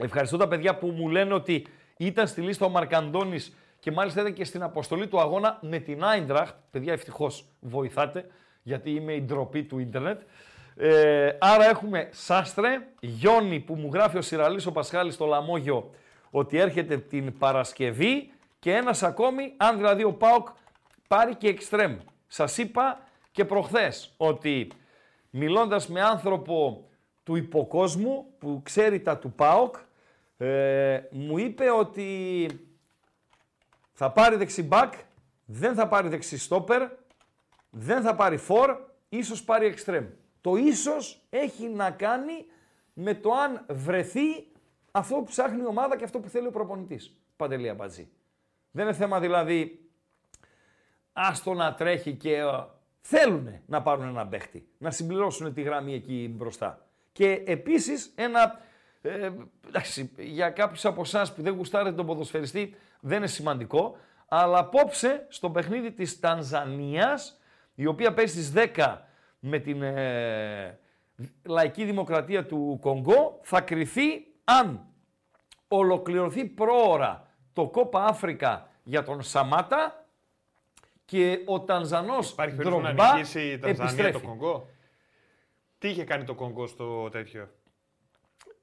Ευχαριστώ 0.02 0.38
τα 0.38 0.48
παιδιά 0.48 0.78
που 0.78 0.88
μου 0.88 1.10
λένε 1.10 1.34
ότι 1.34 1.68
ήταν 1.98 2.28
στη 2.28 2.42
λίστα 2.42 2.66
ο 2.66 2.70
Μαρκαντώνης 2.70 3.56
και 3.80 3.92
μάλιστα 3.92 4.22
ήταν 4.22 4.34
και 4.34 4.44
στην 4.46 4.64
αποστολή 4.64 5.08
του 5.08 5.20
αγώνα 5.20 5.60
με 5.62 5.80
την 5.80 6.04
Άιντραχτ. 6.04 6.56
Παιδιά, 6.72 6.94
ευτυχώς 6.94 7.46
βοηθάτε, 7.60 8.28
γιατί 8.64 8.92
είμαι 8.92 9.14
η 9.14 9.22
ντροπή 9.22 9.64
του 9.64 9.80
ίντερνετ. 9.80 10.22
Ε, 10.78 11.38
άρα 11.40 11.70
έχουμε 11.70 12.10
Σάστρε, 12.12 12.88
Γιόνι 13.00 13.60
που 13.60 13.76
μου 13.76 13.90
γράφει 13.94 14.18
ο 14.18 14.22
Σιραλής 14.22 14.66
ο 14.66 14.72
Πασχάλης 14.72 15.14
στο 15.14 15.26
Λαμόγιο 15.26 15.90
ότι 16.30 16.58
έρχεται 16.58 16.98
την 16.98 17.38
Παρασκευή 17.38 18.32
και 18.60 18.74
ένας 18.74 19.04
ακόμη, 19.04 19.54
αν 19.58 19.78
δηλαδή 19.78 20.04
ο 20.04 20.14
ΠΑΟΚ 20.14 20.48
πάρει 21.08 21.36
και 21.36 21.48
εξτρέμ. 21.48 21.98
Σας 22.28 22.58
είπα 22.58 23.00
και 23.32 23.46
προχθές 23.46 24.14
ότι 24.18 24.68
μιλώντας 25.30 25.88
με 25.88 26.02
άνθρωπο 26.02 26.88
του 27.24 27.36
υποκόσμου 27.36 28.26
που 28.40 28.62
ξέρει 28.64 29.02
τα 29.02 29.18
του 29.18 29.32
ΠΑΟΚ, 29.32 29.76
ε, 30.38 31.02
μου 31.12 31.38
είπε 31.38 31.72
ότι 31.72 32.48
θα 33.92 34.12
πάρει 34.12 34.36
δεξιμπάκ, 34.36 34.94
δεν 35.46 35.74
θα 35.76 35.88
πάρει 35.88 36.08
δεξιστόπερ, 36.08 36.90
δεν 37.70 38.02
θα 38.02 38.16
πάρει 38.16 38.38
φορ, 38.38 38.78
ίσως 39.10 39.44
πάρει 39.44 39.66
εξτρέμ. 39.66 40.06
Το 40.46 40.56
ίσως 40.56 41.22
έχει 41.30 41.68
να 41.68 41.92
κάνει 41.92 42.46
με 42.94 43.14
το 43.14 43.32
αν 43.32 43.66
βρεθεί 43.70 44.48
αυτό 44.92 45.16
που 45.16 45.24
ψάχνει 45.24 45.62
η 45.62 45.66
ομάδα 45.66 45.98
και 45.98 46.04
αυτό 46.04 46.20
που 46.20 46.30
θέλει 46.30 46.48
ο 46.48 46.52
προπονητής. 46.52 47.18
Παντελή 47.36 47.70
Αμπατζή. 47.70 48.10
Δεν 48.72 48.86
είναι 48.86 48.94
θέμα 48.94 49.20
δηλαδή 49.20 49.90
άστο 51.14 51.54
να 51.54 51.74
τρέχει 51.74 52.14
και 52.14 52.42
θέλουν 53.02 53.60
να 53.66 53.82
πάρουν 53.82 54.08
ένα 54.08 54.28
παίχτη, 54.28 54.68
να 54.78 54.92
συμπληρώσουν 54.92 55.54
τη 55.54 55.62
γραμμή 55.62 55.94
εκεί 55.94 56.34
μπροστά. 56.38 56.86
Και 57.12 57.44
επίσης 57.46 58.12
ένα, 58.16 58.60
ε, 59.02 59.32
εντάξει, 59.68 60.12
για 60.18 60.50
κάποιους 60.50 60.86
από 60.86 61.02
εσάς 61.02 61.34
που 61.34 61.42
δεν 61.42 61.54
γουστάρετε 61.54 61.96
τον 61.96 62.06
ποδοσφαιριστή 62.06 62.76
δεν 63.00 63.18
είναι 63.18 63.28
σημαντικό, 63.28 63.98
αλλά 64.28 64.58
απόψε 64.58 65.26
στο 65.30 65.50
παιχνίδι 65.50 65.92
της 65.92 66.20
Τανζανίας, 66.20 67.40
η 67.76 67.86
οποία 67.86 68.14
παίζει 68.14 68.32
στις 68.32 68.52
10 68.52 69.08
με 69.48 69.60
την 69.60 69.82
ε, 69.82 70.80
λαϊκή 71.44 71.86
δημοκρατία 71.86 72.46
του 72.46 72.78
Κονγκό, 72.82 73.40
θα 73.44 73.62
κριθεί 73.62 74.28
αν 74.44 74.86
ολοκληρωθεί 75.68 76.46
πρόωρα 76.46 77.28
το 77.54 77.68
Κόπα 77.68 78.06
Αφρικα 78.06 78.70
για 78.84 79.04
τον 79.04 79.22
Σαμάτα 79.22 80.06
και 81.06 81.40
ο 81.46 81.62
Τανζανός 81.62 82.32
Υπάρχει 82.32 82.56
Ντρογκμπά 82.56 82.82
περίπτωση 82.82 83.04
να 83.04 83.16
νικήσει 83.16 83.40
η 83.40 83.58
Τανζανία 83.58 83.76
το 83.76 83.84
επιστρέφει. 83.84 84.26
Κονγκό; 84.26 84.68
Τι 85.78 85.88
είχε 85.88 86.04
κάνει 86.04 86.24
το 86.24 86.34
Κονγκό 86.34 86.68
στο 86.68 87.10
τέτοιο; 87.10 87.50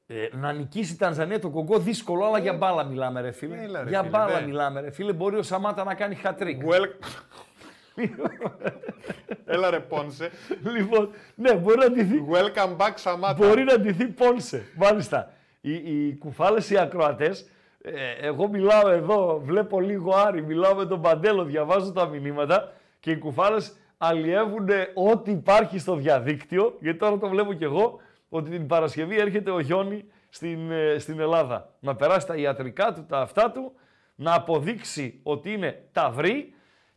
Ε, 0.06 0.28
να 0.32 0.52
νικήσει 0.52 0.92
η 0.92 0.96
Τανζανία 0.96 1.40
το 1.40 1.50
Κονγκό 1.50 1.78
δύσκολο, 1.78 2.24
αλλά 2.24 2.38
για 2.38 2.52
μπάλα 2.52 2.84
μιλάμε 2.84 3.20
ρε 3.20 3.32
φίλε. 3.32 3.62
Έλα, 3.62 3.82
ρε, 3.82 3.88
για 3.88 3.98
φίλε, 3.98 4.10
μπάλα 4.10 4.40
ναι. 4.40 4.46
μιλάμε 4.46 4.80
ρε 4.80 4.90
φίλε. 4.90 5.12
Μπορεί 5.12 5.36
ο 5.36 5.42
Σαμάτα 5.42 5.84
να 5.84 5.94
κάνει 5.94 6.14
χατρίκ. 6.14 6.62
Well... 6.64 6.86
Έλα 9.44 9.70
ρε 9.70 9.80
Πόνσε. 9.80 10.30
λοιπόν, 10.76 11.10
ναι, 11.34 11.54
μπορεί 11.54 11.78
να 11.78 11.90
ντυθεί, 11.90 12.24
Welcome 12.30 12.76
back 12.76 12.92
Σαμάτα. 12.94 13.46
μπορεί 13.46 13.64
να 13.64 13.78
ντυθεί 13.78 14.06
Πόνσε. 14.06 14.62
Μάλιστα. 14.76 15.32
Οι, 15.60 15.72
οι 15.72 16.16
κουφάλες 16.18 16.70
οι 16.70 16.78
ακροατές, 16.78 17.48
ε, 17.82 18.26
εγώ 18.26 18.48
μιλάω 18.48 18.88
εδώ, 18.88 19.40
βλέπω 19.44 19.80
λίγο 19.80 20.14
Άρη, 20.14 20.42
μιλάω 20.42 20.74
με 20.74 20.86
τον 20.86 21.00
Παντέλο, 21.00 21.44
διαβάζω 21.44 21.92
τα 21.92 22.06
μηνύματα 22.06 22.72
και 23.00 23.10
οι 23.10 23.18
κουφάλες 23.18 23.76
αλλιεύουν 23.98 24.68
ό,τι 24.94 25.30
υπάρχει 25.30 25.78
στο 25.78 25.94
διαδίκτυο, 25.94 26.76
γιατί 26.80 26.98
τώρα 26.98 27.18
το 27.18 27.28
βλέπω 27.28 27.52
κι 27.52 27.64
εγώ, 27.64 28.00
ότι 28.28 28.50
την 28.50 28.66
Παρασκευή 28.66 29.16
έρχεται 29.18 29.50
ο 29.50 29.60
Γιόνι 29.60 30.04
στην, 30.28 30.70
ε, 30.70 30.98
στην 30.98 31.20
Ελλάδα. 31.20 31.72
Να 31.80 31.94
περάσει 31.94 32.26
τα 32.26 32.36
ιατρικά 32.36 32.92
του, 32.92 33.04
τα 33.08 33.18
αυτά 33.20 33.50
του, 33.50 33.72
να 34.14 34.34
αποδείξει 34.34 35.20
ότι 35.22 35.52
είναι 35.52 35.82
ταυρί 35.92 36.54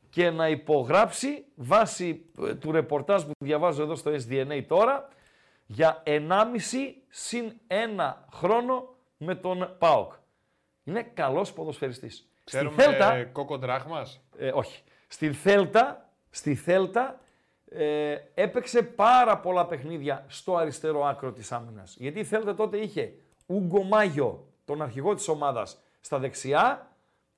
και 0.09 0.29
να 0.29 0.49
υπογράψει 0.49 1.45
βάσει 1.55 2.25
ε, 2.41 2.53
του 2.55 2.71
ρεπορτάζ 2.71 3.23
που 3.23 3.31
διαβάζω 3.37 3.83
εδώ 3.83 3.95
στο 3.95 4.11
SDNA 4.11 4.63
τώρα 4.67 5.07
για 5.65 6.03
1,5 6.05 6.19
συν 7.09 7.53
1 7.67 8.13
χρόνο 8.33 8.95
με 9.17 9.35
τον 9.35 9.75
ΠΑΟΚ. 9.77 10.13
Είναι 10.83 11.03
καλός 11.03 11.53
ποδοσφαιριστής. 11.53 12.29
Ξέρουμε 12.43 12.71
Στη 12.71 12.81
Θέλτα, 12.81 13.23
κόκο 13.23 13.57
δράχμας. 13.57 14.21
ε, 14.37 14.51
όχι. 14.53 14.81
Στη 15.07 15.31
Θέλτα, 15.31 16.09
στη 16.29 16.55
Θέλτα 16.55 17.19
ε, 17.69 18.15
έπαιξε 18.33 18.81
πάρα 18.83 19.37
πολλά 19.37 19.65
παιχνίδια 19.65 20.25
στο 20.27 20.55
αριστερό 20.55 21.05
άκρο 21.05 21.31
της 21.31 21.51
άμυνας. 21.51 21.95
Γιατί 21.99 22.19
η 22.19 22.23
Θέλτα 22.23 22.55
τότε 22.55 22.77
είχε 22.77 23.13
Ούγκο 23.45 23.83
Μάγιο, 23.83 24.47
τον 24.65 24.81
αρχηγό 24.81 25.13
της 25.13 25.27
ομάδας, 25.27 25.79
στα 26.01 26.19
δεξιά 26.19 26.89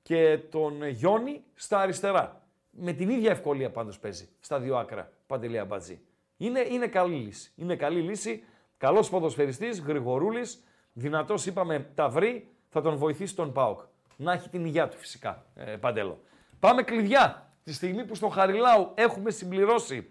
και 0.02 0.38
τον 0.50 0.86
Γιόνι 0.88 1.42
στα 1.54 1.78
αριστερά. 1.78 2.37
Με 2.80 2.92
την 2.92 3.08
ίδια 3.08 3.30
ευκολία 3.30 3.70
πάντως 3.70 3.98
παίζει 3.98 4.28
στα 4.40 4.60
δύο 4.60 4.76
άκρα, 4.76 5.12
Παντελία 5.26 5.64
Μπατζή. 5.64 6.00
Είναι, 6.36 6.60
είναι 6.60 6.86
καλή 6.86 7.16
λύση. 7.16 7.52
Είναι 7.56 7.76
καλή 7.76 8.00
λύση. 8.00 8.44
Καλός 8.78 9.08
ποδοσφαιριστής, 9.08 9.80
γρηγορούλης, 9.80 10.64
δυνατός 10.92 11.46
είπαμε 11.46 11.90
ταυρί, 11.94 12.48
θα 12.68 12.80
τον 12.80 12.96
βοηθήσει 12.96 13.34
τον 13.34 13.52
ΠΑΟΚ. 13.52 13.80
Να 14.16 14.32
έχει 14.32 14.48
την 14.48 14.64
υγεία 14.64 14.88
του 14.88 14.96
φυσικά, 14.96 15.44
ε, 15.54 15.76
Παντέλο. 15.76 16.22
Πάμε 16.60 16.82
κλειδιά. 16.82 17.52
Τη 17.64 17.72
στιγμή 17.72 18.04
που 18.04 18.14
στο 18.14 18.28
Χαριλάου 18.28 18.92
έχουμε 18.94 19.30
συμπληρώσει, 19.30 20.10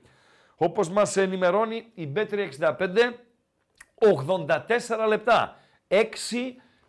όπως 0.55 0.89
μας 0.89 1.17
ενημερώνει 1.17 1.91
η 1.93 2.11
Bet365, 2.15 3.13
84 3.95 5.07
λεπτά. 5.07 5.57
6 5.87 6.03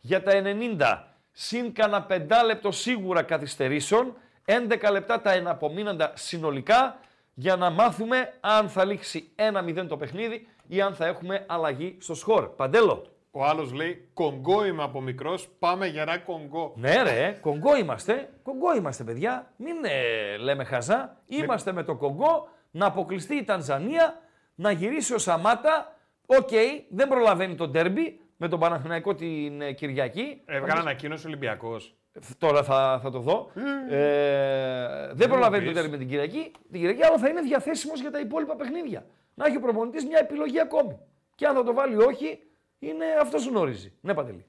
για 0.01 0.23
τα 0.23 0.33
90. 0.35 1.05
Συν 1.33 1.73
κανένα 1.73 2.07
5 2.07 2.45
λεπτό 2.45 2.71
σίγουρα 2.71 3.23
καθυστερήσεων. 3.23 4.17
11 4.49 4.91
λεπτά 4.93 5.21
τα 5.21 5.33
εναπομείναντα 5.33 6.13
συνολικά 6.17 6.99
για 7.35 7.57
να 7.57 7.71
μάθουμε 7.71 8.33
αν 8.41 8.69
θα 8.69 8.85
λήξει 8.85 9.31
1-0 9.37 9.87
το 9.89 9.97
παιχνίδι 9.97 10.47
ή 10.67 10.81
αν 10.81 10.95
θα 10.95 11.07
έχουμε 11.07 11.45
αλλαγή 11.49 11.97
στο 12.01 12.15
σκορ. 12.15 12.49
Παντέλο. 12.57 13.07
Ο 13.31 13.45
άλλος 13.45 13.73
λέει 13.73 14.09
Κονγκό 14.15 14.65
είμαι 14.67 14.83
από 14.83 15.01
μικρός, 15.01 15.49
πάμε 15.59 15.87
γερά 15.87 16.19
Κονγκό. 16.19 16.73
Ναι, 16.77 17.03
ρε, 17.03 17.39
κογκό 17.41 17.77
είμαστε. 17.77 18.31
Κογκό 18.43 18.75
είμαστε, 18.77 19.05
παιδιά. 19.05 19.53
Μην 19.57 19.77
ε, 19.85 20.37
λέμε 20.37 20.65
χαζά. 20.65 21.17
Είμαστε 21.27 21.73
με 21.73 21.83
το 21.83 21.95
κογκό 21.95 22.49
να 22.71 22.87
αποκλειστεί 22.87 23.35
η 23.35 23.45
Τανζανία, 23.45 24.21
να 24.55 24.71
γυρίσει 24.71 25.15
ο 25.15 25.19
Σαμάτα. 25.19 25.97
Οκ, 26.27 26.51
δεν 26.89 27.09
προλαβαίνει 27.09 27.55
το 27.55 27.69
ντέρμπι 27.69 28.21
με 28.37 28.49
τον 28.49 28.59
Παναθηναϊκό 28.59 29.15
την 29.15 29.61
ε, 29.61 29.73
Κυριακή. 29.73 30.43
Έβγαλε 30.47 30.81
ανακοίνωση 30.81 31.27
Ολυμπιακός. 31.27 31.97
Τώρα 32.39 32.63
θα, 32.63 32.99
θα 33.03 33.11
το 33.11 33.19
δω. 33.21 33.51
Ε, 33.91 35.13
δεν 35.13 35.29
προλαβαίνει 35.29 35.65
το 35.65 35.71
πεις. 35.73 35.81
ντέρμπι 35.81 35.99
την 35.99 36.09
Κυριακή, 36.09 36.51
την 36.71 36.81
Κυριακή, 36.81 37.05
αλλά 37.05 37.19
θα 37.19 37.29
είναι 37.29 37.41
διαθέσιμος 37.41 38.01
για 38.01 38.11
τα 38.11 38.21
υπόλοιπα 38.21 38.57
παιχνίδια. 38.57 39.07
Να 39.35 39.47
έχει 39.47 39.57
ο 39.57 39.61
προπονητής 39.61 40.05
μια 40.05 40.19
επιλογή 40.19 40.61
ακόμη. 40.61 40.99
Και 41.35 41.47
αν 41.47 41.55
θα 41.55 41.65
τον 41.65 41.75
βάλει 41.75 41.93
ή 41.93 41.97
όχι, 41.97 42.39
είναι 42.79 43.05
αυτός 43.21 43.47
γνωρίζει. 43.47 43.93
Ναι, 44.01 44.15
Παντελή. 44.15 44.47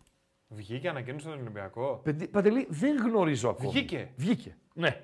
Βγήκε 0.47 0.89
ανακοίνωση 0.89 1.25
στον 1.27 1.39
Ολυμπιακό. 1.39 2.01
Πεντε- 2.03 2.29
Παντελή, 2.29 2.67
δεν 2.69 2.97
γνωρίζω 2.97 3.49
ακόμη. 3.49 3.69
Βγήκε. 3.69 4.11
Βγήκε. 4.15 4.57
Ναι. 4.73 5.01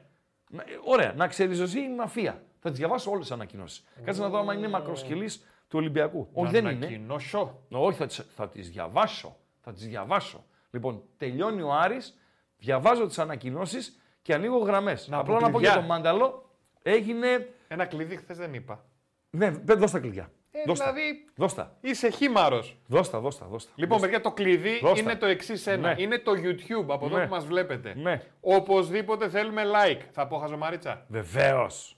Να- 0.50 0.62
ε, 0.62 0.66
Ωραία. 0.84 1.14
Να 1.16 1.28
ξεριζωθεί 1.28 1.80
η 1.82 1.90
μαφία. 1.90 2.44
Θα 2.60 2.70
τις 2.70 2.80
διαβάσω 2.80 3.10
όλες 3.12 3.24
τις 3.24 3.32
ανακοινώσεις. 3.32 3.84
Κάτσε 4.04 4.22
να 4.22 4.30
δω 4.30 4.38
άμα 4.38 4.54
είναι 4.54 4.68
μακροσκελής 4.68 5.38
του 5.68 5.78
Ολυμπιακού. 5.80 6.28
Όχι, 6.34 6.52
δεν 6.52 6.64
να 6.64 6.70
είναι. 6.72 6.86
ανακοινώσω. 6.86 7.60
Όχι, 7.72 7.98
θα 7.98 8.06
τις, 8.06 8.26
θα 8.36 8.50
τις 8.50 8.70
διαβάσω. 8.70 9.38
Θα 9.62 9.74
τις 9.74 9.88
διαβάσω. 9.88 10.44
Λοιπόν, 10.72 11.04
τελειώνει 11.18 11.62
ο 11.62 11.74
Άρης, 11.74 12.18
διαβάζω 12.58 13.08
τις 13.08 13.20
ανακοινώσεις 13.20 14.00
και 14.22 14.34
ανοίγω 14.34 14.58
γραμμές. 14.58 15.08
Να 15.08 15.18
Απλά 15.18 15.34
πω 15.34 15.40
να 15.40 15.46
πω 15.50 15.58
κλειδιά. 15.58 15.70
για 15.72 15.80
τον 15.80 15.90
Μάνταλο, 15.90 16.50
έγινε... 16.82 17.50
Ένα 17.68 17.86
κλειδί 17.86 18.16
χθες 18.16 18.38
δεν 18.38 18.54
είπα. 18.54 18.86
Ναι, 19.30 19.52
παι- 19.52 19.78
δώσ' 19.80 19.92
τα 19.92 20.00
κλειδιά. 20.00 20.32
Ε, 20.52 20.62
δώσ' 20.66 20.80
τα. 20.80 20.94
δηλαδή 20.94 21.26
Δώσ' 21.36 21.54
τα. 21.54 21.78
είσαι 21.82 22.10
χήμαρος. 22.10 22.78
Δώσ' 22.88 23.10
τα, 23.10 23.20
δώσ' 23.20 23.38
τα, 23.38 23.46
δώσ' 23.46 23.66
τα. 23.66 23.72
Λοιπόν, 23.76 24.02
παιδιά, 24.02 24.22
το 24.22 24.32
κλειδί 24.32 24.80
Δώσ' 24.80 24.94
τα. 24.94 25.00
είναι 25.12 25.16
το 25.20 25.26
εξής 25.26 25.68
ένα. 25.68 25.94
Ναι. 25.94 26.02
Είναι 26.02 26.18
το 26.20 26.32
YouTube 26.32 26.86
από 26.90 27.06
εδώ 27.06 27.18
Ναι. 27.18 27.24
που 27.24 27.30
μας 27.30 27.46
βλέπετε. 27.46 27.94
Ναι. 27.96 28.22
Οπωσδήποτε 28.42 29.30
θέλουμε 29.30 29.64
like. 29.66 30.02
Θα 30.12 30.28
πω 30.28 30.38
χαζομαρίτσα. 30.38 31.06
Βεβαίως. 31.08 31.98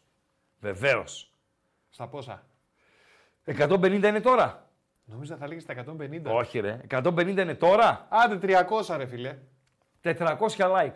Βεβαίως. 0.59 1.31
Στα 1.89 2.07
πόσα; 2.07 2.45
150 3.45 4.03
είναι 4.07 4.21
τώρα. 4.21 4.69
Νόμιζα 5.05 5.35
θα 5.37 5.47
λέγεις 5.47 5.63
στα 5.63 5.73
150. 5.73 6.21
Όχι 6.25 6.59
ρε. 6.59 6.81
150 6.89 7.27
είναι 7.27 7.55
τώρα. 7.55 8.07
Άντε 8.09 8.39
300 8.87 8.95
ρε 8.97 9.05
φίλε. 9.05 9.37
400 10.03 10.35
like. 10.57 10.91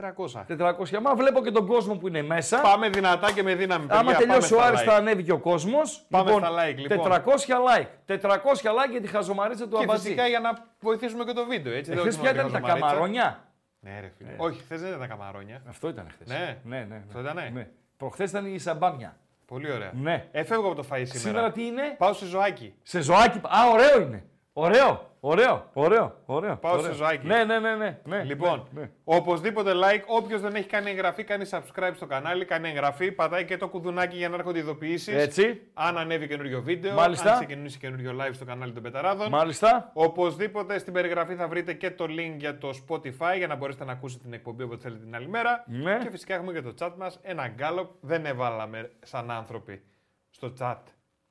400. 0.00 0.44
400. 0.48 1.00
Μα 1.02 1.14
βλέπω 1.14 1.42
και 1.42 1.50
τον 1.50 1.66
κόσμο 1.66 1.94
που 1.94 2.08
είναι 2.08 2.22
μέσα. 2.22 2.60
Πάμε 2.60 2.88
δυνατά 2.88 3.32
και 3.32 3.42
με 3.42 3.54
δύναμη. 3.54 3.86
Άμα 3.88 4.02
παιδιά, 4.02 4.18
τελειώσει 4.18 4.54
ο 4.54 4.56
πάμε 4.56 4.68
Άρης 4.68 4.80
στα 4.80 4.90
θα 4.90 4.96
like. 4.96 5.00
ανέβει 5.00 5.22
και 5.22 5.32
ο 5.32 5.38
κόσμος. 5.38 6.06
Πάμε 6.10 6.30
στα 6.32 6.48
like, 6.50 6.76
λοιπόν. 6.76 7.12
400 7.12 7.18
like. 7.18 7.86
400 8.06 8.36
like 8.36 8.90
για 8.90 9.00
τη 9.00 9.06
χαζομαρίτσα 9.06 9.68
του 9.68 9.76
Και 9.76 9.82
Αμπατζή. 9.82 10.02
φυσικά 10.02 10.26
για 10.26 10.40
να 10.40 10.52
βοηθήσουμε 10.80 11.24
και 11.24 11.32
το 11.32 11.46
βίντεο. 11.46 11.72
Έτσι, 11.72 11.90
δεν 11.90 11.98
Εχθές 11.98 12.14
ότι 12.14 12.22
ποια 12.22 12.34
μόνο 12.34 12.48
ήταν 12.48 12.52
τα 12.52 12.68
χαζομαρίτσα. 12.68 12.88
καμαρόνια. 12.90 13.44
Ναι, 13.80 14.00
ρε 14.00 14.12
φίλε. 14.18 14.34
Όχι, 14.36 14.60
χθες 14.60 14.80
δεν 14.80 14.88
ήταν 14.88 15.00
τα 15.00 15.06
καμαρόνια. 15.06 15.62
Αυτό 15.68 15.88
ήταν 15.88 16.06
χθες. 16.12 16.28
Ναι. 16.28 16.58
ναι, 16.64 16.76
ναι. 16.76 16.84
ναι. 16.84 17.02
Αυτό 17.06 17.20
ήτανε; 17.20 17.50
Ναι. 17.54 17.68
Προχθές 17.96 18.30
ήταν 18.30 18.54
η 18.54 18.58
σαμπάμια. 18.58 19.16
Πολύ 19.46 19.72
ωραία. 19.72 19.90
Ναι. 19.94 20.28
Εφεύγω 20.32 20.66
από 20.66 20.74
το 20.74 20.82
φαΐ 20.90 21.02
σήμερα. 21.04 21.18
Σήμερα 21.18 21.50
τι 21.52 21.66
είναι; 21.66 21.94
Πάω 21.98 22.12
σε 22.12 22.26
ζωάκι. 22.26 22.74
Σε 22.82 23.00
ζωάκι. 23.00 23.38
Α, 23.38 23.70
ωραίο 23.72 24.00
είναι. 24.00 24.24
Ωραίο. 24.52 25.10
Ωραίο. 25.24 25.70
Ωραίο. 25.72 26.16
ωραίο 26.26 26.56
Πάω 26.56 26.72
ωραίο. 26.72 26.84
σε 26.84 26.92
ζωάκι. 26.92 27.26
Ναι, 27.26 27.44
ναι, 27.44 27.58
ναι. 27.58 27.74
ναι, 27.74 27.98
ναι 28.04 28.22
Λοιπόν, 28.22 28.68
ναι, 28.72 28.80
ναι. 28.80 28.90
οπωσδήποτε 29.04 29.72
like. 29.74 30.04
Όποιος 30.06 30.40
δεν 30.40 30.54
έχει 30.54 30.68
κάνει 30.68 30.90
εγγραφή, 30.90 31.24
κάνει 31.24 31.44
subscribe 31.50 31.92
στο 31.94 32.06
κανάλι, 32.06 32.44
κάνει 32.44 32.68
εγγραφή, 32.68 33.12
πατάει 33.12 33.44
και 33.44 33.56
το 33.56 33.68
κουδουνάκι 33.68 34.16
για 34.16 34.28
να 34.28 34.34
έρχονται 34.34 34.58
ειδοποιήσεις. 34.58 35.14
Έτσι. 35.14 35.60
Αν 35.74 35.98
ανέβει 35.98 36.28
καινούριο 36.28 36.62
βίντεο, 36.62 36.94
Μάλιστα. 36.94 37.32
αν 37.32 37.38
ξεκινήσει 37.38 37.78
καινούριο 37.78 38.16
live 38.20 38.32
στο 38.32 38.44
κανάλι 38.44 38.72
των 38.72 38.82
Πεταράδων. 38.82 39.28
Μάλιστα. 39.28 39.90
Οπωσδήποτε 39.94 40.78
στην 40.78 40.92
περιγραφή 40.92 41.34
θα 41.34 41.48
βρείτε 41.48 41.72
και 41.72 41.90
το 41.90 42.04
link 42.04 42.34
για 42.38 42.58
το 42.58 42.70
Spotify 42.88 43.34
για 43.36 43.46
να 43.46 43.54
μπορέσετε 43.54 43.84
να 43.84 43.92
ακούσετε 43.92 44.22
την 44.22 44.32
εκπομπή 44.32 44.62
όποτε 44.62 44.82
θέλετε 44.82 45.04
την 45.04 45.14
άλλη 45.14 45.28
μέρα. 45.28 45.64
Ναι. 45.66 45.98
Και 46.02 46.10
φυσικά 46.10 46.34
έχουμε 46.34 46.52
και 46.52 46.62
το 46.62 46.74
chat 46.78 46.92
μας, 46.96 47.18
ένα 47.22 47.48
γκάλοπ. 47.48 47.90
Δεν 48.00 48.26
βάλαμε 48.26 48.90
σαν 49.02 49.30
άνθρωποι 49.30 49.82
στο 50.30 50.52
chat. 50.60 50.76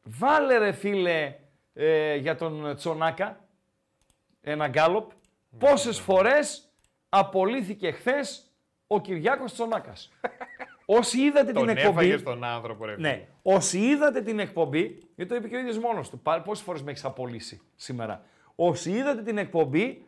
Βάλε 0.03 0.57
ρε 0.57 0.71
φίλε 0.71 1.35
ε, 1.73 2.15
για 2.15 2.35
τον 2.35 2.75
Τσονάκα 2.75 3.39
ένα 4.41 4.67
γκάλοπ. 4.67 5.11
Πόσες 5.57 5.99
φορές 5.99 6.69
απολύθηκε 7.09 7.91
χθες 7.91 8.51
ο 8.87 9.01
Κυριάκος 9.01 9.53
Τσονάκας. 9.53 10.11
Όσοι 10.85 11.21
είδατε 11.21 11.51
Τον 11.51 11.67
την 11.67 11.77
εκπομπή... 11.77 11.97
έφαγες 11.99 12.19
στον 12.19 12.43
άνθρωπο, 12.43 12.85
ρε. 12.85 12.95
φίλε. 12.95 13.07
Ναι. 13.09 13.27
Όσοι 13.41 13.79
είδατε 13.79 14.21
την 14.21 14.39
εκπομπή, 14.39 14.97
γιατί 15.15 15.29
το 15.31 15.35
είπε 15.35 15.47
και 15.47 15.55
ο 15.55 15.59
ίδιος 15.59 15.77
μόνος 15.77 16.09
του. 16.09 16.19
Πα- 16.19 16.41
Πόσες 16.41 16.63
φορές 16.63 16.81
με 16.83 16.91
έχεις 16.91 17.05
απολύσει 17.05 17.61
σήμερα. 17.75 18.23
Όσοι 18.55 18.91
είδατε 18.91 19.21
την 19.23 19.37
εκπομπή, 19.37 20.05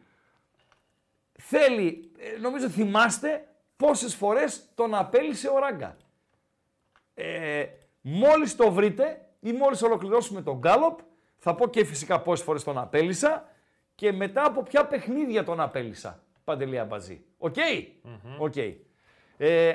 θέλει, 1.39 2.11
ε, 2.17 2.37
νομίζω 2.39 2.69
θυμάστε 2.69 3.47
πόσες 3.77 4.15
φορές 4.15 4.65
τον 4.75 4.95
απέλησε 4.95 5.49
ο 5.49 5.59
Ράγκα. 5.59 5.97
Ε, 7.13 7.65
μόλις 8.01 8.55
το 8.55 8.71
βρείτε 8.71 9.25
ή 9.39 9.51
μόλις 9.51 9.81
ολοκληρώσουμε 9.81 10.41
το 10.41 10.57
γκάλοπ, 10.57 10.99
θα 11.45 11.55
πω 11.55 11.67
και 11.67 11.85
φυσικά 11.85 12.21
πόσες 12.21 12.45
φορές 12.45 12.63
τον 12.63 12.77
απέλυσα 12.77 13.49
και 13.95 14.11
μετά 14.11 14.45
από 14.45 14.63
ποια 14.63 14.85
παιχνίδια 14.85 15.43
τον 15.43 15.59
απέλυσα. 15.59 16.23
Παντελή 16.43 16.79
Αμπατζή. 16.79 17.25
Οκ; 17.37 17.55
Οκ. 18.37 18.55
Ε, 19.37 19.73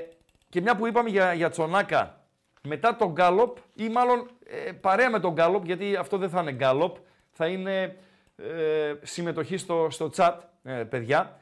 και 0.48 0.60
μια 0.60 0.76
που 0.76 0.86
είπαμε 0.86 1.08
για, 1.08 1.32
για 1.32 1.48
Τσονάκα, 1.48 2.26
μετά 2.62 2.96
το 2.96 3.12
γκάλοπ 3.12 3.56
ή 3.74 3.88
μάλλον 3.88 4.30
ε, 4.46 4.72
παρέα 4.72 5.10
με 5.10 5.20
το 5.20 5.32
γκάλοπ, 5.32 5.64
γιατί 5.64 5.96
αυτό 5.96 6.18
δεν 6.18 6.28
θα 6.30 6.40
είναι 6.40 6.52
γκάλοπ, 6.52 6.96
θα 7.30 7.46
είναι 7.46 7.96
ε, 8.36 8.94
συμμετοχή 9.02 9.56
στο, 9.56 9.86
στο 9.90 10.10
chat, 10.16 10.38
ε, 10.62 10.84
παιδιά. 10.84 11.40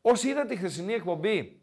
Όσοι 0.00 0.28
είδατε 0.28 0.48
τη 0.48 0.56
χθεσινή 0.56 0.92
εκπομπή, 0.92 1.60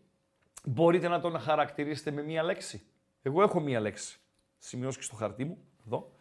μπορείτε 0.63 1.07
να 1.07 1.19
τον 1.19 1.39
χαρακτηρίσετε 1.39 2.11
με 2.11 2.21
μία 2.21 2.43
λέξη. 2.43 2.81
Εγώ 3.21 3.41
έχω 3.41 3.59
μία 3.59 3.79
λέξη. 3.79 4.19
Σημειώσω 4.57 4.97
και 4.97 5.03
στο 5.03 5.15
χαρτί 5.15 5.45
μου, 5.45 5.57
εδώ. 5.85 6.11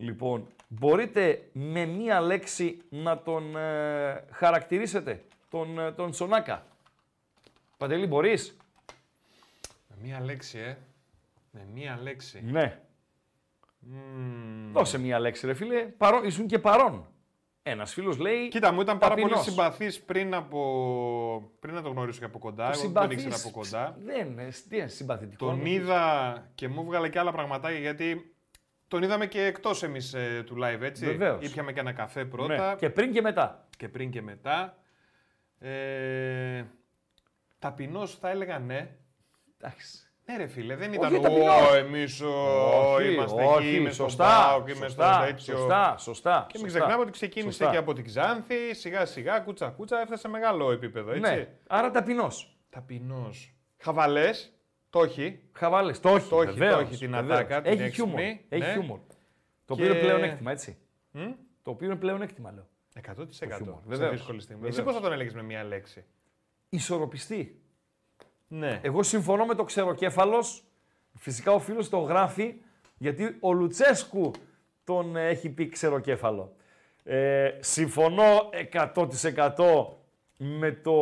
Λοιπόν, 0.00 0.46
μπορείτε 0.68 1.48
με 1.52 1.84
μία 1.84 2.20
λέξη 2.20 2.78
να 2.88 3.18
τον 3.18 3.56
ε, 3.56 4.24
χαρακτηρίσετε, 4.30 5.24
τον, 5.50 5.78
ε, 5.78 5.92
τον 5.92 6.14
Σονάκα. 6.14 6.66
Παντελή, 7.76 8.06
μπορείς; 8.06 8.56
Με 9.88 9.96
μία 10.02 10.20
λέξη, 10.20 10.58
ε. 10.58 10.76
Με 11.50 11.60
μία 11.74 11.98
λέξη. 12.02 12.42
Ναι. 12.44 12.80
Μμμ. 13.78 14.72
Δώσε 14.72 14.98
μία 14.98 15.18
λέξη, 15.18 15.46
ρε 15.46 15.54
φίλε. 15.54 15.82
Παρόν, 15.82 16.24
ήσουν 16.24 16.46
και 16.46 16.58
παρόν. 16.58 17.06
Ένας 17.62 17.92
φίλος 17.92 18.18
λέει... 18.18 18.48
Κοίτα, 18.48 18.72
μου 18.72 18.80
ήταν 18.80 18.98
πάρα 18.98 19.14
πολύ 19.14 19.24
ταπεινός. 19.26 19.44
συμπαθής 19.44 20.00
πριν, 20.00 20.34
από... 20.34 21.52
πριν 21.60 21.74
να 21.74 21.82
τον 21.82 21.92
γνωρίσω 21.92 22.18
και 22.18 22.24
από 22.24 22.38
κοντά. 22.38 22.70
Το 22.70 22.78
Εγώ 22.78 22.80
δεν 22.80 22.92
τον 22.92 23.02
συμπαθείς, 23.02 23.24
ήξερα 23.24 23.42
από 23.48 23.58
κοντά. 23.58 23.96
Δεν 24.04 24.26
είναι, 24.26 24.48
τι 24.68 24.76
είναι 24.76 24.86
συμπαθητικό. 24.86 25.46
Τον 25.46 25.56
νομίζω. 25.56 25.74
είδα 25.74 26.50
και 26.54 26.68
μου 26.68 26.80
έβγαλε 26.80 27.08
και 27.08 27.18
άλλα 27.18 27.32
πραγματάκια 27.32 27.78
γιατί 27.78 28.34
τον 28.90 29.02
είδαμε 29.02 29.26
και 29.26 29.44
εκτός 29.44 29.82
εμείς 29.82 30.14
του 30.44 30.56
live, 30.62 30.80
έτσι. 30.80 31.06
Βεβαίως. 31.06 31.44
Ήπιαμε 31.44 31.72
και 31.72 31.80
ένα 31.80 31.92
καφέ 31.92 32.22
Ναι, 32.22 32.28
πρώτα 32.28 32.74
Και 32.78 32.90
πριν 32.90 33.12
και 33.12 33.22
μετά. 33.22 33.66
και 33.76 33.88
πριν 33.88 34.10
και 34.10 34.22
μετά. 34.22 34.76
Ε, 35.58 36.64
Ταπεινός 37.58 38.14
θα 38.14 38.30
έλεγα 38.30 38.58
ναι. 38.58 38.90
Εντάξει. 39.60 40.04
Ναι, 40.24 40.36
ρε 40.36 40.46
φίλε, 40.46 40.76
δεν 40.76 40.88
Όχι, 40.88 40.98
ήταν 40.98 41.22
ταπεινός. 41.22 41.70
ο 41.70 41.74
εμείς 41.76 42.20
είμαστε 43.12 43.44
όχι, 43.44 43.68
εκεί, 43.68 43.80
με 43.80 43.90
στον 43.90 44.08
σωστά, 44.08 44.24
Πάοκ, 44.26 44.68
είμαι 44.68 44.74
στο 44.88 45.02
σωστά, 45.02 45.20
τέτοιο. 45.26 45.56
σωστά, 45.56 45.94
σωστά. 45.98 46.46
Και 46.48 46.58
μην 46.58 46.66
σωστά. 46.66 46.78
ξεχνάμε 46.78 47.02
ότι 47.02 47.12
ξεκίνησε 47.12 47.50
Σωστά. 47.58 47.70
και 47.70 47.76
από 47.76 47.92
την 47.92 48.04
Ξάνθη, 48.04 48.74
σιγά 48.74 49.06
σιγά, 49.06 49.40
κούτσα 49.40 49.68
κούτσα, 49.68 50.00
έφτασε 50.00 50.20
σε 50.20 50.28
μεγάλο 50.28 50.70
επίπεδο, 50.72 51.10
έτσι. 51.10 51.20
Ναι, 51.34 51.48
άρα 51.68 51.90
ταπεινός. 51.90 52.56
Ταπεινός. 52.70 53.54
Χαβαλές, 53.78 54.52
το 54.90 55.02
έχει. 55.02 55.40
Χαβάλες. 55.52 56.00
Το 56.00 56.08
έχει. 56.08 56.28
Το 56.28 56.42
έχει, 56.42 56.52
βεβαίως, 56.58 56.74
το 56.74 56.80
έχει 56.80 56.96
την 56.96 57.10
βεβαίως. 57.10 57.30
ατάκα, 57.38 57.62
την 57.62 57.72
Έχει 57.72 57.82
έξυπνη, 57.82 58.10
χιούμορ. 58.10 58.36
Έχει 58.48 58.62
ναι. 58.62 58.72
χιούμορ. 58.72 58.98
Το 59.64 59.74
Και- 59.74 59.82
οποίο 59.82 59.94
είναι 59.94 60.00
πλέον 60.02 60.22
έκτημα, 60.22 60.50
έτσι. 60.50 60.76
Μ; 61.10 61.20
Το 61.62 61.70
οποίο 61.70 61.86
είναι 61.86 61.96
πλέον 61.96 62.22
έκτημα, 62.22 62.52
λέω. 62.52 62.66
100%. 62.94 63.56
χιούμορ, 63.56 63.74
Σε 63.80 63.88
βεβαίως. 63.88 64.10
δύσκολη 64.10 64.40
στιγμή. 64.40 64.66
Εσύ 64.66 64.70
Βεβαίως. 64.76 64.84
πώς 64.86 64.94
θα 64.94 65.00
τον 65.00 65.12
έλεγες 65.12 65.34
με 65.34 65.42
μία 65.42 65.64
λέξη; 65.64 66.04
Ισορροπιστή. 66.68 67.60
Ναι. 68.48 68.80
Εγώ 68.82 69.02
συμφωνώ 69.02 69.44
με 69.44 69.54
το 69.54 69.64
ξεροκέφαλος. 69.64 70.64
Φυσικά 71.18 71.52
ο 71.52 71.58
φίλο 71.58 71.88
το 71.88 71.98
γράφει 71.98 72.54
γιατί 72.98 73.36
ο 73.40 73.52
Λουτσέσκου 73.52 74.30
τον 74.84 75.16
ε, 75.16 75.28
έχει 75.28 75.48
πει 75.48 75.68
ξεροκέφαλο. 75.68 76.52
Ε, 77.04 77.50
συμφωνώ 77.60 78.50
100% 78.72 79.86
με 80.36 80.72
το 80.72 80.92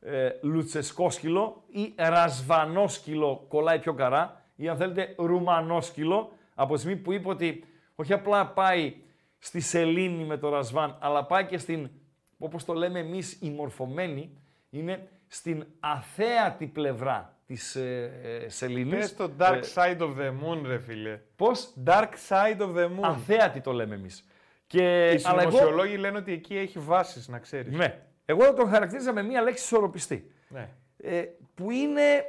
ε, 0.00 0.28
λουτσεσκόσκυλο 0.42 1.62
ή 1.68 1.94
ρασβανόσκυλο 1.96 3.44
κολλάει 3.48 3.78
πιο 3.78 3.94
καρά 3.94 4.44
ή 4.56 4.68
αν 4.68 4.76
θέλετε 4.76 5.14
ρουμανόσκυλο 5.18 6.32
από 6.54 6.74
τη 6.74 6.80
στιγμή 6.80 6.96
που 6.98 7.12
είπε 7.12 7.28
ότι 7.28 7.64
όχι 7.94 8.12
απλά 8.12 8.46
πάει 8.46 8.94
στη 9.38 9.60
σελήνη 9.60 10.24
με 10.24 10.36
το 10.36 10.48
ρασβάν 10.48 10.96
αλλά 11.00 11.24
πάει 11.24 11.44
και 11.44 11.58
στην, 11.58 11.90
όπως 12.38 12.64
το 12.64 12.72
λέμε 12.72 12.98
εμείς, 12.98 13.38
η 13.40 13.50
μορφωμένη 13.50 14.38
είναι 14.70 15.08
στην 15.26 15.66
αθέατη 15.80 16.66
πλευρά 16.66 17.34
της 17.46 17.74
ε, 17.76 18.12
ε, 18.44 18.48
σελήνης. 18.48 18.98
Πες 18.98 19.16
το 19.16 19.30
dark 19.38 19.60
Ε, 19.62 19.66
side 19.74 19.98
of 20.00 20.16
the 20.18 20.28
moon, 20.30 20.62
ρε 20.66 20.78
φίλε. 20.78 21.20
πώς; 21.36 21.72
Dark 21.84 22.08
side 22.28 22.58
of 22.60 22.74
the 22.76 22.84
moon. 22.86 23.02
Αθέατη 23.02 23.60
το 23.60 23.72
λέμε 23.72 23.94
εμείς. 23.94 24.24
Και, 24.66 25.10
Οι 25.10 25.22
αλλά 25.24 25.40
εγώ, 25.42 25.50
συνωμοσιολόγοι 25.50 25.96
λένε 25.96 26.18
ότι 26.18 26.32
εκεί 26.32 26.56
έχει 26.56 26.78
βάσεις, 26.78 27.28
να 27.28 27.38
ξέρεις. 27.38 27.76
ναι, 27.76 28.00
εγώ 28.30 28.44
θα 28.44 28.54
τον 28.54 28.68
χαρακτήριζα 28.68 29.12
με 29.12 29.22
μία 29.22 29.42
λέξη 29.42 29.64
ισορροπιστή. 29.64 30.30
Ναι. 30.48 30.68
ε, 30.96 31.24
που 31.54 31.70
είναι 31.70 32.24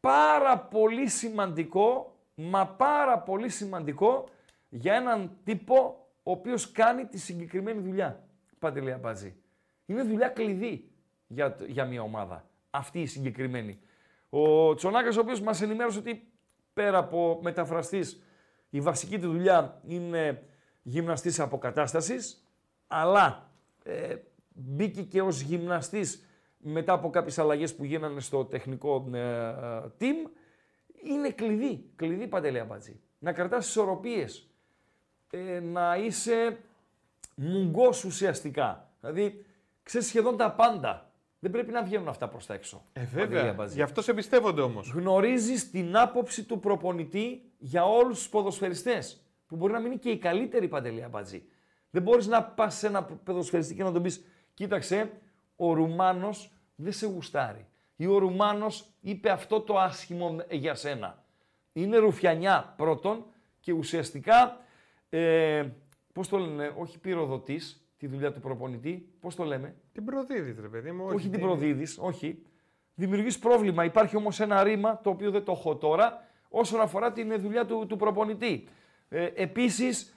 πάρα 0.00 0.58
πολύ 0.58 1.08
σημαντικό, 1.08 2.16
μα 2.34 2.66
πάρα 2.66 3.18
πολύ 3.18 3.48
σημαντικό 3.48 4.28
για 4.68 4.94
έναν 4.94 5.30
τύπο 5.44 6.06
ο 6.22 6.30
οποίος 6.30 6.72
κάνει 6.72 7.06
τη 7.06 7.18
συγκεκριμένη 7.18 7.80
δουλειά. 7.80 8.22
Παντελή 8.58 8.92
Αμπατζή. 8.92 9.36
Είναι 9.86 10.02
δουλειά 10.02 10.28
κλειδί 10.28 10.90
για, 11.26 11.54
το- 11.54 11.64
για 11.64 11.84
μια 11.84 12.02
ομάδα. 12.02 12.44
Αυτή 12.70 13.00
η 13.00 13.06
συγκεκριμένη. 13.06 13.80
Ο 14.30 14.74
Τσονάκας 14.74 15.16
ο 15.16 15.20
οποίος 15.20 15.40
μας 15.40 15.62
ενημέρωσε 15.62 15.98
ότι 15.98 16.28
πέρα 16.72 16.98
από 16.98 17.38
μεταφραστής 17.42 18.22
η 18.70 18.80
βασική 18.80 19.18
του 19.18 19.30
δουλειά 19.30 19.80
είναι 19.86 20.42
γυμναστής 20.82 21.40
αποκατάστασης, 21.40 22.44
αλλά 22.86 23.50
ε, 23.84 24.14
μπήκε 24.54 25.02
και 25.02 25.22
ως 25.22 25.40
γυμναστής 25.40 26.24
μετά 26.58 26.92
από 26.92 27.10
κάποιες 27.10 27.38
αλλαγές 27.38 27.74
που 27.74 27.84
γίνανε 27.84 28.20
στο 28.20 28.44
τεχνικό 28.44 29.10
ε, 29.12 29.18
ε, 29.18 29.82
team, 30.00 30.30
είναι 31.02 31.30
κλειδί, 31.30 31.90
κλειδί 31.96 32.26
Παντελή 32.26 32.58
Αμπατζή. 32.58 33.00
Να 33.18 33.32
κρατάς 33.32 33.68
ισορροπίες, 33.68 34.48
ε, 35.30 35.60
να 35.60 35.96
είσαι 35.96 36.58
μουγκός 37.34 38.04
ουσιαστικά. 38.04 38.90
Δηλαδή, 39.00 39.44
ξέρεις 39.82 40.06
σχεδόν 40.06 40.36
τα 40.36 40.52
πάντα. 40.52 41.08
Δεν 41.38 41.52
πρέπει 41.52 41.72
να 41.72 41.82
βγαίνουν 41.82 42.08
αυτά 42.08 42.28
προς 42.28 42.46
τα 42.46 42.54
έξω. 42.54 42.84
Ε, 42.92 43.00
Παντελή 43.00 43.26
βέβαια. 43.26 43.50
Αμπατζή. 43.50 43.74
Γι' 43.74 43.82
αυτό 43.82 44.02
σε 44.02 44.10
εμπιστεύονται 44.10 44.60
όμως. 44.60 44.90
Γνωρίζεις 44.90 45.70
την 45.70 45.96
άποψη 45.96 46.44
του 46.44 46.60
προπονητή 46.60 47.52
για 47.58 47.84
όλους 47.84 48.18
τους 48.18 48.28
ποδοσφαιριστές. 48.28 49.24
Που 49.46 49.56
μπορεί 49.56 49.72
να 49.72 49.78
μην 49.78 49.90
είναι 49.90 50.00
και 50.00 50.10
η 50.10 50.18
καλύτερη 50.18 50.68
Παντελή 50.68 51.02
Αμπατζή. 51.02 51.44
Δεν 51.90 52.02
μπορείς 52.02 52.26
να 52.26 52.42
πας 52.42 52.74
σε 52.74 52.86
ένα 52.86 53.02
ποδοσφαιριστή 53.04 53.74
και 53.74 53.82
να 53.82 53.92
τον 53.92 54.02
πεις 54.02 54.24
«Κοίταξε, 54.54 55.10
ο 55.56 55.72
Ρουμάνος 55.72 56.50
δεν 56.74 56.92
σε 56.92 57.06
γουστάρει». 57.06 57.66
Ή 57.96 58.06
ο 58.06 58.18
Ρουμάνος 58.18 58.84
είπε 59.00 59.30
αυτό 59.30 59.60
το 59.60 59.78
άσχημο 59.78 60.36
για 60.50 60.74
σένα. 60.74 61.24
Είναι 61.72 61.96
ρουφιανιά 61.96 62.74
πρώτον 62.76 63.24
και 63.60 63.72
ουσιαστικά, 63.72 64.60
ε, 65.08 65.64
πώς 66.12 66.28
το 66.28 66.38
λένε, 66.38 66.74
όχι 66.78 66.98
πυροδοτής, 66.98 67.86
τη 67.96 68.06
δουλειά 68.06 68.32
του 68.32 68.40
προπονητή, 68.40 69.08
πώς 69.20 69.34
το 69.34 69.44
λέμε, 69.44 69.74
Την 69.92 70.04
προδίδεις, 70.04 70.58
ρε 70.60 70.68
παιδί 70.68 70.90
μου. 70.92 71.04
όχι, 71.06 71.16
την 71.22 71.30
την- 71.30 71.40
προδίδεις, 71.40 71.98
όχι. 72.00 72.42
Δημιουργείς 72.94 73.38
πρόβλημα. 73.38 73.84
Υπάρχει 73.84 74.16
όμως 74.16 74.40
ένα 74.40 74.62
ρήμα, 74.62 75.00
το 75.00 75.10
οποίο 75.10 75.30
δεν 75.30 75.44
το 75.44 75.52
έχω 75.52 75.76
τώρα, 75.76 76.26
όσον 76.48 76.80
αφορά 76.80 77.12
την 77.12 77.40
δουλειά 77.40 77.66
του, 77.66 77.86
του 77.88 77.96
προπονητή. 77.96 78.68
Ε, 79.08 79.24
επίσης, 79.34 80.14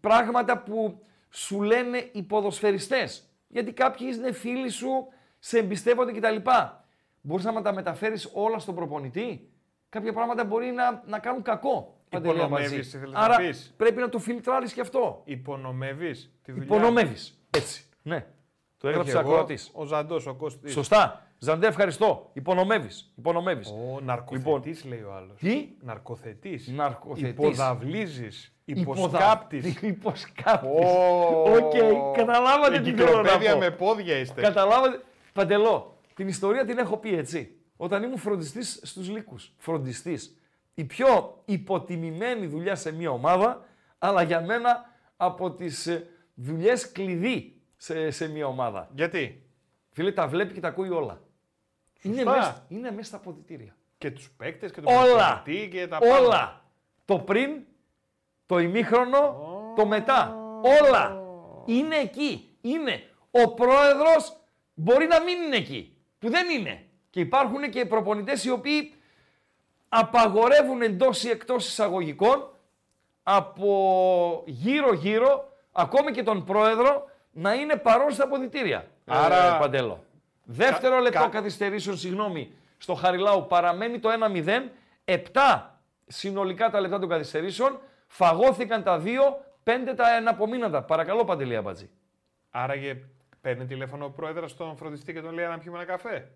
πράγματα 0.00 0.58
που 0.62 1.02
σου 1.30 1.62
λένε 1.62 2.08
οι 2.12 2.22
ποδοσφαιριστές. 2.22 3.29
Γιατί 3.50 3.72
κάποιοι 3.72 4.06
είναι 4.16 4.32
φίλοι 4.32 4.68
σου, 4.68 5.06
σε 5.38 5.58
εμπιστεύονται 5.58 6.12
κτλ. 6.12 6.50
Μπορείς 7.20 7.44
να 7.44 7.62
τα 7.62 7.72
μεταφέρεις 7.72 8.30
όλα 8.32 8.58
στον 8.58 8.74
προπονητή. 8.74 9.50
Κάποια 9.88 10.12
πράγματα 10.12 10.44
μπορεί 10.44 10.70
να, 10.70 11.02
να 11.06 11.18
κάνουν 11.18 11.42
κακό. 11.42 11.94
Παντελή 12.08 12.34
Υπονομεύεις, 12.34 12.72
Αμπατζή. 12.72 12.96
ήθελες 12.96 13.12
να 13.12 13.20
Άρα 13.20 13.36
πεις; 13.36 13.74
πρέπει 13.76 14.00
να 14.00 14.08
το 14.08 14.18
φιλτράρεις 14.18 14.72
και 14.72 14.80
αυτό. 14.80 15.22
Υπονομεύεις 15.24 16.32
τη 16.42 16.52
δουλειά. 16.52 16.66
Υπονομεύεις. 16.66 17.40
Έτσι. 17.50 17.84
Ναι. 18.02 18.26
Το 18.78 18.88
έγραψε 18.88 19.10
Όχι 19.10 19.20
εγώ, 19.20 19.30
ακροατής. 19.30 19.70
Ο 19.72 19.84
Ζαντός, 19.84 20.26
ο 20.26 20.34
Κώστης. 20.34 20.72
Σωστά. 20.72 21.26
Ζαντέ, 21.42 21.66
ευχαριστώ. 21.66 22.30
Υπονομεύεις. 22.32 23.12
Υπονομεύεις. 23.16 23.68
Ο 23.70 24.00
ναρκοθετής, 24.00 24.84
λέει 24.84 25.00
ο 25.02 25.12
άλλος. 25.14 25.38
Τι; 25.40 25.68
Ναρκοθετής. 25.80 26.68
Ναρκοθετής. 26.68 27.30
Υποδαβλίζεις. 27.30 28.54
Υποδα- 28.64 28.98
Υποσκάπτης. 29.08 29.80
Υποσκάπτης. 29.82 30.70
Ω, 30.70 31.52
Οκ, 31.52 31.72
καταλάβατε 32.16 32.80
τι 32.80 32.92
θέλω 32.92 33.10
να 33.10 33.18
Εγκυκλοπαίδεια 33.18 33.52
πω. 33.52 33.58
με 33.58 33.70
πόδια 33.70 34.16
είστε. 34.16 34.40
Καταλάβατε. 34.40 35.00
Παντέλο, 35.32 35.98
την 36.14 36.28
ιστορία 36.28 36.64
την 36.64 36.78
έχω 36.78 36.96
πει 36.96 37.14
έτσι. 37.16 37.54
Όταν 37.76 38.02
ήμουν 38.02 38.18
φροντιστής 38.18 38.80
στους 38.82 39.08
Λύκους. 39.08 39.52
Φροντιστής. 39.56 40.34
Η 40.74 40.84
πιο 40.84 41.42
υποτιμημένη 41.44 42.46
δουλειά 42.46 42.74
σε 42.74 42.92
μια 42.92 43.10
ομάδα, 43.10 43.64
αλλά 43.98 44.22
για 44.22 44.40
μένα 44.40 44.84
από 45.16 45.50
τις 45.52 45.86
ε, 45.86 46.06
δουλειές 46.34 46.92
κλειδί 46.92 47.60
σε, 47.76 48.10
σε 48.10 48.28
μια 48.28 48.46
ομάδα. 48.46 48.88
Γιατί; 48.94 49.44
Φίλε, 49.92 50.12
τα 50.12 50.26
βλέπει 50.28 50.52
και 50.54 50.60
τα 50.60 50.68
ακούει 50.68 50.88
όλα. 50.88 51.20
Είναι 52.02 52.14
Σωστά. 52.14 52.36
μέσα, 52.36 52.64
είναι 52.68 52.90
μέσα 52.90 53.06
στα 53.08 53.16
αποδυτήρια. 53.16 53.74
Και 53.98 54.10
τους 54.10 54.30
παίκτες 54.36 54.70
και 54.72 54.80
τον 54.80 54.94
Όλα. 54.94 55.32
προπονητή 55.42 55.68
και 55.68 55.86
τα 55.88 55.98
πάντα. 55.98 56.18
Όλα. 56.18 56.64
Το 57.04 57.18
πριν, 57.18 57.50
το 58.46 58.58
ημίχρονο, 58.58 59.36
το 59.76 59.86
μετά. 59.86 60.36
Όλα. 60.82 61.22
Είναι 61.66 61.96
εκεί. 61.96 62.56
Είναι. 62.60 63.02
Ο 63.30 63.54
πρόεδρος 63.54 64.36
μπορεί 64.74 65.06
να 65.06 65.20
μην 65.22 65.42
είναι 65.42 65.56
εκεί. 65.56 65.96
Που 66.18 66.30
δεν 66.30 66.48
είναι. 66.48 66.84
Και 67.10 67.20
υπάρχουν 67.20 67.70
και 67.70 67.84
προπονητές 67.86 68.44
οι 68.44 68.50
οποίοι 68.50 68.94
απαγορεύουν 69.88 70.82
εντός 70.82 71.24
ή 71.24 71.30
εκτός 71.30 71.66
εισαγωγικών 71.68 72.48
από 73.22 74.42
γύρω-γύρω, 74.46 75.52
ακόμη 75.72 76.10
και 76.10 76.22
τον 76.22 76.44
πρόεδρο, 76.44 77.04
να 77.32 77.54
είναι 77.54 77.76
παρόν 77.76 78.10
στα 78.10 78.24
αποδητήρια. 78.24 78.86
Άρα- 79.06 79.54
Ε, 79.54 79.58
Παντέλο. 79.58 80.04
Δεύτερο 80.52 80.94
Κα- 80.94 81.00
λεπτό 81.00 81.18
κα- 81.20 81.28
καθυστερήσεων, 81.28 81.96
συγγνώμη, 81.96 82.52
στο 82.78 82.94
Χαριλάου 82.94 83.46
παραμένει 83.46 83.98
το 83.98 84.08
1-0. 84.10 84.70
7 85.04 85.70
συνολικά 86.06 86.70
τα 86.70 86.80
λεπτά 86.80 86.98
των 86.98 87.08
καθυστερήσεων. 87.08 87.78
Φαγώθηκαν 88.06 88.82
τα 88.82 88.98
2, 88.98 89.08
5 89.64 89.94
τα 89.96 90.16
εναπομείναντα. 90.16 90.82
Παρακαλώ, 90.82 91.24
Παντελή 91.24 91.56
Αμπατζή. 91.56 91.90
Άραγε 92.50 93.02
παίρνει 93.40 93.66
τηλέφωνο 93.66 94.04
ο 94.04 94.10
πρόεδρος 94.10 94.50
στον 94.50 94.76
φροντιστή 94.76 95.12
και 95.12 95.20
τον 95.20 95.32
λέει 95.34 95.46
να 95.46 95.58
πιούμε 95.58 95.76
ένα 95.78 95.86
καφέ. 95.86 96.30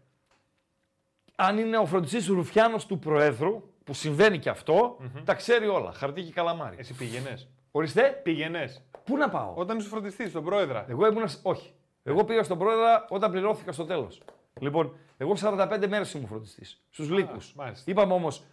Αν 1.36 1.58
είναι 1.58 1.76
ο 1.78 1.86
φροντιστής 1.86 2.26
Ρουφιάνος 2.26 2.86
του 2.86 2.98
Προέδρου, 2.98 3.62
που 3.84 3.94
συμβαίνει 3.94 4.38
και 4.38 4.48
αυτο 4.50 4.96
τα 5.24 5.34
ξέρει 5.34 5.66
όλα. 5.66 5.92
Χαρτί 5.92 6.22
και 6.22 6.32
καλαμάρι. 6.32 6.76
Εσύ 6.78 6.94
πήγαινες. 6.94 7.48
Ορίστε, 7.70 8.20
Πήγαινες. 8.22 8.82
πού 9.04 9.16
να 9.16 9.28
πάω; 9.28 9.52
Όταν 9.54 9.78
είσαι 9.78 9.88
φροντιστής, 9.88 10.32
τον 10.32 10.44
πρόεδρα. 10.44 10.86
Εγώ 10.88 11.06
ήμουν. 11.06 11.28
σ- 11.28 11.38
Όχι. 11.46 11.72
Εγώ 12.06 12.24
πήγα 12.24 12.42
στον 12.42 12.58
πρόεδρο 12.58 13.04
όταν 13.08 13.30
πληρώθηκα 13.30 13.72
στο 13.72 13.84
τέλος. 13.84 14.22
Λοιπόν, 14.60 14.96
εγώ 15.16 15.34
45 15.36 15.86
μέρες 15.88 16.12
ήμουν 16.14 16.26
φροντιστής. 16.28 16.82
Στους 16.90 17.10
λύκους. 17.10 17.54
μάλιστα. 17.54 17.90
Είπαμε 17.90 18.12
όμως, 18.12 18.44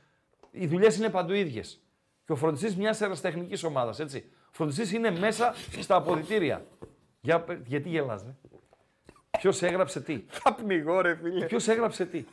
οι 0.51 0.67
δουλειές 0.67 0.97
είναι 0.97 1.09
παντού 1.09 1.33
ίδιες. 1.33 1.81
Και 2.25 2.31
ο 2.31 2.35
φροντιστής 2.35 2.75
μιας 2.75 3.01
αεραστεχνικής 3.01 3.63
ομάδας, 3.63 3.99
έτσι. 3.99 4.31
Ο 4.39 4.49
φροντιστής 4.51 4.91
είναι 4.93 5.11
μέσα 5.11 5.53
στα 5.79 5.95
αποδητήρια. 5.95 6.65
Για, 7.21 7.41
πε- 7.41 7.67
γιατί 7.67 7.89
γελάς, 7.89 8.23
ρε; 8.23 8.35
Ποιος 9.39 9.61
έγραψε 9.61 10.01
τι; 10.01 10.23
Θα 10.27 10.53
πνιγώ, 10.53 11.01
ρε 11.01 11.15
φίλε. 11.15 11.45
Ποιος 11.45 11.67
έγραψε 11.67 12.05
τι; 12.05 12.25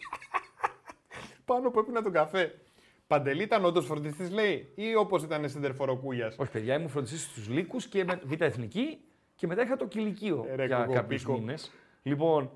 Πάνω 1.45 1.71
που 1.71 1.79
έπινα 1.79 2.03
τον 2.03 2.13
καφέ. 2.13 2.61
Παντελή 3.07 3.43
ήταν 3.43 3.65
όντως 3.65 3.87
φροντιστής, 3.87 4.31
λέει, 4.31 4.73
ή 4.75 4.95
όπως 4.95 5.23
ήταν 5.23 5.49
στην 5.49 5.63
Τερφοροκούγιας. 5.63 6.37
Όχι, 6.39 6.51
παιδιά, 6.51 6.75
ήμουν 6.75 6.89
φροντιστής 6.89 7.23
στους 7.23 7.49
λύκους 7.49 7.87
και 7.87 8.05
με 8.05 8.21
β' 8.25 8.41
εθνική 8.43 8.99
και 9.39 9.47
μετά 9.47 9.63
είχα 9.63 9.77
το 9.77 9.87
κηλικείο 9.87 10.47
Ε, 10.49 10.55
ρε, 10.55 10.67
για 10.67 10.77
κοκοπίκο. 10.77 11.01
κάποιους 11.01 11.25
μήνες. 11.27 11.71
Λοιπόν, 12.03 12.51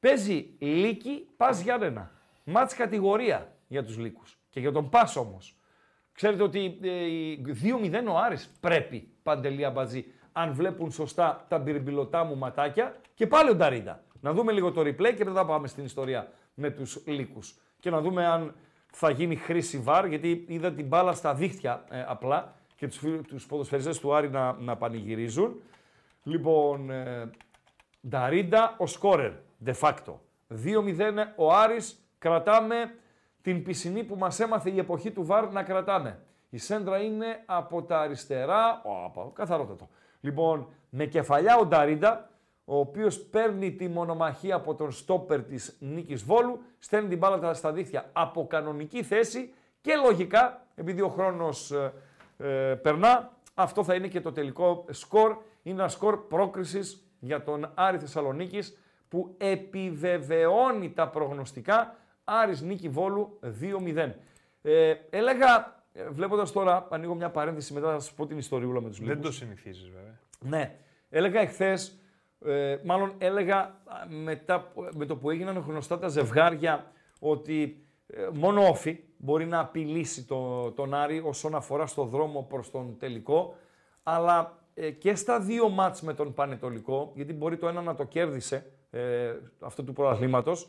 παίζει 0.00 0.50
λύκη 0.58 1.26
πας 1.36 1.60
Γιάννενα. 1.60 2.10
Μάτς 2.44 2.74
κατηγορία 2.74 3.52
για 3.68 3.84
τους 3.84 3.98
λύκους. 3.98 4.38
Και 4.50 4.60
για 4.60 4.72
τον 4.72 4.88
πα 4.88 5.12
όμως. 5.16 5.56
Ξέρετε 6.12 6.42
ότι 6.42 6.78
ε, 6.82 6.88
η 7.06 7.44
2-0 7.62 8.04
ο 8.08 8.18
Άρης 8.18 8.50
πρέπει 8.60 9.08
παντελή 9.22 9.64
αμπατζή 9.64 10.04
αν 10.32 10.52
βλέπουν 10.52 10.90
σωστά 10.90 11.44
τα 11.48 11.58
μπυρμπιλωτά 11.58 12.24
μου 12.24 12.36
ματάκια 12.36 12.96
και 13.14 13.26
πάλι 13.26 13.50
ο 13.50 13.54
Νταρίντα. 13.54 14.02
Να 14.20 14.32
δούμε 14.32 14.52
λίγο 14.52 14.72
το 14.72 14.80
replay 14.80 15.14
και 15.16 15.24
μετά 15.24 15.44
πάμε 15.46 15.66
στην 15.68 15.84
ιστορία 15.84 16.32
με 16.54 16.70
τους 16.70 17.02
λύκους. 17.06 17.54
Και 17.80 17.90
να 17.90 18.00
δούμε 18.00 18.26
αν 18.26 18.54
θα 18.92 19.10
γίνει 19.10 19.36
χρήση 19.36 19.78
βαρ, 19.78 20.06
γιατί 20.06 20.44
είδα 20.48 20.72
την 20.72 20.86
μπάλα 20.86 21.12
στα 21.12 21.34
δίχτυα 21.34 21.84
ε, 21.90 22.04
απλά 22.08 22.54
και 22.76 22.86
τους, 22.86 22.96
φίλους- 22.98 23.26
τους 23.26 23.46
ποδοσφαιριστές 23.46 23.98
του 23.98 24.14
Άρη 24.14 24.30
να, 24.30 24.52
να 24.52 24.76
πανηγυρίζουν. 24.76 25.62
Λοιπόν, 26.28 26.90
ε, 26.90 27.30
Νταρίντα 28.08 28.74
ο 28.78 28.86
σκόρερ, 28.86 29.32
de 29.64 29.72
facto. 29.80 30.14
2-0 30.48 31.34
ο 31.36 31.52
Άρης, 31.52 32.08
κρατάμε 32.18 32.94
την 33.42 33.62
πισινή 33.62 34.04
που 34.04 34.16
μας 34.16 34.40
έμαθε 34.40 34.70
η 34.70 34.78
εποχή 34.78 35.10
του 35.10 35.24
ΒΑΡ 35.24 35.52
να 35.52 35.62
κρατάμε. 35.62 36.18
Η 36.50 36.58
σέντρα 36.58 36.98
είναι 36.98 37.42
από 37.46 37.82
τα 37.82 38.00
αριστερά, 38.00 38.82
Οπα, 38.84 39.30
καθαρότατο. 39.32 39.88
Λοιπόν, 40.20 40.68
με 40.90 41.06
κεφαλιά 41.06 41.58
ο 41.58 41.66
Νταρίντα, 41.66 42.30
ο 42.64 42.78
οποίος 42.78 43.18
παίρνει 43.20 43.72
τη 43.72 43.88
μονομαχία 43.88 44.54
από 44.54 44.74
τον 44.74 44.90
στόπερ 44.90 45.42
της 45.42 45.76
Νίκης 45.80 46.24
Βόλου, 46.24 46.62
στέλνει 46.78 47.08
την 47.08 47.18
μπάλα 47.18 47.54
στα 47.54 47.72
δίχτυα 47.72 48.10
από 48.12 48.46
κανονική 48.46 49.02
θέση 49.02 49.52
και 49.80 49.94
λογικά, 50.04 50.66
επειδή 50.74 51.00
ο 51.00 51.08
χρόνος 51.08 51.70
ε, 51.70 51.92
ε, 52.38 52.74
περνά, 52.74 53.32
αυτό 53.54 53.84
θα 53.84 53.94
είναι 53.94 54.08
και 54.08 54.20
το 54.20 54.32
τελικό 54.32 54.84
σκορ. 54.90 55.36
Είναι 55.68 55.80
ένα 55.80 55.88
σκορ 55.88 56.16
πρόκρισης 56.28 57.02
για 57.20 57.42
τον 57.42 57.70
Άρη 57.74 57.98
Θεσσαλονίκης 57.98 58.78
που 59.08 59.34
επιβεβαιώνει 59.38 60.90
τα 60.92 61.08
προγνωστικά 61.08 61.96
Άρης 62.24 62.60
Νίκη 62.62 62.88
Βόλου 62.88 63.38
2-0. 63.42 64.14
Ε, 64.62 64.94
έλεγα, 65.10 65.82
ε, 65.92 66.08
βλέποντας 66.08 66.52
τώρα, 66.52 66.86
ανοίγω 66.90 67.14
μια 67.14 67.30
παρένθεση 67.30 67.72
μετά 67.72 67.86
θα 67.92 67.98
σας 67.98 68.12
πω 68.12 68.26
την 68.26 68.38
ιστοριούλα 68.38 68.80
με 68.80 68.88
τους 68.88 68.98
Δεν 68.98 69.08
λίγους. 69.08 69.24
το 69.24 69.32
συνηθίζεις, 69.32 69.90
βέβαια. 69.90 70.18
Ναι. 70.40 70.76
Έλεγα 71.10 71.40
εχθές, 71.40 71.98
ε, 72.44 72.76
μάλλον 72.84 73.14
έλεγα 73.18 73.58
α, 73.58 73.74
μετά, 74.08 74.60
που- 74.60 74.88
με 74.94 75.04
το 75.06 75.16
που 75.16 75.30
έγιναν 75.30 75.58
γνωστά 75.58 75.98
τα 75.98 76.08
ζευγάρια, 76.08 76.92
ότι 77.20 77.86
ε, 78.06 78.28
μόνο 78.32 78.62
όφη 78.68 78.98
μπορεί 79.16 79.46
να 79.46 79.58
απειλήσει 79.60 80.24
το, 80.26 80.70
τον 80.70 80.94
Άρη 80.94 81.22
όσον 81.24 81.54
αφορά 81.54 81.86
στο 81.86 82.04
δρόμο 82.04 82.42
προς 82.42 82.70
τον 82.70 82.96
τελικό, 82.98 83.54
αλλά 84.02 84.58
ε, 84.67 84.67
και 84.98 85.14
στα 85.14 85.40
δύο 85.40 85.68
μάτς 85.68 86.02
με 86.02 86.14
τον 86.14 86.34
Πανετολικό, 86.34 87.12
γιατί 87.14 87.32
μπορεί 87.32 87.56
το 87.56 87.68
ένα 87.68 87.82
να 87.82 87.94
το 87.94 88.04
κέρδισε, 88.04 88.66
ε, 88.90 89.32
αυτό 89.60 89.82
του 89.84 89.92
προαθλήματος, 89.92 90.68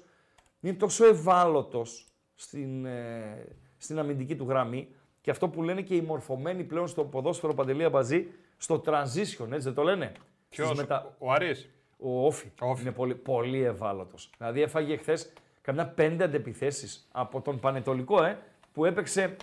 είναι 0.60 0.74
τόσο 0.74 1.06
ευάλωτος 1.06 2.06
στην, 2.36 2.86
ε, 2.86 3.46
στην 3.78 4.00
αμυντική 4.00 4.36
του 4.36 4.46
γραμμή 4.50 4.88
και 5.22 5.32
αυτό 5.32 5.48
που 5.50 5.64
λένε 5.64 5.82
και 5.82 5.96
οι 5.96 6.02
μορφωμένοι 6.02 6.64
πλέον 6.64 6.88
στο 6.88 7.04
ποδόσφαιρο 7.04 7.54
Παντελία 7.54 7.90
Μπαζή, 7.90 8.28
στο 8.58 8.82
transition, 8.86 9.46
έτσι 9.52 9.60
δεν 9.60 9.74
το 9.74 9.84
λένε; 9.84 10.12
Ποιος, 10.50 10.68
Στις 10.68 10.80
μετα- 10.80 11.16
ο 11.20 11.32
Άρης. 11.32 11.70
Ο 11.98 12.26
Όφη, 12.26 12.52
Όφη. 12.60 12.82
είναι 12.82 12.92
πολύ, 12.92 13.16
πολύ 13.16 13.64
ευάλωτος. 13.64 14.30
Δηλαδή 14.38 14.62
έφαγε 14.62 14.98
χθες 14.98 15.34
καμιά 15.62 15.88
πέντε 15.88 16.24
αντεπιθέσεις 16.24 17.08
από 17.12 17.42
τον 17.42 17.60
Πανετολικό, 17.60 18.24
ε, 18.24 18.40
που 18.74 18.86
έπαιξε 18.86 19.36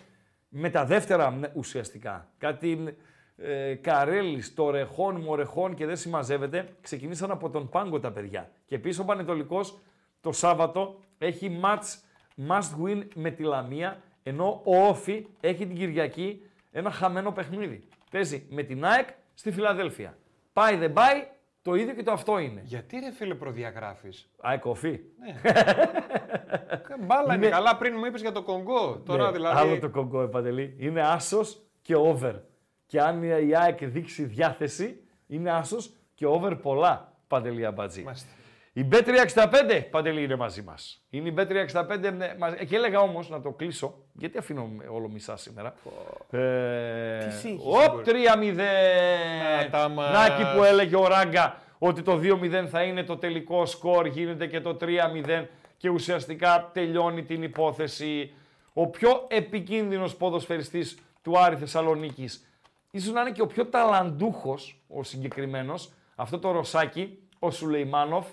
με 0.49 0.71
τα 0.71 0.85
δεύτερα 0.85 1.31
ναι, 1.31 1.49
ουσιαστικά. 1.55 2.29
Κάτι 2.39 2.97
ε, 3.37 3.75
Καρέλης, 3.75 4.55
Τορεχών, 4.55 5.21
Μορεχών 5.21 5.75
και 5.75 5.87
δεν 5.87 5.97
συμμαζεύεται. 5.97 6.69
Ξεκινήσαν 6.81 7.31
από 7.31 7.51
τον 7.51 7.69
Πάγκο 7.69 8.01
τα 8.01 8.13
παιδιά. 8.13 8.51
Και 8.65 8.79
πίσω 8.79 9.03
ο 9.03 9.05
Πανετολικός 9.05 9.79
το 10.21 10.33
Σάββατο 10.33 10.99
έχει 11.19 11.61
match 11.65 11.95
must 12.49 12.85
win 12.85 13.07
με 13.15 13.31
τη 13.31 13.43
Λαμία, 13.43 14.03
ενώ 14.23 14.61
ο 14.65 14.77
Όφη 14.87 15.27
έχει 15.41 15.67
την 15.67 15.77
Κυριακή 15.77 16.43
ένα 16.71 16.91
χαμένο 16.91 17.33
παιχνίδι. 17.33 17.89
Παίζει 18.11 18.47
με 18.51 18.63
την 18.63 18.85
ΑΕΚ 18.85 19.09
στη 19.35 19.53
Φιλαδέλφια. 19.53 20.17
Πάει 20.53 20.77
δεν 20.77 20.93
πάει, 20.93 21.27
το 21.63 21.75
ίδιο 21.75 21.95
και 21.95 22.03
το 22.03 22.13
αυτό 22.13 22.39
είναι. 22.39 22.61
Γιατί 22.65 22.99
ρε 22.99 23.13
φίλε 23.13 23.35
προδιαγράφεις; 23.35 24.31
ΑΕΚ 24.41 24.65
Όφη. 24.65 25.01
Μπάλα 27.07 27.35
είναι 27.35 27.47
Είναι- 27.47 27.49
καλά 27.49 27.77
πριν 27.77 27.95
μου 27.99 28.05
είπες 28.05 28.21
για 28.21 28.33
το 28.33 28.43
Κονγκό. 28.43 29.03
Τώρα 29.07 29.25
Ναι, 29.27 29.31
δηλαδή. 29.33 29.59
Άλλο 29.69 29.79
το 29.79 29.91
κογκό, 29.91 30.23
Επαντελή. 30.23 30.77
Είναι 30.79 31.01
άσος 31.01 31.63
και 31.83 31.95
over. 31.97 32.35
Και 32.87 33.01
αν 33.01 33.23
η 33.23 33.57
ΑΕΚ 33.57 33.85
δείξει 33.85 34.25
διάθεση, 34.25 35.01
είναι 35.27 35.51
άσος 35.51 35.91
και 36.15 36.27
over 36.27 36.55
πολλά, 36.63 37.13
Παντελή 37.29 37.65
Αμπατζή. 37.67 38.03
Μάλιστα. 38.03 38.29
Η 38.73 38.89
B365, 38.93 39.83
Παντελή, 39.91 40.23
είναι 40.23 40.37
μαζί 40.37 40.63
μας. 40.63 41.03
Είναι 41.11 41.29
η 41.29 41.35
B365. 41.39 42.11
ναι, 42.17 42.35
μαζί- 42.39 42.67
Και 42.67 42.77
έλεγα 42.77 43.01
όμως 43.01 43.29
να 43.29 43.41
το 43.41 43.51
κλείσω, 43.51 43.95
γιατί 44.13 44.39
αφήνω 44.39 44.71
όλο 44.91 45.09
μισά 45.09 45.37
σήμερα. 45.37 45.75
Ε, 46.31 47.19
Τι 47.27 47.33
σύγχυση 47.33 47.69
Οπ, 47.69 47.91
μπορεί. 47.93 48.03
3-0. 48.05 48.57
Να 49.63 49.71
τα 49.71 49.89
μας. 49.89 50.13
Να 50.13 50.25
εκεί 50.35 50.57
που 50.57 50.63
έλεγε 50.65 50.97
ο 50.97 51.07
Ράγκα 51.07 51.61
ότι 51.79 52.03
το 52.03 52.17
2-0 52.19 52.67
θα 52.67 52.83
είναι 52.83 53.03
το 53.03 53.17
τελικό 53.17 53.67
σκορ, 53.67 54.07
γίνεται 54.07 54.47
και 54.47 54.61
το 54.61 54.75
3-0 54.81 55.47
και 55.77 55.89
ουσιαστικά 55.89 56.71
τελειώνει 56.73 57.23
την 57.23 57.43
υπόθεση. 57.43 58.33
Ο 58.73 58.87
πιο 58.87 59.25
επικίνδυνος 59.29 60.17
ποδοσφαιριστής 60.17 60.99
του 61.23 61.39
Άρη 61.39 61.57
Θεσσαλονίκης, 61.57 62.47
ίσως 62.91 63.13
να 63.13 63.21
είναι 63.21 63.31
και 63.31 63.43
ο 63.43 63.47
πιο 63.47 63.67
ταλαντούχος 63.67 64.83
ο 64.89 65.03
συγκεκριμένος, 65.03 65.93
αυτό 66.15 66.39
το 66.39 66.51
Ρωσάκι, 66.51 67.19
ο 67.39 67.51
Σουλεϊμάνοφ, 67.51 68.27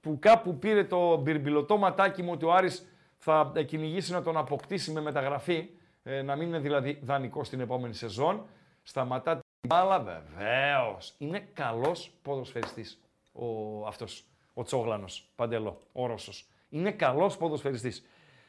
που 0.00 0.18
κάπου 0.20 0.58
πήρε 0.58 0.84
το 0.84 1.16
μπυρμπιλωτό 1.16 1.76
ματάκι 1.76 2.22
μου 2.22 2.30
ότι 2.32 2.44
ο 2.44 2.52
Άρης 2.52 2.88
θα 3.16 3.52
ε, 3.54 3.62
κυνηγήσει 3.62 4.12
να 4.12 4.22
τον 4.22 4.36
αποκτήσει 4.36 4.92
με 4.92 5.00
μεταγραφή, 5.00 5.68
ε, 6.02 6.22
να 6.22 6.36
μην 6.36 6.48
είναι 6.48 6.58
δηλαδή 6.58 7.00
δανεικό 7.02 7.44
στην 7.44 7.60
επόμενη 7.60 7.94
σεζόν. 7.94 8.46
Σταματά 8.82 9.32
την 9.32 9.68
μπάλα, 9.68 10.00
βεβαίως. 10.00 11.14
Είναι 11.18 11.48
καλός 11.52 12.10
ποδοσφαιριστής 12.22 13.02
ο, 13.32 13.86
αυτός, 13.86 14.24
ο 14.54 14.62
Τσόγλανος, 14.62 15.30
Παντελό, 15.34 15.80
ο 15.92 16.06
Ρώσος. 16.06 16.48
Είναι 16.68 16.90
καλός 16.90 17.36
ποδοσφαιριστής. 17.36 18.06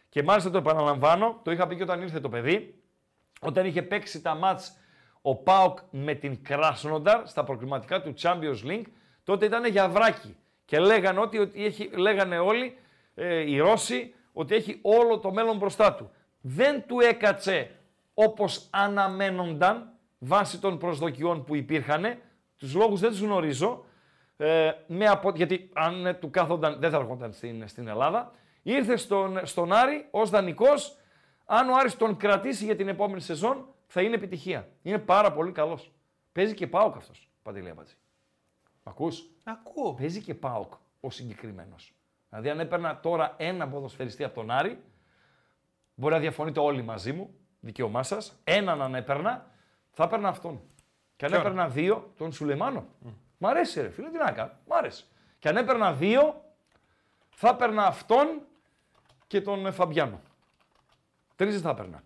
Και 0.09 0.23
μάλιστα 0.23 0.49
το 0.49 0.57
επαναλαμβάνω, 0.57 1.39
το 1.43 1.51
είχα 1.51 1.67
πει 1.67 1.75
και 1.75 1.83
όταν 1.83 2.01
ήρθε 2.01 2.19
το 2.19 2.29
παιδί, 2.29 2.81
όταν 3.41 3.65
είχε 3.65 3.81
παίξει 3.81 4.21
τα 4.21 4.35
μάτς 4.35 4.77
ο 5.27 5.35
Πάοκ 5.35 5.77
με 5.89 6.13
την 6.13 6.43
Κράσνονταρ 6.43 7.27
στα 7.27 7.43
προκριματικά 7.43 8.01
του 8.01 8.13
Champions 8.21 8.67
League, 8.67 8.85
τότε 9.23 9.45
ήταν 9.45 9.65
για 9.65 9.89
βράκι. 9.89 10.37
Και 10.65 10.79
λέγανε, 10.79 11.19
ότι, 11.19 11.37
ότι 11.37 11.65
έχει, 11.65 11.89
λέγανε 11.95 12.37
όλοι 12.37 12.77
ε, 13.15 13.51
οι 13.51 13.59
Ρώσοι 13.59 14.13
ότι 14.33 14.55
έχει 14.55 14.79
όλο 14.81 15.19
το 15.19 15.31
μέλλον 15.31 15.57
μπροστά 15.57 15.93
του. 15.93 16.11
Δεν 16.41 16.83
του 16.87 16.99
έκατσε 16.99 17.71
όπως 18.13 18.67
αναμένονταν 18.69 19.89
βάσει 20.19 20.59
των 20.59 20.77
προσδοκιών 20.77 21.43
που 21.43 21.55
υπήρχαν, 21.55 22.17
τους 22.57 22.73
λόγους 22.73 22.99
δεν 22.99 23.09
τους 23.09 23.19
γνωρίζω, 23.19 23.85
ε, 24.37 24.71
με 24.87 25.05
απο... 25.05 25.31
γιατί 25.35 25.69
αν 25.73 26.05
ε, 26.05 26.13
του 26.13 26.29
κάθονταν 26.29 26.77
δεν 26.79 26.89
θα 26.91 26.97
έρχονταν 26.97 27.33
στην, 27.33 27.67
στην 27.67 27.87
Ελλάδα, 27.87 28.31
ήρθε 28.61 28.95
στον, 28.95 29.39
στον 29.43 29.73
Άρη 29.73 30.07
ως 30.11 30.29
δανεικός, 30.29 30.97
αν 31.45 31.69
ο 31.69 31.73
Άρης 31.79 31.97
τον 31.97 32.17
κρατήσει 32.17 32.65
για 32.65 32.75
την 32.75 32.87
επόμενη 32.87 33.21
σεζόν, 33.21 33.74
θα 33.87 34.01
είναι 34.01 34.15
επιτυχία. 34.15 34.69
Είναι 34.81 34.99
πάρα 34.99 35.33
πολύ 35.33 35.51
καλός. 35.51 35.91
Παίζει 36.31 36.53
και 36.53 36.67
ΠΑΟΚ 36.67 36.95
αυτός, 36.95 37.29
Παντελή 37.43 37.69
Αμπατζή. 37.69 37.95
Ακούς; 38.83 39.29
Ακούω. 39.43 39.93
Παίζει 39.93 40.21
και 40.21 40.33
ΠΑΟΚ 40.33 40.73
ο 40.99 41.09
συγκεκριμένος. 41.09 41.93
Δηλαδή, 42.29 42.49
αν 42.49 42.59
έπαιρνα 42.59 42.99
τώρα 42.99 43.33
ένα 43.37 43.67
ποδοσφαιριστή 43.67 44.23
από 44.23 44.35
τον 44.35 44.51
Άρη, 44.51 44.83
μπορεί 45.95 46.13
να 46.13 46.19
διαφωνείτε 46.19 46.59
όλοι 46.59 46.81
μαζί 46.81 47.13
μου, 47.13 47.33
δικαίωμά 47.59 48.03
σας. 48.03 48.39
Έναν 48.43 48.81
αν 48.81 48.95
έπαιρνα, 48.95 49.51
θα 49.91 50.03
έπαιρνα 50.03 50.29
αυτόν. 50.29 50.61
Και 51.15 51.25
αν 51.25 51.31
Ποιον; 51.31 51.43
έπαιρνα 51.43 51.69
δύο, 51.69 52.13
τον 52.17 52.31
Σουλεμάνο. 52.31 52.87
Μ' 53.37 53.45
αρέσει, 53.45 53.81
ρε 53.81 53.89
φίλε, 53.89 54.09
τι 54.09 54.17
να 54.17 54.31
κάνω. 54.31 54.51
Μ' 54.67 54.73
αρέσει. 54.73 55.05
Και 55.39 55.49
αν 55.49 55.57
έπαιρνα 55.57 55.93
δύο, 55.93 56.43
θα 57.29 57.49
έπαιρνα 57.49 57.85
αυτόν 57.85 58.41
και 59.27 59.41
τον 59.41 59.65
ε, 59.65 59.71
Φαμπιάνο. 59.71 60.21
Τρεις 61.35 61.61
θα 61.61 61.69
έπαιρνα. 61.69 62.03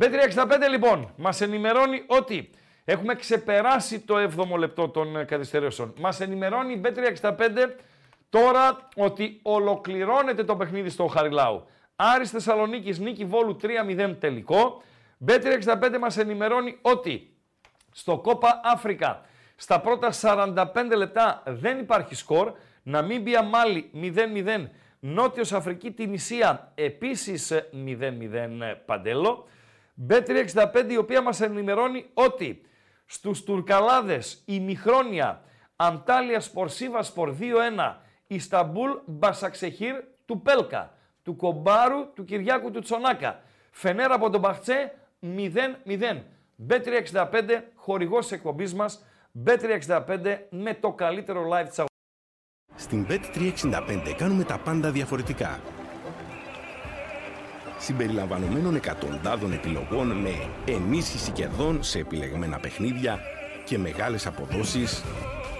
B365 0.00 0.68
λοιπόν 0.70 1.12
μας 1.16 1.40
ενημερώνει 1.40 2.02
ότι 2.06 2.50
έχουμε 2.84 3.14
ξεπεράσει 3.14 4.00
το 4.00 4.14
7ο 4.16 4.58
λεπτό 4.58 4.88
των 4.88 5.16
ε, 5.16 5.24
καθυστερήσεων. 5.24 5.94
Μας 5.98 6.20
ενημερώνει 6.20 6.72
η 6.72 6.80
B365 6.84 7.38
τώρα 8.30 8.88
ότι 8.96 9.40
ολοκληρώνεται 9.42 10.44
το 10.44 10.56
παιχνίδι 10.56 10.88
στο 10.90 11.06
Χαριλάου. 11.06 11.66
Άρης 11.96 12.30
Θεσσαλονίκης 12.30 12.98
νίκη 12.98 13.24
Βόλου 13.24 13.56
3-0 13.62 14.16
τελικό. 14.18 14.82
B365 15.26 15.98
μας 16.00 16.18
ενημερώνει 16.18 16.78
ότι 16.82 17.36
στο 17.92 18.18
Κόπα 18.18 18.60
Αφρικα 18.64 19.20
στα 19.56 19.80
πρώτα 19.80 20.12
45 20.20 20.66
λεπτά 20.96 21.42
δεν 21.46 21.78
υπάρχει 21.78 22.14
σκορ. 22.14 22.52
Ναμίμπια 22.82 23.42
Μάλι 23.42 23.90
0-0. 23.94 24.66
Νότιος 25.00 25.52
Αφρική 25.52 25.90
την 25.90 26.12
Ισία 26.12 26.72
επίσης 26.74 27.52
0-0 27.86 28.74
παντέλο. 28.86 29.46
B365 30.08 30.90
η 30.90 30.96
οποία 30.96 31.22
μας 31.22 31.40
ενημερώνει 31.40 32.06
ότι 32.14 32.60
στους 33.04 33.42
Τουρκαλάδες 33.42 34.42
η 34.46 34.60
Μιχρόνια 34.60 35.42
Αντάλια 35.76 36.40
Σπορσίβας 36.40 37.06
Σπορ 37.06 37.36
2-1 37.40 37.96
Ισταμπούλ 38.26 38.90
Μπασαξεχήρ 39.06 39.94
του 40.26 40.42
Πέλκα 40.42 40.94
του 41.22 41.36
Κομπάρου 41.36 42.12
του 42.14 42.24
Κυριάκου 42.24 42.70
του 42.70 42.80
Τσονάκα. 42.80 43.40
Φενέρα 43.70 44.14
από 44.14 44.30
τον 44.30 44.40
Μπαχτσέ 44.40 44.94
0-0 45.22 46.22
B365 46.68 47.62
χορηγός 47.74 48.26
της 48.26 48.36
εκπομπής 48.36 48.74
μας 48.74 49.04
B365 49.46 50.38
με 50.50 50.74
το 50.74 50.92
καλύτερο 50.92 51.48
live 51.52 51.68
της 51.68 51.84
Στην 52.74 53.06
Bet365 53.08 54.14
κάνουμε 54.16 54.44
τα 54.44 54.58
πάντα 54.58 54.90
διαφορετικά. 54.90 55.60
Συμπεριλαμβανομένων 57.82 58.74
εκατοντάδων 58.74 59.52
επιλογών 59.52 60.06
με 60.06 60.30
ενίσχυση 60.66 61.30
κερδών 61.30 61.82
σε 61.82 61.98
επιλεγμένα 61.98 62.58
παιχνίδια 62.58 63.20
και 63.64 63.78
μεγάλες 63.78 64.26
αποδόσεις 64.26 65.02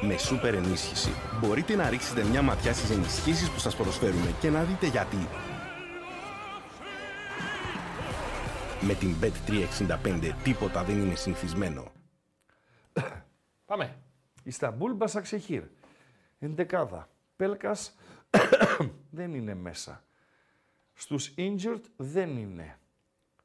με 0.00 0.18
σούπερ 0.18 0.54
ενίσχυση. 0.54 1.10
Μπορείτε 1.40 1.74
να 1.74 1.88
ρίξετε 1.88 2.24
μια 2.24 2.42
ματιά 2.42 2.72
στις 2.72 2.90
ενισχύσεις 2.90 3.50
που 3.50 3.58
σας 3.58 3.76
προσφέρουμε 3.76 4.34
και 4.40 4.50
να 4.50 4.62
δείτε 4.62 4.86
γιατί. 4.86 5.28
Με 8.80 8.94
την 8.94 9.14
Bet365 9.20 10.30
τίποτα 10.42 10.84
δεν 10.84 11.00
είναι 11.00 11.14
συνηθισμένο. 11.14 11.92
Πάμε. 13.64 13.96
Ισταμπούλ 14.42 14.92
Μπασαξεχήρ. 14.92 15.62
Εντεκάδα. 16.38 17.08
Πέλκας 17.36 17.94
δεν 19.10 19.34
είναι 19.34 19.54
μέσα. 19.54 20.04
Στους 20.94 21.34
injured 21.36 21.82
δεν 21.96 22.36
είναι. 22.36 22.78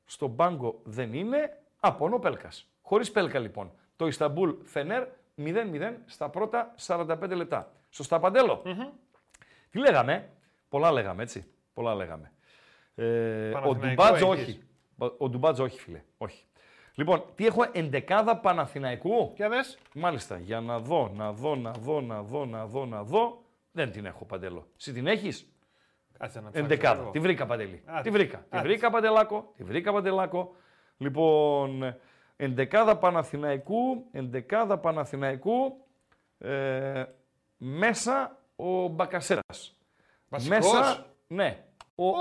Στο 0.05 0.27
μπάγκο 0.27 0.79
δεν 0.83 1.13
είναι. 1.13 1.61
Απόνο 1.79 2.19
Πέλκας. 2.19 2.67
Χωρίς 2.81 3.11
Πέλκα 3.11 3.39
λοιπόν. 3.39 3.71
Το 3.95 4.07
Ισταμπούλ 4.07 4.51
Φενέρ 4.63 5.07
0-0 5.37 5.93
στα 6.05 6.29
πρώτα 6.29 6.75
45 6.85 7.31
λεπτά. 7.35 7.71
Σωστά 7.89 8.19
Παντέλο. 8.19 8.61
Τι 9.69 9.79
λέγαμε; 9.79 10.29
Πολλά 10.69 10.91
λέγαμε 10.91 11.23
έτσι. 11.23 11.45
Πολλά 11.73 11.95
λέγαμε. 11.95 12.31
Ε, 12.95 13.49
ο 13.49 13.51
Παναθηναϊκό 13.51 14.03
Ντουμπάτζο 14.03 14.33
έχεις. 14.33 14.59
όχι. 14.97 15.15
Ο 15.17 15.29
Ντουμπάτζο 15.29 15.63
όχι 15.63 15.79
φίλε. 15.79 16.03
Όχι. 16.17 16.45
Λοιπόν, 16.95 17.23
τι 17.35 17.45
έχω 17.45 17.65
εντεκάδα 17.71 18.37
Παναθηναϊκού; 18.37 19.33
Για 19.35 19.49
δες. 19.49 19.77
Μάλιστα, 19.93 20.37
για 20.37 20.59
να 20.61 20.79
δω, 20.79 21.11
να 21.15 21.33
δω, 21.33 21.55
να 21.55 21.71
δω, 21.71 22.01
να 22.01 22.23
δω, 22.23 22.45
να 22.45 22.65
δω, 22.65 22.85
να 22.85 23.03
δω. 23.03 23.43
Δεν 23.71 23.91
την 23.91 24.05
έχω, 24.05 24.25
Παντέλο. 24.25 24.67
Εσύ 24.77 24.93
την 24.93 25.07
έχεις; 25.07 25.45
Κάτσε 26.19 26.39
να 26.41 26.49
ψάξω 26.49 26.65
Εντεκάδα. 26.73 27.01
εγώ. 27.01 27.11
Τη 27.11 27.19
βρήκα, 27.19 27.45
Παντελή. 27.45 27.81
Άντε. 27.85 28.01
Τη 28.01 28.09
βρήκα. 28.09 28.37
Τη 28.37 28.57
Άντε. 28.57 28.67
βρήκα, 28.67 28.89
Παντελάκο. 28.89 29.53
Τη 29.57 29.63
βρήκα, 29.63 29.93
Παντελάκο. 29.93 30.55
Λοιπόν, 30.97 31.95
εντεκάδα 32.35 32.97
Παναθηναϊκού, 32.97 34.05
εντεκάδα 34.11 34.77
Παναθηναϊκού, 34.77 35.85
ε, 36.37 37.03
μέσα 37.57 38.37
ο 38.55 38.87
Μπακασέρας. 38.87 39.75
Βασικός; 40.29 40.57
Μέσα, 40.57 41.05
ναι, 41.27 41.63
ο, 41.95 42.07
Ω! 42.07 42.13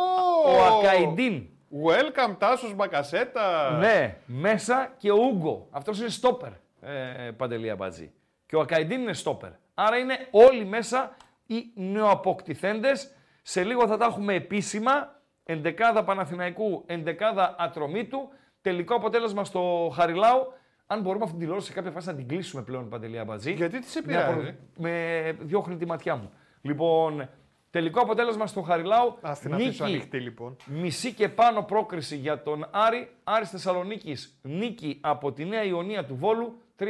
ο 0.46 0.78
Ακαϊντίν. 0.78 1.46
Welcome, 1.86 2.34
Τάσος 2.38 2.74
Μπακασέτα. 2.74 3.70
Ναι, 3.70 4.16
μέσα 4.26 4.94
και 4.98 5.10
ο 5.10 5.16
Ούγκο. 5.16 5.68
Αυτός 5.70 6.00
είναι 6.00 6.08
στόπερ, 6.08 6.50
ε, 6.80 7.30
Παντελή 7.30 7.70
Αμπατζή. 7.70 8.12
Και 8.46 8.56
ο 8.56 8.60
Ακαϊντίν 8.60 9.00
είναι 9.00 9.12
στόπερ. 9.12 9.50
Άρα 9.74 9.96
είναι 9.96 10.28
όλοι 10.30 10.64
μέσα 10.64 11.16
οι 11.46 11.70
νεοαποκτηθέντες. 11.74 13.15
Σε 13.48 13.64
λίγο 13.64 13.86
θα 13.86 13.96
τα 13.96 14.04
έχουμε 14.04 14.34
επίσημα. 14.34 15.20
Εντεκάδα 15.44 16.04
Παναθηναϊκού, 16.04 16.82
εντεκάδα 16.86 17.54
Ατρομήτου. 17.58 18.28
Τελικό 18.60 18.94
αποτέλεσμα 18.94 19.44
στο 19.44 19.92
Χαριλάου. 19.94 20.52
Αν 20.86 21.00
μπορούμε 21.00 21.20
αυτή 21.22 21.30
την 21.30 21.38
τηλεόραση 21.40 21.66
σε 21.66 21.72
κάποια 21.72 21.90
φάση 21.90 22.06
να 22.06 22.14
την 22.14 22.28
κλείσουμε 22.28 22.62
πλέον, 22.62 22.88
Παντελή 22.88 23.18
Αμπατζή. 23.18 23.52
Γιατί 23.52 23.78
τι 23.80 23.86
σε 23.86 24.02
Με 24.04 24.16
απο- 24.22 24.32
πειράζει. 24.32 24.56
Με 24.76 25.36
διώχνει 25.40 25.76
τη 25.76 25.86
ματιά 25.86 26.16
μου. 26.16 26.30
Λοιπόν, 26.62 27.28
τελικό 27.70 28.00
αποτέλεσμα 28.00 28.46
στο 28.46 28.60
Χαριλάου. 28.62 29.18
Ας 29.20 29.38
την 29.40 29.54
αφήσω 29.54 29.84
ανοιχτή 29.84 30.20
λοιπόν. 30.20 30.56
Μισή 30.66 31.12
και 31.12 31.28
πάνω 31.28 31.62
πρόκριση 31.62 32.16
για 32.16 32.42
τον 32.42 32.66
Άρη. 32.70 33.10
Άρης 33.24 33.50
Θεσσαλονίκης 33.50 34.38
νίκη 34.42 34.98
από 35.02 35.32
τη 35.32 35.44
Νέα 35.44 35.64
Ιωνία 35.64 36.04
του 36.04 36.16
Βόλου 36.16 36.62
3-0. 36.78 36.84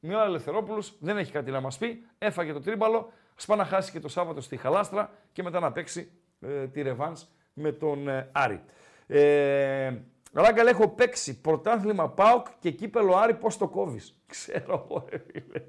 Μιώνα 0.00 0.24
Ελευθερόπουλος 0.24 0.96
δεν 1.00 1.18
έχει 1.18 1.32
κάτι 1.32 1.50
να 1.50 1.60
μας 1.60 1.78
πει. 1.78 2.04
Έφαγε 2.18 2.52
το 2.52 2.60
τρίμπαλο. 2.60 3.12
Σπά 3.36 3.56
να 3.56 3.64
χάσει 3.64 3.90
και 3.92 4.00
το 4.00 4.08
Σάββατο 4.08 4.40
στη 4.40 4.56
Χαλάστρα 4.56 5.10
και 5.32 5.42
μετά 5.42 5.60
να 5.60 5.72
παίξει 5.72 6.10
ε, 6.40 6.66
τη 6.66 6.82
ρεβάνς 6.82 7.26
με 7.52 7.72
τον 7.72 8.08
ε, 8.08 8.28
Άρη. 8.32 8.60
Ε, 9.06 9.94
Ράγκαλ, 10.32 10.66
έχω 10.66 10.88
παίξει 10.88 11.40
πρωτάθλημα 11.40 12.08
ΠΑΟΚ 12.10 12.46
και 12.58 12.70
κύπελο 12.70 13.16
Άρη 13.16 13.34
πώς 13.34 13.56
το 13.56 13.68
κόβεις; 13.68 14.16
Ξέρω 14.26 14.86
εγώ 14.90 15.06
ρε 15.10 15.18
φίλε. 15.32 15.62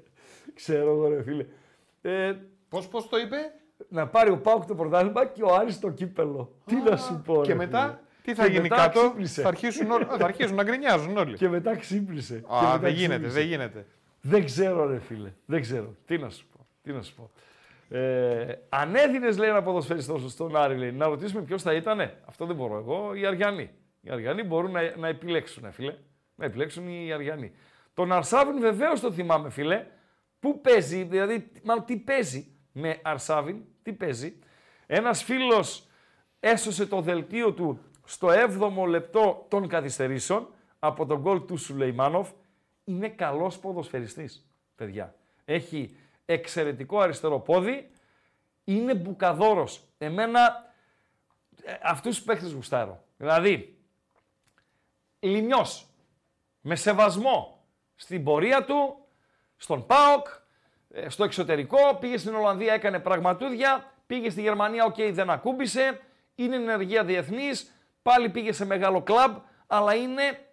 Ξέρω 0.54 0.90
εγώ 0.90 1.08
ρε 1.08 1.22
φίλε. 1.22 1.46
Ε, 2.02 2.34
Πώς, 2.68 2.88
πώς 2.88 3.08
το 3.08 3.18
είπε; 3.18 3.36
να 3.88 4.06
πάρει 4.08 4.30
ο 4.30 4.38
Πάουκ 4.38 4.64
το 4.66 4.74
πρωτάθλημα 4.74 5.26
και 5.26 5.42
ο 5.42 5.54
Άρης 5.54 5.78
το 5.78 5.90
κύπελο. 5.90 6.52
Τι 6.64 6.76
να 6.76 6.96
σου 6.96 7.22
πω. 7.24 7.40
Και 7.42 7.48
ρε 7.48 7.54
μετά; 7.54 7.82
φίλε. 7.82 7.98
τι 8.22 8.34
θα 8.34 8.44
Και 8.44 8.50
γίνει 8.50 8.62
μετά 8.62 8.76
κάτω; 8.76 9.00
ξύπνησε. 9.00 9.42
Θα 9.42 9.48
αρχίσουν, 9.48 9.90
όλοι- 9.90 10.04
θα 10.04 10.24
αρχίσουν 10.24 10.54
να 10.56 10.62
γκρινιάζουν 10.62 11.16
όλοι. 11.16 11.36
Και 11.36 11.48
μετά 11.48 11.76
ξύπνησε. 11.76 12.38
Και 12.38 12.54
Α, 12.54 12.62
μετά 12.62 12.78
δεν 12.78 12.92
γίνεται, 12.92 13.14
ξύπνησε. 13.14 13.38
δεν 13.38 13.46
γίνεται. 13.48 13.86
Δεν 14.20 14.44
ξέρω 14.44 14.86
ρε 14.86 14.98
φίλε. 14.98 15.32
Δεν 15.44 15.60
ξέρω. 15.60 15.94
Τι 16.06 16.18
να 16.18 16.30
σου 16.30 16.46
πω. 16.46 16.66
Τι 16.82 16.92
να 16.92 17.02
σου 17.02 17.14
πω. 17.14 17.30
Ε, 17.88 18.54
αν 18.68 18.94
έδινες 18.94 19.38
λέει 19.38 19.48
ένα 19.48 19.62
ποδοσφαιριστό 19.62 20.18
στον 20.18 20.56
Άρη 20.56 20.76
λέει, 20.76 20.92
να 20.92 21.06
ρωτήσουμε 21.06 21.42
ποιος 21.42 21.62
θα 21.62 21.74
ήτανε. 21.74 22.20
Αυτό 22.26 22.46
δεν 22.46 22.56
μπορώ 22.56 22.76
εγώ. 22.76 23.14
Οι 23.14 23.26
Αριανοί. 23.26 23.70
Οι 24.00 24.10
Αριανοί 24.10 24.42
μπορούν 24.42 24.70
να, 24.70 24.96
να 24.96 25.08
επιλέξουν 25.08 25.72
φίλε. 25.72 25.94
Να 26.34 26.44
επιλέξουν 26.44 26.88
οι 26.88 27.12
Αριανοί. 27.12 27.52
Τον 27.94 28.12
Αρσάβιν 28.12 28.60
βεβαίως 28.60 29.00
το 29.00 29.12
θυμάμαι 29.12 29.50
φίλε. 29.50 29.86
Πού 30.40 30.60
παίζει, 30.60 31.02
δηλαδή 31.02 31.50
μάλλον 31.62 31.84
τι 31.84 31.96
παίζει 31.96 32.46
με 32.72 32.98
Αρσάβιν. 33.02 33.64
Τι 33.82 33.92
παίζει. 33.92 34.38
Ένας 34.86 35.22
φίλος 35.22 35.88
έσωσε 36.40 36.86
το 36.86 37.00
δελτίο 37.00 37.52
του 37.52 37.80
στο 38.04 38.28
7ο 38.28 38.86
λεπτό 38.88 39.46
των 39.48 39.68
καθυστερήσεων 39.68 40.48
από 40.78 41.06
το 41.06 41.20
γκολ 41.20 41.44
του 41.44 41.56
Σουλεϊμάνοφ. 41.56 42.30
Είναι 42.84 43.08
καλός 43.08 43.58
ποδοσφαιριστής, 43.58 44.50
παιδιά. 44.74 45.14
Έχει 45.44 45.96
εξαιρετικό 46.30 47.00
αριστερό 47.00 47.40
πόδι. 47.40 47.90
Είναι 48.64 48.94
μπουκαδόρος. 48.94 49.82
Εμένα 49.98 50.72
ε, 51.62 51.74
αυτούς 51.82 52.16
τους 52.16 52.24
παίχτες 52.24 52.52
γουστάρω. 52.52 53.04
Δηλαδή, 53.16 53.78
Λημνιός, 55.20 55.86
με 56.60 56.76
σεβασμό 56.76 57.64
στην 57.94 58.24
πορεία 58.24 58.64
του, 58.64 59.06
στον 59.56 59.86
ΠΑΟΚ, 59.86 60.26
ε, 60.90 61.08
στο 61.08 61.24
εξωτερικό, 61.24 61.96
πήγε 62.00 62.16
στην 62.16 62.34
Ολλανδία, 62.34 62.72
έκανε 62.72 62.98
πραγματούδια, 62.98 63.92
πήγε 64.06 64.30
στη 64.30 64.40
Γερμανία, 64.40 64.84
οκ, 64.84 64.96
δεν 65.10 65.30
ακούμπησε, 65.30 66.00
είναι 66.34 66.56
ενεργεία 66.56 67.04
διεθνής, 67.04 67.72
πάλι 68.02 68.28
πήγε 68.28 68.52
σε 68.52 68.64
μεγάλο 68.64 69.02
κλαμπ, 69.02 69.36
αλλά 69.66 69.94
είναι 69.94 70.46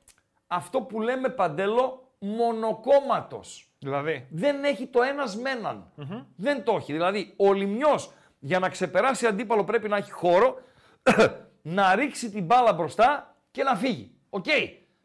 αυτό 0.48 0.82
που 0.82 1.02
λέμε 1.02 1.30
Παντέλο 1.30 2.12
μονοκόμματος. 2.20 3.70
Δηλαδή. 3.86 4.28
δεν 4.30 4.64
έχει 4.64 4.88
το 4.88 5.02
ένας 5.02 5.36
με 5.36 5.50
έναν. 5.50 5.92
Δεν 6.36 6.64
το 6.64 6.76
έχει. 6.76 6.92
Δηλαδή, 6.92 7.34
ο 7.38 7.54
Λημνιός 7.54 8.14
για 8.40 8.60
να 8.60 8.70
ξεπεράσει 8.70 9.28
αντίπαλο 9.28 9.64
πρέπει 9.64 9.88
να 9.88 9.98
έχει 9.98 10.12
χώρο, 10.12 10.62
να 11.78 11.96
ρίξει 11.96 12.32
την 12.32 12.46
μπάλα 12.46 12.74
μπροστά 12.74 13.36
και 13.52 13.64
να 13.64 13.76
φύγει. 13.76 14.12
Οκ. 14.30 14.46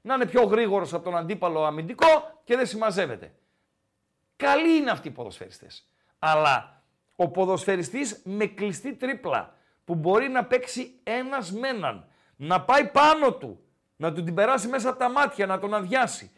Να 0.01 0.14
είναι 0.14 0.26
πιο 0.26 0.43
γρήγορος 0.43 0.95
από 0.95 1.05
τον 1.05 1.16
αντίπαλο 1.16 1.64
αμυντικό 1.64 2.41
και 2.45 2.57
δεν 2.57 2.66
συμμαζεύεται. 2.66 3.35
Καλοί 4.37 4.76
είναι 4.76 4.91
αυτοί 4.91 5.09
οι 5.09 5.11
ποδοσφαιριστές. 5.11 5.89
Αλλά 6.18 6.83
ο 7.16 7.28
ποδοσφαιριστής 7.28 8.22
με 8.24 8.47
κλειστή 8.47 8.95
τρίπλα 8.95 9.55
που 9.85 9.95
μπορεί 9.95 10.28
να 10.28 10.45
παίξει 10.45 11.01
ένας 11.03 11.53
με 11.53 11.68
έναν, 11.68 12.07
να 12.37 12.61
πάει 12.61 12.87
πάνω 12.87 13.33
του, 13.33 13.61
να 13.97 14.12
του 14.12 14.24
την 14.24 14.35
περάσει 14.35 14.68
μέσα 14.68 14.89
από 14.89 14.99
τα 14.99 15.11
μάτια, 15.11 15.47
να 15.47 15.59
τον 15.59 15.74
αδειάσει 15.74 16.31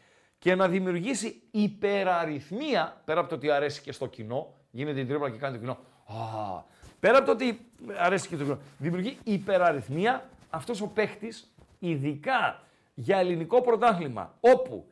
και 0.42 0.54
να 0.54 0.68
δημιουργήσει 0.68 1.42
υπεραριθμία, 1.50 3.00
πέρα 3.04 3.20
από 3.20 3.28
το 3.28 3.34
ότι 3.34 3.50
αρέσει 3.50 3.80
και 3.80 3.92
στο 3.92 4.06
κοινό, 4.06 4.54
γίνεται 4.70 5.00
η 5.00 5.06
τρίπλα 5.06 5.30
και 5.30 5.38
κάνει 5.38 5.54
το 5.54 5.60
κοινό. 5.60 5.78
Α, 6.20 6.62
πέρα 7.00 7.16
από 7.16 7.26
το 7.26 7.32
ότι 7.32 7.70
αρέσει 7.96 8.28
και 8.28 8.36
το 8.36 8.42
κοινό, 8.42 8.58
δημιουργεί 8.78 9.18
υπεραριθμία 9.24 10.30
αυτός 10.50 10.80
ο 10.80 10.86
παίχτης, 10.86 11.54
ειδικά 11.78 12.62
για 12.94 13.18
ελληνικό 13.18 13.60
πρωτάθλημα, 13.60 14.34
όπου 14.40 14.86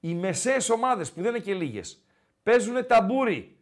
οι 0.00 0.14
μεσαίες 0.14 0.70
ομάδες 0.70 1.12
που 1.12 1.22
δεν 1.22 1.34
είναι 1.34 1.44
και 1.44 1.54
λίγες, 1.54 2.04
παίζουν 2.42 2.86
ταμπούρι 2.86 3.56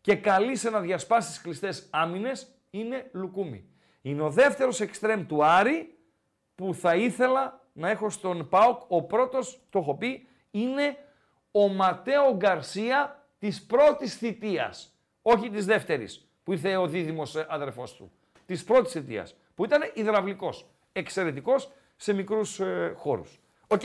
και 0.00 0.14
καλείσαι 0.14 0.70
να 0.70 0.80
διασπάσεις 0.80 1.30
τις 1.30 1.40
κλειστές 1.40 1.88
άμυνες, 1.90 2.46
είναι 2.70 3.10
Λουκούμι. 3.12 3.64
Είναι 4.02 4.22
ο 4.22 4.30
δεύτερος 4.30 4.80
εξτρέμ 4.80 5.26
του 5.26 5.44
Άρη 5.44 5.98
που 6.54 6.74
θα 6.74 6.94
ήθελα 6.94 7.60
να 7.72 7.90
έχω 7.90 8.10
στον 8.10 8.48
ΠΑΟΚ. 8.48 8.82
Ο 8.88 9.02
πρώτος, 9.02 9.60
το 9.70 9.78
έχω 9.78 9.94
πει, 9.94 10.26
είναι 10.54 10.96
ο 11.50 11.68
Ματέο 11.68 12.34
Γκαρσία 12.36 13.26
της 13.38 13.66
πρώτης 13.66 14.16
θητείας. 14.16 14.98
Όχι 15.22 15.50
της 15.50 15.64
δεύτερης, 15.64 16.28
που 16.42 16.52
ήρθε 16.52 16.76
ο 16.76 16.86
δίδυμος 16.86 17.36
ε, 17.36 17.46
αδερφός 17.48 17.94
του. 17.96 18.12
Της 18.46 18.64
πρώτης 18.64 18.92
θητείας, 18.92 19.34
που 19.54 19.64
ήταν 19.64 19.90
υδραυλικός. 19.94 20.66
Εξαιρετικός 20.92 21.70
σε 21.96 22.12
μικρούς 22.12 22.60
ε, 22.60 22.94
χώρους. 22.96 23.40
Οκ. 23.66 23.82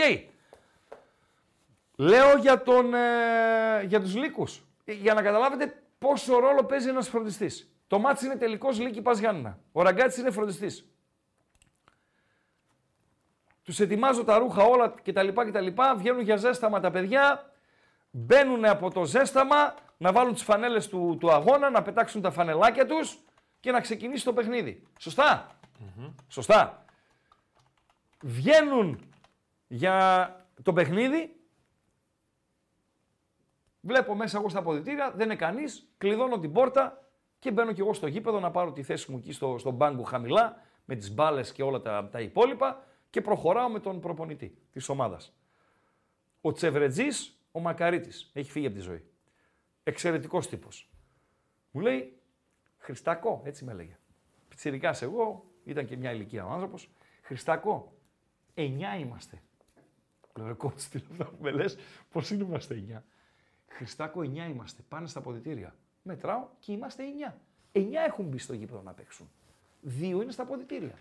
Λέω 1.95 2.37
για, 2.37 2.61
τον, 2.61 2.93
ε, 2.93 3.83
για 3.83 4.01
τους 4.01 4.15
Λύκους. 4.15 4.63
Ε, 4.85 4.93
Για 4.93 5.13
να 5.13 5.21
καταλάβετε 5.21 5.81
πόσο 5.99 6.39
ρόλο 6.39 6.63
παίζει 6.63 6.89
ένας 6.89 7.09
φροντιστής. 7.09 7.73
Το 7.87 7.99
ματς 7.99 8.25
είναι 8.25 8.35
τελικός 8.35 8.79
Λύκοι 8.79 9.01
ΠΑΣ 9.01 9.19
Γιάννινα. 9.19 9.59
Ο 9.71 9.81
Ραγκάτσης 9.81 10.17
είναι 10.17 10.31
φροντιστής. 10.31 10.89
Τους 13.69 13.79
ετοιμάζω 13.79 14.23
τα 14.23 14.37
ρούχα 14.37 14.63
όλα 14.63 14.93
κτλ. 15.03 15.27
κτλ. 15.27 15.67
Βγαίνουν 15.97 16.21
για 16.21 16.35
ζέσταμα 16.35 16.79
τα 16.79 16.91
παιδιά. 16.91 17.51
Μπαίνουν 18.11 18.65
από 18.65 18.91
το 18.91 19.05
ζέσταμα 19.05 19.75
να 19.97 20.11
βάλουν 20.11 20.33
τις 20.33 20.43
φανέλες 20.43 20.87
του, 20.87 21.17
του 21.19 21.31
αγώνα, 21.31 21.69
να 21.69 21.81
πετάξουν 21.81 22.21
τα 22.21 22.31
φανελάκια 22.31 22.85
τους 22.85 23.19
και 23.59 23.71
να 23.71 23.81
ξεκινήσει 23.81 24.25
το 24.25 24.33
παιχνίδι. 24.33 24.87
Σωστά; 24.99 25.59
Σωστά. 26.27 26.85
Βγαίνουν 28.21 29.11
για 29.67 30.35
το 30.63 30.73
παιχνίδι. 30.73 31.35
Βλέπω 33.81 34.15
μέσα 34.15 34.37
εγώ 34.37 34.49
στα 34.49 34.59
αποδητήρια, 34.59 35.11
δεν 35.15 35.25
είναι 35.25 35.35
κανείς. 35.35 35.89
Κλειδώνω 35.97 36.39
την 36.39 36.51
πόρτα 36.51 37.03
και 37.39 37.51
μπαίνω 37.51 37.71
κι 37.71 37.81
εγώ 37.81 37.93
στο 37.93 38.07
γήπεδο 38.07 38.39
να 38.39 38.51
πάρω 38.51 38.71
τη 38.71 38.83
θέση 38.83 39.11
μου 39.11 39.17
εκεί 39.17 39.31
στο, 39.31 39.57
στον 39.57 39.73
μπάγκο 39.73 40.03
χαμηλά, 40.03 40.61
με 40.85 40.95
τις 40.95 41.13
μπάλες 41.13 41.51
και 41.51 41.63
όλα 41.63 41.81
τα, 41.81 42.09
τα 42.11 42.19
υπόλοιπα 42.19 42.87
και 43.09 43.21
προχωράω 43.21 43.69
με 43.69 43.79
τον 43.79 43.99
προπονητή 43.99 44.57
της 44.71 44.89
ομάδας. 44.89 45.33
Ο 46.41 46.51
Τσεβρετζή, 46.51 47.07
ο 47.51 47.59
Μακαρίτης, 47.59 48.31
έχει 48.33 48.51
φύγει 48.51 48.65
από 48.65 48.75
τη 48.75 48.81
ζωή. 48.81 49.05
Εξαιρετικός 49.83 50.47
τύπος. 50.47 50.89
Μου 51.71 51.81
λέει, 51.81 52.19
Χριστάκο, 52.77 53.41
έτσι 53.43 53.65
με 53.65 53.71
έλεγε. 53.71 53.97
Πιτσιρικάς 54.47 55.01
εγώ, 55.01 55.45
ήταν 55.63 55.85
και 55.85 55.97
μια 55.97 56.11
ηλικία 56.11 56.45
ο 56.45 56.49
άνθρωπος. 56.49 56.89
Χριστάκο, 57.21 57.93
εννιά 58.53 58.95
είμαστε. 58.95 59.41
Λέω, 60.35 60.47
ρε 60.47 60.53
κότσι, 60.53 60.89
τι 60.89 61.01
αυτά 61.11 61.25
που 61.25 61.37
με 61.41 61.51
λες, 61.51 61.77
πώς 62.11 62.29
είναι 62.31 62.43
είμαστε 62.43 62.73
εννιά; 62.73 63.05
Χριστάκο, 63.67 64.21
εννιά 64.21 64.45
είμαστε, 64.45 64.83
πάνε 64.89 65.07
στα 65.07 65.19
αποδητήρια. 65.19 65.75
Μετράω 66.01 66.47
και 66.59 66.71
είμαστε 66.71 67.03
εννιά. 67.03 67.41
Εννιά 67.71 68.01
έχουν 68.01 68.25
μπει 68.25 68.37
στο 68.37 68.53
γήπεδο 68.53 68.81
να 68.81 68.93
παίξουν. 68.93 69.29
Δύο 69.81 70.21
είναι 70.21 70.31
στα 70.31 70.43
αποδητήρια. 70.43 70.97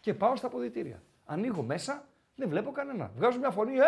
Και 0.00 0.14
πάω 0.14 0.36
στα 0.36 0.46
αποδητήρια. 0.46 1.02
Ανοίγω 1.24 1.62
μέσα, 1.62 2.04
δεν 2.34 2.48
βλέπω 2.48 2.72
κανένα. 2.72 3.10
Βγάζω 3.16 3.38
μια 3.38 3.50
φωνή, 3.50 3.76
ε! 3.76 3.82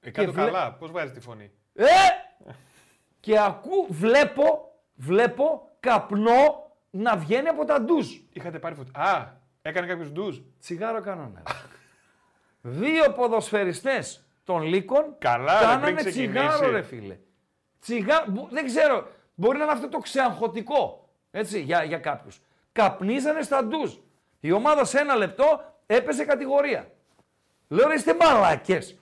Ε, 0.00 0.10
κάτω 0.10 0.32
βλέ- 0.32 0.46
καλά. 0.46 0.72
Πώς 0.72 0.90
βάζει 0.90 1.12
τη 1.12 1.20
φωνή; 1.20 1.50
Ε! 1.74 1.84
και 3.20 3.38
ακού, 3.40 3.86
βλέπω, 3.88 4.72
βλέπω 4.94 5.68
καπνό 5.80 6.70
να 6.90 7.16
βγαίνει 7.16 7.48
από 7.48 7.64
τα 7.64 7.80
ντουζ. 7.80 8.08
Είχατε 8.32 8.58
πάρει 8.58 8.74
φωτιά. 8.74 9.00
Α, 9.02 9.32
έκανε 9.62 9.86
κάποιος 9.86 10.10
ντουζ. 10.10 10.38
Τσιγάρο 10.60 11.00
κανόνα. 11.00 11.42
Δύο 12.60 13.12
ποδοσφαιριστές 13.12 14.24
των 14.44 14.62
Λύκων 14.62 15.14
Καλά, 15.18 15.58
ρε, 15.58 15.64
κάνανε 15.64 15.82
πριν 15.84 15.96
τσιγάρο, 15.96 16.48
ξεκινήσει. 16.48 16.72
ρε 16.74 16.82
φίλε. 16.82 17.18
Τσιγάρο, 17.80 18.24
μπο- 18.28 18.48
δεν 18.50 18.64
ξέρω, 18.64 19.06
μπορεί 19.34 19.58
να 19.58 19.64
είναι 19.64 19.72
αυτό 19.72 19.88
το 19.88 19.98
ξεαγχωτικό, 19.98 21.08
έτσι, 21.30 21.60
για, 21.60 21.82
για 21.84 21.98
κάποιους. 21.98 22.40
Καπνίζανε 22.72 23.42
στα 23.42 23.64
ντουζ. 23.64 23.94
Η 24.40 24.52
ομάδα 24.52 24.84
σε 24.84 24.98
ένα 24.98 25.14
λεπτό 25.14 25.73
έπεσε 25.86 26.24
κατηγορία. 26.24 26.90
Λέω, 27.68 27.88
ρε, 27.88 27.94
είστε 27.94 28.14
μαλάκες. 28.14 28.98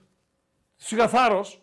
Τους 0.78 0.91
είχα 0.91 1.09
θάρρος, 1.09 1.62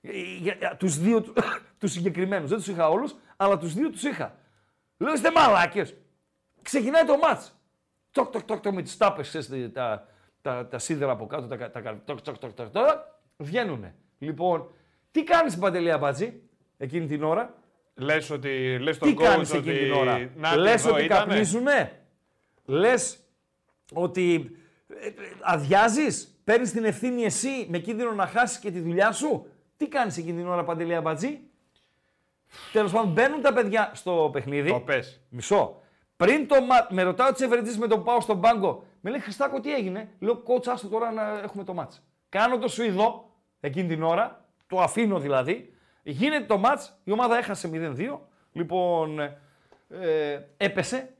ε, 0.00 0.10
για, 0.40 0.54
για, 0.58 0.76
τους 0.76 0.98
δύο, 0.98 1.22
του- 1.22 1.32
τους 1.78 1.92
συγκεκριμένους, 1.92 2.48
δεν 2.48 2.58
τους 2.58 2.68
είχα 2.68 2.88
όλους, 2.88 3.14
αλλά 3.36 3.58
τους 3.58 3.74
δύο 3.74 3.90
τους 3.90 4.02
είχα. 4.02 4.36
Λέω, 4.96 5.12
είστε 5.12 5.30
μαλάκες. 5.30 5.94
Ξεκινάει 6.62 7.04
το 7.04 7.16
μάτς. 7.18 7.52
Τοκ, 8.10 8.30
τοκ, 8.32 8.42
τοκ, 8.42 8.60
τοκ, 8.60 8.72
με 8.74 8.82
τις 8.82 8.96
τάπες, 8.96 9.28
ξέρεις, 9.28 9.72
τα, 9.72 10.06
τα, 10.42 10.66
τα 10.66 10.78
σίδερα 10.78 11.12
από 11.12 11.26
κάτω, 11.26 11.46
τα, 11.46 11.56
κα- 11.56 11.70
τα, 11.70 11.80
κα- 11.80 12.02
τοκ, 12.04 12.20
τοκ, 12.20 12.38
τοκ, 12.38 12.52
τοκ, 12.52 12.68
τοκ, 12.68 12.84
βγαίνουνε. 13.36 13.94
Λοιπόν, 14.18 14.70
τι 15.10 15.24
κάνεις 15.24 15.58
Παντελή 15.58 15.90
Αμπατζή, 15.92 16.40
εκείνη 16.76 17.06
την 17.06 17.22
ώρα, 17.22 17.54
Λες 17.94 18.30
ότι. 18.30 18.78
Λες 18.78 18.98
τι 18.98 19.14
τον 19.14 19.24
κάνεις 19.24 19.50
coach 19.52 19.56
εκείνη 19.56 19.74
ότι. 19.76 19.84
την 19.84 19.92
ώρα; 19.92 20.30
Να, 20.36 20.56
Λες 20.56 20.84
εδώ 20.84 20.94
ότι 20.94 21.04
ήτανε; 21.04 21.20
καπνίζουνε, 21.20 22.02
λες 22.64 23.18
ότι 23.92 24.50
ε, 24.88 25.06
ε, 25.06 25.12
αδειάζεις, 25.40 26.40
παίρνεις 26.44 26.70
την 26.70 26.84
ευθύνη 26.84 27.24
εσύ 27.24 27.66
με 27.68 27.78
κίνδυνο 27.78 28.12
να 28.12 28.26
χάσεις 28.26 28.58
και 28.58 28.70
τη 28.70 28.80
δουλειά 28.80 29.12
σου. 29.12 29.46
Τι 29.76 29.88
κάνεις 29.88 30.16
εκείνη 30.16 30.36
την 30.36 30.48
ώρα 30.48 30.64
Παντελή 30.64 30.94
Αμπατζή; 30.94 31.40
Τέλος 32.72 32.92
πάντων 32.92 33.12
μπαίνουν 33.12 33.40
τα 33.40 33.52
παιδιά 33.52 33.90
στο 33.94 34.30
παιχνίδι. 34.32 34.70
Το 34.70 34.80
πες. 34.80 35.20
Μισό. 35.28 35.82
Πριν 36.16 36.48
το 36.48 36.62
μάτ, 36.62 36.90
με 36.90 37.02
ρωτάει 37.02 37.28
ο 37.28 37.32
Τσεβερτζή 37.32 37.78
με 37.78 37.86
τον 37.86 38.04
πάω 38.04 38.20
στον 38.20 38.40
πάγκο, 38.40 38.84
με 39.00 39.10
λέει 39.10 39.20
Χριστάκο 39.20 39.60
τι 39.60 39.74
έγινε; 39.74 40.08
Λέω 40.18 40.36
κότσα, 40.36 40.72
άστο 40.72 40.88
τώρα 40.88 41.12
να 41.12 41.38
έχουμε 41.38 41.64
το 41.64 41.74
μάτς. 41.74 42.02
Κάνω 42.28 42.58
το 42.58 42.68
Σουηδό 42.68 43.32
εκείνη 43.60 43.88
την 43.88 44.02
ώρα, 44.02 44.44
το 44.66 44.80
αφήνω 44.80 45.18
δηλαδή. 45.18 45.72
Γίνεται 46.02 46.44
το 46.44 46.58
μάτς, 46.58 47.00
η 47.04 47.10
ομάδα 47.10 47.38
έχασε 47.38 47.70
0-2. 47.72 48.18
Λοιπόν, 48.52 49.20
ε, 49.88 50.40
έπεσε. 50.56 51.12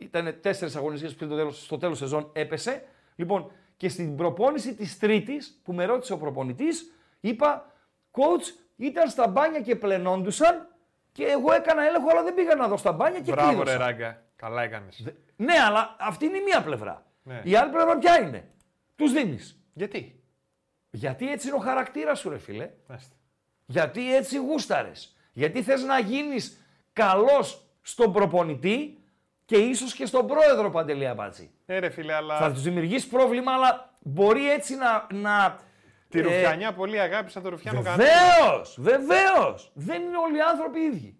Ήταν 0.00 0.38
τέσσερις 0.40 0.76
αγωνιστικές 0.76 1.14
πριν 1.14 1.28
το 1.28 1.36
τέλος, 1.36 1.64
στο 1.64 1.78
τέλος 1.78 1.98
σεζόν 1.98 2.30
έπεσε. 2.32 2.84
Λοιπόν, 3.16 3.52
και 3.76 3.88
στην 3.88 4.16
προπόνηση 4.16 4.74
της 4.74 4.98
Τρίτης 4.98 5.60
που 5.64 5.72
με 5.72 5.84
ρώτησε 5.84 6.12
ο 6.12 6.18
προπονητής, 6.18 6.92
είπα, 7.20 7.72
coach, 8.10 8.58
ήταν 8.76 9.08
στα 9.08 9.28
μπάνια 9.28 9.60
και 9.60 9.76
πλενόντουσαν 9.76 10.68
και 11.12 11.24
εγώ 11.24 11.52
έκανα 11.52 11.86
έλεγχο, 11.86 12.08
αλλά 12.10 12.22
δεν 12.22 12.34
πήγα 12.34 12.54
να 12.54 12.68
δω 12.68 12.76
στα 12.76 12.92
μπάνια 12.92 13.20
και 13.20 13.30
Μπράβο, 13.32 13.48
κλείδωσα. 13.48 13.76
ρε 13.76 13.84
Ράγκα. 13.84 14.22
Καλά 14.36 14.62
έκανες. 14.62 15.06
Ναι, 15.36 15.54
αλλά 15.66 15.96
αυτή 16.00 16.24
είναι 16.26 16.36
η 16.38 16.42
μία 16.42 16.62
πλευρά. 16.62 17.06
Ναι. 17.22 17.40
Η 17.44 17.56
άλλη 17.56 17.70
πλευρά 17.70 17.98
ποια 17.98 18.20
είναι; 18.20 18.50
Τους 18.96 19.12
δίνεις. 19.12 19.62
Γιατί; 19.72 20.22
Γιατί 20.90 21.30
έτσι 21.30 21.46
είναι 21.48 21.56
ο 21.56 21.60
χαρακτήρας 21.60 22.18
σου, 22.18 22.28
ρε 22.30 22.38
φίλε. 22.38 22.70
Μάλιστα. 22.86 23.16
Γιατί 23.66 24.14
έτσι 24.14 24.38
γούσταρες. 24.38 25.16
Γιατί 25.32 25.62
θες 25.62 25.82
να 25.82 25.98
γίνεις 25.98 26.60
καλός 26.92 27.66
στον 27.82 28.12
προπονητή 28.12 28.99
και 29.50 29.56
ίσως 29.56 29.94
και 29.94 30.06
στον 30.06 30.26
πρόεδρο 30.26 30.70
Παντελή 30.70 31.06
Αμπάτση. 31.06 31.50
Ε, 31.66 31.78
ρε 31.78 31.90
φίλε, 31.90 32.14
αλλά. 32.14 32.38
Θα 32.38 32.52
τους 32.52 32.62
δημιουργήσει 32.62 33.08
πρόβλημα, 33.08 33.52
αλλά 33.52 33.94
μπορεί 34.00 34.50
έτσι 34.50 34.74
να. 34.74 35.06
να 35.12 35.58
Τη 36.08 36.18
ε, 36.18 36.22
ρουφιανιά 36.22 36.72
πολύ 36.72 37.00
αγάπη 37.00 37.30
σαν 37.30 37.42
το 37.42 37.48
ρουφιάνο 37.48 37.82
κανένα. 37.82 38.10
Βεβαίως! 38.10 38.76
Βεβαίως! 38.80 39.70
Δεν 39.74 40.02
είναι 40.02 40.16
όλοι 40.16 40.36
οι 40.36 40.40
άνθρωποι 40.40 40.80
οι 40.80 40.84
ίδιοι. 40.84 41.18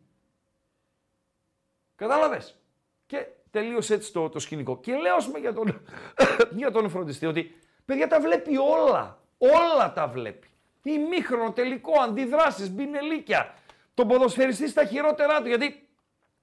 Κατάλαβες; 1.96 2.60
Και 3.06 3.26
τελείωσε 3.50 3.94
έτσι 3.94 4.12
το, 4.12 4.28
το 4.28 4.38
σκηνικό. 4.38 4.80
Και 4.80 4.94
λέω 4.94 5.14
ας 5.14 5.26
πούμε, 5.26 5.38
για 5.38 5.52
τον, 5.52 5.84
για 6.60 6.70
τον 6.70 6.90
φροντιστή 6.90 7.26
ότι 7.26 7.54
παιδιά 7.84 8.08
τα 8.08 8.20
βλέπει 8.20 8.56
όλα. 8.56 9.18
Όλα 9.38 9.92
τα 9.92 10.08
βλέπει. 10.08 10.48
Ημίχρονο, 10.82 11.52
τελικό, 11.52 12.00
αντιδράσεις, 12.00 12.70
μπινελίκια. 12.70 13.54
Τον 13.94 14.08
ποδοσφαιριστή 14.08 14.68
στα 14.68 14.84
χειρότερά 14.84 15.40
του. 15.42 15.48
Γιατί 15.48 15.88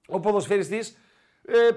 ο 0.06 0.20
ποδοσφαιριστής 0.20 0.96
ε, 1.46 1.68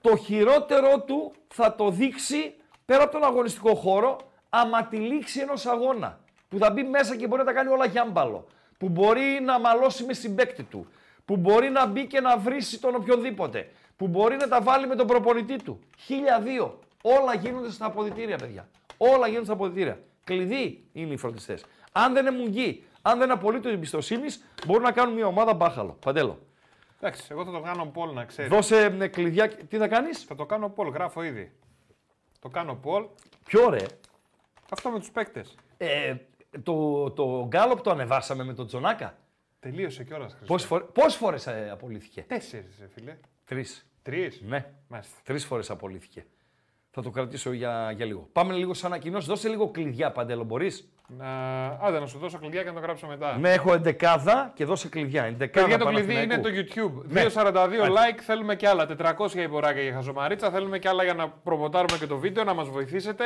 το 0.00 0.16
χειρότερο 0.16 1.00
του 1.00 1.32
θα 1.48 1.74
το 1.74 1.90
δείξει 1.90 2.54
πέρα 2.84 3.02
από 3.02 3.12
τον 3.12 3.24
αγωνιστικό 3.24 3.74
χώρο 3.74 4.16
άμα 4.48 4.86
τη 4.86 4.96
λήξη 4.96 5.40
ενός 5.40 5.66
αγώνα. 5.66 6.20
Που 6.48 6.58
θα 6.58 6.70
μπει 6.70 6.82
μέσα 6.82 7.16
και 7.16 7.26
μπορεί 7.26 7.40
να 7.40 7.46
τα 7.46 7.52
κάνει 7.52 7.68
όλα 7.68 7.86
γιάμπαλο. 7.86 8.46
που 8.78 8.88
μπορεί 8.88 9.40
να 9.44 9.60
μαλώσει 9.60 10.04
με 10.04 10.12
συμπέκτη 10.12 10.62
του, 10.62 10.86
που 11.24 11.36
μπορεί 11.36 11.70
να 11.70 11.86
μπει 11.86 12.06
και 12.06 12.20
να 12.20 12.36
βρίσει 12.36 12.80
τον 12.80 12.94
οποιοδήποτε, 12.94 13.70
που 13.96 14.08
μπορεί 14.08 14.36
να 14.36 14.48
τα 14.48 14.60
βάλει 14.60 14.86
με 14.86 14.94
τον 14.94 15.06
προπονητή 15.06 15.62
του. 15.62 15.80
Χίλια 15.98 16.40
δύο. 16.40 16.78
Όλα 17.02 17.34
γίνονται 17.34 17.70
στα 17.70 17.86
αποδητήρια, 17.86 18.36
παιδιά. 18.36 18.68
Όλα 18.96 19.26
γίνονται 19.26 19.44
στα 19.44 19.54
αποδητήρια. 19.54 19.98
Κλειδί 20.24 20.84
είναι 20.92 21.12
οι 21.12 21.16
φροντιστές. 21.16 21.64
Αν 21.92 22.12
δεν 22.12 22.26
είναι 22.26 22.36
μουγγί, 22.36 22.84
αν 23.02 23.14
δεν 23.14 23.24
είναι 23.24 23.32
απολύτως 23.32 23.72
εμπιστοσύνης, 23.72 24.44
μπορούν 24.66 24.82
να 24.82 24.92
κάνουν 24.92 25.14
μια 25.14 25.26
ομάδα 25.26 25.54
μπάχαλο. 25.54 25.96
Παντέλο. 26.04 26.38
Εντάξει, 27.04 27.26
εγώ 27.30 27.44
θα 27.44 27.50
το 27.50 27.60
κάνω 27.60 27.86
πόλ 27.86 28.12
να 28.14 28.24
ξέρεις. 28.24 28.50
Δώσε 28.50 28.96
ε, 29.00 29.08
κλειδιά. 29.08 29.48
Τι 29.48 29.76
θα 29.76 29.88
κάνεις, 29.88 30.22
Θα 30.24 30.34
το 30.34 30.46
κάνω 30.46 30.68
πόλ, 30.68 30.88
γράφω 30.88 31.22
ήδη. 31.22 31.52
Το 32.38 32.48
κάνω 32.48 32.74
πόλ. 32.74 33.06
Πιο 33.44 33.64
ωραία. 33.64 33.86
Αυτό 34.70 34.90
με 34.90 34.98
τους 34.98 35.10
παίκτες. 35.10 35.54
Ε, 35.76 36.14
το, 36.62 37.10
το 37.10 37.46
γκάλοπ 37.46 37.80
το 37.80 37.90
ανεβάσαμε 37.90 38.44
με 38.44 38.54
τον 38.54 38.66
Τζονάκα. 38.66 39.18
Τελείωσε 39.60 40.04
κιόλας. 40.04 40.36
Πόσε 40.46 40.66
φορέ 40.66 40.84
πόσες 40.84 41.14
φορές 41.16 41.46
ε, 41.46 41.68
απολύθηκε; 41.72 42.22
Τέσσερις, 42.22 42.82
φίλε. 42.94 43.16
Τρεις. 43.44 43.86
Τρεις; 44.02 44.40
Ναι, 44.40 44.72
Μάλιστα. 44.88 45.16
τρεις 45.24 45.44
φορές 45.44 45.70
απολύθηκε. 45.70 46.26
Θα 46.94 47.02
το 47.02 47.10
κρατήσω 47.10 47.52
για, 47.52 47.92
για 47.96 48.06
λίγο. 48.06 48.28
Πάμε 48.32 48.54
λίγο 48.54 48.74
σαν 48.74 48.92
ανακοινώσεις. 48.92 49.28
Δώσε 49.28 49.48
λίγο 49.48 49.70
κλειδιά, 49.70 50.12
Παντέλο, 50.12 50.44
μπορείς; 50.44 50.92
Να... 51.06 51.26
Άντε, 51.66 51.98
να 52.00 52.06
σου 52.06 52.18
δώσω 52.18 52.38
κλειδιά 52.38 52.62
και 52.62 52.68
να 52.68 52.74
το 52.74 52.80
γράψω 52.80 53.06
μετά. 53.06 53.38
Ναι, 53.38 53.52
έχω 53.52 53.74
εντεκάδα 53.74 54.52
και 54.54 54.64
δώσε 54.64 54.88
κλειδιά. 54.88 55.24
Εντεκάδα 55.24 55.66
Παιδιά, 55.66 55.84
το 55.84 55.90
κλειδί 55.90 56.12
είναι 56.22 56.38
Παναθηναϊκού. 56.38 56.72
το 56.74 57.00
YouTube. 57.00 57.04
Ναι. 57.08 57.24
242 57.34 57.88
like, 57.88 58.20
θέλουμε 58.20 58.56
και 58.56 58.68
άλλα. 58.68 58.86
400 59.18 59.34
υποράκια 59.34 59.82
για 59.82 59.92
χαζομαρίτσα. 59.92 60.50
Θέλουμε 60.50 60.78
και 60.78 60.88
άλλα 60.88 61.04
για 61.04 61.14
να 61.14 61.28
προμοτάρουμε 61.28 61.98
και 61.98 62.06
το 62.06 62.18
βίντεο, 62.18 62.44
να 62.44 62.54
μας 62.54 62.68
βοηθήσετε. 62.68 63.24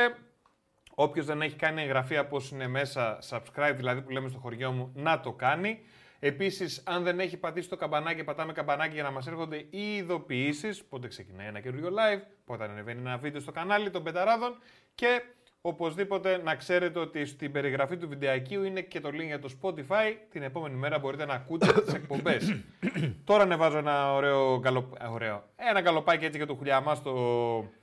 Όποιος 0.95 1.27
δεν 1.27 1.43
έχει 1.43 1.57
κάνει 1.57 1.83
εγγραφή 1.83 2.17
από 2.17 2.37
όσοι 2.37 2.55
είναι 2.55 2.69
μέσα, 2.69 3.19
subscribe 3.31 3.75
δηλαδή 3.77 4.03
που 4.03 4.11
λέμε 4.11 4.29
στο 4.29 4.39
χωριό 4.39 4.71
μου, 4.73 4.93
να 4.95 5.21
το 5.21 5.33
κάνει. 5.33 5.81
Επίσης, 6.19 6.83
αν 6.87 7.03
δεν 7.03 7.21
έχει 7.21 7.37
πατήσει 7.37 7.69
το 7.69 7.77
καμπανάκι, 7.77 8.25
πατάμε 8.25 8.53
καμπανάκι 8.53 8.95
για 8.95 9.03
να 9.03 9.11
μας 9.11 9.27
έρχονται 9.27 9.57
οι 9.57 9.97
ειδοποιήσεις. 9.97 10.85
Πότε 10.85 11.09
ξεκινάει 11.09 11.47
ένα 11.47 11.61
καινούριο 11.61 11.89
live, 11.89 12.21
πότε 12.45 12.65
ανεβαίνει 12.65 13.01
ένα 13.01 13.17
βίντεο 13.17 13.41
στο 13.41 13.53
κανάλι 13.53 13.91
των 13.91 14.03
Πεταράδων. 14.03 14.59
Και 14.95 15.23
οπωσδήποτε 15.61 16.41
να 16.45 16.55
ξέρετε 16.55 16.99
ότι 16.99 17.25
στην 17.27 17.53
περιγραφή 17.53 17.97
του 17.97 18.09
βιντεακίου 18.09 18.65
είναι 18.65 18.81
και 18.81 19.01
το 19.01 19.09
link 19.09 19.27
για 19.27 19.39
το 19.39 19.51
Spotify. 19.63 20.15
Την 20.31 20.43
επόμενη 20.43 20.75
μέρα 20.75 20.99
μπορείτε 20.99 21.25
να 21.25 21.35
ακούτε 21.35 21.73
τις 21.73 21.95
εκπομπές. 21.95 22.61
Τώρα 23.25 23.43
ανεβάζω 23.43 23.79
ένα 23.79 24.15
ωραίο, 24.15 24.59
γκαλο... 24.59 24.93
ε, 25.01 25.07
ωραίο. 25.07 25.45
Ένα 25.57 25.81
γκαλοπάκι 25.81 26.25
έτσι 26.25 26.37
για 26.37 26.47
το 26.47 26.55
χουλιαμά 26.55 26.95
στο, 26.95 27.13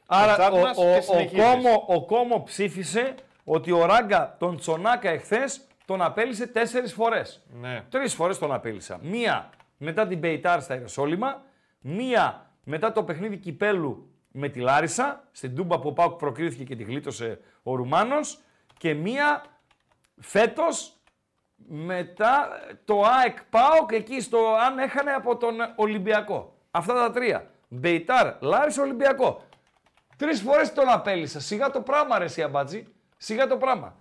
Άρα 0.08 0.34
στο 0.34 0.44
chat 0.44 0.52
ο, 0.52 0.60
μας 0.60 0.78
ο, 0.78 0.82
και 0.82 0.98
ο, 0.98 1.02
συνεχίζεις. 1.02 1.44
Κόμο, 1.44 1.84
ο 1.88 2.06
Κόμο 2.06 2.44
ψήφισε 2.44 3.16
ότι 3.44 3.72
ο 3.72 3.86
Ράγκα 3.86 4.36
τον 4.40 4.58
Τσονάκα 4.58 5.10
εχθές 5.10 5.68
τον 5.86 6.02
απέλησε 6.02 6.48
τέσσερις 6.48 6.94
φορές. 6.94 7.46
Ναι. 7.62 7.84
Τρεις 7.90 8.14
φορές 8.14 8.38
τον 8.38 8.54
απέλησα. 8.54 9.00
Μία 9.02 9.50
μετά 9.78 10.08
την 10.08 10.18
Μπεϊτάρ 10.18 10.62
στα 10.62 10.74
Ιεροσόλυμα, 10.74 11.42
μία 11.80 12.52
μετά 12.64 12.92
το 12.92 13.04
παιχνίδι 13.04 13.38
κυπέλου 13.38 14.12
με 14.32 14.50
τη 14.50 14.60
Λάρισα, 14.60 15.24
στην 15.32 15.56
Τούμπα 15.56 15.80
που 15.80 15.88
ο 15.88 15.94
Πάουκ 15.94 16.18
προκρίθηκε 16.18 16.64
και 16.64 16.76
τη 16.76 16.84
γλίτωσε 16.84 17.40
ο 17.64 17.76
Ρουμάνος, 17.76 18.40
και 18.78 18.94
μία 18.94 19.44
φέτος 20.20 20.94
μετά 21.68 22.50
το 22.86 23.02
ΑΕΚ 23.02 23.44
ΠΑΟΚ 23.44 23.92
εκεί 23.92 24.22
στο 24.22 24.56
αν 24.56 24.80
έχανε 24.80 25.12
από 25.12 25.38
τον 25.38 25.56
Ολυμπιακό. 25.76 26.58
Αυτά 26.72 26.94
τα 26.94 27.12
τρία. 27.12 27.50
Μπεϊτάρ, 27.68 28.34
Λάρισα, 28.42 28.82
Ολυμπιακό. 28.82 29.44
Τρεις 30.18 30.42
φορές 30.42 30.74
τον 30.74 30.90
απέλησα. 30.90 31.40
Σιγά 31.40 31.72
το 31.72 31.82
πράγμα, 31.82 32.18
ρε 32.18 32.24
εσύ, 32.24 32.42
Αμπάτζη. 32.42 32.88
Σιγά 33.18 33.48
το 33.48 33.58
πράγμα. 33.58 33.96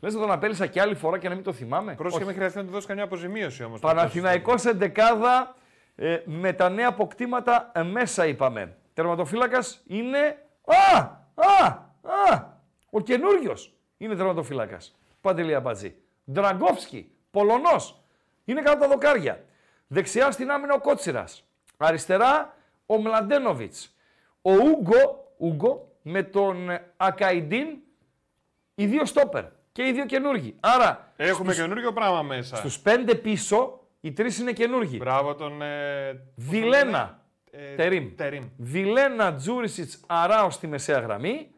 Λες 0.00 0.14
να 0.14 0.20
τον 0.20 0.30
απέλησα 0.30 0.66
και 0.66 0.80
άλλη 0.80 0.94
φορά 0.94 1.18
και 1.18 1.28
να 1.28 1.34
μην 1.34 1.44
το 1.44 1.52
θυμάμαι; 1.52 1.94
Πρόσεχε, 1.94 2.24
μην 2.24 2.34
χρειαστεί 2.34 2.58
να 2.58 2.64
του 2.64 2.70
δώσεις 2.70 2.86
καμιά 2.86 3.04
αποζημίωση 3.04 3.64
όμως. 3.64 3.80
Παναθηναϊκός 3.80 4.64
εντεκάδα 4.64 5.54
ε, 5.94 6.22
με 6.24 6.52
τα 6.52 6.68
νέα 6.68 6.88
αποκτήματα 6.88 7.70
ε, 7.74 7.82
μέσα 7.82 8.26
είπαμε. 8.26 8.76
Τερματοφύλακας 8.94 9.82
είναι... 9.86 10.18
Α! 10.64 10.98
Α! 11.34 11.66
Α! 12.02 12.44
Ο 12.90 13.00
καινούριος 13.00 13.74
είναι 13.96 14.14
τερματοφύλακας. 14.14 14.98
Παντελή 15.20 15.54
Αμπατζή. 15.54 15.94
Ντραγκόφσκι, 16.32 17.10
Πολωνός. 17.30 18.02
Είναι 18.44 18.62
κατά 18.62 18.78
τα 18.78 18.88
δοκάρια. 18.88 19.44
Δεξιά 19.86 20.30
στην 20.30 20.50
άμυνα 20.50 20.74
ο 20.74 20.80
Κότσιρας. 20.80 21.44
Αριστερά 21.76 22.56
ο 22.86 22.96
Μλαντένοβιτς. 23.00 23.96
Ο 24.42 24.52
Ούγκο, 24.52 25.32
Ούγκο 25.36 25.92
με 26.02 26.22
τον 26.22 26.70
ε, 26.70 26.92
Ακαϊντίν, 26.96 27.66
οι 28.74 28.86
δύο 28.86 29.04
στόπερ 29.04 29.44
και 29.78 29.86
οι 29.86 29.92
δύο 29.92 30.06
καινούργοι. 30.06 30.54
Άρα 30.60 31.12
Έχουμε 31.16 31.52
στους, 31.52 31.64
καινούριο 31.64 31.92
πράγμα 31.92 32.22
μέσα. 32.22 32.56
στους 32.56 32.78
πέντε 32.80 33.14
πίσω 33.14 33.80
οι 34.00 34.12
τρεις 34.12 34.38
είναι 34.38 34.52
καινούργοι. 34.52 34.96
Μπράβο 35.00 35.34
τον. 35.34 35.62
Ε, 35.62 36.12
πώς 36.12 36.44
τον 36.44 36.50
Βιλένα, 36.50 36.84
λένε; 37.50 37.70
Ε, 37.70 37.74
Τερίμ. 37.74 38.14
Τερίμ. 38.14 38.44
Βιλένα 38.56 39.34
Τζούρισιτς 39.34 40.00
Αράος 40.06 40.54
στη 40.54 40.66
μεσαία 40.66 40.98
γραμμή. 40.98 41.50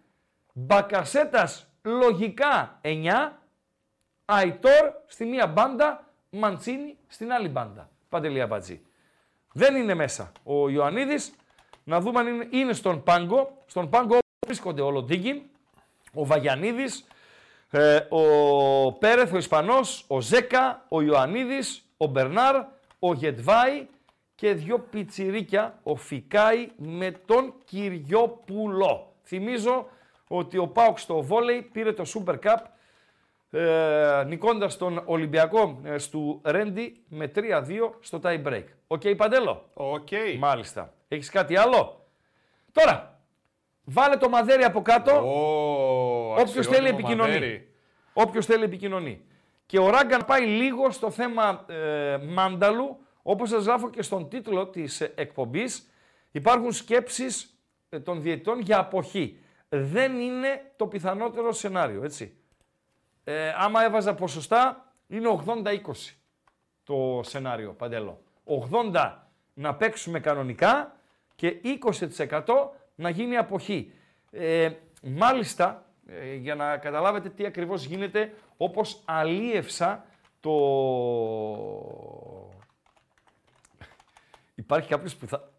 Μπακασέτας 0.53 1.67
λογικά 1.83 2.79
9. 2.83 3.39
Αϊτόρ 4.25 4.91
στη 5.07 5.25
μία 5.25 5.47
μπάντα. 5.47 6.05
Μαντσίνη 6.31 6.97
στην 7.07 7.33
άλλη 7.33 7.49
μπάντα. 7.49 7.91
Παντελία 8.09 8.47
Μπατζή. 8.47 8.81
Δεν 9.53 9.77
είναι 9.77 9.95
μέσα 9.95 10.33
ο 10.43 10.69
Ιωαννίδης. 10.69 11.35
Να 11.85 12.01
δούμε 12.01 12.21
αν 12.21 12.27
είναι, 12.27 12.47
είναι 12.51 12.73
στον 12.73 13.03
πάγκο. 13.03 13.63
Στον 13.67 13.91
πάγκο 13.91 14.19
βρίσκονται 14.47 14.83
ο 14.83 14.91
Λοντίγκιν, 14.91 15.43
ο 16.15 16.25
Βαγιανίδης, 16.27 17.05
ε, 17.71 17.97
ο 18.09 18.93
Πέρεθ, 18.93 19.33
ο 19.33 19.37
Ισπανός, 19.37 20.05
ο 20.09 20.21
Ζέκα, 20.21 20.85
ο 20.89 21.03
Ιωαννίδης, 21.03 21.83
ο 21.97 22.07
Μπερνάρ, 22.07 22.57
ο 22.99 23.15
Γετβάη 23.15 23.87
και 24.35 24.53
δυο 24.53 24.79
πιτσιρίκια, 24.79 25.79
ο 25.83 25.97
Φικάη 25.97 26.69
με 26.77 27.11
τον 27.11 27.55
Κυριόπουλο. 27.65 29.13
Θυμίζω 29.25 29.89
ότι 30.29 30.59
ο 30.59 30.67
Πάουκ 30.67 30.99
στο 30.99 31.23
βόλεϊ 31.23 31.63
πήρε 31.63 31.93
το 31.93 32.05
Super 32.15 32.39
Cup 32.43 32.59
ε, 33.51 34.25
νικώντας 34.27 34.77
τον 34.77 35.03
Ολυμπιακό 35.05 35.81
ε, 35.85 35.99
στου 35.99 36.41
Ρέντη 36.45 37.05
με 37.09 37.33
3-2 37.35 37.43
στο 38.01 38.21
tie 38.23 38.43
break. 38.47 38.65
Οκ, 38.87 39.03
Παντέλο; 39.17 39.65
Οκ. 39.75 40.09
Μάλιστα. 40.39 40.93
Έχεις 41.09 41.31
κάτι 41.31 41.57
άλλο; 41.57 42.07
Τώρα, 42.73 43.20
βάλε 43.91 44.17
το 44.17 44.29
μαδέρι 44.29 44.65
από 44.65 44.83
κάτω. 44.83 45.13
Ω, 45.13 46.31
Όποιος 46.31 46.43
αξιότιμο 46.43 46.75
θέλει 46.75 46.89
επικοινωνεί. 46.89 47.33
μαδέρι. 47.33 47.73
Όποιος 48.13 48.47
θέλει 48.47 48.65
επικοινωνεί. 48.65 49.25
Και 49.67 49.79
ο 49.79 49.91
Ράγκαν 49.91 50.25
πάει 50.27 50.47
λίγο 50.47 50.91
στο 50.91 51.11
θέμα 51.11 51.65
ε, 51.69 52.17
Μάνταλου, 52.29 52.99
όπως 53.23 53.49
σας 53.49 53.65
γράφω 53.65 53.91
και 53.91 54.03
στον 54.03 54.29
τίτλο 54.29 54.67
της 54.69 55.01
ε, 55.01 55.13
εκπομπής, 55.17 55.89
υπάρχουν 56.31 56.73
σκέψεις 56.73 57.59
ε, 57.89 58.01
των 58.01 58.23
διαιτητών 58.23 58.61
για 58.61 58.79
αποχή. 58.79 59.39
Δεν 59.69 60.21
είναι 60.21 60.73
το 60.77 60.87
πιθανότερο 60.87 61.53
σενάριο, 61.53 62.05
έτσι. 62.05 62.35
Ε, 63.25 63.53
άμα 63.57 63.85
έβαζα 63.85 64.15
ποσοστά, 64.15 64.93
είναι 65.07 65.41
80-20 65.47 65.65
το 66.85 67.21
σενάριο, 67.25 67.73
Παντέλο. 67.73 68.23
80 68.93 69.13
να 69.55 69.75
παίξουμε 69.75 70.21
κανονικά 70.21 70.97
και 71.35 71.61
20% 71.63 72.71
να 73.01 73.11
γίνει 73.11 73.37
αποχή. 73.37 73.93
Ε, 74.31 74.71
μάλιστα, 75.03 75.91
ε, 76.07 76.35
για 76.35 76.55
να 76.55 76.77
καταλάβετε 76.77 77.29
τι 77.29 77.47
ακριβώς 77.47 77.85
γίνεται, 77.85 78.35
όπως 78.57 79.03
αλίευσα 79.05 80.05
το... 80.41 80.53
Υπάρχει 84.55 84.89
κάποιος 84.89 85.17
που 85.17 85.27
θα... 85.27 85.53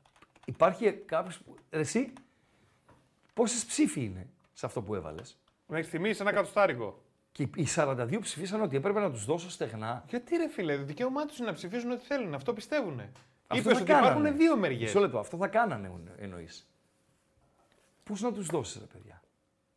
Υπάρχει 0.45 0.91
κάποιος 0.91 1.37
που... 1.37 1.55
Ρε, 1.71 1.79
Εσύ, 1.79 2.13
πόσες 3.33 3.65
ψήφοι 3.65 4.03
είναι 4.03 4.29
σε 4.53 4.65
αυτό 4.65 4.81
που 4.81 4.95
έβαλες; 4.95 5.37
Μέχρι 5.67 5.85
στιγμή 5.85 6.09
ένα 6.19 6.31
κατοστάρικο; 6.31 7.01
Και 7.31 7.43
οι 7.43 7.67
42 7.75 8.17
ψηφίσαν 8.21 8.61
ότι 8.61 8.75
έπρεπε 8.75 8.99
να 8.99 9.11
τους 9.11 9.25
δώσω 9.25 9.49
στεγνά. 9.49 10.03
Γιατί 10.09 10.35
ρε 10.35 10.47
φίλε, 10.47 10.77
το 10.77 10.83
δικαίωμά 10.83 11.25
τους 11.25 11.37
είναι 11.37 11.47
να 11.47 11.53
ψηφίζουν 11.53 11.91
ό,τι 11.91 12.05
θέλουν. 12.05 12.33
Αυτό 12.33 12.53
πιστεύουν. 12.53 12.99
Αυτό 12.99 13.69
Είπες 13.69 13.73
θα 13.73 13.79
ότι 13.79 13.83
κάνανε. 13.91 14.07
υπάρχουν 14.07 14.37
δύο 14.37 14.57
μεριές. 14.57 14.81
Μισό 14.81 14.99
λεπτό, 14.99 15.19
αυτό 15.19 15.37
θα 15.37 15.47
κάνανε 15.47 15.91
εννοείς. 16.17 16.70
Πώς 18.03 18.21
να 18.21 18.31
τους 18.33 18.47
δώσεις, 18.47 18.79
ρε 18.81 18.85
παιδιά; 18.85 19.21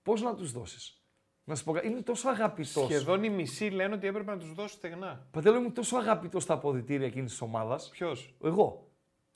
Πώς 0.03 0.23
να 0.23 0.35
τους 0.35 0.53
δώσεις; 0.53 0.99
Να 1.45 1.55
σου 1.55 1.65
πω 1.65 1.73
κάτι, 1.73 1.87
είναι 1.87 2.01
τόσο 2.03 2.29
αγαπητός. 2.29 2.85
Σχεδόν 2.85 3.23
οι 3.25 3.31
μισοί 3.31 3.69
λένε 3.71 3.95
ότι 3.95 4.07
έπρεπε 4.07 4.31
να 4.31 4.39
τους 4.39 4.55
δώσει 4.55 4.75
στεγνά. 4.75 5.27
Παντέλο 5.31 5.57
είμαι 5.57 5.71
τόσο 5.71 5.97
αγαπητός 5.97 6.43
στα 6.43 6.55
αποδητήρια 6.55 7.07
εκείνης 7.07 7.31
της 7.31 7.41
ομάδας. 7.41 7.89
Ποιος; 7.89 8.35
Εγώ. 8.45 8.89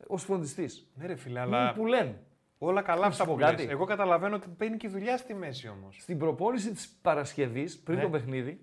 Ω 0.06 0.16
φροντιστής. 0.16 0.90
Ναι, 0.94 1.06
ρε 1.06 1.16
φίλε, 1.16 1.40
Αλλά... 1.40 1.58
αλλά 1.60 1.72
που 1.72 1.86
λένε. 1.86 2.22
όλα 2.58 2.82
καλά 2.82 3.00
Να 3.00 3.06
αυτά 3.06 3.22
σου 3.22 3.28
πω 3.28 3.34
που 3.34 3.40
κάτι. 3.40 3.62
λες. 3.62 3.70
Εγώ 3.72 3.84
καταλαβαίνω 3.84 4.36
ότι 4.36 4.48
μπαίνει 4.56 4.76
και 4.76 4.86
η 4.86 4.90
δουλειά 4.90 5.16
στη 5.16 5.34
μέση 5.34 5.68
όμως. 5.68 5.96
Στην 6.00 6.18
προπόνηση 6.18 6.72
της 6.72 6.88
Παρασκευής, 7.02 7.78
πριν 7.78 7.96
Ναι. 7.96 8.02
το 8.02 8.10
παιχνίδι, 8.10 8.60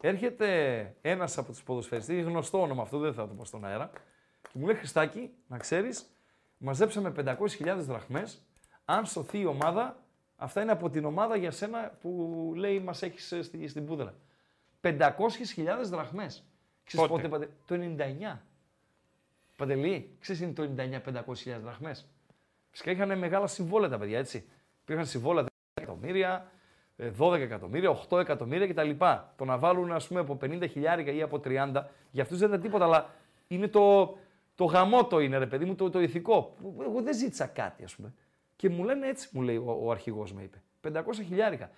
έρχεται 0.00 0.96
ένας 1.00 1.38
από 1.38 1.52
τους 1.52 1.62
ποδοσφαιριστές, 1.62 2.24
γνωστό 2.24 2.60
όνομα 2.60 2.82
αυτό, 2.82 2.98
δεν 2.98 3.14
θα 3.14 3.28
το 3.28 3.34
πω 3.34 3.44
στον 3.44 3.64
αέρα, 3.64 3.90
και 4.42 4.48
μου 4.52 4.66
λέει 4.66 4.74
Χριστάκη, 4.74 5.30
να 5.46 5.58
ξέρεις, 5.58 6.06
μαζέψαμε 6.58 7.10
500.000 7.10 7.76
δραχμές. 7.86 8.44
Αν 8.90 9.06
σωθεί 9.06 9.38
η 9.38 9.46
ομάδα, 9.46 9.96
αυτά 10.36 10.62
είναι 10.62 10.72
από 10.72 10.90
την 10.90 11.04
ομάδα 11.04 11.36
για 11.36 11.50
σένα 11.50 11.92
που 12.00 12.52
λέει 12.56 12.80
μας 12.80 13.02
έχεις 13.02 13.34
στη, 13.40 13.68
στην 13.68 13.86
πούδρα. 13.86 14.14
500.000 14.80 14.96
δραχμές. 15.82 16.44
Ξέρεις 16.84 17.08
Πότε; 17.08 17.28
πότε, 17.28 17.28
Πατε- 17.28 17.50
το 17.66 17.74
99. 17.74 18.38
Παντελή, 19.56 20.16
ξέρεις 20.20 20.40
είναι 20.40 20.52
το 20.52 20.62
99 20.62 21.00
500.000 21.00 21.60
δραχμές; 21.62 22.06
Φυσικά 22.70 22.90
είχαν 22.90 23.18
μεγάλα 23.18 23.46
συμβόλαια 23.46 23.90
τα 23.90 23.98
παιδιά, 23.98 24.18
έτσι. 24.18 24.48
Υπήρχαν 24.82 25.06
συμβόλαια 25.06 25.44
10 25.44 25.48
εκατομμύρια, 25.74 26.50
ε, 26.96 27.10
12 27.18 27.32
εκατομμύρια, 27.40 27.90
8 27.90 28.18
εκατομμύρια 28.18 28.66
κτλ. 28.66 28.90
Το 29.36 29.44
να 29.44 29.58
βάλουν 29.58 29.92
ας 29.92 30.06
πούμε 30.06 30.20
από 30.20 30.38
50 30.40 30.66
χιλιάρικα 30.70 31.10
ή 31.12 31.22
από 31.22 31.38
30, 31.38 31.86
για 32.10 32.22
αυτούς 32.22 32.38
δεν 32.38 32.48
ήταν 32.48 32.60
τίποτα, 32.60 32.84
αλλά 32.84 33.10
είναι 33.48 33.68
το, 33.68 34.16
το 34.54 34.64
γαμότο 34.64 35.20
είναι 35.20 35.38
ρε 35.38 35.46
παιδί 35.46 35.64
μου, 35.64 35.74
το, 35.74 35.90
το 35.90 36.00
ηθικό. 36.00 36.54
Που 36.60 36.76
Εγώ 36.82 37.02
δεν 37.02 37.14
ζήτησα 37.14 37.46
κάτι 37.46 37.84
ας 37.84 37.94
πούμε. 37.94 38.12
Και 38.60 38.68
μου 38.68 38.84
λένε 38.84 39.06
έτσι, 39.08 39.28
μου 39.32 39.42
λέει 39.42 39.56
ο, 39.56 39.78
ο 39.82 39.90
αρχηγός 39.90 40.32
με 40.32 40.42
είπε. 40.42 40.62
500 40.92 41.02
χιλιάρικα. 41.14 41.70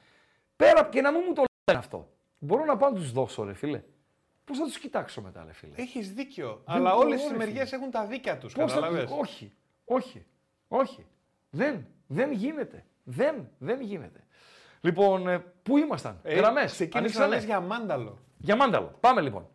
Πέρα 0.56 0.84
και 0.84 1.00
να 1.00 1.12
μην 1.12 1.20
μου 1.26 1.32
το 1.32 1.42
λένε 1.70 1.78
αυτό. 1.80 2.12
Μπορώ 2.38 2.64
να 2.64 2.76
πάω 2.76 2.90
να 2.90 2.96
τους 2.96 3.12
δώσω 3.12 3.44
ρε 3.44 3.52
φίλε. 3.54 3.82
Πώς 4.44 4.58
θα 4.58 4.64
τους 4.64 4.78
κοιτάξω 4.78 5.20
μετά 5.20 5.44
ρε 5.46 5.52
φίλε. 5.52 5.72
Έχεις 5.76 6.12
δίκιο. 6.12 6.62
Δεν 6.66 6.76
αλλά 6.76 6.90
μπορώ, 6.94 7.06
όλε 7.06 7.14
ρε 7.14 7.20
οι 7.22 7.24
φίλε. 7.24 7.36
μεριέ 7.36 7.62
έχουν 7.70 7.90
τα 7.90 8.06
δίκια 8.06 8.38
τους. 8.38 8.52
Πώς 8.52 8.72
θα 8.72 8.78
Κατάλαβε. 8.80 9.02
τους... 9.04 9.12
Όχι, 9.18 9.52
όχι, 9.84 10.26
όχι. 10.68 11.06
Δεν, 11.50 11.86
δεν 12.06 12.32
γίνεται. 12.32 12.84
Δεν, 13.04 13.48
δεν 13.58 13.80
γίνεται. 13.80 14.26
Λοιπόν, 14.80 15.28
ε, 15.28 15.38
πού 15.62 15.76
ήμασταν, 15.78 16.20
ε, 16.22 16.34
γραμμές, 16.34 16.72
Ξεκίνησε 16.72 17.18
να 17.18 17.24
ανοίξανε. 17.24 17.34
λες 17.34 17.44
για 17.44 17.60
μάνταλο. 17.60 18.18
Για 18.38 18.56
μάνταλο. 18.56 18.96
Πάμε 19.00 19.20
λοιπόν. 19.20 19.48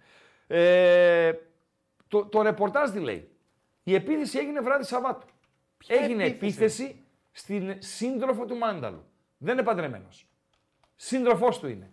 Ε, 0.48 1.32
το, 2.08 2.26
το 2.26 2.42
ρεπορτάζ 2.42 2.90
τι 2.92 3.00
λέει. 3.00 3.32
Η 3.84 3.94
επίθεση 3.96 4.38
έγινε 4.38 4.62
βράδυ 4.62 4.84
Σαββάτου. 4.84 5.28
έγινε 5.88 6.24
επίθεση; 6.24 6.84
επίθεση 6.84 7.02
στην 7.38 7.76
σύντροφο 7.80 8.46
του 8.46 8.56
Μάνταλου. 8.56 9.06
Δεν 9.38 9.54
είναι 9.54 9.64
παντρεμένος. 9.64 10.28
Σύντροφός 10.96 11.60
του 11.60 11.68
είναι. 11.68 11.92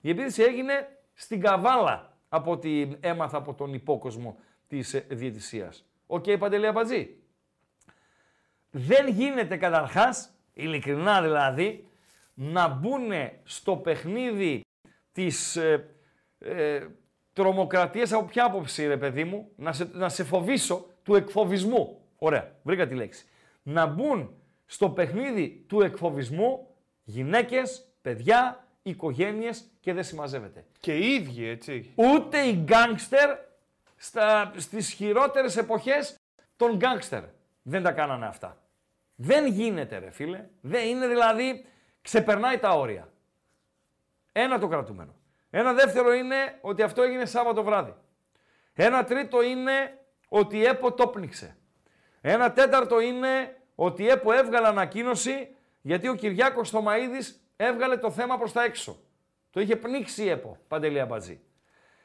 Η 0.00 0.10
επίθεση 0.10 0.42
έγινε 0.42 0.98
στην 1.14 1.40
Καβάλα, 1.40 2.16
από 2.28 2.50
ό,τι 2.50 2.88
έμαθα 3.00 3.36
από 3.36 3.54
τον 3.54 3.74
υπόκοσμο 3.74 4.38
της 4.66 4.94
ε, 4.94 5.06
διαιτησίας. 5.08 5.84
Οκ, 6.06 6.24
Παντελή 6.38 6.66
Αμπατζή. 6.66 7.16
Δεν 8.70 9.08
γίνεται 9.08 9.56
καταρχάς, 9.56 10.30
ειλικρινά 10.52 11.22
δηλαδή, 11.22 11.88
να 12.34 12.68
μπουν 12.68 13.10
στο 13.44 13.76
παιχνίδι 13.76 14.64
της 15.12 15.56
ε, 15.56 15.94
ε, 16.38 16.86
τρομοκρατίας 17.32 18.12
από 18.12 18.24
ποια 18.24 18.44
άποψη 18.44 18.86
ρε 18.86 18.96
παιδί 18.96 19.24
μου, 19.24 19.50
να 19.56 19.72
σε, 19.72 19.90
να 19.92 20.08
σε 20.08 20.24
φοβήσω 20.24 20.86
του 21.02 21.14
εκφοβισμού. 21.14 22.00
Ωραία, 22.18 22.56
βρήκα 22.62 22.86
τη 22.86 22.94
λέξη. 22.94 23.26
Να 23.62 23.86
μπουν 23.86 24.37
στο 24.70 24.90
παιχνίδι 24.90 25.64
του 25.68 25.80
εκφοβισμού 25.80 26.74
γυναίκες, 27.04 27.88
παιδιά, 28.02 28.66
οικογένειες 28.82 29.64
και 29.80 29.92
δεν 29.92 30.04
συμμαζεύεται. 30.04 30.64
Και 30.80 30.96
οι 30.96 31.14
ίδιοι, 31.14 31.48
έτσι. 31.48 31.92
Ούτε 31.94 32.38
οι 32.38 32.52
γκάνγκστερ 32.52 33.36
στα, 33.96 34.52
στις 34.56 34.92
χειρότερες 34.92 35.56
εποχές 35.56 36.18
των 36.56 36.76
γκάνγκστερ 36.76 37.22
δεν 37.62 37.82
τα 37.82 37.92
κάνανε 37.92 38.26
αυτά. 38.26 38.62
Δεν 39.14 39.46
γίνεται 39.46 39.98
ρε 39.98 40.10
φίλε. 40.10 40.44
Δεν 40.60 40.86
είναι 40.86 41.06
δηλαδή, 41.06 41.66
ξεπερνάει 42.02 42.58
τα 42.58 42.70
όρια. 42.70 43.12
Ένα 44.32 44.58
το 44.58 44.68
κρατούμενο. 44.68 45.14
Ένα 45.50 45.72
δεύτερο 45.72 46.12
είναι 46.12 46.58
ότι 46.60 46.82
αυτό 46.82 47.02
έγινε 47.02 47.24
Σάββατο 47.24 47.62
βράδυ. 47.62 47.94
Ένα 48.74 49.04
τρίτο 49.04 49.42
είναι 49.42 49.98
ότι 50.28 50.56
η 50.56 50.64
ΕΠΟ 50.64 50.92
το 50.92 51.06
πνίξε. 51.06 51.56
Ένα 52.20 52.52
τέταρτο 52.52 53.00
είναι 53.00 53.57
ότι 53.80 54.02
η 54.02 54.08
ΕΠΟ 54.08 54.32
έβγαλε 54.32 54.66
ανακοίνωση 54.66 55.48
γιατί 55.80 56.08
ο 56.08 56.14
Κυριάκος 56.14 56.70
Θωμαίδης 56.70 57.40
έβγαλε 57.56 57.96
το 57.96 58.10
θέμα 58.10 58.38
προς 58.38 58.52
τα 58.52 58.64
έξω. 58.64 58.96
Το 59.50 59.60
είχε 59.60 59.76
πνίξει 59.76 60.24
η 60.24 60.28
ΕΠΟ, 60.28 60.58
Παντελή 60.68 61.00
Αμπατζή. 61.00 61.40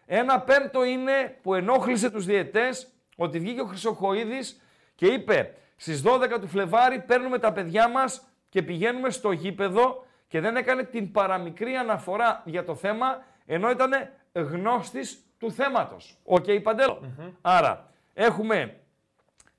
Ένα 0.06 0.40
πέμπτο 0.40 0.84
είναι 0.84 1.38
που 1.42 1.54
ενόχλησε 1.54 2.10
τους 2.10 2.26
διαιτές 2.26 2.88
ότι 3.16 3.40
βγήκε 3.40 3.62
ο 3.62 3.66
Χρυσοχοίδης 3.66 4.62
και 4.96 5.06
είπε 5.06 5.54
στις 5.76 6.02
12 6.06 6.40
του 6.42 6.48
Φλεβάρι 6.48 7.00
παίρνουμε 7.00 7.40
τα 7.40 7.52
παιδιά 7.52 7.88
μας 7.88 8.28
και 8.50 8.62
πηγαίνουμε 8.62 9.10
στο 9.10 9.32
γήπεδο 9.32 10.06
και 10.28 10.40
δεν 10.40 10.56
έκανε 10.56 10.84
την 10.84 11.12
παραμικρή 11.12 11.76
αναφορά 11.76 12.42
για 12.46 12.64
το 12.64 12.76
θέμα 12.76 13.24
ενώ 13.46 13.70
ήταν 13.70 13.92
γνώστης 14.34 15.24
του 15.38 15.52
θέματος. 15.52 16.18
Οκ, 16.24 16.46
Παντέλο. 16.64 17.02
Άρα 17.42 17.92
έχουμε 18.14 18.80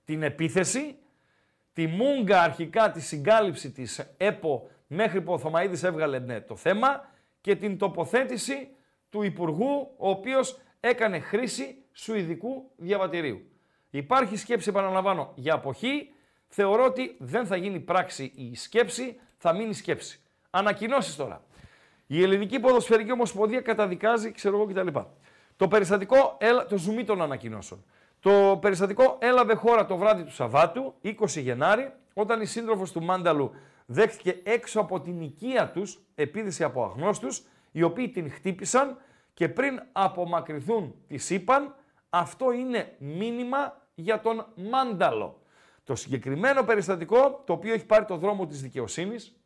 την 0.05 0.23
επίθεση, 0.23 0.99
τη 1.75 1.87
μούγκα 1.87 2.43
αρχικά, 2.43 2.91
τη 2.91 3.01
συγκάλυψη 3.01 3.70
της 3.70 4.14
ΕΠΟ 4.16 4.70
μέχρι 4.87 5.20
που 5.20 5.33
ο 5.33 5.39
Θωμαίδης 5.39 5.83
έβγαλε 5.83 6.18
ναι, 6.18 6.41
το 6.41 6.57
θέμα 6.57 7.09
και 7.41 7.57
την 7.57 7.79
τοποθέτηση 7.79 8.68
του 9.11 9.22
Υπουργού, 9.22 9.95
ο 9.97 10.09
οποίος 10.09 10.59
έκανε 10.81 11.18
χρήση 11.18 11.85
σουηδικού 11.93 12.70
διαβατηρίου. 12.77 13.41
Υπάρχει 13.91 14.37
σκέψη, 14.37 14.68
επαναλαμβάνω, 14.68 15.33
για 15.35 15.55
αποχή. 15.55 16.09
Θεωρώ 16.49 16.85
ότι 16.85 17.16
δεν 17.18 17.47
θα 17.47 17.57
γίνει 17.57 17.81
πράξη 17.81 18.33
η 18.35 18.57
σκέψη, 18.57 19.20
θα 19.37 19.53
μείνει 19.53 19.75
σκέψη. 19.75 20.20
Ανακοινώσεις 20.51 21.16
τώρα. 21.16 21.45
Η 22.07 22.22
Ελληνική 22.22 22.61
Ποδοσφαιρική 22.61 23.12
Ομοσπονδία 23.12 23.61
καταδικάζει, 23.61 24.33
ξέρω 24.33 24.57
εγώ 24.57 24.66
κτλ. 24.66 24.99
Το 25.57 25.68
περιστατικό, 25.68 26.37
έλα- 26.41 26.66
το 26.66 26.79
ζουμί 26.79 27.05
των 27.05 27.22
ανακοινώσεων. 27.22 27.85
Το 28.25 28.59
περιστατικό 28.61 29.16
έλαβε 29.20 29.55
χώρα 29.55 29.87
το 29.87 29.97
βράδυ 29.97 30.25
του 30.25 30.33
Σαββάτου, 30.33 30.95
20 31.03 31.14
Γενάρη, 31.27 31.93
όταν 32.14 32.41
η 32.41 32.45
σύντροφος 32.47 32.93
του 32.93 33.03
Μάνταλου 33.03 33.51
δέχτηκε 33.87 34.41
έξω 34.43 34.81
από 34.81 35.01
την 35.01 35.20
οικία 35.20 35.70
τους 35.70 36.05
επίθεση 36.14 36.64
από 36.64 36.85
αγνώστους, 36.85 37.43
οι 37.72 37.83
οποίοι 37.83 38.09
την 38.09 38.31
χτύπησαν 38.31 38.97
και 39.35 39.49
πριν 39.49 39.83
απομακρυνθούν 39.93 40.95
της 41.07 41.31
είπαν 41.31 41.75
αυτό 42.11 42.53
είναι 42.53 42.95
μήνυμα 42.99 43.83
για 43.95 44.20
τον 44.20 44.47
Μάνταλο. 44.55 45.43
Το 45.85 45.95
συγκεκριμένο 45.95 46.62
περιστατικό, 46.62 47.43
το 47.47 47.53
οποίο 47.53 47.72
έχει 47.72 47.87
πάρει 47.87 48.05
το 48.05 48.16
δρόμο 48.16 48.47
της 48.47 48.62
δικαιοσύνης, 48.62 49.37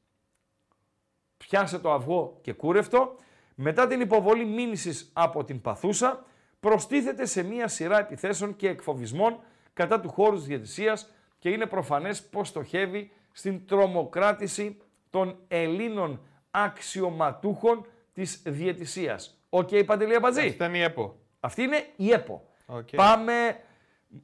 πιάσε 1.37 1.79
το 1.79 1.93
αυγό 1.93 2.39
και 2.41 2.53
κούρευτο, 2.53 3.15
μετά 3.55 3.87
την 3.87 4.01
υποβολή 4.01 4.45
μήνυσης 4.45 5.11
από 5.13 5.45
την 5.45 5.61
παθούσα, 5.61 6.25
προστίθεται 6.61 7.27
σε 7.27 7.43
μία 7.43 7.69
σειρά 7.69 7.99
επιθέσεων 7.99 8.57
και 8.57 8.69
εκφοβισμών 8.69 9.41
κατά 9.73 10.01
του 10.01 10.09
χώρου 10.09 10.37
της 10.37 10.45
διαιτησίας 10.45 11.13
και 11.39 11.51
είναι 11.51 11.67
προφανές 11.67 12.23
πως 12.23 12.49
στοχεύει 12.49 13.11
στην 13.33 13.67
τρομοκράτηση 13.67 14.77
των 15.11 15.39
Ελλήνων 15.49 16.21
αξιωματούχων 16.51 17.87
της 18.13 18.43
διαιτησίας. 18.45 19.43
Οκ, 19.49 19.69
Παντελή 19.87 20.15
Αμπατζή; 20.15 20.41
Αυτή 20.41 20.53
ήταν 20.55 20.75
η 20.75 20.81
ΕΠΟ. 20.81 21.19
Αυτή 21.41 21.63
είναι 21.63 21.87
η 21.97 22.11
ΕΠΟ. 22.11 22.49
Οκ. 22.67 22.89
Πάμε 22.97 23.61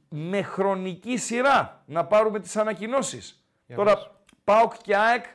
με 0.09 0.41
χρονική 0.41 1.17
σειρά 1.17 1.83
να 1.85 2.05
πάρουμε 2.05 2.39
τις 2.39 2.55
ανακοινώσεις. 2.57 3.45
Για 3.65 3.75
Τώρα, 3.75 3.93
πες. 3.93 4.09
ΠΑΟΚ 4.43 4.73
και 4.81 4.95
ΑΕΚ 4.95 5.25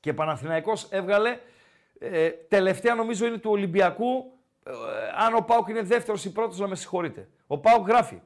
και 0.00 0.12
Παναθηναϊκός 0.12 0.86
έβγαλε, 0.90 1.38
ε, 1.98 2.28
τελευταία 2.30 2.94
νομίζω 2.94 3.26
είναι 3.26 3.38
του 3.38 3.50
Ολυμπιακού, 3.50 4.06
ε, 4.06 4.41
αν 5.26 5.34
ο 5.34 5.40
ΠΑΟΚ 5.40 5.68
είναι 5.68 5.82
δεύτερος 5.82 6.24
ή 6.24 6.32
πρώτος 6.32 6.58
να 6.58 6.68
με 6.68 6.76
συγχωρείτε. 6.76 7.28
Ο 7.46 7.58
ΠΑΟΚ 7.58 7.86
γράφει, 7.86 8.20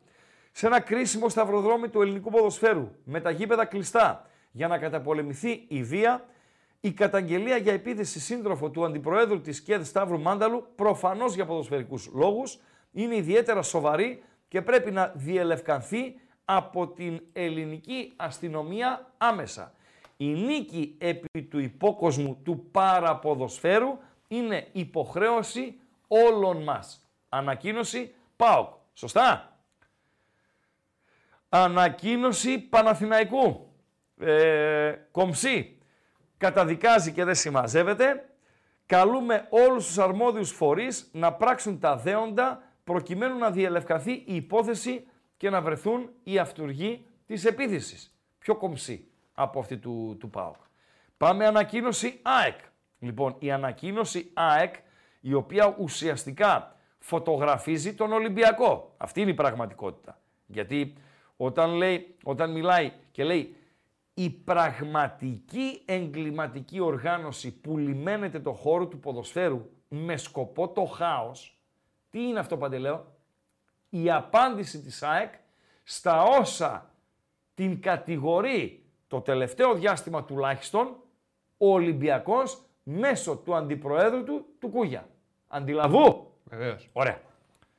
σε 0.53 0.67
ένα 0.67 0.81
κρίσιμο 0.81 1.29
σταυροδρόμι 1.29 1.89
του 1.89 2.03
ελληνικού 2.03 2.31
ποδοσφαίρου, 2.31 2.91
με 3.05 3.21
τα 3.21 3.31
γήπεδα 3.31 3.65
κλειστά, 3.65 4.27
για 4.51 4.69
να 4.69 4.79
καταπολεμηθεί 4.79 5.65
η 5.69 5.83
βία, 5.83 6.25
η 6.81 6.93
καταγγελία 6.93 7.57
για 7.57 7.73
επίθεση 7.73 8.21
σύντροφο 8.21 8.71
του 8.71 8.85
αντιπροέδρου 8.85 9.41
της 9.41 9.63
ΚΕΔ 9.63 9.87
Σταύρου 9.87 10.21
Μάνταλου, 10.21 10.67
προφανώς 10.75 11.35
για 11.35 11.47
ποδοσφαιρικούς 11.47 12.11
λόγους, 12.15 12.59
είναι 12.93 13.17
ιδιαίτερα 13.17 13.63
σοβαρή 13.63 14.23
και 14.49 14.63
πρέπει 14.63 14.91
να 14.91 15.13
διελευκανθεί 15.15 16.21
από 16.45 16.89
την 16.89 17.21
ελληνική 17.33 18.13
αστυνομία 18.17 19.11
άμεσα. 19.19 19.73
Η 20.17 20.27
νίκη 20.27 20.95
επί 20.99 21.43
του 21.43 21.59
υπόκοσμου 21.59 22.41
του 22.45 22.69
παραποδοσφαίρου 22.71 23.99
είναι 24.29 24.69
υποχρέωση 24.73 25.81
όλων 26.07 26.63
μας. 26.63 27.09
Ανακοίνωση 27.29 28.15
ΠΑΟΚ. 28.37 28.75
Σωστά; 28.93 29.59
Ανακοίνωση 31.49 32.59
Παναθηναϊκού. 32.59 33.71
Ε, 34.21 34.93
κομψή. 35.11 35.79
Καταδικάζει 36.37 37.13
και 37.13 37.25
δεν 37.25 37.35
συμμαζεύεται. 37.35 38.29
Καλούμε 38.87 39.47
όλους 39.51 39.87
τους 39.87 39.99
αρμόδιους 39.99 40.51
φορείς 40.51 41.11
να 41.13 41.33
πράξουν 41.33 41.79
τα 41.79 41.97
δέοντα 41.97 42.63
προκειμένου 42.85 43.39
να 43.39 43.51
διελευκαθεί 43.51 44.13
η 44.13 44.35
υπόθεση 44.35 45.07
και 45.37 45.51
να 45.51 45.61
βρεθούν 45.61 46.11
οι 46.23 46.39
αυτούργοι 46.39 47.07
της 47.27 47.45
επίθεσης. 47.45 48.17
Πιο 48.39 48.57
κομψή 48.57 49.11
από 49.35 49.61
αυτή 49.61 49.77
του, 49.79 50.17
του 50.21 50.31
ΠΑΟΚ. 50.31 50.57
Πάμε 51.17 51.47
ανακοίνωση 51.47 52.21
ΑΕΚ. 52.23 52.59
Λοιπόν, 52.99 53.37
η 53.39 53.53
ανακοίνωση 53.53 54.31
ΑΕΚ, 54.35 54.75
η 55.29 55.35
οποία 55.35 55.77
ουσιαστικά 55.79 56.77
φωτογραφίζει 56.99 57.95
τον 57.95 58.13
Ολυμπιακό. 58.13 58.95
Αυτή 58.97 59.21
είναι 59.21 59.31
η 59.31 59.35
πραγματικότητα. 59.35 60.21
Γιατί 60.47 60.93
όταν, 61.37 61.71
λέει, 61.71 62.17
όταν 62.25 62.51
μιλάει 62.53 62.93
και 63.11 63.25
λέει 63.25 63.57
η 64.15 64.31
πραγματική 64.31 65.83
εγκληματική 65.85 66.81
οργάνωση 66.81 67.61
που 67.61 67.79
λιμένεται 67.79 68.41
το 68.41 68.53
χώρο 68.53 68.87
του 68.87 68.99
ποδοσφαίρου 68.99 69.71
με 69.89 70.17
σκοπό 70.17 70.69
το 70.69 70.85
χάος, 70.85 71.61
τι 72.11 72.23
είναι 72.23 72.39
αυτό 72.39 72.57
Παντελέο, 72.57 73.07
η 73.89 74.11
απάντηση 74.11 74.83
της 74.83 75.03
ΑΕΚ 75.03 75.35
στα 75.83 76.23
όσα 76.23 76.95
την 77.55 77.81
κατηγορεί 77.81 78.85
το 79.07 79.21
τελευταίο 79.21 79.75
διάστημα 79.75 80.25
τουλάχιστον 80.25 80.97
ο 81.57 81.73
Ολυμπιακός 81.73 82.61
μέσω 82.83 83.37
του 83.37 83.55
αντιπροέδρου 83.55 84.25
του, 84.25 84.47
του 84.59 84.69
Κούγια. 84.69 85.09
Αντιλαβού. 85.57 86.33
Βεβαίως. 86.45 86.89
Ωραία. 86.93 87.21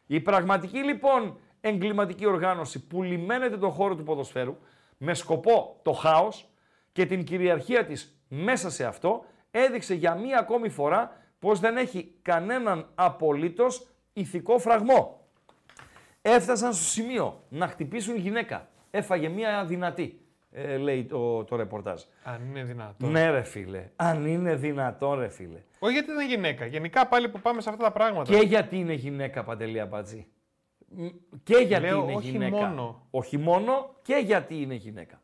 Η 0.08 0.20
πραγματική 0.20 0.78
λοιπόν 0.78 1.38
εγκληματική 1.62 2.26
οργάνωση 2.26 2.88
που 2.88 3.04
λιμένεται 3.04 3.58
τον 3.58 3.72
χώρο 3.72 3.96
του 3.96 4.04
ποδοσφαίρου 4.04 4.58
με 4.98 5.14
σκοπό 5.14 5.80
το 5.82 5.92
χάος 5.92 6.50
και 6.92 7.06
την 7.06 7.24
κυριαρχία 7.24 7.86
της 7.86 8.22
μέσα 8.28 8.70
σε 8.70 8.86
αυτό 8.86 9.26
έδειξε 9.52 9.94
για 9.94 10.16
μία 10.16 10.40
ακόμη 10.40 10.70
φορά 10.70 11.16
πως 11.40 11.60
δεν 11.60 11.78
έχει 11.78 12.14
κανέναν 12.22 12.90
απολύτως 12.96 13.88
ηθικό 14.14 14.60
φραγμό. 14.60 15.28
Έφτασαν 16.22 16.74
στο 16.74 16.84
σημείο 16.86 17.44
να 17.50 17.68
χτυπήσουν 17.68 18.16
γυναίκα. 18.16 18.68
Έφαγε 18.92 19.30
μία 19.30 19.66
δυνατή, 19.66 20.22
ε, 20.58 20.78
λέει 20.78 21.04
το, 21.04 21.44
το 21.44 21.56
ρεπορτάζ. 21.56 22.02
Αν 22.24 22.42
είναι 22.50 22.64
δυνατόν. 22.64 23.12
Ναι 23.12 23.30
ρε 23.30 23.44
φίλε, 23.44 23.90
αν 23.96 24.26
είναι 24.26 24.56
δυνατόν 24.56 25.20
ρε 25.20 25.28
φίλε. 25.28 25.64
Όχι 25.80 25.94
γιατί 25.94 26.12
είναι 26.12 26.26
γυναίκα. 26.26 26.66
Γενικά 26.66 27.08
πάλι 27.08 27.30
που 27.30 27.40
πάμε 27.40 27.62
σε 27.62 27.70
αυτά 27.70 27.84
τα 27.84 27.92
πράγματα. 27.92 28.34
Και 28.34 28.46
γιατί 28.46 28.78
είναι 28.78 28.94
γυναίκα 28.94 29.44
Παντελή 29.44 29.80
Αμπατζή; 29.80 30.28
Μ, 30.88 31.06
Και 31.44 31.58
γιατί 31.58 31.86
Λέω, 31.86 32.04
είναι 32.04 32.14
όχι 32.16 32.30
γυναίκα; 32.30 32.56
μόνο. 32.56 33.08
Όχι 33.12 33.38
μόνο 33.38 33.96
και 34.02 34.16
γιατί 34.16 34.62
είναι 34.62 34.74
γυναίκα. 34.74 35.22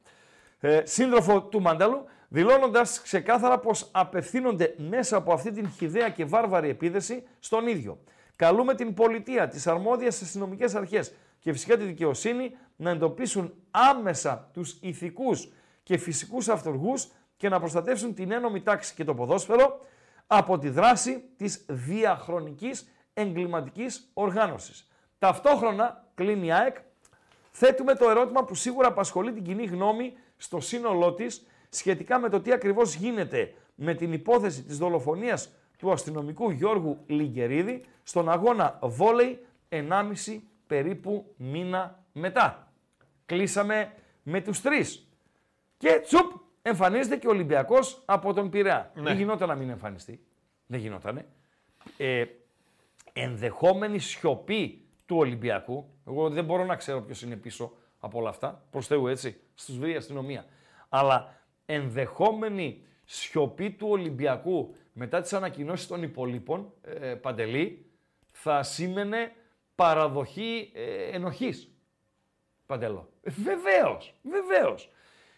Ε, 0.59 0.81
σύντροφο 0.85 1.41
του 1.41 1.61
Μανταλού, 1.61 2.05
δηλώνοντας 2.27 3.01
ξεκάθαρα 3.01 3.59
πως 3.59 3.89
απευθύνονται 3.91 4.75
μέσα 4.77 5.17
από 5.17 5.33
αυτή 5.33 5.51
την 5.51 5.69
χιδαία 5.69 6.09
και 6.09 6.25
βάρβαρη 6.25 6.69
επίδεση 6.69 7.23
στον 7.39 7.67
ίδιο. 7.67 7.99
Καλούμε 8.35 8.75
την 8.75 8.93
πολιτεία, 8.93 9.47
τις 9.47 9.67
αρμόδιες 9.67 10.21
αστυνομικές 10.21 10.75
αρχές 10.75 11.13
και 11.43 11.51
φυσικά 11.51 11.77
τη 11.77 11.83
δικαιοσύνη 11.83 12.57
να 12.75 12.89
εντοπίσουν 12.89 13.53
άμεσα 13.71 14.49
τους 14.53 14.77
ηθικούς 14.81 15.51
και 15.83 15.97
φυσικούς 15.97 16.47
αυτοργούς 16.47 17.07
και 17.37 17.49
να 17.49 17.59
προστατεύσουν 17.59 18.13
την 18.13 18.31
ένομη 18.31 18.61
τάξη 18.61 18.93
και 18.93 19.03
το 19.03 19.13
ποδόσφαιρο 19.13 19.79
από 20.27 20.57
τη 20.57 20.69
δράση 20.69 21.23
της 21.37 21.65
διαχρονικής 21.67 22.91
εγκληματικής 23.13 24.09
οργάνωσης. 24.13 24.87
Ταυτόχρονα, 25.19 26.07
κλείνει 26.15 26.45
η 26.45 26.51
ΑΕΚ, 26.51 26.77
θέτουμε 27.51 27.95
το 27.95 28.09
ερώτημα 28.09 28.43
που 28.43 28.55
σίγουρα 28.55 28.87
απασχολεί 28.87 29.33
την 29.33 29.43
κοινή 29.43 29.65
γνώμη 29.65 30.13
στο 30.37 30.59
σύνολό 30.59 31.13
της 31.13 31.45
σχετικά 31.69 32.19
με 32.19 32.29
το 32.29 32.41
τι 32.41 32.51
ακριβώς 32.51 32.95
γίνεται 32.95 33.53
με 33.75 33.93
την 33.93 34.13
υπόθεση 34.13 34.63
της 34.63 34.77
δολοφονίας 34.77 35.51
του 35.77 35.91
αστυνομικού 35.91 36.49
Γιώργου 36.49 37.03
Λιγκερίδη 37.05 37.85
στον 38.03 38.29
αγώνα 38.29 38.79
βόλεϊ 38.81 39.45
1,5 39.69 40.39
περίπου 40.73 41.33
μήνα 41.37 42.03
μετά. 42.11 42.73
Κλείσαμε 43.25 43.93
με 44.23 44.41
τους 44.41 44.61
τρεις. 44.61 45.09
Και 45.77 45.99
τσουπ, 46.03 46.31
εμφανίζεται 46.61 47.17
και 47.17 47.27
ο 47.27 47.29
Ολυμπιακός 47.29 48.03
από 48.05 48.33
τον 48.33 48.49
Πειραιά. 48.49 48.91
Ναι. 48.95 49.01
Δεν 49.01 49.17
γινόταν 49.17 49.47
να 49.47 49.55
μην 49.55 49.69
εμφανιστεί. 49.69 50.25
Δεν 50.65 50.79
γινότανε. 50.79 51.25
Ε, 51.97 52.25
ενδεχόμενη 53.13 53.99
σιωπή 53.99 54.85
του 55.05 55.17
Ολυμπιακού. 55.17 55.89
Εγώ 56.07 56.29
δεν 56.29 56.45
μπορώ 56.45 56.65
να 56.65 56.75
ξέρω 56.75 57.01
ποιος 57.01 57.21
είναι 57.21 57.35
πίσω 57.35 57.71
από 57.99 58.19
όλα 58.19 58.29
αυτά. 58.29 58.65
Προς 58.69 58.87
Θεού 58.87 59.07
έτσι. 59.07 59.39
Στους 59.53 59.77
βρει 59.77 59.91
η 59.91 59.95
αστυνομία. 59.95 60.45
Αλλά 60.89 61.39
ενδεχόμενη 61.65 62.85
σιωπή 63.05 63.71
του 63.71 63.87
Ολυμπιακού 63.89 64.75
μετά 64.93 65.21
τις 65.21 65.33
ανακοινώσεις 65.33 65.87
των 65.87 66.03
υπολείπων, 66.03 66.73
ε, 66.81 67.15
Παντελή, 67.15 67.85
θα 68.31 68.63
σήμαινε 68.63 69.31
παραδοχή 69.75 70.71
ε, 70.73 71.15
ενοχής. 71.15 71.71
Παντελό. 72.65 73.09
Βεβαίως, 73.23 74.15
βεβαίως. 74.21 74.91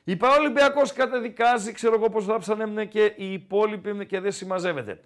Η 0.03 0.17
Ολυμπιακό 0.39 0.81
καταδικάζει, 0.95 1.71
ξέρω 1.71 1.95
εγώ 1.95 2.09
πώς 2.09 2.25
γράψανε 2.25 2.85
και 2.85 3.13
οι 3.15 3.33
υπόλοιποι 3.33 4.05
και 4.05 4.19
δεν 4.19 4.31
συμμαζεύεται. 4.31 4.99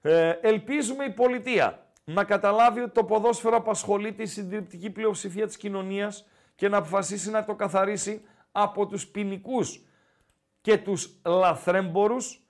Ε, 0.00 0.30
ελπίζουμε 0.40 1.04
η 1.04 1.10
πολιτεία 1.10 1.86
να 2.04 2.24
καταλάβει 2.24 2.80
ότι 2.80 2.90
το 2.90 3.04
ποδόσφαιρο 3.04 3.56
απασχολεί 3.56 4.12
τη 4.12 4.26
συντριπτική 4.26 4.90
πλειοψηφία 4.90 5.46
της 5.46 5.56
κοινωνίας 5.56 6.26
και 6.54 6.68
να 6.68 6.76
αποφασίσει 6.76 7.30
να 7.30 7.44
το 7.44 7.54
καθαρίσει 7.54 8.22
από 8.52 8.86
τους 8.86 9.06
ποινικούς 9.06 9.82
και 10.60 10.78
τους 10.78 11.20
λαθρέμπορους, 11.24 12.42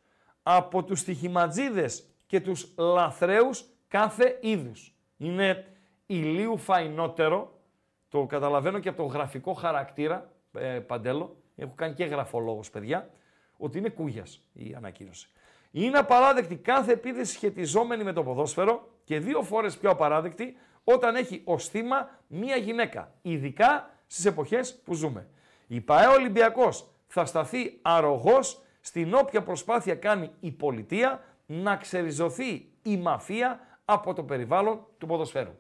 από 0.42 0.84
τους 0.84 1.00
στοιχηματζίδες 1.00 2.06
και 2.26 2.40
τους 2.40 2.74
λαθρέους 2.76 3.64
κάθε 3.88 4.38
είδους. 4.40 4.94
Είναι 5.16 5.77
ηλίου 6.10 6.58
φαϊνότερο, 6.58 7.60
το 8.08 8.26
καταλαβαίνω 8.26 8.78
και 8.78 8.88
από 8.88 9.02
το 9.02 9.04
γραφικό 9.04 9.52
χαρακτήρα, 9.52 10.32
ε, 10.52 10.78
Παντέλο, 10.78 11.36
έχω 11.56 11.72
κάνει 11.74 11.94
και 11.94 12.04
γραφολόγος 12.04 12.70
παιδιά, 12.70 13.10
ότι 13.56 13.78
είναι 13.78 13.88
κούγιας 13.88 14.40
η 14.52 14.74
ανακοίνωση. 14.76 15.28
Είναι 15.70 15.98
απαράδεκτη 15.98 16.56
κάθε 16.56 16.92
επίθεση 16.92 17.32
σχετιζόμενη 17.32 18.04
με 18.04 18.12
το 18.12 18.22
ποδόσφαιρο 18.22 18.88
και 19.04 19.18
δύο 19.18 19.42
φορές 19.42 19.78
πιο 19.78 19.90
απαράδεκτη 19.90 20.56
όταν 20.84 21.14
έχει 21.14 21.42
ως 21.44 21.68
θύμα 21.68 22.10
μία 22.26 22.56
γυναίκα, 22.56 23.12
ειδικά 23.22 23.90
στις 24.06 24.24
εποχές 24.24 24.80
που 24.84 24.94
ζούμε. 24.94 25.28
Η 25.66 25.80
ΠαΕ 25.80 26.06
Ολυμπιακός 26.06 26.88
θα 27.06 27.24
σταθεί 27.24 27.78
αρρωγός 27.82 28.62
στην 28.80 29.14
όποια 29.14 29.42
προσπάθεια 29.42 29.94
κάνει 29.94 30.30
η 30.40 30.50
πολιτεία 30.50 31.24
να 31.46 31.76
ξεριζωθεί 31.76 32.72
η 32.82 32.96
μαφία 32.96 33.60
από 33.84 34.14
το 34.14 34.22
περιβάλλον 34.22 34.86
του 34.98 35.06
ποδοσφαίρου. 35.06 35.54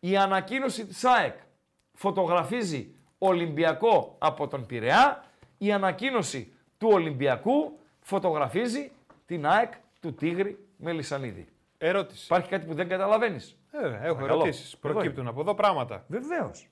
Η 0.00 0.16
ανακοίνωση 0.16 0.86
της 0.86 1.04
ΑΕΚ 1.04 1.34
φωτογραφίζει 1.92 2.94
Ολυμπιακό 3.18 4.14
από 4.18 4.48
τον 4.48 4.66
Πειραιά. 4.66 5.24
Η 5.58 5.72
ανακοίνωση 5.72 6.52
του 6.78 6.88
Ολυμπιακού 6.92 7.78
φωτογραφίζει 8.00 8.90
την 9.26 9.46
ΑΕΚ 9.46 9.72
του 10.00 10.14
Τίγρη 10.14 10.58
Μελισανίδη. 10.76 11.46
Ερώτηση. 11.78 12.24
Υπάρχει 12.24 12.48
κάτι 12.48 12.66
που 12.66 12.74
δεν 12.74 12.88
καταλαβαίνεις; 12.88 13.56
Ε, 13.70 13.80
βέβαια, 13.80 14.04
έχω 14.04 14.14
Παρακαλώ. 14.14 14.40
ερωτήσεις. 14.40 14.72
Εδώ 14.72 14.92
Προκύπτουν 14.92 15.26
από 15.28 15.40
εδώ 15.40 15.54
πράγματα. 15.54 16.04
Βεβαίως. 16.08 16.68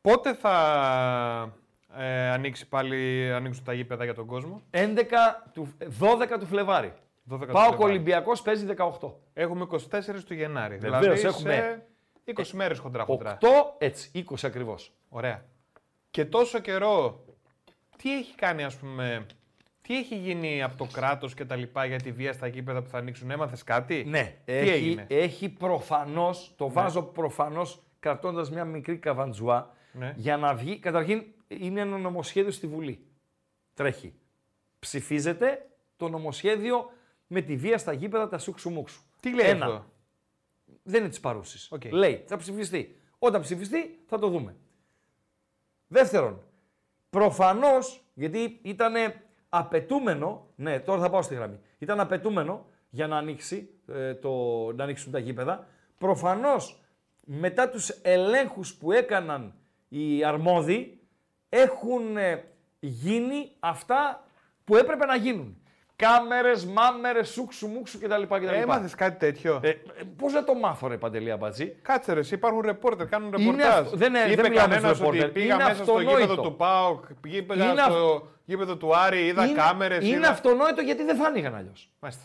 Πότε 0.00 0.34
θα 0.34 1.52
ε, 1.96 2.28
ανοίξει 2.30 2.68
πάλι, 2.68 3.32
ανοίξουν 3.32 3.64
τα 3.64 3.72
γήπεδα 3.72 4.04
για 4.04 4.14
τον 4.14 4.26
κόσμο; 4.26 4.62
11 4.70 4.86
του, 5.52 5.68
12 6.00 6.38
του 6.40 6.46
Φλεβάρι. 6.46 6.92
12 7.30 7.38
του 7.40 7.46
Πάω 7.46 7.46
Φλεβάρι. 7.46 7.82
Ολυμπιακός 7.82 8.42
παίζει 8.42 8.66
18. 9.00 9.12
Έχουμε 9.32 9.66
24 9.70 9.78
του 10.26 10.34
Γενάρη. 10.34 10.76
Βεβαίως, 10.76 11.00
δηλαδή 11.00 11.26
έχουμε. 11.26 11.86
Σε 12.24 12.32
20 12.36 12.46
μέρες 12.52 12.78
χοντρά 12.78 13.04
χοντρά. 13.04 13.38
8, 13.40 13.46
έτσι, 13.78 14.10
20 14.30 14.34
ακριβώς. 14.42 14.92
Ωραία. 15.08 15.44
Και 16.10 16.24
τόσο 16.24 16.58
καιρό, 16.58 17.24
τι 17.96 18.16
έχει 18.16 18.34
κάνει 18.34 18.64
ας 18.64 18.76
πούμε, 18.76 19.26
τι 19.82 19.96
έχει 19.98 20.16
γίνει 20.16 20.62
από 20.62 20.76
το 20.76 20.86
κράτος 20.92 21.34
και 21.34 21.44
τα 21.44 21.56
λοιπά 21.56 21.84
για 21.84 22.00
τη 22.00 22.12
βία 22.12 22.32
στα 22.32 22.46
γήπεδα 22.46 22.82
που 22.82 22.88
θα 22.88 22.98
ανοίξουν, 22.98 23.30
έμαθες 23.30 23.62
κάτι; 23.64 24.04
Ναι, 24.06 24.36
Τι 24.44 24.52
έχει, 24.52 24.70
έγινε; 24.70 25.06
έχει 25.08 25.48
προφανώς, 25.48 26.52
το 26.56 26.70
βάζω 26.70 27.02
προφανώς 27.02 27.82
κρατώντας 28.00 28.50
μια 28.50 28.64
μικρή 28.64 28.98
καβαντζουά, 28.98 29.70
Ναι. 29.92 30.12
για 30.16 30.36
να 30.36 30.54
βγει, 30.54 30.78
καταρχήν 30.78 31.24
είναι 31.48 31.80
ένα 31.80 31.96
νομοσχέδιο 31.98 32.50
στη 32.52 32.66
Βουλή. 32.66 33.06
Τρέχει. 33.74 34.14
Ψηφίζεται 34.78 35.66
το 35.96 36.08
νομοσχέδιο 36.08 36.90
με 37.26 37.40
τη 37.40 37.56
βία 37.56 37.78
στα 37.78 37.92
γήπεδα 37.92 38.28
τα 38.28 38.38
σούξου 38.38 38.70
μουξου. 38.70 39.02
Τι 39.20 39.34
λέει 39.34 39.48
Ένα. 39.48 39.64
αυτό; 39.66 39.84
Δεν 40.82 41.00
είναι 41.00 41.08
της 41.08 41.20
παρούσης. 41.20 41.68
Οκ. 41.70 41.84
Λέει, 41.84 42.24
θα 42.26 42.36
ψηφιστεί. 42.36 43.00
Όταν 43.18 43.40
ψηφιστεί, 43.40 44.02
θα 44.06 44.18
το 44.18 44.28
δούμε. 44.28 44.56
Δεύτερον, 45.86 46.42
προφανώς, 47.10 48.04
γιατί 48.14 48.60
ήταν 48.62 48.94
απαιτούμενο, 49.48 50.46
ναι, 50.54 50.80
τώρα 50.80 51.00
θα 51.00 51.10
πάω 51.10 51.22
στη 51.22 51.34
γραμμή. 51.34 51.60
Ήταν 51.78 52.00
απαιτούμενο 52.00 52.66
για 52.90 53.06
να, 53.06 53.16
ανοίξει, 53.16 53.70
ε, 53.86 54.14
το, 54.14 54.30
να 54.72 54.84
ανοίξουν 54.84 55.12
τα 55.12 55.18
γήπεδα. 55.18 55.66
Προφανώς, 55.98 56.82
μετά 57.20 57.68
τους 57.68 57.88
ελέγχους 57.88 58.74
που 58.74 58.92
έκαναν 58.92 59.54
οι 59.88 60.24
αρμόδιοι, 60.24 61.00
έχουν 61.48 62.16
ε, 62.16 62.44
γίνει 62.80 63.50
αυτά 63.60 64.26
που 64.64 64.76
έπρεπε 64.76 65.06
να 65.06 65.16
γίνουν. 65.16 65.61
Κάμερες, 66.06 66.64
μάμερες, 66.64 67.28
σούξου, 67.28 67.66
μουξου 67.68 67.98
κτλ. 67.98 68.22
κτλ. 68.28 68.46
Έμαθες 68.48 68.94
κάτι 68.94 69.18
τέτοιο; 69.18 69.60
Ε, 69.62 69.72
Πώς 70.16 70.32
να 70.32 70.44
το 70.44 70.54
μάθω, 70.54 70.86
ρε 70.88 70.96
Παντελή 70.96 71.30
Αμπατζή. 71.30 71.66
Κάτσε 71.82 72.12
ρε, 72.12 72.20
εσύ, 72.20 72.34
υπάρχουν 72.34 72.60
ρεπόρτερ, 72.60 73.06
κάνουν 73.06 73.32
Είναι 73.32 73.36
ρεπορτάζ. 73.50 73.84
αυτο- 73.84 73.96
δεν 73.96 74.14
είναι- 74.14 74.32
Είπε 74.32 74.42
δεν 74.42 74.50
μιλάμε 74.50 74.68
κανένας 74.74 74.96
στους 74.96 75.08
ότι 75.08 75.16
ρεπόρτερ. 75.16 75.42
πήγα 75.42 75.54
Είναι 75.54 75.64
μέσα 75.64 75.74
στο 75.84 75.92
αυτονόητο. 75.92 76.20
γήπεδο 76.20 76.42
του 76.42 76.56
ΠΑΟΚ, 76.56 77.04
πήγα 77.20 77.36
Είναι 77.54 77.82
στο 77.82 78.28
γήπεδο 78.44 78.76
του 78.76 78.96
Άρη, 78.96 79.26
είδα 79.26 79.44
είναι, 79.44 79.54
κάμερες, 79.54 80.04
είναι 80.06 80.16
είδα... 80.16 80.28
αυτονόητο 80.28 80.80
γιατί 80.80 81.04
δεν 81.04 81.16
θα 81.16 81.26
άνοιγαν 81.26 81.54
αλλιώς. 81.54 81.90
Μάλιστα. 82.00 82.24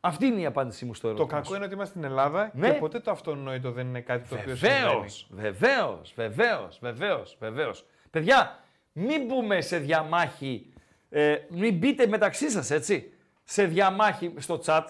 Αυτή 0.00 0.26
είναι 0.26 0.40
η 0.40 0.46
απάντησή 0.46 0.84
μου 0.84 0.94
στο 0.94 1.08
Το 1.08 1.14
ερώτημα. 1.14 1.40
κακό 1.40 1.54
είναι 1.54 1.64
ότι 1.64 1.74
είμαστε 1.74 1.98
στην 1.98 2.04
Ελλάδα 2.10 2.50
Ναι. 2.54 2.70
και 2.70 2.78
ποτέ 2.78 3.00
το 3.00 3.10
αυτονόητο 3.10 3.70
δεν 3.70 3.86
είναι 3.86 4.00
κάτι 4.00 4.28
το 4.28 4.34
οποίο 4.40 4.56
συμβαίνει. 4.56 4.84
Βεβαίω, 4.84 5.04
βεβαίως, 5.30 6.12
βεβαίως, 6.16 6.78
βεβαίως, 6.80 7.36
βεβαίως. 7.40 7.86
Παιδιά, 8.10 8.58
μην 8.92 9.24
μπούμε 9.26 9.60
σε 9.60 9.78
διαμάχη, 9.78 10.72
ε, 11.18 11.46
μην 11.48 11.78
μπείτε 11.78 12.06
μεταξύ 12.06 12.50
σας, 12.50 12.70
έτσι, 12.70 13.12
σε 13.44 13.64
διαμάχη 13.64 14.34
στο 14.36 14.60
chat. 14.64 14.84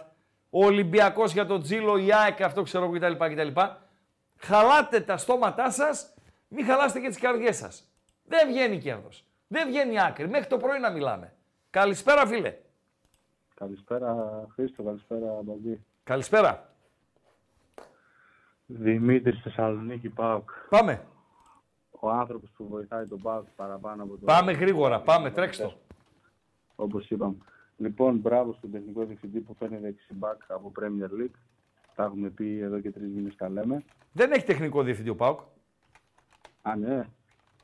Ο 0.50 0.64
Ολυμπιακός 0.64 1.32
για 1.32 1.46
τον 1.46 1.62
Τζίλο, 1.62 1.96
η 1.96 2.12
ΑΕΚ, 2.12 2.42
αυτό 2.42 2.62
ξέρω 2.62 2.84
εγώ 2.84 2.92
κτλ. 2.92 3.24
κτλ. 3.24 3.60
χαλάτε 4.36 5.00
τα 5.00 5.16
στόματά 5.16 5.70
σας, 5.70 6.14
μην 6.48 6.64
χαλάσετε 6.64 7.00
και 7.00 7.08
τις 7.08 7.18
καρδιές 7.18 7.56
σας. 7.56 7.90
Δεν 8.24 8.48
βγαίνει 8.48 8.78
κέρδος. 8.78 9.24
Δεν 9.46 9.68
βγαίνει 9.68 10.00
άκρη. 10.00 10.28
Μέχρι 10.28 10.46
το 10.46 10.56
πρωί 10.56 10.78
να 10.78 10.90
μιλάμε. 10.90 11.32
Καλησπέρα, 11.70 12.26
φίλε. 12.26 12.56
Καλησπέρα 13.54 14.14
Χρήστο, 14.54 14.82
καλησπέρα 14.82 15.40
Μπαμπή. 15.42 15.84
Καλησπέρα. 16.04 16.70
Δημήτρης 18.66 19.40
Θεσσαλονίκη 19.42 20.08
ΠΑΟΚ. 20.08 20.50
Πάμε. 20.68 21.06
Ο 21.90 22.10
άνθρωπος 22.10 22.50
που 22.56 22.68
βοηθάει 22.68 23.06
τον 23.06 23.22
ΠΑΟΚ 23.22 23.46
παραπάνω 23.56 24.02
από 24.02 24.12
το... 24.12 24.24
Πάμε 24.24 24.52
γρήγορα. 24.52 25.00
Πάμε. 25.00 25.30
Τρέξτε. 25.30 25.76
Όπως 26.76 27.10
είπαμε. 27.10 27.36
Λοιπόν, 27.76 28.16
μπράβο 28.16 28.52
στον 28.52 28.70
τεχνικό 28.70 29.04
διευθυντή 29.04 29.40
που 29.40 29.54
φέρνει 29.54 29.78
δεξιμπάκ 29.78 30.40
από 30.48 30.72
Premier 30.80 31.20
League. 31.20 31.36
Τα 31.94 32.04
έχουμε 32.04 32.28
πει 32.28 32.58
εδώ 32.58 32.80
και 32.80 32.90
τρεις 32.90 33.08
μήνες 33.08 33.36
τα 33.36 33.48
λέμε. 33.48 33.84
Δεν 34.12 34.32
έχει 34.32 34.44
τεχνικό 34.44 34.82
διευθυντή 34.82 35.08
ο 35.08 35.16
ΠΑΟΚ. 35.16 35.40
Α, 36.62 36.76
ναι. 36.76 37.06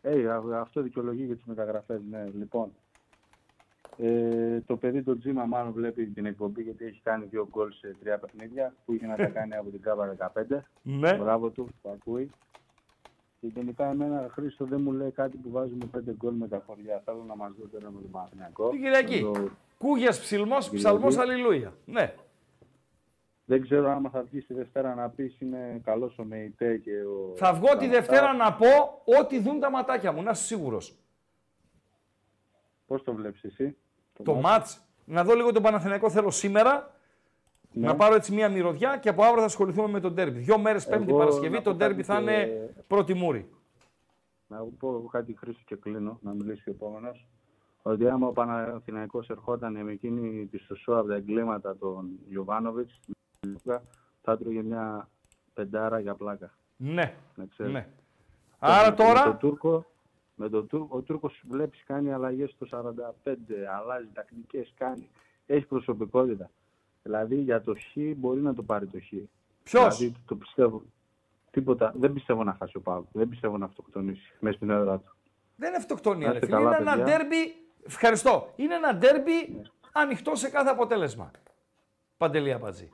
Ε, 0.03 0.29
αυτό 0.55 0.83
δικαιολογεί 0.83 1.25
για 1.25 1.35
τις 1.35 1.45
μεταγραφές, 1.45 2.01
ναι. 2.11 2.25
Λοιπόν, 2.35 2.73
ε, 3.97 4.61
το 4.61 4.77
παιδί 4.77 5.03
το 5.03 5.19
Τζίμα 5.19 5.45
μάλλον 5.45 5.73
βλέπει 5.73 6.07
την 6.07 6.27
εκπομπή 6.27 6.63
γιατί 6.63 6.85
έχει 6.85 7.01
κάνει 7.03 7.25
δύο 7.25 7.49
γκολ 7.51 7.73
σε 7.73 7.97
τρία 8.01 8.19
παιχνίδια 8.19 8.75
που 8.85 8.93
είχε 8.93 9.07
να 9.07 9.17
τα 9.17 9.27
κάνει 9.37 9.55
από 9.55 9.71
την 9.71 9.81
ΚΑΒΑ 9.81 10.33
15. 10.35 10.59
Ναι. 10.83 11.15
Μπράβο 11.15 11.51
του 11.51 11.69
που 11.83 11.91
ακούει. 11.91 12.31
Και 13.43 13.49
γενικά 13.55 13.91
εμένα 13.91 14.29
Χρήστο 14.33 14.65
δεν 14.65 14.81
μου 14.81 14.93
λέει 14.93 15.11
κάτι 15.11 15.37
που 15.37 15.51
βάζουμε 15.51 15.85
πέντε 15.93 16.13
γκολ 16.13 16.35
με 16.35 16.49
τα 16.49 16.63
χωριά. 16.67 17.03
Θέλω 17.05 17.25
να 17.27 17.37
μας 17.37 17.53
δώσει 17.61 17.77
ένα 17.81 17.91
με 17.91 18.01
τον 18.01 18.11
Παναθηναϊκό. 18.11 18.69
Την 18.69 18.81
Κυριακή; 18.83 19.21
Το- 19.21 19.49
Κούγιας 19.79 20.21
ψηλμός, 20.21 20.71
ψαλμός, 20.71 21.17
αλληλούια. 21.17 21.73
Ναι. 21.85 22.15
Δεν 23.45 23.63
ξέρω 23.63 23.91
άμα 23.91 24.11
θα 24.11 24.23
βγεις 24.23 24.47
τη 24.47 24.55
Δευτέρα 24.55 24.95
να 24.95 25.09
πεις 25.09 25.41
είναι 25.41 25.81
καλός 25.85 26.19
ο 26.19 26.25
Μεϊτέ 26.25 26.77
και 26.77 26.91
ο. 27.05 27.33
Θα 27.37 27.53
βγω 27.53 27.77
τη 27.77 27.87
Δευτέρα 27.89 28.33
να 28.33 28.53
πω 28.55 28.67
ό,τι 29.21 29.41
δουν 29.41 29.61
τα 29.61 29.71
ματάκια 29.71 30.13
μου, 30.13 30.23
να 30.23 30.31
είσαι 30.31 30.43
σίγουρος. 30.45 30.97
Πώς 32.87 33.03
το 33.03 33.15
βλέπεις 33.15 33.45
εσύ, 33.45 33.77
Το 34.23 34.35
μάτς, 34.35 34.81
να 35.05 35.25
δω 35.25 35.35
λίγο 35.35 35.53
τον 35.53 35.63
Παναθηναϊκό 35.63 36.11
θέλω 36.11 36.31
σήμερα, 36.31 36.95
Ναι. 37.73 37.87
να 37.87 37.97
πάρω 37.97 38.15
έτσι 38.15 38.35
μία 38.35 38.49
μυρωδιά 38.49 38.97
και 38.97 39.09
από 39.09 39.23
αύριο 39.23 39.39
θα 39.41 39.45
ασχοληθούμε 39.45 39.89
με 39.89 40.01
τον 40.01 40.15
τέρμπι. 40.15 40.39
Δύο 40.39 40.59
μέρες 40.59 40.87
Πέμπτη 40.87 41.09
Εγώ 41.09 41.19
Παρασκευή, 41.19 41.55
να 41.55 41.63
το 41.63 41.71
πω 41.73 41.77
τέρμπι 41.77 42.03
κάτι 42.03 42.07
θα 42.07 42.15
και- 42.17 42.23
είναι 42.23 42.75
πρώτη 42.87 43.15
μούρη. 43.15 43.49
Να 44.47 44.59
πω 44.79 45.09
κάτι 45.13 45.37
Χρήστο 45.39 45.63
και 45.67 45.77
κλείνω, 45.77 46.19
να 46.23 46.33
μιλήσει 46.33 46.69
ο 46.69 46.73
επόμενος. 46.73 47.27
Ότι 47.83 48.09
άμα 48.09 48.27
ο 48.27 48.33
Παναθηναϊκός 48.33 49.29
ερχόταν 49.31 49.85
με 49.85 49.93
εκείνη 49.93 50.47
τη 50.47 50.59
σωσό 50.59 50.93
από 50.93 51.09
τα 51.09 51.15
εγκλήματα 51.15 51.77
των 51.77 52.11
Ιωβάνοβιτς, 52.29 53.01
θα 54.23 54.33
έτρωγε 54.33 54.63
μια 54.63 55.09
πεντάρα 55.55 55.99
για 56.01 56.15
πλάκα. 56.15 56.51
Ναι, 56.77 57.15
Να 57.35 57.47
ξέρεις. 57.47 57.73
ναι. 57.73 57.89
Άρα 58.59 58.91
Με 58.91 58.97
τον 58.97 59.07
τώρα, 59.07 59.37
Τούρκο, 59.37 59.85
με 60.35 60.49
τον 60.49 60.67
Τούρκο, 60.67 60.97
ο 60.97 61.01
Τούρκος 61.01 61.43
βλέπεις 61.49 61.83
κάνει 61.85 62.13
αλλαγές 62.13 62.51
στο 62.51 62.67
45, 62.67 63.65
αλλάζει 63.79 64.09
τακτικές, 64.13 64.73
κάνει. 64.77 65.09
Έχει 65.47 65.67
προσωπικότητα. 65.67 66.51
Δηλαδή 67.03 67.37
για 67.37 67.61
το 67.61 67.75
Χ 67.75 67.97
μπορεί 68.17 68.41
να 68.41 68.55
το 68.55 68.63
πάρει 68.63 68.87
το 68.87 68.99
Χ. 69.01 69.13
ποιος, 69.63 69.97
Δηλαδή 69.97 70.17
το 70.27 70.35
πιστεύω. 70.37 70.83
Τίποτα. 71.51 71.93
Δεν 71.97 72.13
πιστεύω 72.13 72.45
να 72.45 72.55
χάσει 72.59 72.77
ο 72.77 72.81
Παύλος. 72.81 73.09
Δεν 73.13 73.29
πιστεύω 73.29 73.59
να 73.59 73.65
αυτοκτονήσει 73.65 74.33
μέσα 74.41 74.57
στην 74.57 74.71
έδρα 74.71 74.99
του. 74.99 75.17
δεν 75.57 75.69
είναι 75.69 75.77
αυτοκτονία, 75.77 76.27
Να 76.27 76.33
ρε 76.33 76.39
είστε 76.39 76.47
φίλε. 76.47 76.59
Είναι 76.61 76.77
καλά, 76.77 76.91
ένα 76.91 77.05
παιδιά. 77.05 77.17
ντέρμπι, 77.19 77.55
ευχαριστώ, 77.87 78.53
είναι 78.57 78.75
ένα 78.75 78.95
ντέρμπι 78.95 79.63
ανοιχτό 79.93 80.35
σε 80.35 80.49
κάθε 80.51 80.71
αποτέλεσμα. 80.71 81.31
Παντελή 82.17 82.53
Αμπατζή. 82.53 82.89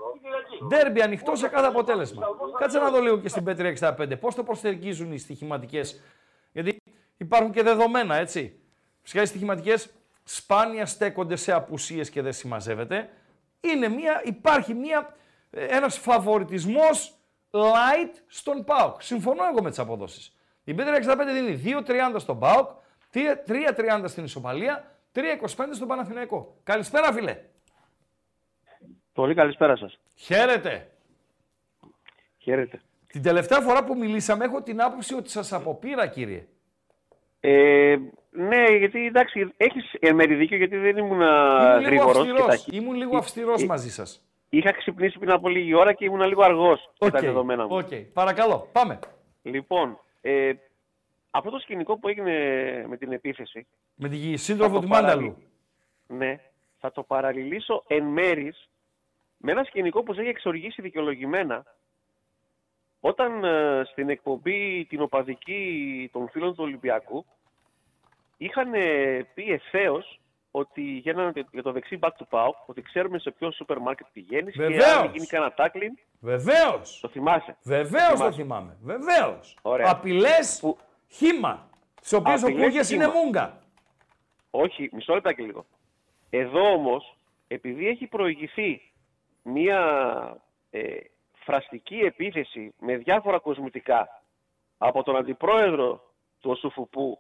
Ντέρμπι 0.67 1.03
ανοιχτό 1.03 1.35
σε 1.37 1.49
κάθε 1.49 1.67
αποτέλεσμα. 1.67 2.27
Κάτσε 2.59 2.79
να 2.79 2.91
δω 2.91 3.01
λίγο 3.01 3.19
και 3.19 3.29
στην 3.29 3.45
Πέτρια 3.45 3.95
65 3.99 4.17
πώς 4.21 4.35
το 4.35 4.43
προσθερκίζουν 4.43 5.13
οι 5.13 5.19
στοιχηματικές; 5.19 6.03
Γιατί 6.53 6.83
υπάρχουν 7.17 7.51
και 7.53 7.63
δεδομένα, 7.63 8.15
έτσι. 8.17 8.61
Φυσικά 9.03 9.23
οι 9.23 9.27
στοιχηματικές 9.27 9.91
σπάνια 10.25 10.87
στέκονται 10.87 11.37
σε 11.37 11.53
απουσίες 11.53 12.11
και 12.11 12.23
δεν 12.23 12.33
συμμαζεύεται. 12.33 13.11
Είναι 13.61 13.89
μια, 13.89 14.23
υπάρχει 14.25 14.75
μια, 14.75 15.17
ε, 15.51 15.65
ένας 15.65 15.99
φαβοριτισμός 15.99 17.19
light 17.51 18.15
στον 18.27 18.65
ΠΑΟΚ. 18.65 19.03
Συμφωνώ 19.03 19.45
εγώ 19.51 19.63
με 19.63 19.69
τις 19.69 19.79
αποδόσεις. 19.79 20.33
Η 20.65 20.75
Πέτρια 20.75 20.95
65 20.95 21.33
δίνει 21.33 21.83
2.30 21.87 22.19
στον 22.19 22.39
ΠΑΟΚ, 22.39 22.71
3.30 23.13 24.05
στην 24.09 24.25
Ισοπαλία, 24.25 24.97
3.25 25.13 25.75
στον 25.75 25.89
Παναθηναϊκό. 25.89 26.57
Καλησπέρα 26.63 27.13
φίλε. 27.13 27.39
Πολύ 29.13 29.35
καλησπέρα 29.35 29.77
σας. 29.77 29.99
Χαίρετε. 30.15 30.91
Χαίρετε. 32.39 32.81
Την 33.07 33.23
τελευταία 33.23 33.61
φορά 33.61 33.85
που 33.85 33.97
μιλήσαμε 33.97 34.45
έχω 34.45 34.63
την 34.63 34.83
άποψη 34.83 35.15
ότι 35.15 35.31
σας 35.31 35.53
αποπείρα 35.53 36.07
κύριε. 36.07 36.47
Ε, 37.41 37.97
ναι, 38.31 38.65
γιατί 38.77 39.07
εντάξει, 39.07 39.53
έχεις 39.57 39.93
εν 40.01 40.15
μέρει 40.15 40.35
δίκιο 40.35 40.57
γιατί 40.57 40.77
δεν 40.77 40.97
ήμουν 40.97 41.21
Ήμουν 41.21 41.79
λίγο 41.79 41.85
γρήγορος 41.87 42.13
και 42.15 42.19
αυστηρός, 42.31 42.47
ταχύ. 42.47 42.77
ήμουν 42.77 42.95
λίγο 42.95 43.17
αυστηρός 43.17 43.63
Ε, 43.63 43.67
μαζί 43.67 43.91
σας. 43.91 44.23
Είχα 44.49 44.73
ξυπνήσει 44.73 45.19
πριν 45.19 45.31
από 45.31 45.49
λίγη 45.49 45.75
ώρα 45.75 45.93
και 45.93 46.05
ήμουν 46.05 46.21
λίγο 46.23 46.43
αργός 46.43 46.91
Οκ, 46.99 47.05
με 47.05 47.11
τα 47.11 47.21
δεδομένα 47.21 47.67
μου. 47.67 47.77
οκ. 47.77 47.89
Παρακαλώ, 48.13 48.69
πάμε. 48.73 48.99
Λοιπόν, 49.43 49.99
ε, 50.21 50.53
αυτό 51.31 51.51
το 51.51 51.59
σκηνικό 51.59 51.99
που 51.99 52.09
έγινε 52.09 52.33
με 52.89 52.97
την 52.97 53.13
επίθεση, 53.13 53.67
Με 53.95 54.09
τη 54.09 54.31
θα 54.31 54.37
σύντροφο 54.37 54.75
το 54.75 54.81
του 54.81 54.89
Μάνταλου. 54.89 55.21
παραλύ- 55.21 55.47
Ναι, 56.07 56.41
θα 56.79 56.93
το 56.93 57.03
παραλληλίσω 57.03 57.85
εν 57.87 58.05
μέρει 58.05 58.69
με 59.37 59.53
ένα 59.53 59.65
σκηνικό 59.65 60.03
που 60.03 60.13
σε 60.15 60.21
έχει 60.21 60.29
εξοργίσει 60.29 60.83
δικαιολογημένα 60.83 61.65
όταν 63.01 63.45
ε, 63.45 63.83
στην 63.91 64.09
εκπομπή 64.09 64.87
την 64.89 65.01
οπαδική 65.01 66.09
των 66.13 66.29
φίλων 66.29 66.51
του 66.55 66.63
Ολυμπιακού 66.63 67.27
είχαν 68.39 68.75
ε, 68.75 69.27
πει 69.35 69.53
ευθέως 69.53 70.21
ότι 70.51 70.83
για, 70.83 71.13
ένα- 71.13 71.33
για 71.53 71.63
το 71.63 71.73
δεξί 71.73 71.99
back 72.03 72.11
του 72.17 72.27
ΠΑΟΚ 72.27 72.57
ότι 72.67 72.83
ξέρουμε 72.83 73.19
σε 73.19 73.31
ποιο 73.31 73.51
σούπερ 73.53 73.79
μάρκετ 73.79 74.07
πηγαίνεις 74.13 74.55
και 74.55 74.61
Βεβαίως. 74.63 74.85
αν 74.97 75.11
γίνει 75.13 75.27
κανένα 75.27 75.53
τάκλιν, 75.55 75.99
Βεβαίως. 76.21 76.99
το 77.01 77.09
θυμάσαι. 77.09 77.57
Βεβαίως 77.63 78.09
το 78.11 78.17
Θυμάσαι. 78.17 78.37
θυμάμαι. 78.43 78.77
Βεβαίως. 78.83 79.57
Ωραία. 79.63 79.91
Απειλές 79.91 80.59
Που- 80.61 80.79
χήμα. 81.09 81.71
Σε 82.01 82.17
οποίες 82.17 82.43
ο 82.43 82.47
Απειλές 82.47 82.65
Κούγιας 82.65 82.91
είναι 82.91 83.05
χήμα. 83.05 83.21
μούγκα. 83.23 83.63
Όχι, 84.51 84.89
μισό 84.93 85.15
λεπτάκι 85.15 85.43
λίγο. 85.43 85.67
Εδώ 86.31 86.73
όμως, 86.73 87.17
επειδή 87.49 87.89
έχει 87.89 88.07
προηγηθεί 88.07 88.93
μία 89.43 89.81
ε, 90.71 90.97
φραστική 91.45 91.97
επίθεση 91.97 92.75
με 92.81 92.97
διάφορα 92.97 93.39
κοσμητικά 93.39 94.23
από 94.79 95.03
τον 95.03 95.17
αντιπρόεδρο 95.17 96.13
του 96.41 96.51
Οσουφουπού 96.51 97.19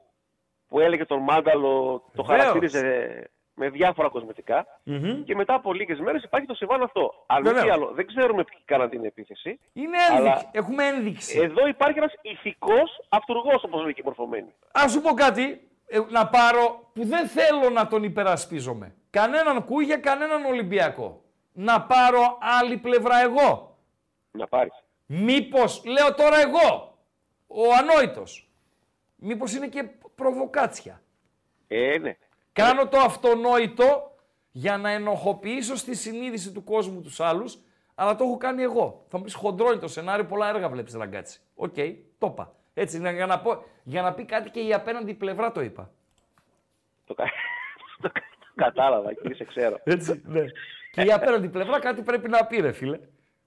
που 0.69 0.81
έλεγε 0.81 1.05
τον 1.05 1.23
Μάνταλο, 1.23 2.03
το 2.15 2.23
Βεβαίως. 2.25 2.39
χαρακτήριζε 2.47 3.31
με 3.55 3.69
διάφορα 3.69 4.09
κοσμητικά 4.09 4.67
Μμμ. 4.85 5.25
και 5.25 5.35
μετά 5.35 5.55
από 5.55 5.73
λίγες 5.73 5.99
μέρες 6.01 6.23
υπάρχει 6.23 6.47
το 6.47 6.55
συμβάν 6.55 6.83
αυτό. 6.83 7.25
Αν 7.27 7.43
μη 7.43 7.49
Βεβαίως. 7.49 7.65
τι 7.65 7.71
άλλο, 7.71 7.91
δεν 7.95 8.07
ξέρουμε 8.07 8.45
ποιοι 8.45 8.59
κάναν 8.65 8.89
την 8.91 9.05
επίθεση. 9.05 9.61
Είναι 9.73 9.97
Αλλά- 10.11 10.27
ένδειξη. 10.29 10.49
Έχουμε 10.53 10.85
ένδειξη. 10.87 11.39
Εδώ 11.41 11.67
υπάρχει 11.67 11.99
ένας 11.99 12.13
ηθικός 12.23 13.07
αυτούργος, 13.09 13.63
όπως 13.65 13.83
λέει 13.83 13.93
και 13.93 14.01
η 14.01 14.05
μορφωμένη. 14.05 14.55
Ας 14.73 14.93
σου 14.93 15.01
πω 15.01 15.13
κάτι, 15.15 15.69
ε, 15.87 16.01
να 16.09 16.29
πάρω, 16.29 16.91
που 16.95 17.05
δεν 17.07 17.27
θέλω 17.29 17.71
να 17.71 17.87
τον 17.87 18.03
υπερασπίζομαι. 18.03 18.95
Κανέναν 19.11 19.65
Κούγια, 19.65 19.97
κανέναν 19.97 20.45
Ολυμπιακό. 20.45 21.23
Να 21.53 21.83
πάρω 21.83 22.39
άλλη 22.61 22.77
πλευρά 22.77 23.21
εγώ. 23.23 23.77
Να 24.31 24.47
πάρεις. 24.47 24.73
Μήπως, 25.07 25.83
λέω 25.85 26.15
τώρα 26.15 26.41
εγώ, 26.41 26.99
ο 27.47 27.63
ανόητος. 27.81 28.49
Μήπως 29.17 29.55
είναι 29.55 29.67
και 29.67 29.83
προβοκάτσια. 30.23 31.03
Ε, 31.69 31.99
ναι. 31.99 32.17
Κάνω 32.53 32.89
το 32.89 32.99
αυτονόητο 32.99 34.17
για 34.51 34.77
να 34.77 34.91
ενοχοποιήσω 34.91 35.77
στη 35.77 35.95
συνείδηση 35.95 36.53
του 36.53 36.65
κόσμου 36.65 37.01
τους 37.03 37.21
άλλους, 37.21 37.59
αλλά 37.95 38.17
το 38.17 38.25
έχω 38.25 38.37
κάνει 38.37 38.63
εγώ. 38.63 39.05
Θα 39.09 39.19
μου 39.19 39.25
πεις 39.25 39.35
χοντρό 39.35 39.67
είναι 39.67 39.81
το 39.81 39.89
σενάριο, 39.89 40.25
πολλά 40.25 40.49
έργα 40.49 40.69
βλέπεις 40.69 40.95
ραγκάτσι. 40.95 41.41
Οκ, 41.55 41.75
το 42.19 42.27
είπα. 42.27 42.53
Έτσι, 42.75 42.99
να- 43.01 43.11
για 43.11 43.27
να, 43.27 43.41
πω, 43.41 43.63
για 43.83 44.03
να 44.03 44.13
πει 44.15 44.25
κάτι 44.25 44.51
και 44.51 44.61
η 44.61 44.73
απέναντι 44.75 45.15
πλευρά 45.15 45.53
το 45.53 45.61
είπα. 45.61 45.91
Το, 47.07 47.15
κα... 47.15 47.25
το 48.03 48.11
κα- 48.13 48.23
κατάλαβα 48.55 49.13
και 49.15 49.35
σε 49.35 49.45
ξέρω. 49.45 49.81
Έτσι, 49.85 50.23
ναι. 50.25 50.45
και 50.93 51.03
η 51.03 51.13
απέναντι 51.13 51.49
πλευρά 51.49 51.79
κάτι 51.79 52.03
πρέπει 52.03 52.29
να 52.29 52.45
πει, 52.47 52.61
ρε 52.61 52.73
φίλε. 52.73 52.99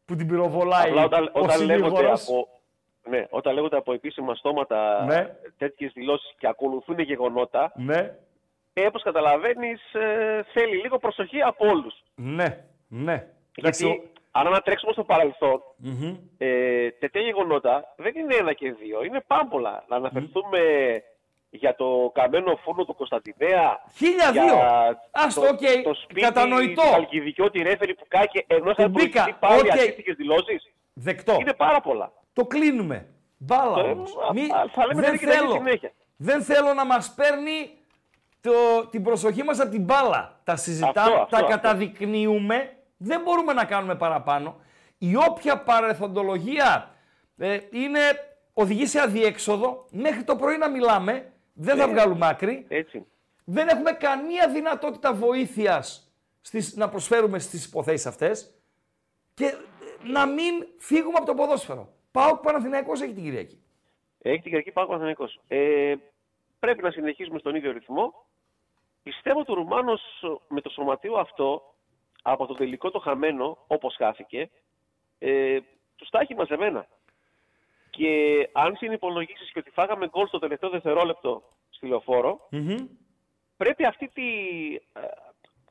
Που 0.05 0.15
την 0.15 0.27
πυροβολάει 0.27 0.89
Απλά 0.89 1.03
όταν, 1.03 1.23
ο 1.25 1.39
όταν, 1.39 1.61
λέγονται 1.65 1.87
συνήγορος. 1.95 2.27
από, 2.27 2.60
ναι, 3.09 3.25
όταν 3.29 3.53
λέγονται 3.53 3.77
από 3.77 3.93
επίσημα 3.93 4.35
στόματα 4.35 5.05
Ναι. 5.05 5.35
τέτοιες 5.57 5.91
δηλώσεις 5.93 6.33
και 6.37 6.47
ακολουθούν 6.47 6.99
γεγονότα, 6.99 7.71
Ναι, 7.75 8.15
ε, 8.73 8.85
όπως 8.85 9.03
καταλαβαίνεις 9.03 9.93
ε, 9.93 10.43
θέλει 10.53 10.75
λίγο 10.75 10.97
προσοχή 10.99 11.41
από 11.41 11.67
όλους. 11.67 12.03
ναι, 12.15 12.63
ναι. 12.87 13.27
Εντάξει, 13.55 13.85
Γιατί 13.85 14.11
αν 14.31 14.47
ανατρέξουμε 14.47 14.91
στο 14.91 15.03
παρελθόν, 15.03 15.53
ο- 15.53 15.75
Μμμ. 15.77 16.15
ε, 16.37 16.89
τέτοια 16.91 17.21
γεγονότα 17.21 17.93
δεν 17.97 18.13
είναι 18.15 18.35
ένα 18.35 18.53
και 18.53 18.71
δύο, 18.71 19.03
είναι 19.03 19.23
πάμπολα. 19.27 19.83
Να 19.87 19.95
αναφερθούμε 19.95 20.59
για 21.49 21.75
το 21.75 22.11
καμένο 22.13 22.55
φούρνο 22.55 22.85
του 22.85 22.95
Κωνσταντινέα, 22.95 23.83
Χίλια 23.95 24.29
για 24.31 24.43
δύο. 24.43 24.57
Ας 25.11 25.33
το, 25.33 25.41
οκ, 25.41 25.59
το 25.83 25.93
σπίτι 25.93 26.21
κατανοητό. 26.21 26.81
του 26.81 26.95
Αλκιδικιώτη 26.95 27.61
Ρέφερη 27.61 27.93
που 27.95 28.05
κάκε 28.07 28.43
ενώ 28.47 28.73
θα 28.73 28.87
μπήκα, 28.87 29.09
προηγηθεί 29.23 29.39
πάλι 29.39 29.59
οκ. 29.61 29.71
αντίστοιχες 29.71 30.15
δηλώσεις. 30.15 30.71
Δεκτό. 30.93 31.37
Είναι 31.39 31.53
πάρα 31.53 31.81
πολλά. 31.81 32.11
Το 32.33 32.45
κλείνουμε. 32.45 33.05
Μπάλα 33.37 33.79
Ε, 33.85 33.91
όμως. 33.91 34.11
α, 34.29 34.33
Μη- 34.33 34.51
α, 34.51 34.65
θα 34.73 34.85
λέμε 34.85 35.01
δεν, 35.01 35.11
τέτοια 35.11 35.31
θέλω, 35.31 35.51
συνέχεια. 35.51 35.91
δεν 36.17 36.41
θέλω 36.43 36.73
να 36.73 36.85
μας 36.85 37.13
παίρνει 37.13 37.77
το, 38.41 38.51
την 38.89 39.03
προσοχή 39.03 39.43
μας 39.43 39.59
από 39.59 39.71
την 39.71 39.83
μπάλα. 39.83 40.39
Τα 40.43 40.55
συζητάμε, 40.55 40.99
Αυτό, 40.99 41.13
αυτό, 41.21 41.25
τα 41.29 41.37
αυτό. 41.37 41.47
καταδεικνύουμε, 41.49 42.75
δεν 42.97 43.21
μπορούμε 43.21 43.53
να 43.53 43.65
κάνουμε 43.65 43.95
παραπάνω. 43.95 44.55
Η 44.97 45.15
όποια 45.15 45.57
παρεθοντολογία 45.63 46.95
ε, 47.37 47.59
είναι, 47.71 47.99
οδηγεί 48.53 48.85
σε 48.85 48.99
αδιέξοδο, 48.99 49.85
μέχρι 49.91 50.23
το 50.23 50.35
πρωί 50.35 50.57
να 50.57 50.69
μιλάμε, 50.69 51.31
δεν 51.53 51.77
θα 51.77 51.85
Ναι. 51.85 51.91
βγάλουμε 51.93 52.27
άκρη. 52.27 52.65
Έτσι. 52.69 53.05
Δεν 53.43 53.67
έχουμε 53.67 53.91
καμία 53.91 54.49
δυνατότητα 54.49 55.13
βοήθειας 55.13 56.11
στις, 56.41 56.75
να 56.75 56.89
προσφέρουμε 56.89 57.39
στις 57.39 57.65
υποθέσεις 57.65 58.05
αυτές 58.05 58.53
και 59.33 59.45
ε, 59.45 59.55
να 60.11 60.25
μην 60.25 60.53
φύγουμε 60.77 61.17
από 61.17 61.25
το 61.25 61.33
ποδόσφαιρο. 61.33 61.93
Πάω 62.11 62.37
Παναθηναϊκός 62.37 63.01
έχει 63.01 63.13
την 63.13 63.23
Κυριακή. 63.23 63.63
Έχει 64.21 64.35
την 64.35 64.43
Κυριακή 64.43 64.71
Πάο 64.71 64.85
Παναθηναϊκός. 64.85 65.39
Ε, 65.47 65.93
πρέπει 66.59 66.83
να 66.83 66.91
συνεχίσουμε 66.91 67.39
στον 67.39 67.55
ίδιο 67.55 67.71
ρυθμό. 67.71 68.13
Πιστεύω 69.03 69.39
ότι 69.39 69.51
ο 69.51 69.55
Ρουμάνος 69.55 70.01
με 70.47 70.61
το 70.61 70.69
σωματείο 70.69 71.13
αυτό, 71.13 71.75
από 72.21 72.45
το 72.45 72.53
τελικό 72.53 72.91
το 72.91 72.99
χαμένο, 72.99 73.57
όπως 73.67 73.95
χάθηκε, 73.95 74.49
ε, 75.19 75.59
τους 75.95 76.09
τα 76.09 76.19
έχει 76.19 76.35
μαζεμένα. 76.35 76.87
Και 77.89 78.49
αν 78.51 78.75
συνυπολογίσεις 78.75 79.51
και 79.51 79.59
ότι 79.59 79.69
φάγαμε 79.69 80.07
γκολ 80.07 80.27
στο 80.27 80.39
τελευταίο 80.39 80.69
δευτερόλεπτο 80.69 81.43
στη 81.69 81.87
λεωφορο 81.87 82.47
πρέπει 83.57 83.85
αυτή 83.85 84.07
τη, 84.07 84.25
ε, 84.75 85.01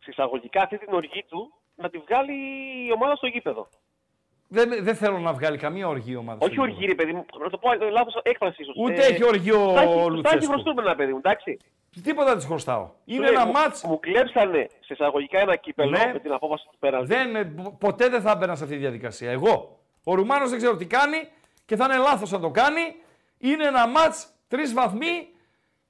συσσαγωγικά 0.01 0.63
αυτή 0.63 0.79
την 0.79 0.93
οργή 0.93 1.25
του 1.29 1.53
να 1.77 1.91
τη 1.91 1.99
βγάλει 1.99 2.33
η 2.87 2.93
ομάδα 2.93 3.17
στο 3.17 3.27
γήπεδο. 3.27 3.69
Δεν, 4.53 4.85
δεν 4.85 4.95
θέλω 4.95 5.19
να 5.19 5.33
βγάλει 5.33 5.59
καμία 5.59 5.89
οργή 5.89 6.13
η 6.13 6.17
ομάδα. 6.17 6.39
Όχι 6.43 6.53
στο 6.53 6.63
οργή, 6.63 6.87
ρε 6.87 6.95
παιδί 6.95 7.13
μου, 7.13 7.25
να 7.43 7.51
το 7.51 7.59
πω 7.59 7.73
ε, 7.73 7.91
λάθος 7.91 8.21
έκφραση 8.23 8.63
ίσως. 8.63 8.75
Ούτε 8.79 9.05
έχει 9.05 9.25
οργή 9.25 9.53
ο 9.53 9.73
τα 9.73 9.81
έχει- 9.83 9.93
Τα 9.95 10.01
έχει 10.01 10.11
Λουτσέσκου. 10.11 10.47
χρωστούμενα, 10.53 10.95
παιδί 10.95 11.13
μου, 11.13 11.19
εντάξει. 11.19 11.57
Τίποτα 12.03 12.37
της 12.37 12.45
χρωστάω. 12.45 12.89
Είναι 13.05 13.17
Σου 13.17 13.23
λέει, 13.33 13.33
ένα 13.33 13.47
μου- 13.47 13.53
μάτς. 13.53 13.85
Μου 13.85 14.01
κλέψανε 14.01 14.67
σε 14.81 14.93
εισαγωγικά 14.93 15.39
ένα 15.41 15.57
κύπελο 15.57 15.91
Ναι. 15.91 16.11
με 16.13 16.19
την 16.19 16.33
απόφαση 16.33 16.67
του 16.71 16.79
πέρασμα. 16.79 17.07
Δεν, 17.07 17.37
ε, 17.37 17.45
πο- 17.45 17.77
ποτέ 17.81 18.09
δεν 18.09 18.21
θα 18.21 18.31
έμπαινα 18.31 18.55
σε 18.55 18.63
αυτή 18.63 18.75
τη 18.75 18.81
διαδικασία. 18.81 19.31
Εγώ. 19.31 19.79
Ο 20.05 20.15
Ρουμάνος 20.15 20.49
δεν 20.51 20.59
ξέρω 20.59 20.77
τι 20.77 20.87
κάνει 20.87 21.29
και 21.67 21.77
θα 21.77 21.85
είναι 21.85 21.97
λάθος 21.97 22.31
να 22.31 22.41
το 22.41 22.51
κάνει. 22.51 22.81
Είναι 23.39 23.67
ένα 23.67 23.87
μάτς 23.89 24.29
τρεις 24.49 24.73
βαθμοί 24.75 25.29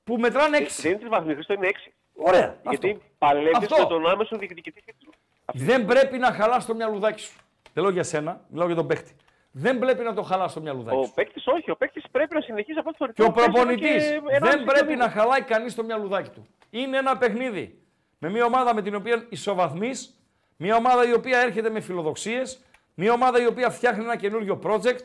που 0.04 0.16
μετράνε 0.18 0.56
έξι. 0.56 0.82
Δεν 0.82 0.90
είναι 0.90 1.00
τρεις 1.00 1.10
βαθμοί, 1.10 1.34
Χρήστο, 1.34 1.52
είναι 1.52 1.66
έξι. 1.66 1.92
Ωραία. 2.16 2.56
Γιατί 2.68 2.90
αυτό. 2.90 3.00
παλεύεις 3.18 3.56
Αυτό. 3.56 3.76
με 3.78 3.84
τον 3.88 4.08
άμεσο 4.08 4.36
διεκδικητή 4.36 4.82
τίτλου. 4.84 5.10
Δεν 5.52 5.84
πρέπει 5.84 6.18
να 6.18 6.32
χαλάς 6.32 6.66
το 6.66 6.74
μυαλουδάκι 6.74 7.20
σου. 7.20 7.38
Δεν 7.72 7.82
λέω 7.82 7.92
για 7.92 8.02
σένα, 8.02 8.40
μιλάω 8.48 8.66
για 8.66 8.76
τον 8.76 8.86
παίχτη. 8.86 9.14
Δεν 9.52 9.78
πρέπει 9.78 10.02
να 10.04 10.14
το 10.14 10.22
χαλάς 10.22 10.52
το 10.52 10.60
μυαλουδάκι 10.60 10.96
Ο 10.96 11.02
σου. 11.04 11.12
παίκτης 11.14 11.46
όχι, 11.46 11.70
ο 11.70 11.76
παίκτης 11.76 12.04
πρέπει 12.10 12.34
να 12.34 12.40
συνεχίσει 12.40 12.78
αυτό 12.78 13.06
το 13.06 13.12
Και 13.12 13.22
ο 13.22 13.24
ρυθμό 13.24 13.34
που 13.34 13.52
παίζει 13.52 13.52
προπονητής 13.52 14.10
εδώ 14.10 14.28
και 14.28 14.38
δεν 14.38 14.60
1,5 14.60 14.64
πρέπει 14.66 14.86
μήνα. 14.90 15.04
να 15.04 15.10
χαλάει 15.10 15.42
κανείς 15.42 15.74
το 15.74 15.84
μυαλουδάκι 15.84 16.30
του. 16.30 16.46
Είναι 16.70 16.96
ένα 16.96 17.16
παιχνίδι 17.18 17.78
με 18.18 18.30
μια 18.30 18.44
ομάδα 18.44 18.74
με 18.74 18.82
την 18.82 18.94
οποία 18.94 19.26
ισοβαθμείς, 19.28 20.20
μια 20.56 20.76
ομάδα 20.76 21.08
η 21.08 21.12
οποία 21.12 21.38
έρχεται 21.38 21.70
με 21.70 21.80
φιλοδοξίες, 21.80 22.60
μια 22.94 23.12
ομάδα 23.12 23.42
η 23.42 23.46
οποία 23.46 23.70
φτιάχνει 23.70 24.04
ένα 24.04 24.16
καινούριο 24.16 24.60
project, 24.64 24.98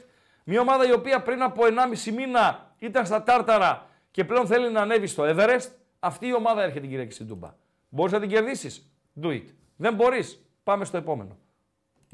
μια 0.43 0.61
ομάδα 0.61 0.87
η 0.87 0.91
οποία 0.91 1.21
πριν 1.21 1.41
από 1.41 1.63
1,5 1.65 2.11
μήνα 2.11 2.73
ήταν 2.77 3.05
στα 3.05 3.23
Τάρταρα 3.23 3.87
και 4.11 4.23
πλέον 4.23 4.47
θέλει 4.47 4.71
να 4.71 4.81
ανέβει 4.81 5.07
στο 5.07 5.23
Everest. 5.27 5.67
Αυτή 5.99 6.27
η 6.27 6.33
ομάδα 6.33 6.61
έρχεται 6.61 6.79
την 6.79 6.89
Κυριακή 6.89 7.13
στην 7.13 7.27
Τούμπα. 7.27 7.53
Μπορείς 7.89 8.11
να 8.13 8.19
την 8.19 8.29
κερδίσεις; 8.29 8.91
Do 9.21 9.27
it. 9.27 9.43
Δεν 9.75 9.93
μπορείς. 9.93 10.45
Πάμε 10.63 10.85
στο 10.85 10.97
επόμενο. 10.97 11.37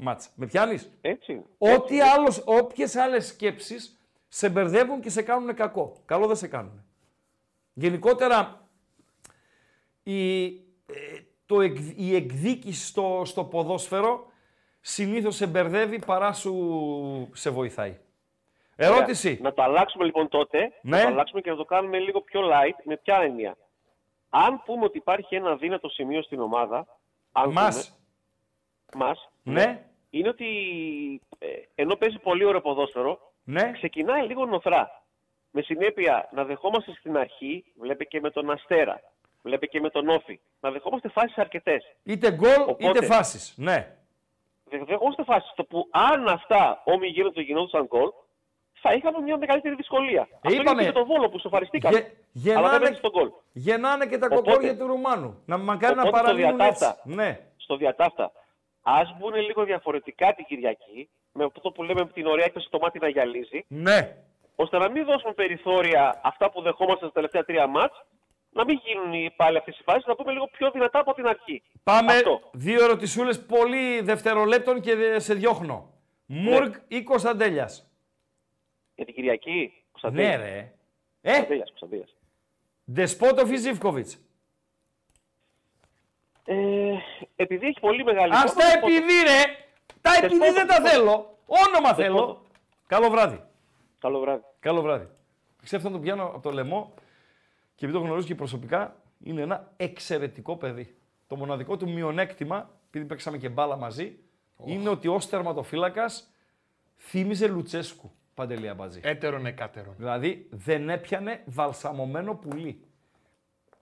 Μάτσα. 0.02 0.30
Με 0.34 0.46
πιάνεις; 0.46 0.90
Έτσι. 1.00 1.32
είναι. 1.32 1.44
Ό,τι 1.58 2.00
άλλος, 2.00 2.42
όποιες 2.46 2.96
άλλες 2.96 3.26
σκέψεις 3.26 4.00
σε 4.28 4.48
μπερδεύουν 4.48 5.00
και 5.00 5.10
σε 5.10 5.22
κάνουν 5.22 5.54
κακό. 5.54 5.96
Καλό 6.04 6.26
δεν 6.26 6.36
σε 6.36 6.48
κάνουν. 6.48 6.84
Γενικότερα, 7.72 8.68
η, 10.02 10.44
ε, 10.46 10.52
το, 11.46 11.60
εκ- 11.60 11.98
η 11.98 12.14
εκδίκηση 12.14 12.86
στο, 12.86 13.22
στο 13.24 13.44
ποδόσφαιρο 13.44 14.26
συνήθως 14.80 15.36
σε 15.36 15.46
μπερδεύει 15.46 15.98
παρά 16.06 16.32
σου 16.32 17.28
σε 17.32 17.50
βοηθάει. 17.50 17.98
Ερώτηση. 18.76 19.38
Να 19.42 19.52
το 19.52 19.62
αλλάξουμε 19.62 20.04
λοιπόν 20.04 20.28
τότε, 20.28 20.72
Ναι. 20.82 20.96
να 20.96 21.02
το 21.02 21.08
αλλάξουμε 21.08 21.40
και 21.40 21.50
να 21.50 21.56
το 21.56 21.64
κάνουμε 21.64 21.98
λίγο 21.98 22.20
πιο 22.20 22.40
light, 22.40 22.82
με 22.84 22.96
ποια 22.96 23.16
έννοια. 23.16 23.56
Αν 24.30 24.62
πούμε 24.64 24.84
ότι 24.84 24.98
υπάρχει 24.98 25.34
ένα 25.34 25.56
δύνατο 25.56 25.88
σημείο 25.88 26.22
στην 26.22 26.40
ομάδα, 26.40 26.86
αν 27.32 27.50
Μας. 27.52 27.98
πούμε, 28.90 29.04
μας, 29.04 29.30
Ναι, 29.42 29.84
είναι 30.14 30.28
ότι 30.28 30.46
ε, 31.38 31.46
ενώ 31.74 31.94
παίζει 31.96 32.18
πολύ 32.18 32.44
ωραίο 32.44 32.60
ποδόσφαιρο, 32.60 33.18
ναι. 33.44 33.72
ξεκινάει 33.72 34.26
λίγο 34.26 34.46
νοθρά. 34.46 35.02
Με 35.50 35.62
συνέπεια 35.62 36.28
να 36.32 36.44
δεχόμαστε 36.44 36.92
στην 36.98 37.16
αρχή, 37.16 37.64
βλέπει 37.80 38.06
και 38.06 38.20
με 38.20 38.30
τον 38.30 38.50
Αστέρα, 38.50 39.00
βλέπει 39.42 39.68
και 39.68 39.80
με 39.80 39.90
τον 39.90 40.08
Όφη, 40.08 40.40
να 40.60 40.70
δεχόμαστε 40.70 41.08
φάσεις 41.08 41.36
αρκετές. 41.38 41.84
Είτε 42.02 42.30
γκολ 42.32 42.60
Οπότε- 42.68 42.84
είτε 42.84 43.04
φάσεις. 43.04 43.54
Ναι. 43.56 43.96
Δε- 44.64 44.84
Δεχόμαστε 44.84 45.24
φάσεις 45.24 45.52
το 45.56 45.64
που 45.64 45.88
αν 45.90 46.28
αυτά 46.28 46.82
όμοι 46.84 47.06
γίνονται 47.06 47.40
γινόντουσαν 47.40 47.84
γκολ, 47.86 48.08
θα 48.72 48.92
είχαμε 48.94 49.20
μια 49.20 49.38
μεγαλύτερη 49.38 49.74
δυσκολία. 49.74 50.20
Αυτό 50.22 50.48
Ε, 50.48 50.54
είπαμε, 50.60 50.82
είναι 50.82 50.90
και 50.92 50.98
τον 50.98 51.06
Βόλο 51.06 51.28
που 51.28 51.38
σοφαριστήκαμε. 51.38 51.98
Γε- 51.98 52.08
γεννάνε- 52.32 52.58
αλλά 52.68 52.78
δεν 52.78 52.82
έδειξε 52.86 53.00
τον 53.02 53.10
γκολ. 53.10 53.30
Γεννάνε 53.52 54.06
και 54.06 54.18
τα 54.18 54.26
Οπότε- 54.30 54.44
κοκόρια 54.48 54.76
του 54.76 54.86
Ρουμάνου. 54.86 55.42
Να 55.46 55.56
μακάρι 55.58 55.94
να 55.94 56.02
Οπότε 56.02 56.16
το 56.16 56.22
παραμείνουν 56.22 56.60
έτσι. 56.60 56.78
διατάφτα. 56.78 57.00
Ναι. 57.04 57.38
Στο 57.56 57.76
διατάφτα. 57.76 58.32
Α 58.82 59.00
μπουν 59.18 59.34
λίγο 59.34 59.64
διαφορετικά 59.64 60.34
την 60.34 60.44
Κυριακή, 60.44 61.08
με 61.32 61.44
αυτό 61.44 61.70
που 61.70 61.82
λέμε 61.82 62.00
με 62.04 62.10
την 62.12 62.26
ωραία 62.26 62.44
έκθεση 62.44 62.66
το 62.70 62.78
μάτι 62.78 62.98
να 62.98 63.08
γυαλίζει, 63.08 63.64
Ναι. 63.68 64.16
ώστε 64.56 64.78
να 64.78 64.90
μην 64.90 65.04
δώσουμε 65.04 65.32
περιθώρια 65.32 66.20
αυτά 66.24 66.50
που 66.50 66.62
δεχόμαστε 66.62 67.04
στα 67.04 67.12
τελευταία 67.12 67.44
τρία 67.44 67.66
μάτς, 67.66 68.04
να 68.50 68.64
μην 68.64 68.80
γίνουν 68.84 69.12
οι- 69.12 69.30
πάλι 69.36 69.56
αυτές 69.56 69.78
οι 69.78 69.82
φάσεις, 69.82 70.06
να 70.06 70.14
πούμε 70.14 70.32
λίγο 70.32 70.46
πιο 70.52 70.70
δυνατά 70.70 70.98
από 70.98 71.14
την 71.14 71.26
αρχή. 71.26 71.62
Πάμε 71.82 72.12
Αυτό. 72.12 72.40
δύο 72.52 72.84
ερωτησούλες 72.84 73.44
πολύ 73.46 74.00
δευτερολέπτων 74.00 74.80
και 74.80 74.94
δε- 74.94 75.18
σε 75.18 75.34
διώχνω. 75.34 75.90
Μουργκ 76.26 76.74
ή 76.88 77.02
Κωνσταντέλιας; 77.02 77.90
Για 78.94 79.04
την 79.04 79.14
Κυριακή, 79.14 79.72
Κωνσταντέλιας. 79.90 80.36
Ναι 80.38 80.44
ρε. 80.44 80.72
Ε, 81.22 81.30
Κωνσταντέλιας, 81.30 81.68
Κωνσταντέλιας. 81.68 82.16
Ντεσπότοφ 82.92 83.50
ή 83.50 83.56
Ζίβκοβιτς. 83.56 84.18
Ε, 86.44 86.54
επειδή 87.36 87.66
έχει 87.66 87.80
πολύ 87.80 88.04
μεγάλη... 88.04 88.32
Ας 88.32 88.54
τα 88.54 88.66
εικόνα, 88.76 88.94
επειδή 88.94 89.12
ρε. 89.22 89.42
Τα 90.00 90.10
επειδή 90.14 90.38
Δεσπότοφ, 90.38 90.54
δεν 90.54 90.66
τα 90.66 90.80
Δεσπότοφ. 90.80 90.92
θέλω. 90.92 91.38
Όνομα 91.46 91.94
θέλω. 91.94 92.14
Δεσπότοφ. 92.16 92.38
Καλό 92.86 93.10
βράδυ. 93.10 93.40
Καλό 93.98 94.20
βράδυ. 94.20 94.42
Καλό 94.60 94.82
βράδυ. 94.82 95.08
Ξέρω 95.62 95.82
να 95.82 95.90
τον 95.90 96.00
πιάνω 96.00 96.24
από 96.24 96.40
το 96.40 96.50
λαιμό 96.50 96.94
και 97.74 97.84
επειδή 97.84 97.98
το 97.98 98.04
γνωρίζω 98.04 98.26
και 98.26 98.34
προσωπικά, 98.34 98.96
είναι 99.24 99.42
ένα 99.42 99.72
εξαιρετικό 99.76 100.56
παιδί. 100.56 100.96
Το 101.26 101.36
μοναδικό 101.36 101.76
του 101.76 101.90
μειονέκτημα, 101.90 102.70
επειδή 102.86 103.04
παίξαμε 103.04 103.38
και 103.38 103.48
μπάλα 103.48 103.76
μαζί, 103.76 104.18
είναι 104.64 104.88
ότι 104.88 105.08
ως 105.08 105.28
τερματοφύλακας 105.28 106.32
θύμιζε 106.98 107.46
Λουτσέσκου 107.46 108.10
παντελή 108.34 108.68
αμπατζή. 108.68 109.00
Έτερον 109.02 109.46
εκάτερον. 109.46 109.94
Δηλαδή 109.96 110.46
δεν 110.50 110.88
έπιανε 110.90 111.42
βαλσαμωμένο 111.46 112.34
πουλί. 112.34 112.84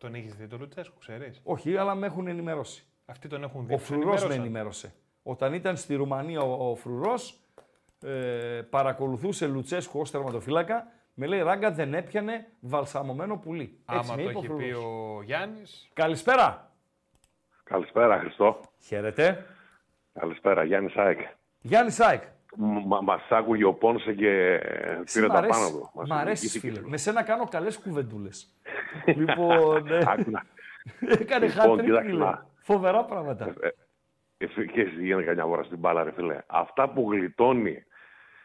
Τον 0.01 0.15
έχεις 0.15 0.35
δει 0.35 0.47
το 0.47 0.57
Λουτσέσκου, 0.59 0.99
ξέρεις; 0.99 1.41
Όχι, 1.45 1.77
αλλά 1.77 1.95
με 1.95 2.07
έχουν 2.07 2.27
ενημερώσει. 2.27 2.85
Αυτοί 3.05 3.29
τον 3.29 3.43
έχουν 3.43 3.67
δει. 3.67 3.75
Ο 3.75 3.77
τους 3.77 3.87
Φρουρός 3.87 4.05
με 4.05 4.13
ενημέρωσαν. 4.13 4.41
ενημέρωσε. 4.45 4.93
Όταν 5.23 5.55
ήταν 5.55 5.77
στη 5.77 5.95
Ρουμανία 5.95 6.41
ο, 6.41 6.71
ο 6.71 6.75
Φρουρός, 6.75 7.41
ε, 8.05 8.63
παρακολουθούσε 8.71 9.47
Λουτσέσκου 9.47 10.01
ως 10.01 10.11
τερματοφύλακα. 10.11 10.87
Με 11.15 11.27
λέει 11.27 11.41
ράγκα 11.43 11.71
δεν 11.73 11.95
έπιανε 11.95 12.47
βαλσαμωμένο 12.61 13.37
πουλί. 13.39 13.63
Έτσι 13.63 14.13
Άμα 14.13 14.15
με 14.17 14.23
το 14.23 14.29
είπε 14.29 14.39
ο 14.39 14.41
έχει 14.41 14.47
πει 14.49 14.73
Φρουρός. 14.73 14.85
ο 15.19 15.23
Γιάννης. 15.23 15.91
Καλησπέρα. 15.93 16.73
Καλησπέρα, 17.65 18.19
Χριστό. 18.19 18.61
Χαίρετε. 18.79 19.47
Καλησπέρα, 20.13 20.65
Γιάννη 20.65 20.91
Σάικ. 20.91 21.21
Γιάννη 21.61 21.91
Σάικ. 21.91 22.23
Μα 22.87 23.01
μας 23.03 23.21
άκουγε 23.29 23.65
ο 23.65 23.73
Πόνσε 23.75 24.13
και 24.13 24.61
πήρε 25.13 25.27
Μ' 25.27 25.31
τα 25.31 25.39
αρέσει. 25.39 25.59
πάνω 25.61 25.71
του. 25.79 25.91
Μας 25.95 26.09
Μ' 26.09 26.13
αρέσει, 26.13 26.45
εκδικήθηκε. 26.47 26.77
φίλε. 26.79 26.89
Με 26.91 26.97
σένα 26.97 27.23
κάνω 27.23 27.45
καλές 27.51 27.79
κουβεντούλες. 27.79 28.55
λοιπόν, 29.17 29.83
ναι. 29.85 29.99
Άκου 30.07 30.31
να- 30.31 30.43
έκανε 31.21 31.47
Λοιπόν, 31.47 31.63
χάτρι, 31.69 31.85
κοίταξε 31.85 32.09
φίλε. 32.11 32.25
να. 32.25 32.47
Φοβερά 32.63 33.05
πράγματα. 33.05 33.55
Εσύ 34.39 34.67
και 34.67 34.81
εσύ 34.81 34.95
γίνεται 35.03 35.23
καμιά 35.27 35.45
φορά 35.45 35.63
στην 35.63 35.79
μπάλα, 35.79 36.05
ρε 36.05 36.13
φίλε. 36.13 36.39
Αυτά 36.47 36.89
που 36.89 37.13
γλιτώνει 37.13 37.85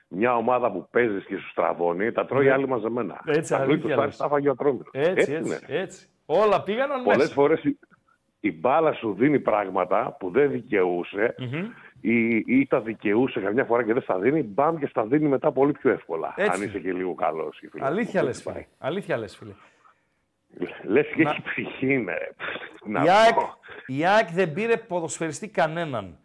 μια 0.07 0.35
ομάδα 0.35 0.71
που 0.71 0.87
παίζει 0.91 1.21
και 1.25 1.37
σου 1.37 1.49
στραβώνει, 1.49 2.11
τα 2.11 2.25
τρώει 2.25 2.45
Ναι. 2.45 2.51
άλλη 2.51 2.67
μαζεμένα. 2.67 3.21
Έτσι, 3.25 3.51
τα 3.51 3.57
αλήθεια 3.59 3.79
τρώει 3.81 3.95
το 3.95 4.03
λες. 4.03 4.17
τα 4.17 4.27
φάγει 4.27 4.47
ο 4.47 4.51
Ατρόμητος. 4.51 4.89
Έτσι, 4.91 5.33
έτσι, 5.33 5.49
είναι. 5.49 5.59
έτσι. 5.67 6.07
Όλα 6.25 6.63
πήγαιναν 6.63 7.03
Πολλές 7.03 7.17
μέσα. 7.19 7.33
φορές 7.33 7.63
η, 7.63 7.79
η 8.39 8.51
μπάλα 8.51 8.93
σου 8.93 9.13
δίνει 9.13 9.39
πράγματα 9.39 10.15
που 10.19 10.29
δεν 10.31 10.51
δικαιούσε 10.51 11.35
ή, 12.11 12.43
ή 12.47 12.67
τα 12.67 12.81
δικαιούσε 12.81 13.39
καμιά 13.39 13.63
φορά 13.65 13.83
και 13.83 13.93
δεν 13.93 14.01
στα 14.01 14.19
δίνει, 14.19 14.41
μπαμ 14.43 14.77
και 14.77 14.85
στα 14.87 15.05
δίνει 15.05 15.27
μετά 15.27 15.51
πολύ 15.51 15.71
πιο 15.71 15.91
εύκολα. 15.91 16.33
Έτσι. 16.37 16.51
Αν 16.61 16.67
είσαι 16.67 16.79
και 16.79 16.93
λίγο 16.93 17.13
καλός. 17.15 17.59
και 17.59 17.69
φίλε. 17.71 17.85
Αλήθεια 17.85 18.19
Αυτό 18.19 18.25
λες, 18.31 18.43
πάει. 18.43 18.53
φίλε. 18.55 18.65
Αλήθεια 18.77 19.17
λες, 19.17 19.35
φίλε. 19.37 19.51
Λες 20.83 21.07
και 21.15 21.23
Να- 21.23 21.29
έχει 21.29 21.41
ψυχή, 21.41 21.97
ναι. 21.97 22.13
Να 22.85 23.03
Η 23.03 23.09
ΑΕΚ, 23.09 23.33
πω. 23.33 23.57
η 23.85 24.05
ΑΕΚ 24.05 24.29
δεν 24.31 24.53
πήρε 24.53 24.77
ποδοσφαιριστή 24.77 25.47
κανέναν. 25.47 26.17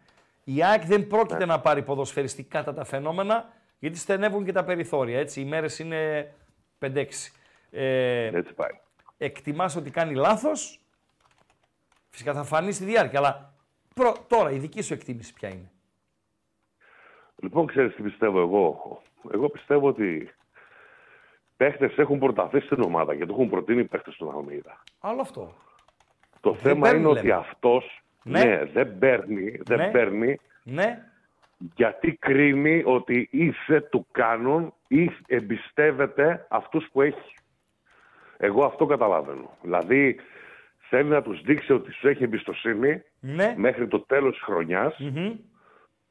Η 0.43 0.63
ΑΕΚ 0.63 0.81
δεν 0.85 1.07
πρόκειται 1.07 1.37
Ναι. 1.37 1.45
να 1.45 1.59
πάρει 1.59 1.81
ποδοσφαιριστή 1.83 2.43
κατά 2.43 2.73
τα 2.73 2.83
φαινόμενα 2.83 3.49
Γιατί 3.79 3.97
στενεύουν 3.97 4.45
και 4.45 4.51
τα 4.51 4.63
περιθώρια. 4.63 5.19
Έτσι, 5.19 5.41
οι 5.41 5.45
μέρες 5.45 5.79
είναι 5.79 6.31
5-6. 6.79 7.31
Ε, 7.71 8.25
Έτσι 8.37 8.53
πάει. 8.53 8.71
εκτιμάς 9.17 9.75
ότι 9.75 9.89
κάνει 9.89 10.13
λάθος, 10.13 10.79
φυσικά 12.09 12.33
θα 12.33 12.43
φανεί 12.43 12.71
στη 12.71 12.85
διάρκεια, 12.85 13.19
αλλά 13.19 13.50
προ, 13.95 14.15
τώρα 14.27 14.51
η 14.51 14.57
δική 14.57 14.81
σου 14.81 14.93
εκτίμηση 14.93 15.33
ποια 15.33 15.49
είναι; 15.49 15.71
Λοιπόν, 17.35 17.65
ξέρεις 17.67 17.95
τι 17.95 18.01
πιστεύω 18.01 18.39
εγώ. 18.39 19.01
Εγώ 19.33 19.49
πιστεύω 19.49 19.87
ότι 19.87 20.29
παίχτες 21.57 21.97
έχουν 21.97 22.19
προταθεί 22.19 22.59
στην 22.59 22.81
ομάδα 22.81 23.15
και 23.15 23.25
το 23.25 23.33
έχουν 23.33 23.49
προτείνει 23.49 23.83
παίχτες 23.83 24.13
στον 24.13 24.35
Αλμίδα. 24.35 24.83
Άλλο 24.99 25.21
αυτό. 25.21 25.53
Το 26.39 26.55
θέμα 26.55 26.81
παίρνει, 26.81 26.99
είναι 26.99 27.07
ότι 27.07 27.27
λέμε. 27.27 27.39
αυτός 27.39 28.01
Ναι. 28.23 28.43
ναι. 28.43 28.65
δεν 28.65 28.97
παίρνει, 28.99 29.59
δεν 29.63 29.77
Ναι. 29.77 29.91
παίρνει 29.91 30.39
Ναι, 30.63 31.05
γιατί 31.75 32.15
κρίνει 32.15 32.83
ότι 32.85 33.27
είσαι 33.31 33.81
του 33.81 34.07
κάνουν 34.11 34.73
ή 34.87 35.11
εμπιστεύεται 35.27 36.45
αυτούς 36.49 36.89
που 36.91 37.01
έχει. 37.01 37.33
Εγώ 38.37 38.65
αυτό 38.65 38.85
καταλαβαίνω. 38.85 39.57
Δηλαδή 39.61 40.19
θέλει 40.91 41.09
να 41.09 41.21
τους 41.21 41.41
δείξει 41.41 41.73
ότι 41.73 41.91
σου 41.91 42.07
έχει 42.07 42.23
εμπιστοσύνη 42.23 43.01
ναι. 43.19 43.53
μέχρι 43.57 43.87
το 43.87 43.99
τέλος 43.99 44.33
της 44.33 44.41
χρονιάς 44.43 44.97
Μμμ. 44.99 45.31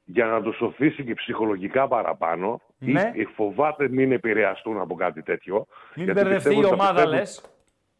για 0.05 0.27
να 0.27 0.43
τους 0.43 0.61
οθήσει 0.61 1.05
και 1.05 1.15
ψυχολογικά 1.15 1.89
παραπάνω 1.89 2.61
Ναι. 2.78 3.11
ή 3.15 3.24
φοβάται 3.24 3.89
μην 3.89 4.12
επηρεαστούν 4.12 4.81
από 4.81 4.94
κάτι 4.94 5.23
τέτοιο. 5.23 5.66
Μην 5.94 6.05
γιατί 6.05 6.20
μπερδευτεί 6.20 6.48
πιστεύω 6.48 6.61
η 6.61 6.65
ότι 6.65 6.77
τα 6.77 6.82
ομάδα, 6.85 6.93
πιστεύουν- 6.93 7.19
λες. 7.19 7.43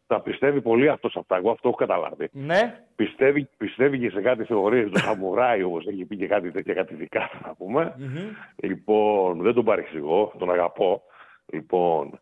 Τα 0.07 0.21
πιστεύει 0.21 0.61
πολύ 0.61 0.89
αυτός 0.89 1.15
αυτά. 1.15 1.35
Εγώ 1.37 1.51
αυτό 1.51 1.67
έχω 1.67 1.77
καταλάβει. 1.77 2.29
Ναι, 2.31 2.83
Πιστεύει, 2.95 3.49
πιστεύει 3.57 3.99
και 3.99 4.09
σε 4.09 4.21
κάτι 4.21 4.43
θεωρίες 4.43 4.89
του 4.91 4.99
Σαμουράι, 4.99 5.63
όπως 5.63 5.85
έχει 5.87 6.05
πει 6.05 6.15
και 6.17 6.27
κάτι 6.27 6.51
τέτοια 6.51 6.73
κάτι 6.73 6.93
δικά 6.95 7.29
του, 7.31 7.37
να 7.47 7.53
πούμε. 7.55 7.95
Λοιπόν, 8.55 9.41
δεν 9.41 9.53
τον 9.53 9.63
παρεξηγώ, 9.65 10.33
τον 10.37 10.51
αγαπώ. 10.51 11.01
Λοιπόν, 11.45 12.19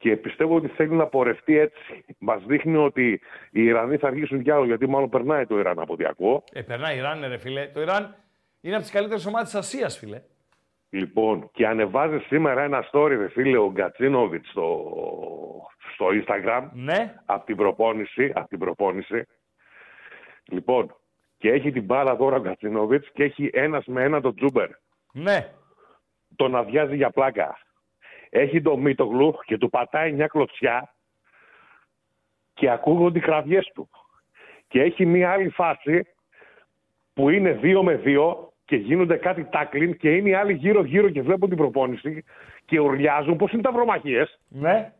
και 0.00 0.16
πιστεύω 0.16 0.54
ότι 0.56 0.68
θέλει 0.68 0.92
να 0.94 1.06
πορευτεί 1.06 1.58
έτσι. 1.58 2.04
Μας 2.18 2.42
δείχνει 2.46 2.76
ότι 2.76 3.20
οι 3.50 3.62
Ιρανοί 3.64 3.96
θα 3.96 4.06
αργήσουν 4.06 4.42
κι 4.42 4.50
άλλο, 4.50 4.64
γιατί 4.64 4.86
μάλλον 4.88 5.08
περνάει 5.08 5.46
το 5.46 5.58
Ιράν 5.58 5.78
από 5.78 5.92
ό,τι 5.92 6.04
ακούω. 6.04 6.44
ε, 6.52 6.62
περνάει 6.62 6.96
Ιράν, 6.96 7.24
ρε 7.28 7.38
φίλε. 7.38 7.66
Το 7.66 7.80
Ιράν 7.80 8.14
είναι 8.60 8.74
από 8.74 8.82
τις 8.84 8.92
καλύτερες 8.92 9.26
ομάδες 9.26 9.48
της 9.50 9.58
Ασίας, 9.58 9.98
φίλε. 9.98 10.22
Λοιπόν, 10.90 11.50
και 11.52 11.66
ανεβάζει 11.66 12.18
σήμερα 12.18 12.62
ένα 12.62 12.84
story, 12.92 13.14
ρε 13.18 13.28
φίλε, 13.28 13.58
ο 13.58 13.70
Γκατσίνοβιτς 13.72 14.48
στο, 14.50 14.84
στο 15.94 16.06
Instagram, 16.08 16.68
Ναι, 16.72 17.14
από 17.26 17.44
την 17.46 17.56
προπόνηση, 17.56 18.32
από 18.34 18.48
την 18.48 18.58
προπόνηση. 18.58 19.26
Λοιπόν, 20.44 20.94
και 21.38 21.50
έχει 21.50 21.70
την 21.72 21.84
μπάλα 21.84 22.16
τώρα 22.16 22.36
ο 22.36 22.40
Γκατσίνοβιτς 22.40 23.10
και 23.12 23.24
έχει 23.24 23.50
ένας 23.52 23.86
με 23.86 24.02
ένα 24.02 24.20
το 24.20 24.34
Τζούμπερ. 24.34 24.68
ναι. 25.12 25.52
Τον 26.36 26.56
αδειάζει 26.56 26.96
για 26.96 27.10
πλάκα. 27.10 27.58
Έχει 28.30 28.62
το 28.62 28.76
Μίτογλου 28.76 29.38
και 29.44 29.58
του 29.58 29.70
πατάει 29.70 30.12
μια 30.12 30.26
κλωτσιά 30.26 30.94
και 32.54 32.70
ακούγονται 32.70 33.18
οι 33.18 33.22
κραυγές 33.22 33.70
του. 33.74 33.88
Και 34.68 34.82
έχει 34.82 35.06
μια 35.06 35.30
άλλη 35.30 35.48
φάση 35.48 36.06
που 37.14 37.30
είναι 37.30 37.52
δύο 37.52 37.82
με 37.82 37.94
δύο 37.96 38.52
και 38.64 38.76
γίνονται 38.76 39.16
κάτι 39.16 39.44
τάκλιν 39.44 39.96
και 39.96 40.16
είναι 40.16 40.28
οι 40.28 40.34
άλλοι 40.34 40.52
γύρω-γύρω 40.52 41.10
και 41.10 41.22
βλέπουν 41.22 41.48
την 41.48 41.58
προπόνηση 41.58 42.24
και 42.64 42.78
ουρλιάζουν 42.78 43.36
πώς 43.36 43.52
είναι 43.52 43.62
τα 43.62 43.72
βρωμαχίες; 43.72 44.40
Ναι. 44.48 44.92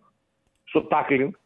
στο 0.64 0.82
τάκλιν 0.82 1.36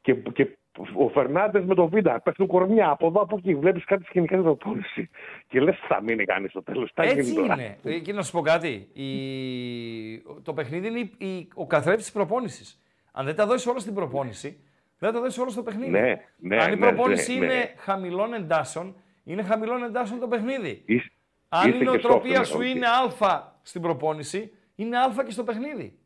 και, 0.00 0.14
και 0.14 0.58
ο 0.94 1.08
Φερνάντες 1.08 1.64
με 1.64 1.74
το 1.74 1.88
Βίντα 1.88 2.20
πέφτουν 2.20 2.46
κορμιά 2.46 2.90
από 2.90 3.06
εδώ 3.06 3.20
από 3.20 3.36
εκεί. 3.38 3.54
Βλέπεις 3.54 3.84
κάτι 3.84 4.04
σκηνικά 4.04 4.32
στην 4.32 4.44
προπόνηση 4.44 5.10
και 5.48 5.60
λες 5.60 5.78
θα 5.88 6.02
μείνει 6.02 6.24
κανείς 6.24 6.50
στο 6.50 6.62
τέλος. 6.62 6.90
Έτσι 6.94 7.34
είναι. 7.40 7.78
Ε, 7.84 7.98
Και 7.98 8.12
να 8.12 8.22
σου 8.22 8.32
πω 8.32 8.40
κάτι. 8.40 8.88
Η... 8.92 10.18
Το 10.42 10.52
παιχνίδι 10.54 10.86
είναι 10.88 10.98
η... 10.98 11.26
η- 11.26 11.48
ο 11.54 11.66
καθρέφτης 11.66 12.04
της 12.04 12.12
προπόνησης. 12.14 12.80
Αν 13.12 13.24
δεν 13.24 13.34
τα 13.36 13.46
δώσεις 13.46 13.66
όλα 13.66 13.78
στην 13.78 13.94
προπόνηση, 13.94 14.60
δεν 14.98 15.08
θα 15.10 15.14
τα 15.14 15.20
δώσεις 15.20 15.38
όλα 15.38 15.50
στο 15.50 15.62
παιχνίδι. 15.62 15.90
Ναι, 15.90 16.14
ναι, 16.36 16.56
Αν 16.62 16.72
η 16.72 16.76
ναι, 16.76 16.86
προπόνηση 16.86 17.32
ναι, 17.38 17.46
ναι. 17.46 17.52
είναι 17.52 17.74
χαμηλών 17.76 18.32
εντάσεων, 18.34 18.94
είναι 19.24 19.42
χαμηλών 19.42 19.82
εντάσεων 19.82 20.20
το 20.20 20.28
παιχνίδι. 20.28 20.82
Είσαι- 20.86 21.12
Αν 21.48 21.60
είστε 21.68 21.76
η 21.76 21.78
και 21.78 21.84
νοοτροπία 21.84 22.40
soft, 22.40 22.46
σου 22.46 22.58
ναι, 22.58 22.66
είναι 22.66 22.86
α 22.86 23.42
στην 23.62 23.80
προπόνηση, 23.82 24.52
είναι 24.74 24.98
α 24.98 25.24
και 25.24 25.30
στο 25.32 25.44
παιχνίδι. 25.44 25.98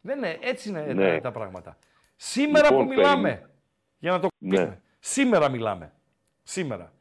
Δεν 0.00 0.16
είναι, 0.18 0.38
έτσι 0.42 0.68
είναι 0.68 0.80
Ναι. 0.94 1.12
τα, 1.14 1.20
τα 1.20 1.30
πράγματα. 1.32 1.76
Σήμερα 2.16 2.68
Λοιπόν, 2.70 2.86
που 2.86 2.92
μιλάμε, 2.92 3.22
περίμενε. 3.28 3.48
Για 4.04 4.12
να 4.12 4.20
το 4.20 4.28
Ναι. 4.38 4.48
κλείσουμε. 4.48 4.80
Σήμερα 4.98 5.48
μιλάμε. 5.48 5.92
Σήμερα. 6.42 6.92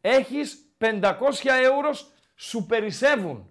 Έχεις 0.00 0.66
500 0.78 1.50
ευρώ 1.50 1.90
σου 2.34 2.66
περισσεύουν. 2.66 3.50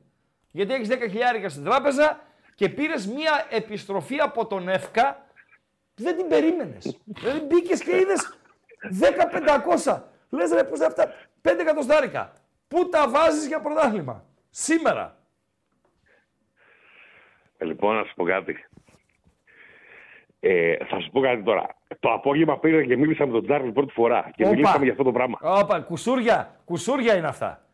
Γιατί 0.52 0.74
έχεις 0.74 0.88
10 0.88 1.08
χιλιάρικα 1.10 1.50
στην 1.50 1.64
τράπεζα 1.64 2.20
και 2.56 2.70
πήρες 2.70 3.08
μία 3.08 3.48
επιστροφή 3.50 4.20
από 4.20 4.46
τον 4.48 4.68
ΕΦΚΑ 4.70 5.26
δεν 5.96 6.18
την 6.18 6.28
περίμενες. 6.28 6.98
δηλαδή 7.06 7.40
μπήκες 7.40 7.84
και 7.84 7.96
είδες 7.98 8.38
10-500. 8.90 10.04
Λες 10.30 10.52
ρε 10.52 10.64
πώς 10.64 10.78
είναι 10.78 10.88
αυτά; 10.88 11.14
5 11.42 11.60
εκατοστάρικα. 11.62 12.34
Πού 12.68 12.90
τα 12.90 13.10
βάζεις 13.10 13.48
για 13.48 13.60
πρωτάθλημα; 13.62 14.26
Σήμερα. 14.50 15.18
Ε, 17.58 17.66
Λοιπόν, 17.66 17.96
να 17.96 18.04
σου 18.04 18.14
πω 18.16 18.24
κάτι. 18.26 18.66
Ε, 20.40 20.86
θα 20.86 21.00
σου 21.00 21.10
πω 21.12 21.22
κάτι 21.22 21.44
τώρα. 21.44 21.76
Το 22.00 22.12
απόγευμα 22.14 22.58
πήγα 22.60 22.84
και 22.84 22.98
μίλησα 22.98 23.26
με 23.26 23.32
τον 23.32 23.44
Τζάρλι 23.44 23.72
πρώτη 23.72 23.94
φορά 23.94 24.32
και 24.36 24.44
Όπα. 24.44 24.52
μιλήσαμε 24.54 24.84
για 24.84 24.92
αυτό 24.92 25.04
το 25.04 25.12
πράγμα. 25.12 25.38
Όπα, 25.42 25.80
κουσούρια. 25.80 26.56
Κουσούρια 26.66 27.16
είναι 27.18 27.28
αυτά. 27.28 27.66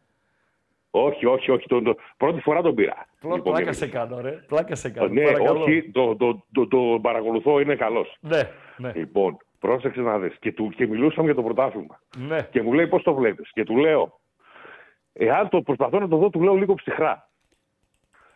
Όχι, 0.91 1.25
όχι, 1.25 1.51
όχι. 1.51 1.67
Το, 1.67 1.81
το, 1.81 1.95
πρώτη 2.17 2.41
φορά 2.41 2.61
τον 2.61 2.75
πήρα. 2.75 3.05
Πλά- 3.19 3.35
Λοιπόν, 3.35 3.53
πλάκα 3.53 3.69
και 3.69 3.75
σε 3.77 3.85
μίλησα. 3.85 4.05
κάνω, 4.05 4.21
ρε. 4.21 4.31
Πλάκα 4.31 4.75
σε 4.75 4.89
κάνω. 4.89 5.07
Ναι, 5.07 5.21
παρακαλώ. 5.23 5.61
όχι, 5.61 5.91
το, 5.91 6.15
το, 6.15 6.45
το, 6.53 6.67
το 6.67 6.99
παρακολουθώ, 7.01 7.59
είναι 7.59 7.75
καλός. 7.75 8.15
Ναι, 8.19 8.41
ναι, 8.77 8.91
Λοιπόν, 8.95 9.37
πρόσεξε 9.59 10.01
να 10.01 10.17
δεις. 10.19 10.35
Και, 10.39 10.51
του, 10.51 10.69
και 10.75 10.87
μιλούσαμε 10.87 11.25
για 11.25 11.35
το 11.35 11.41
πρωτάθλημα. 11.43 11.99
ναι. 12.17 12.47
Και 12.51 12.61
μου 12.61 12.73
λέει 12.73 12.87
πώς 12.87 13.03
το 13.03 13.13
βλέπεις; 13.13 13.51
Και 13.53 13.63
του 13.63 13.77
λέω, 13.77 14.19
εάν 15.13 15.49
το 15.49 15.61
προσπαθώ 15.61 15.99
να 15.99 16.07
το 16.07 16.17
δω, 16.17 16.29
του 16.29 16.41
λέω 16.41 16.53
λίγο 16.53 16.73
ψυχρά. 16.73 17.29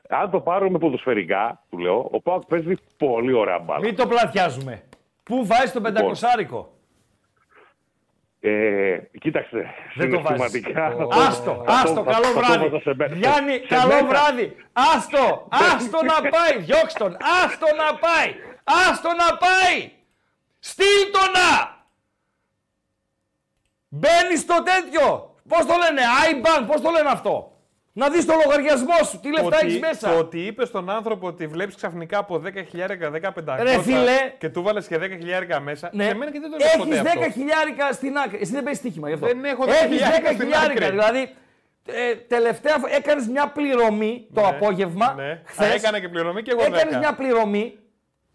Αν 0.09 0.29
το 0.31 0.39
πάρουμε 0.41 0.77
ποδοσφαιρικά, 0.77 1.63
του 1.69 1.77
λέω, 1.77 2.07
ο 2.11 2.21
Πάοκ 2.21 2.45
παίζει 2.45 2.73
πολύ 2.97 3.33
ωραία 3.33 3.59
μπάλα. 3.59 3.79
Μην 3.85 3.95
το 3.95 4.07
πλατιάζουμε. 4.07 4.83
Πού 5.31 5.45
βάζει 5.45 5.61
το 5.71 5.79
Λοιπόν, 5.79 5.81
πεντακοσάρικο; 5.93 6.73
Ε, 8.39 8.97
κοίταξε, 9.19 9.73
Δεν 9.95 10.11
το 10.11 10.21
βάζεις. 10.21 10.37
συναισθηματικά... 10.51 10.89
θα 10.89 10.95
το- 10.97 11.09
Άστο, 11.19 11.63
θα 11.67 11.73
άστο, 11.73 11.93
το- 11.93 12.03
θα- 12.03 12.11
καλό 12.11 12.25
θα 12.25 12.33
το 12.33 12.39
βράδυ. 12.39 12.69
βάζα 12.69 12.79
σε 12.81 12.93
μέ- 12.95 13.13
Γιάννη, 13.13 13.51
σε 13.53 13.59
καλό 13.75 13.87
μέτρα. 13.93 14.07
βράδυ. 14.07 14.55
Άστο, 14.73 15.47
άστο 15.49 15.99
να 16.03 16.29
πάει. 16.29 16.59
Διώξ' 16.59 16.93
τον. 16.93 17.17
Άστο 17.43 17.65
να 17.75 17.97
πάει. 17.97 18.29
Άστο 18.63 19.09
να 19.09 19.37
πάει. 19.37 19.91
Στείλ 20.59 21.01
το 21.11 21.19
να. 21.37 21.49
Μπαίνει 23.87 24.35
στο 24.37 24.63
τέτοιο. 24.63 25.35
Πώς 25.47 25.65
το 25.65 25.73
λένε, 25.83 26.01
iBank, 26.31 26.63
πώς 26.67 26.81
το 26.81 26.89
λένε 26.89 27.09
αυτό; 27.09 27.50
Να 27.93 28.09
δεις 28.09 28.25
το 28.25 28.33
λογαριασμό 28.45 28.93
σου, 29.09 29.19
τι 29.19 29.29
λεφτά 29.31 29.45
ότι, 29.45 29.65
έχεις 29.65 29.79
μέσα. 29.79 30.09
Το 30.11 30.17
ότι 30.17 30.39
είπε 30.45 30.65
στον 30.65 30.89
άνθρωπο 30.89 31.27
ότι 31.27 31.47
βλέπεις 31.47 31.75
ξαφνικά 31.75 32.17
από 32.17 32.41
10.000 32.45 32.97
1500 32.97 33.61
Ρε 33.61 33.81
φίλε. 33.81 34.33
και 34.37 34.49
του 34.49 34.61
βάλες 34.61 34.87
και 34.87 34.97
10.000 34.97 35.59
μέσα. 35.61 35.89
Ναι. 35.93 36.03
Σε 36.03 36.13
μένα 36.13 36.31
και 36.31 36.39
δεν 36.39 36.51
το 36.51 36.57
λέω 36.57 36.67
ποτέ 36.77 36.89
Έχεις 36.99 37.11
10 37.13 37.17
αυτό. 37.19 37.31
χιλιάρικα 37.31 37.91
στην 37.91 38.17
άκρη. 38.17 38.37
Εσύ 38.41 38.51
δεν 38.51 38.63
παίζεις 38.63 38.81
στοίχημα 38.81 39.07
γι' 39.07 39.13
αυτό. 39.13 39.27
Δεν 39.27 39.45
έχω 39.45 39.63
10 39.65 39.67
Έχεις 39.69 39.83
10 39.83 39.89
χιλιάρικα 39.91 40.27
στην 40.27 40.39
χιλιάρικα. 40.39 40.85
άκρη. 40.85 40.89
Δηλαδή, 40.89 41.35
ε, 41.85 42.15
τελευταία 42.15 42.77
φορά 42.77 42.95
έκανες 42.95 43.27
μια 43.27 43.47
πληρωμή 43.47 44.27
το 44.33 44.41
Ναι, 44.41 44.47
απόγευμα. 44.47 45.13
Ναι. 45.13 45.41
Χθες, 45.45 45.67
Α, 45.69 45.73
Έκανα 45.73 45.99
και 45.99 46.09
πληρωμή 46.09 46.41
και 46.41 46.51
εγώ 46.51 46.61
Έκανες 46.61 46.93
10. 46.93 46.97
μια 46.97 47.13
πληρωμή 47.13 47.77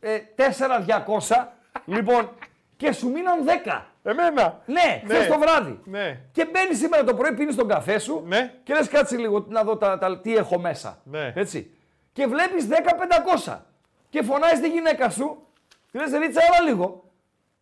ε, 0.00 0.18
4.200 0.36 1.54
λοιπόν 1.84 2.30
και 2.76 2.92
σου 2.92 3.08
μείναν 3.10 3.44
10. 3.64 3.82
Εμένα. 4.10 4.62
Ναι, 4.66 4.74
Ναι. 5.06 5.14
χθες 5.14 5.26
το 5.26 5.38
βράδυ. 5.38 5.80
Ναι. 5.84 6.20
Και 6.32 6.44
μπαίνεις 6.52 6.78
σήμερα 6.78 7.04
το 7.04 7.14
πρωί, 7.14 7.32
πίνεις 7.34 7.56
τον 7.56 7.68
καφέ 7.68 7.98
σου 7.98 8.22
Ναι. 8.26 8.54
και 8.62 8.74
λες 8.74 8.88
κάτσε 8.88 9.16
λίγο 9.16 9.44
να 9.48 9.62
δω 9.64 9.76
τα, 9.76 9.98
τα- 9.98 10.20
τι 10.20 10.36
έχω 10.36 10.58
μέσα. 10.58 10.98
Ναι. 11.04 11.32
Έτσι. 11.36 11.70
Και 12.12 12.26
βλέπεις 12.26 12.66
10-500. 12.66 13.66
Και 14.08 14.22
φωνάζεις 14.22 14.60
τη 14.60 14.68
γυναίκα 14.68 15.10
σου, 15.10 15.46
τη 15.90 15.98
λες 15.98 16.10
Ρίτσα, 16.12 16.40
έλα 16.42 16.68
λίγο. 16.68 17.10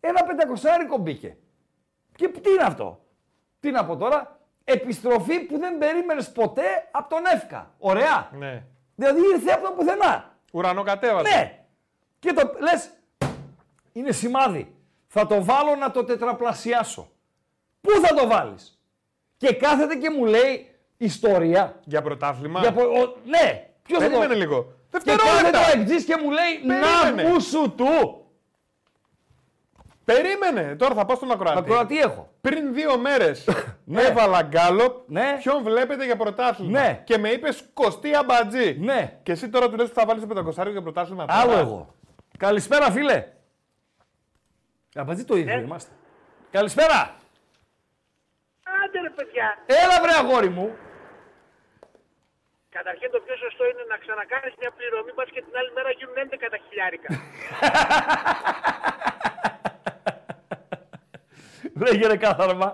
Ένα 0.01 0.25
πεντακοσάρικο 0.25 0.97
μπήκε. 0.99 1.37
Και 2.17 2.29
τι 2.29 2.51
είναι 2.51 2.63
αυτό; 2.63 3.01
Τι 3.61 3.71
να 3.71 3.85
πω 3.85 3.97
τώρα; 3.97 4.39
Επιστροφή 4.65 5.41
που 5.41 5.59
δεν 5.59 5.79
περίμενες 5.79 6.33
ποτέ 6.33 6.63
από 6.91 7.09
τον 7.15 7.23
Εύκα. 7.35 7.71
Ωραία. 7.79 8.29
Ναι. 8.39 8.63
Δηλαδή 8.95 9.21
ήρθε 9.35 9.53
από 9.53 9.65
το 9.67 9.71
πουθενά. 9.73 10.33
Ουρανοκατέβασα. 10.53 11.37
Ναι. 11.37 11.59
Και 12.19 12.33
το 12.33 12.51
λες, 12.59 12.91
είναι 13.93 14.13
σημάδι. 14.13 14.74
Θα 15.17 15.27
το 15.27 15.45
βάλω 15.45 15.75
να 15.77 15.91
το 15.91 16.05
τετραπλασιάσω. 16.05 17.11
Πού 17.81 17.91
θα 18.07 18.15
το 18.15 18.27
βάλεις; 18.27 18.81
Και 19.37 19.55
κάθεται 19.55 19.95
και 19.95 20.11
μου 20.11 20.25
λέει 20.25 20.71
ιστορία. 20.97 21.81
Για 21.85 22.03
πρωτάθλημα; 22.03 22.61
Για, 22.61 22.73
πο- 22.73 22.83
ο- 22.83 23.17
ναι, 23.25 23.69
ποιος 23.83 23.99
θα 23.99 24.05
το... 24.05 24.11
Περίμενε 24.19 24.35
λίγο. 24.35 24.63
Και 24.91 24.99
κάθεται 24.99 25.17
Δευτερόλεπτα. 25.17 25.59
ο 25.59 25.79
εκτζής 25.81 26.05
και 26.05 26.17
μου 26.23 26.31
λέει 26.31 26.79
να 26.81 26.87
Περίμενε. 27.03 27.29
μου 27.29 27.41
σου 27.41 27.75
του. 27.77 28.25
Περίμενε, 30.05 30.75
τώρα 30.77 30.95
θα 30.95 31.05
πάω 31.05 31.17
στον 31.17 31.31
ακροατή. 31.31 31.59
Ακροατή 31.59 31.99
έχω. 31.99 32.29
Πριν 32.41 32.75
δύο 32.75 32.99
μέρες 32.99 33.45
Ναι. 33.85 34.03
έβαλα 34.03 34.43
γκάλοπ. 34.43 35.11
Ναι. 35.11 35.37
Ποιον 35.43 35.63
βλέπετε 35.63 36.05
για 36.05 36.17
πρωτάθλημα; 36.17 36.81
Ναι. 36.81 37.01
Και 37.05 37.19
με 37.19 37.29
είπες 37.29 37.65
Κωστή 37.75 38.15
Αμπατζή. 38.17 38.77
Ναι. 38.81 39.19
Και 39.23 39.33
εσύ 39.33 39.49
τώρα 39.49 39.69
του 39.71 39.77
λες 39.77 39.85
ότι 39.87 39.95
θα 39.95 40.05
βάλεις 40.07 40.23
το 40.27 40.53
500 40.65 40.71
για 40.71 40.83
πρωτάθλημα. 40.83 41.25
Άλλο 41.29 41.51
τώρα. 41.51 41.61
εγώ. 41.61 41.95
Καλησπέρα, 42.39 42.91
φίλε. 42.91 43.27
Αμπατζή 45.01 45.25
το 45.25 45.37
ίδιο 45.37 45.59
είμαστε. 45.59 45.93
Καλησπέρα. 46.51 47.01
Άντε 48.85 49.01
ρε 49.01 49.11
παιδιά. 49.11 49.59
Έλα 49.67 49.97
βρε 50.03 50.15
αγόρι 50.21 50.49
μου. 50.49 50.77
Καταρχήν 52.69 53.11
το 53.11 53.21
πιο 53.21 53.37
σωστό 53.37 53.65
είναι 53.71 53.85
να 53.93 53.97
ξανακάνεις 54.03 54.55
μια 54.61 54.71
πληρωμή 54.77 55.13
μας 55.19 55.29
και 55.35 55.43
την 55.47 55.55
άλλη 55.59 55.71
μέρα 55.77 55.91
γίνουν 55.99 56.15
11 56.15 56.49
τα 56.55 56.59
χιλιάρικα. 56.65 57.09
Λέγε 61.85 62.07
ρε 62.07 62.17
κάθαρμα. 62.17 62.69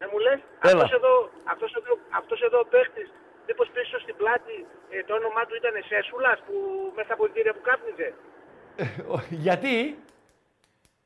Δεν 0.00 0.08
μου 0.12 0.18
λες, 0.26 0.40
Έλα. 0.70 0.82
αυτός 0.82 0.92
εδώ, 0.98 1.14
αυτός 1.52 1.70
εδώ, 1.78 1.92
αυτός 2.20 2.40
εδώ 2.46 2.58
ο 2.64 2.66
παίχτης, 2.72 3.08
μήπως 3.46 3.68
πίσω 3.76 3.96
στην 4.04 4.16
πλάτη 4.20 4.56
ε, 4.90 4.96
το 5.06 5.12
όνομά 5.20 5.42
του 5.46 5.54
ήταν 5.60 5.74
Σέσουλας 5.88 6.38
που 6.46 6.54
μέσα 6.98 7.12
από 7.16 7.24
την 7.28 7.42
που 7.54 7.62
κάπνιζε; 7.68 8.08
Γιατί; 9.46 9.74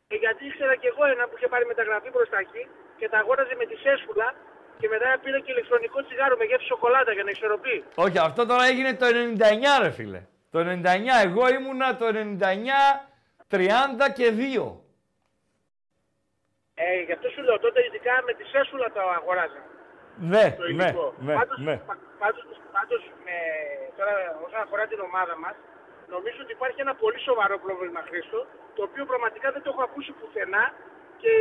Ε, 0.09 0.15
γιατί 0.25 0.43
ήξερα 0.47 0.75
κι 0.77 0.87
εγώ 0.93 1.03
ένα 1.15 1.25
που 1.29 1.35
είχε 1.37 1.49
πάρει 1.53 1.65
μεταγραφή 1.67 2.11
προς 2.11 2.29
τα 2.29 2.39
εκεί 2.39 2.63
και 2.99 3.09
τα 3.09 3.19
αγόραζε 3.19 3.55
με 3.61 3.65
τη 3.71 3.77
Σέσουλα 3.85 4.35
και 4.81 4.89
μετά 4.89 5.09
πήρε 5.23 5.39
και 5.45 5.53
ηλεκτρονικό 5.53 5.99
τσιγάρο 6.05 6.37
με 6.37 6.45
γεύση 6.45 6.67
σοκολάτα 6.67 7.13
για 7.13 7.25
να 7.25 7.31
ισορροπεί. 7.31 7.85
Όχι, 7.95 8.19
αυτό 8.19 8.47
τώρα 8.47 8.65
έγινε 8.65 8.95
το 8.95 9.07
99 9.07 9.83
ρε 9.83 9.91
φίλε. 9.91 10.21
Το 10.51 10.59
99, 10.59 11.27
εγώ 11.27 11.49
ήμουνα 11.59 11.97
το 11.97 12.07
99, 12.07 12.15
30 13.51 13.59
και 14.17 14.27
2. 14.37 14.77
Ε, 16.75 17.01
γι' 17.07 17.13
αυτό 17.17 17.29
σου 17.35 17.43
λέω 17.43 17.59
τότε 17.59 17.81
ειδικά 17.87 18.15
με 18.27 18.33
τη 18.39 18.45
Σέσουλα 18.53 18.87
το 18.97 19.01
αγοράζα. 19.19 19.61
Ναι, 20.33 20.47
το 20.59 20.63
ναι, 20.63 20.69
υλικό. 20.71 21.15
ναι, 21.27 21.35
πάντως, 21.39 21.59
ναι. 21.69 21.77
πα- 21.89 21.99
πάντως, 22.23 22.45
πάντως 22.77 23.03
με, 23.25 23.35
τώρα 23.99 24.15
όσον 24.47 24.61
αφορά 24.67 24.85
την 24.91 25.01
ομάδα 25.09 25.35
μας, 25.45 25.55
νομίζω 26.15 26.39
ότι 26.45 26.53
υπάρχει 26.59 26.81
ένα 26.87 26.95
πολύ 27.03 27.21
σοβαρό 27.29 27.57
πρόβλημα 27.65 28.01
Χρήστο, 28.09 28.41
το 28.77 28.81
οποίο 28.89 29.05
πραγματικά 29.11 29.49
δεν 29.55 29.63
το 29.65 29.69
έχω 29.73 29.83
ακούσει 29.89 30.11
πουθενά 30.19 30.65
και 31.23 31.33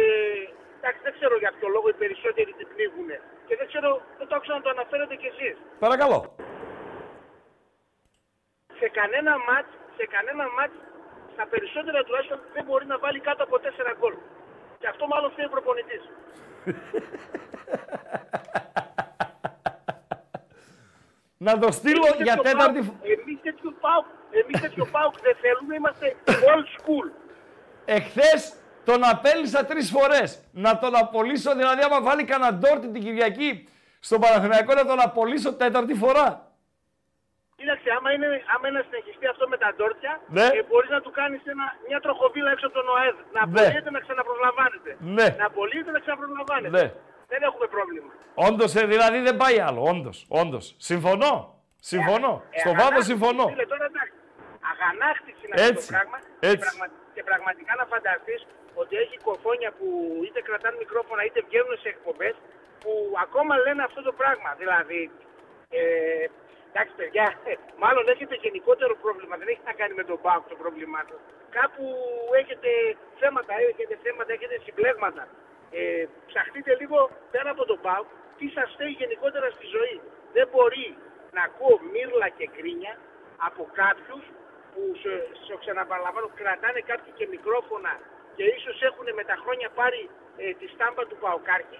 εντάξει, 0.77 1.01
δεν 1.07 1.13
ξέρω 1.17 1.35
για 1.43 1.51
ποιο 1.57 1.67
λόγο 1.75 1.87
οι 1.91 1.97
περισσότεροι 2.03 2.51
την 2.59 2.67
πνίγουν. 2.71 3.09
Και 3.47 3.55
δεν 3.59 3.67
ξέρω, 3.71 3.89
δεν 4.17 4.27
το 4.27 4.33
άκουσα 4.37 4.53
να 4.57 4.61
το 4.65 4.69
αναφέρετε 4.75 5.15
κι 5.21 5.29
εσείς. 5.33 5.55
Παρακαλώ. 5.85 6.19
Σε 8.79 8.87
κανένα 8.99 9.33
μάτς, 9.47 9.71
σε 9.97 10.05
κανένα 10.15 10.45
μάτς, 10.57 10.75
στα 11.33 11.45
περισσότερα 11.53 11.99
τουλάχιστον 12.03 12.39
δεν 12.55 12.63
μπορεί 12.67 12.85
να 12.93 12.97
βάλει 13.03 13.19
κάτω 13.27 13.41
από 13.47 13.55
4 13.59 13.93
γκολ. 13.99 14.15
Και 14.79 14.87
αυτό 14.93 15.03
μάλλον 15.07 15.29
θέλει 15.35 15.47
ο 15.51 15.53
προπονητής. 15.55 16.03
Να 21.47 21.57
το 21.59 21.71
στείλω 21.71 22.05
Εμείς 22.07 22.21
για 22.27 22.35
τέτοιο 22.35 22.51
τέταρτη 22.51 22.79
ΠΑΟΚ- 22.79 22.85
φορά. 22.85 23.11
Εμείς 23.15 23.37
τέτοιο 23.41 23.71
ΠΑΟΚ, 23.83 24.05
εμείς 24.39 24.61
τέτοιο 24.61 24.85
ΠΑΟΚ 24.91 25.15
δεν 25.27 25.35
θέλουμε, 25.43 25.75
είμαστε 25.75 26.15
old 26.51 26.67
school. 26.77 27.05
Εχθές 27.85 28.53
τον 28.85 28.99
απέλησα 29.13 29.65
τρεις 29.65 29.89
φορές. 29.95 30.29
Να 30.51 30.77
τον 30.79 30.95
απολύσω, 30.95 31.55
δηλαδή 31.55 31.81
άμα 31.83 32.01
βάλει 32.01 32.23
κανένα 32.23 32.53
ντόρτι 32.53 32.87
την 32.95 33.01
Κυριακή 33.05 33.67
στον 33.99 34.19
Παναθηναϊκό 34.21 34.73
να 34.73 34.85
τον 34.85 34.99
απολύσω 35.01 35.53
τέταρτη 35.53 35.93
φορά. 35.93 36.45
Κοίταξε, 37.55 37.89
άμα 37.97 38.09
είναι, 38.15 38.27
άμα 38.55 38.65
είναι 38.67 38.77
να 38.81 38.85
συνεχιστεί 38.89 39.25
αυτό 39.33 39.43
με 39.53 39.57
τα 39.63 39.69
ντόρτια, 39.75 40.13
Ναι. 40.37 40.45
ε, 40.57 40.63
μπορείς 40.69 40.89
να 40.97 41.01
του 41.05 41.11
κάνεις 41.19 41.41
ένα, 41.53 41.65
μια 41.87 41.99
τροχοβίλα 42.05 42.49
έξω 42.51 42.65
από 42.69 42.75
τον 42.79 42.87
ΟΑΕΔ. 42.93 43.15
Να 43.35 43.41
Ναι. 43.45 43.61
απολύεται 43.61 43.91
να 43.95 43.99
ξαναπροσλαμβάνεται. 44.05 44.91
Ναι. 45.17 45.27
Να 45.41 45.45
απολύεται 45.51 45.91
να 45.95 45.99
ξαναπροσλαμβάνεται. 46.03 46.69
Ναι. 46.77 46.85
Δεν 47.31 47.41
έχουμε 47.49 47.65
πρόβλημα. 47.75 48.09
Όντως, 48.47 48.71
δηλαδή 48.93 49.19
δεν 49.27 49.35
πάει 49.41 49.57
άλλο. 49.67 49.81
Όντως, 49.91 50.17
όντως. 50.41 50.65
Συμφωνώ. 50.89 51.33
Συμφωνώ. 51.91 52.31
Ε, 52.49 52.59
Στο 52.59 52.69
αγανάκτηση, 52.69 52.89
βάθος 52.89 53.05
συμφωνώ. 53.11 53.45
Φίλε, 53.53 53.65
τώρα 53.73 53.85
εντάξει. 53.91 54.13
Αγανάκτησης 54.71 55.41
είναι 55.43 55.55
αυτό 55.57 55.67
Έτσι, 55.71 55.87
το 55.87 55.93
πράγμα. 55.95 56.17
έτσι. 56.49 56.55
Και, 56.57 56.63
πραγμα- 56.65 56.91
και 57.15 57.23
πραγματικά 57.29 57.71
να 57.81 57.85
φανταστείς 57.93 58.41
ότι 58.81 58.93
έχει 59.03 59.15
κοφόνια 59.27 59.71
που 59.77 59.87
είτε 60.25 60.39
κρατάνε 60.47 60.77
μικρόφωνα 60.83 61.21
είτε 61.27 61.39
βγαίνουν 61.47 61.75
σε 61.83 61.87
εκπομπές 61.95 62.35
που 62.81 62.91
ακόμα 63.25 63.53
λένε 63.65 63.81
αυτό 63.89 64.01
το 64.07 64.13
πράγμα. 64.21 64.49
Δηλαδή, 64.61 65.01
ε, 65.79 66.25
εντάξει 66.71 66.93
παιδιά, 66.99 67.27
ε, 67.49 67.53
μάλλον 67.83 68.03
έχετε 68.13 68.35
γενικότερο 68.45 68.93
πρόβλημα. 69.03 69.35
Δεν 69.41 69.47
έχει 69.53 69.63
να 69.69 69.73
κάνει 69.79 69.93
με 69.99 70.03
τον 70.09 70.17
ΠΑΟΚ 70.25 70.43
το 70.53 70.57
πρόβλημά 70.63 71.01
του. 71.09 71.17
Κάπου 71.57 71.83
έχετε 72.41 72.69
θέματα, 73.21 73.53
έχετε 73.71 73.93
θέματα, 74.03 74.31
έχετε 74.37 74.55
συμπλέγματα. 74.65 75.23
Ε, 75.79 76.05
ψαχτείτε 76.29 76.71
λίγο 76.81 76.97
πέρα 77.33 77.49
από 77.55 77.63
τον 77.71 77.79
ΠΑΟΚ 77.85 78.07
τι 78.37 78.45
σας 78.55 78.67
φταίει 78.73 78.93
γενικότερα 79.01 79.47
στη 79.55 79.65
ζωή. 79.75 79.97
Δεν 80.35 80.47
μπορεί 80.51 80.87
να 81.35 81.41
ακούω 81.49 81.75
μύρλα 81.93 82.27
και 82.37 82.47
κρίνια 82.57 82.93
από 83.47 83.63
κάποιους 83.81 84.23
που, 84.73 84.81
σε, 85.01 85.11
σε 85.45 85.53
ξαναπαραλαμβάνω, 85.61 86.27
κρατάνε 86.41 86.79
κάποιοι 86.91 87.11
και 87.17 87.25
μικρόφωνα 87.35 87.93
και 88.35 88.43
ίσως 88.57 88.77
έχουν 88.89 89.07
με 89.19 89.23
τα 89.29 89.35
χρόνια 89.43 89.69
πάρει 89.79 90.01
ε, 90.41 90.53
τη 90.59 90.65
στάμπα 90.73 91.01
του 91.09 91.17
Παοκάρχη 91.23 91.79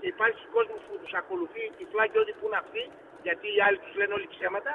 και 0.00 0.06
υπάρχει 0.14 0.42
κόσμος 0.56 0.80
που 0.86 0.94
τους 1.02 1.12
ακολουθεί 1.20 1.64
τυφλά 1.78 2.04
και 2.10 2.18
ό,τι 2.22 2.32
που 2.38 2.46
είναι 2.46 2.60
αυτοί, 2.64 2.82
γιατί 3.26 3.46
οι 3.54 3.60
άλλοι 3.66 3.78
τους 3.84 3.94
λένε 3.98 4.12
όλοι 4.18 4.28
ψέματα 4.34 4.72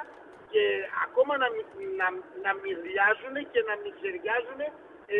και 0.52 0.62
ακόμα 1.06 1.32
να, 1.42 1.48
μι- 1.54 1.74
να, 2.00 2.06
να 2.44 2.50
μυρλιάζουν 2.62 3.34
και 3.52 3.60
να 3.68 3.74
μιζεριάζουν 3.82 4.60
ε, 5.16 5.18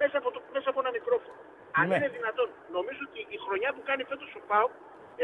μέσα, 0.00 0.16
από 0.20 0.28
το, 0.34 0.40
μέσα 0.56 0.68
από 0.70 0.78
ένα 0.84 0.90
μικρόφωνο. 0.98 1.38
Αν 1.78 1.84
Ναι. 1.88 1.94
είναι 1.96 2.08
δυνατόν. 2.18 2.48
Νομίζω 2.76 3.00
ότι 3.08 3.20
η 3.36 3.38
χρονιά 3.44 3.70
που 3.74 3.82
κάνει 3.88 4.02
φέτος 4.10 4.30
ο 4.38 4.40
ΠΑΟΚ, 4.50 4.72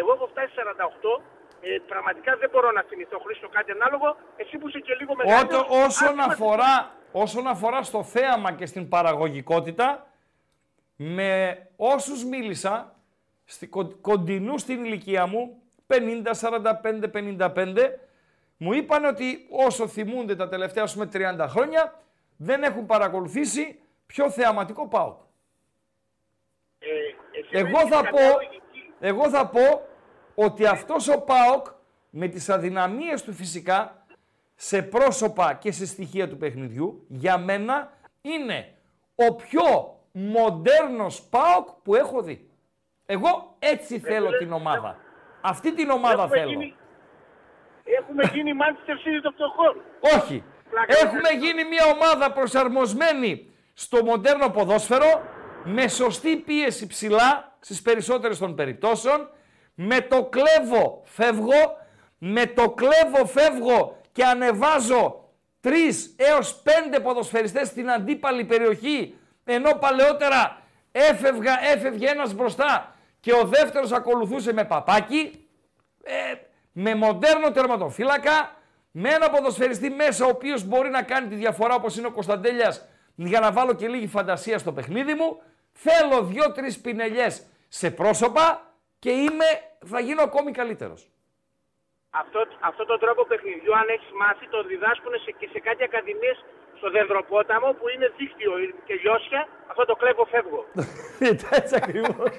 εγώ 0.00 0.10
έχω 0.16 0.26
φτάσει 0.32 0.52
48, 0.56 1.20
ε, 1.60 1.78
πραγματικά 1.86 2.36
δεν 2.36 2.50
μπορώ 2.52 2.70
να 2.70 2.82
θυμηθώ 2.82 3.18
Χρήστο 3.18 3.48
κάτι 3.48 3.70
ανάλογο. 3.70 4.16
Εσύ 4.36 4.58
που 4.58 4.68
είσαι 4.68 4.78
και 4.78 4.94
λίγο 5.00 5.14
μεγαλύτερος, 5.14 5.62
Ότο, 5.66 5.74
όσον, 5.84 6.08
αν 6.08 6.14
είμαστε- 6.14 6.32
αφορά, 6.32 6.94
όσον 7.12 7.46
αφορά 7.46 7.82
στο 7.82 8.02
θέαμα 8.02 8.52
και 8.52 8.66
στην 8.66 8.88
παραγωγικότητα, 8.88 10.06
με 10.96 11.58
όσους 11.76 12.24
μίλησα, 12.24 12.94
στη, 13.44 13.66
κον- 13.66 14.00
κοντινού 14.00 14.58
στην 14.58 14.84
ηλικία 14.84 15.26
μου, 15.26 15.62
50, 15.86 16.34
45, 16.34 17.08
55, 17.08 17.98
μου 18.56 18.72
είπαν 18.72 19.04
ότι 19.04 19.46
όσο 19.50 19.88
θυμούνται 19.88 20.36
τα 20.36 20.48
τελευταία 20.48 20.82
ας 20.84 20.92
πούμε 20.92 21.06
30 21.12 21.46
χρόνια, 21.48 22.02
δεν 22.36 22.62
έχουν 22.62 22.86
παρακολουθήσει 22.86 23.80
πιο 24.06 24.30
θεαματικό 24.30 24.88
ΠΑΟΚ. 24.88 25.18
Ε, 26.78 26.86
εσύ 27.38 27.48
Εγώ 27.50 27.78
έχεις 27.78 27.88
θα, 27.88 28.02
καμιά 28.02 28.10
πω, 28.10 28.18
λογική. 28.36 28.92
εγώ 29.00 29.28
θα 29.30 29.46
πω 29.48 29.82
ότι 30.44 30.66
αυτός 30.66 31.08
ο 31.08 31.20
ΠΑΟΚ 31.20 31.66
με 32.10 32.28
τις 32.28 32.48
αδυναμίες 32.48 33.22
του 33.22 33.32
φυσικά 33.32 34.04
σε 34.54 34.82
πρόσωπα 34.82 35.54
και 35.54 35.72
σε 35.72 35.86
στοιχεία 35.86 36.28
του 36.28 36.36
παιχνιδιού 36.36 37.04
για 37.08 37.38
μένα 37.38 37.92
είναι 38.20 38.74
ο 39.14 39.34
πιο 39.34 39.98
μοντέρνος 40.12 41.22
ΠΑΟΚ 41.22 41.68
που 41.82 41.94
έχω 41.94 42.22
δει. 42.22 42.50
Εγώ 43.06 43.56
έτσι 43.58 43.98
θέλω 43.98 44.26
φίλε, 44.26 44.38
την 44.38 44.52
ομάδα. 44.52 44.96
Αυτή 45.40 45.74
την 45.74 45.90
ομάδα 45.90 46.22
Έχουμε 46.22 46.36
θέλω. 46.38 46.50
γίνει- 46.50 46.74
Έχουμε 47.98 48.22
γίνει 48.32 48.50
Manchester 48.60 48.92
City 49.06 49.20
των 49.22 49.32
φτωχών. 49.32 49.76
Όχι. 50.22 50.44
Πλάκα 50.70 50.94
Έχουμε 51.06 51.28
είναι. 51.32 51.46
γίνει 51.46 51.64
μια 51.68 51.84
ομάδα 51.94 52.32
προσαρμοσμένη 52.32 53.50
στο 53.74 54.04
μοντέρνο 54.04 54.48
ποδόσφαιρο 54.50 55.22
με 55.64 55.88
σωστή 55.88 56.36
πίεση 56.36 56.86
ψηλά 56.86 57.56
στις 57.60 57.82
περισσότερες 57.82 58.38
των 58.38 58.54
περιπτώσεων. 58.54 59.28
Με 59.74 60.00
το 60.00 60.24
κλέβω 60.24 61.02
φεύγω, 61.04 61.76
με 62.18 62.46
το 62.46 62.70
κλέβω 62.70 63.26
φεύγω 63.26 63.96
και 64.12 64.24
ανεβάζω 64.24 65.28
τρεις 65.60 66.14
έως 66.18 66.54
πέντε 66.54 67.00
ποδοσφαιριστές 67.00 67.68
στην 67.68 67.90
αντίπαλη 67.90 68.44
περιοχή 68.44 69.14
ενώ 69.44 69.70
παλαιότερα 69.74 70.62
έφευγα, 70.92 71.58
έφευγε 71.72 72.08
ένας 72.08 72.34
μπροστά 72.34 72.94
και 73.20 73.32
ο 73.32 73.44
δεύτερος 73.44 73.92
ακολουθούσε 73.92 74.52
με 74.52 74.64
παπάκι 74.64 75.48
ε, 76.02 76.12
με 76.72 76.94
μοντέρνο 76.94 77.50
τερματοφύλακα, 77.50 78.56
με 78.90 79.08
ένα 79.08 79.30
ποδοσφαιριστή 79.30 79.90
μέσα 79.90 80.24
ο 80.26 80.28
οποίος 80.28 80.64
μπορεί 80.64 80.90
να 80.90 81.02
κάνει 81.02 81.28
τη 81.28 81.34
διαφορά 81.34 81.74
όπως 81.74 81.96
είναι 81.96 82.06
ο 82.06 82.10
Κωνσταντέλιας 82.10 82.88
για 83.14 83.40
να 83.40 83.52
βάλω 83.52 83.72
και 83.72 83.88
λίγη 83.88 84.06
φαντασία 84.06 84.58
στο 84.58 84.72
παιχνίδι 84.72 85.14
μου. 85.14 85.42
Θέλω 85.72 86.22
δύο-τρεις 86.22 86.78
πινελιές 86.78 87.42
σε 87.68 87.90
πρόσωπα 87.90 88.69
και 89.02 89.10
είμαι, 89.10 89.48
θα 89.86 90.00
γίνω 90.00 90.22
ακόμη 90.22 90.50
καλύτερος. 90.50 91.00
Αυτό, 92.10 92.40
αυτό 92.60 92.84
τον 92.84 92.98
τρόπο 92.98 93.24
παιχνιδιού, 93.24 93.72
αν 93.76 93.88
έχεις 93.88 94.10
μάθει, 94.20 94.48
το 94.48 94.62
διδάσκουν 94.62 95.12
σε, 95.24 95.30
και 95.38 95.48
σε 95.52 95.58
κάτι 95.60 95.82
ακαδημίες 95.82 96.44
στο 96.78 96.90
Δενδροπόταμο 96.90 97.68
που 97.78 97.88
είναι 97.94 98.12
δίκτυο 98.16 98.52
και 98.86 98.94
λιώσια. 99.02 99.48
Αυτό 99.70 99.84
το 99.84 99.94
κλέβω 99.94 100.24
φεύγω. 100.24 100.64
Έτσι 101.60 101.76
ακριβώς. 101.82 102.30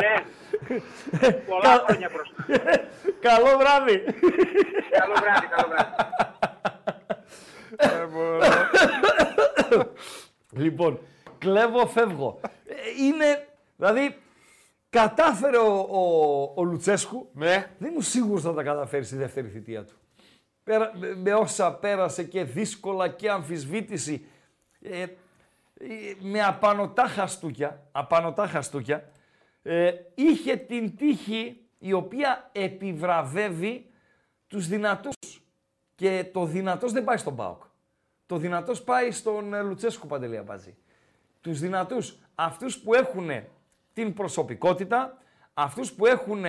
ναι. 0.00 0.14
Πολλά 1.48 1.84
χρόνια 1.86 2.10
μπροστά. 2.12 2.36
Καλό 3.28 3.58
βράδυ. 3.60 3.96
καλό 4.98 5.14
βράδυ, 5.22 5.46
καλό 5.54 5.68
βράδυ. 5.68 5.92
λοιπόν, 10.62 11.00
κλέβω, 11.38 11.86
φεύγω. 11.86 12.40
Ε, 12.66 12.74
είναι, 13.04 13.48
δηλαδή, 13.76 14.16
κατάφερε 14.90 15.56
ο, 15.56 15.78
ο, 15.90 16.52
ο 16.54 16.64
Λουτσέσκου. 16.64 17.30
Ναι. 17.32 17.74
Δεν 17.78 17.92
είμαι 17.92 18.02
σίγουρος 18.02 18.42
θα 18.42 18.54
τα 18.54 18.62
καταφέρει 18.62 19.04
στη 19.04 19.16
δεύτερη 19.16 19.48
θητεία 19.48 19.84
του. 19.84 19.94
Πέρα, 20.64 20.92
με, 20.94 21.14
με 21.14 21.34
όσα 21.34 21.74
πέρασε 21.74 22.24
και 22.24 22.44
δύσκολα 22.44 23.08
και 23.08 23.30
αμφισβήτηση. 23.30 24.26
Ε, 24.80 25.02
ε, 25.02 25.06
με 26.20 26.42
απανοτά 26.42 27.06
χαστούκια, 27.06 27.88
απανοτά 27.92 28.46
χαστούκια, 28.46 29.10
ε, 29.62 29.92
είχε 30.14 30.56
την 30.56 30.96
τύχη 30.96 31.66
η 31.78 31.92
οποία 31.92 32.50
επιβραβεύει 32.52 33.86
τους 34.46 34.66
δυνατούς. 34.66 35.14
Και 35.94 36.30
το 36.32 36.44
δυνατός 36.44 36.92
δεν 36.92 37.04
πάει 37.04 37.16
στον 37.16 37.36
ΠΑΟΚ. 37.36 37.62
Το 38.26 38.36
δυνατός 38.36 38.82
πάει 38.82 39.10
στον 39.10 39.54
ε, 39.54 39.62
Λουτσέσκου 39.62 40.06
Παντελία 40.06 40.42
Μπάζη. 40.42 40.76
Τους 41.40 41.60
δυνατούς, 41.60 42.18
αυτούς 42.34 42.78
που 42.78 42.94
έχουν 42.94 43.30
την 43.94 44.14
προσωπικότητα, 44.14 45.18
αυτούς 45.54 45.92
που 45.92 46.06
έχουν 46.06 46.44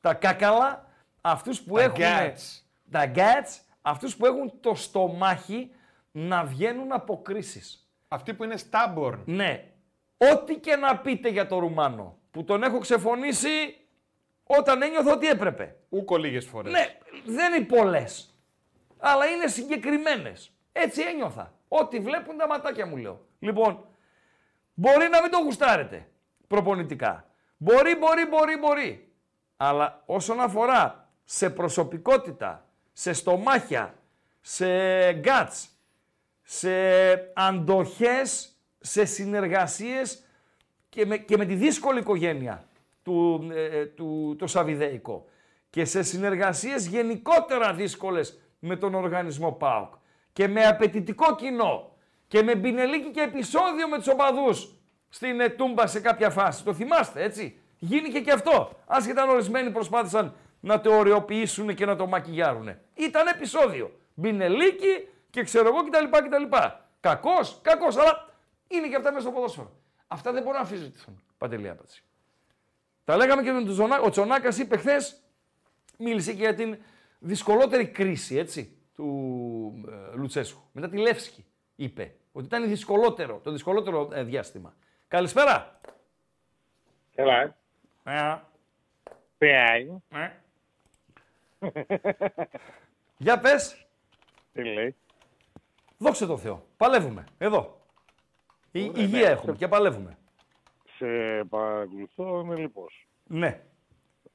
τα 0.00 0.14
κάκαλα, 0.14 0.86
αυτούς 1.20 1.62
που 1.62 1.74
Τα 1.74 1.82
έχουν 1.82 1.98
guts. 1.98 2.62
τα 2.90 3.12
guts, 3.14 3.60
αυτούς 3.82 4.16
που 4.16 4.26
έχουν 4.26 4.52
το 4.60 4.74
στομάχι 4.74 5.70
να 6.10 6.44
βγαίνουν 6.44 6.92
από 6.92 7.22
κρίσεις. 7.22 7.88
Αυτοί 8.08 8.34
που 8.34 8.44
είναι 8.44 8.56
stubborn. 8.70 9.18
Ναι, 9.24 9.64
ό,τι 10.32 10.54
και 10.54 10.76
να 10.76 10.98
πείτε 10.98 11.28
για 11.28 11.46
το 11.46 11.58
Ρουμάνο, 11.58 12.18
που 12.30 12.44
τον 12.44 12.62
έχω 12.62 12.78
ξεφωνήσει 12.78 13.76
όταν 14.42 14.82
ένιωθα 14.82 15.12
ότι 15.12 15.26
έπρεπε. 15.26 15.76
Ούκο 15.88 16.16
λίγες 16.16 16.46
φορές. 16.46 16.72
Ναι, 16.72 16.98
δεν 17.24 17.54
είναι 17.54 17.64
πολλές. 17.64 18.34
Αλλά 18.98 19.26
είναι 19.26 19.46
συγκεκριμένες. 19.46 20.52
Έτσι 20.72 21.02
ένιωθα. 21.02 21.52
Ό,τι 21.68 22.00
βλέπουν 22.00 22.36
τα 22.36 22.46
ματάκια 22.46 22.86
μου 22.86 22.96
λέω. 22.96 23.26
Λοιπόν, 23.38 23.84
μπορεί 24.74 25.08
να 25.08 25.22
μην 25.22 25.30
το 25.30 25.38
γουστάρετε 25.38 26.08
προπονητικά. 26.48 27.26
Μπορεί, 27.56 27.96
μπορεί, 27.96 28.26
μπορεί, 28.26 28.56
μπορεί. 28.56 29.12
Αλλά 29.56 30.02
όσον 30.06 30.40
αφορά 30.40 31.10
σε 31.24 31.50
προσωπικότητα, 31.50 32.66
σε 32.92 33.12
στομάχια, 33.12 33.94
σε 34.40 34.68
γκάτς, 35.12 35.68
σε 36.42 36.70
αντοχές, 37.34 38.56
σε 38.78 39.04
συνεργασίες 39.04 40.24
και 40.88 41.06
με, 41.06 41.16
και 41.16 41.36
με 41.36 41.44
τη 41.44 41.54
δύσκολη 41.54 41.98
οικογένεια 41.98 42.68
του, 43.02 43.48
ε, 43.54 43.84
του 43.84 44.36
το 44.38 44.46
Σαβιδέικο 44.46 45.24
και 45.70 45.84
σε 45.84 46.02
συνεργασίες 46.02 46.86
γενικότερα 46.86 47.74
δύσκολες 47.74 48.40
με 48.58 48.76
τον 48.76 48.94
οργανισμό 48.94 49.52
ΠΑΟΚ 49.52 49.94
και 50.32 50.48
με 50.48 50.66
απαιτητικό 50.66 51.34
κοινό 51.34 51.96
και 52.26 52.42
με 52.42 52.56
μπινελίκι 52.56 53.10
και 53.10 53.20
επεισόδιο 53.20 53.88
με 53.88 53.96
τους 53.96 54.08
οπαδούς 54.08 54.77
στην 55.08 55.40
ε, 55.40 55.48
Τούμπα 55.48 55.86
σε 55.86 56.00
κάποια 56.00 56.30
φάση. 56.30 56.64
Το 56.64 56.74
θυμάστε 56.74 57.22
έτσι; 57.22 57.60
Γίνηκε 57.78 58.20
και 58.20 58.32
αυτό. 58.32 58.72
Άσχετα 58.86 59.22
αν 59.22 59.28
ορισμένοι 59.28 59.70
προσπάθησαν 59.70 60.34
να 60.60 60.80
το 60.80 60.96
οριοποιήσουν 60.96 61.74
και 61.74 61.86
να 61.86 61.96
το 61.96 62.06
μακιγιάρουν. 62.06 62.76
Ήταν 62.94 63.26
επεισόδιο. 63.26 64.00
Μπινελίκι 64.14 65.08
και 65.30 65.42
ξέρω 65.42 65.68
εγώ 65.68 65.84
κτλ. 65.84 66.04
κτλ. 66.26 66.56
Κακός, 67.00 67.58
κακός, 67.62 67.96
αλλά 67.96 68.28
είναι 68.68 68.88
και 68.88 68.96
αυτά 68.96 69.10
μέσα 69.10 69.22
στο 69.22 69.30
ποδόσφαιρο. 69.30 69.72
Αυτά 70.06 70.32
δεν 70.32 70.42
μπορούν 70.42 70.56
να 70.56 70.64
αμφισβητηθούν. 70.64 71.22
Παντελή 71.38 71.68
άπατσι. 71.68 72.02
Τα 73.04 73.16
λέγαμε 73.16 73.42
και 73.42 73.52
με 73.52 73.62
τον 73.62 73.72
Τζονά. 73.72 74.00
Ο 74.00 74.10
Τσονάκας 74.10 74.58
είπε 74.58 74.76
χθες, 74.76 75.22
μίλησε 75.98 76.32
και 76.32 76.38
για 76.38 76.54
την 76.54 76.78
δυσκολότερη 77.18 77.86
κρίση 77.86 78.36
έτσι, 78.36 78.76
του 78.94 79.84
ε, 80.12 80.16
Λουτσέσκου. 80.16 80.60
Μετά 80.72 80.88
τη 80.88 80.96
Λεύσκη 80.96 81.44
είπε 81.76 82.14
ότι 82.32 82.46
ήταν 82.46 82.68
δυσκολότερο, 82.68 83.40
το 83.44 83.50
δυσκολότερο 83.50 84.08
ε, 84.12 84.22
διάστημα. 84.22 84.74
Καλησπέρα. 85.08 85.80
Έλα, 87.14 87.40
ε. 87.42 87.52
Ε, 88.04 88.34
Πέει. 89.38 90.02
ε. 90.12 90.28
Για 93.16 93.38
πες. 93.40 93.86
Τι 94.52 94.64
λέει; 94.64 94.94
Δόξε 95.98 96.26
τω 96.26 96.36
Θεώ. 96.36 96.62
Παλεύουμε. 96.76 97.24
Εδώ. 97.38 97.80
Η, 98.72 98.88
Ωραία, 98.88 99.02
υγεία 99.02 99.18
ναι. 99.20 99.26
έχουμε 99.26 99.52
και 99.56 99.68
παλεύουμε. 99.68 100.18
Σε 100.96 101.06
παρακολουθώ, 101.48 102.40
είμαι 102.40 102.56
λοιπόν. 102.56 102.86
Ναι. 103.26 103.60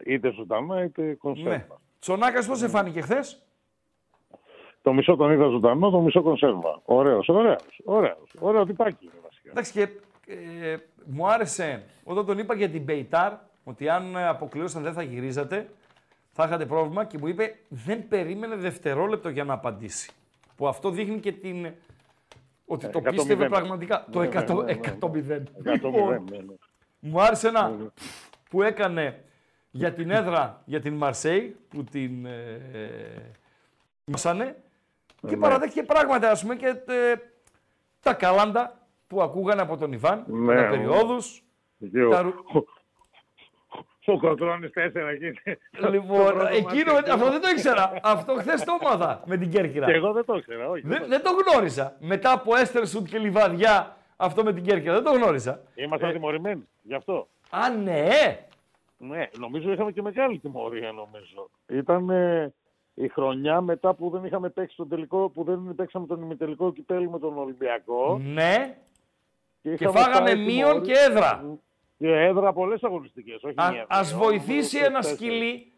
Είτε 0.06 0.32
ζωντανά 0.32 0.84
είτε 0.84 1.14
κονσέρβα. 1.16 1.50
ναι. 1.50 1.66
Τσονάκας 2.00 2.48
πώς 2.48 2.58
σε 2.58 2.68
φάνηκε 2.68 3.02
χθες; 3.02 3.44
Το 4.82 4.94
μισό 4.94 5.16
τον 5.16 5.32
είδα 5.32 5.48
ζωντανό, 5.48 5.90
το 5.90 6.00
μισό 6.00 6.22
κονσέρβα. 6.22 6.82
Ωραίος, 6.86 7.28
ωραίος, 7.30 7.82
ωραίος. 7.86 8.34
Ωραίο 8.40 8.66
τυπάκι 8.66 9.06
είναι 9.06 9.14
βασικά. 9.24 9.50
Εντάξει 9.50 9.72
και 9.72 9.90
ε, 10.28 10.76
μου 11.06 11.28
άρεσε 11.28 11.84
όταν 12.04 12.26
τον 12.26 12.38
είπα 12.38 12.56
για 12.56 12.70
την 12.70 12.82
Μπεϊτάρ 12.82 13.34
ότι 13.64 13.90
αν 13.90 14.16
ε, 14.16 14.28
αποκλειώσαν 14.28 14.84
δεν 14.84 14.94
θα 14.94 15.02
γυρίζατε, 15.02 15.70
θα 16.32 16.44
είχατε 16.44 16.66
πρόβλημα 16.66 17.06
και 17.06 17.18
μου 17.18 17.28
είπε 17.28 17.56
δεν 17.70 18.08
περίμενε 18.08 18.56
δευτερόλεπτο 18.56 19.30
για 19.30 19.44
να 19.44 19.54
απαντήσει. 19.54 20.12
Που 20.56 20.68
αυτό 20.68 20.90
δείχνει 20.90 21.20
και 21.20 21.32
την... 21.32 21.74
Ότι 22.66 22.88
το 22.88 23.02
100-0. 23.06 23.10
πίστευε 23.10 23.48
πραγματικά. 23.50 24.06
Το 24.12 24.20
Ναι, 24.20 24.28
ναι, 24.28 24.46
100, 24.48 24.66
ναι, 24.66 24.74
ναι. 24.74 24.80
100-0. 25.00 25.08
100 25.08 25.82
Λοιπόν, 25.84 26.24
ναι, 26.30 26.38
ναι. 26.38 26.54
Μου 27.00 27.22
άρεσε 27.22 27.48
ένα 27.48 27.92
που 28.50 28.62
έκανε 28.62 29.24
για 29.72 29.94
την 29.94 30.10
έδρα 30.12 30.62
για 30.66 30.80
την 30.80 30.94
Μαρσέη 30.94 31.58
που 31.70 31.84
την 31.84 32.26
ε, 32.26 32.62
ε, 32.74 33.32
μασάνε 34.06 34.56
και 35.22 35.36
Ναι. 35.36 35.38
παραδέχτηκε 35.38 35.84
πράγματα 35.84 36.32
ας 36.32 36.42
πούμε 36.42 36.56
και 36.56 36.68
ε, 36.68 37.16
τα 38.00 38.14
καλάντα 38.14 38.83
που 39.08 39.22
ακούγανε 39.22 39.62
από 39.62 39.78
τον 39.78 39.92
Ιβάν 39.92 40.24
Ναι, 40.28 40.56
τα 40.56 40.62
ναι. 40.62 40.70
περιόδους. 40.70 41.44
Και 41.92 42.04
ο- 42.04 42.10
Τα 42.10 42.22
ρου- 42.22 42.68
Ο 44.06 44.18
Κοτρώνης 44.20 44.72
τέσσερα 44.72 45.10
εκεί. 45.10 45.32
Λοιπόν, 45.92 46.46
εκείνο, 46.52 46.92
αυτό 47.12 47.32
δεν 47.32 47.42
το 47.42 47.50
ήξερα. 47.50 47.94
Αυτό 48.04 48.34
χθες 48.34 48.64
το 48.64 48.78
έμαθα 48.82 49.24
με 49.26 49.38
την 49.38 49.50
Κέρκυρα. 49.50 49.86
Και 49.86 49.92
εγώ 49.92 50.12
δεν 50.12 50.26
το 50.26 50.36
ήξερα, 50.36 50.70
όχι. 50.70 50.88
Δεν, 50.88 51.04
δεν 51.08 51.22
το 51.24 51.30
γνώρισα. 51.32 51.96
Μετά 52.00 52.32
από 52.32 52.56
Έστερσουτ 52.56 53.08
και 53.08 53.18
Λιβαδιά, 53.18 53.98
αυτό 54.18 54.44
με 54.44 54.54
την 54.54 54.64
Κέρκυρα 54.64 54.94
δεν 54.94 55.04
το 55.04 55.12
γνώρισα. 55.12 55.62
Ήμασταν 55.76 56.12
τιμωρημένοι, 56.12 56.68
γι' 56.82 56.94
αυτό. 56.94 57.28
Α, 57.50 57.70
ναι! 57.70 58.10
Ναι, 58.98 59.30
νομίζω 59.40 59.72
είχαμε 59.72 59.92
και 59.92 60.02
μεγάλη 60.02 60.40
τιμωρία, 60.40 60.92
νομίζω. 60.92 61.50
Ήταν 61.68 62.10
ε, 62.10 62.54
η 62.94 63.08
χρονιά 63.08 63.62
μετά 63.62 63.94
που 63.94 64.10
δεν 64.10 64.26
είχαμε 64.26 64.50
παίξει 64.50 64.76
τον 64.76 64.90
τελικό, 64.90 65.30
που 65.30 65.44
δεν 65.44 65.74
παίξαμε 65.76 66.06
τον 66.08 66.22
ημιτελικό 66.22 66.74
κυπέλου 66.74 67.10
με 67.12 67.20
τον 67.20 67.38
Ολυμπιακό. 67.38 68.18
Ναι, 68.24 68.78
και 69.64 69.70
είχαμε 69.70 70.00
φάγαμε 70.00 70.26
πάει 70.34 70.36
μείον 70.46 70.72
τιμωρία- 70.82 70.94
και 70.94 71.12
έδρα. 71.12 71.58
Και 71.98 72.08
έδρα 72.08 72.54
πολλές 72.54 72.84
αγωνιστικές. 72.84 73.44
Όχι 73.44 73.56
Α, 73.58 73.72
μία, 73.72 73.86
ας 73.90 74.10
δύο, 74.10 74.18
βοηθήσει 74.18 74.78
δύο, 74.78 74.86
ένα 74.86 75.00
τέσσερις. 75.00 75.20
σκυλί 75.20 75.74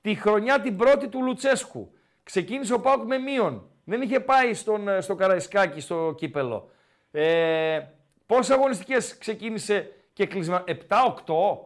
τη 0.00 0.14
χρονιά 0.14 0.60
την 0.60 0.76
πρώτη 0.76 1.08
του 1.08 1.22
Λουτσέσκου. 1.22 1.92
Ξεκίνησε 2.22 2.74
ο 2.74 2.80
Πάουκ 2.80 3.04
με 3.06 3.18
μείον. 3.18 3.70
Δεν 3.84 4.02
είχε 4.02 4.20
πάει 4.20 4.54
στον, 4.54 4.88
ε, 4.88 5.00
στο 5.00 5.14
Καραϊσκάκι, 5.14 5.80
στο 5.80 6.14
κύπελο. 6.16 6.70
Ε, 7.10 7.80
πόσες 8.26 8.56
αγωνιστικές 8.56 9.18
ξεκίνησε 9.18 9.92
και 10.12 10.26
κλεισμα... 10.26 10.64
7-8. 10.66 11.58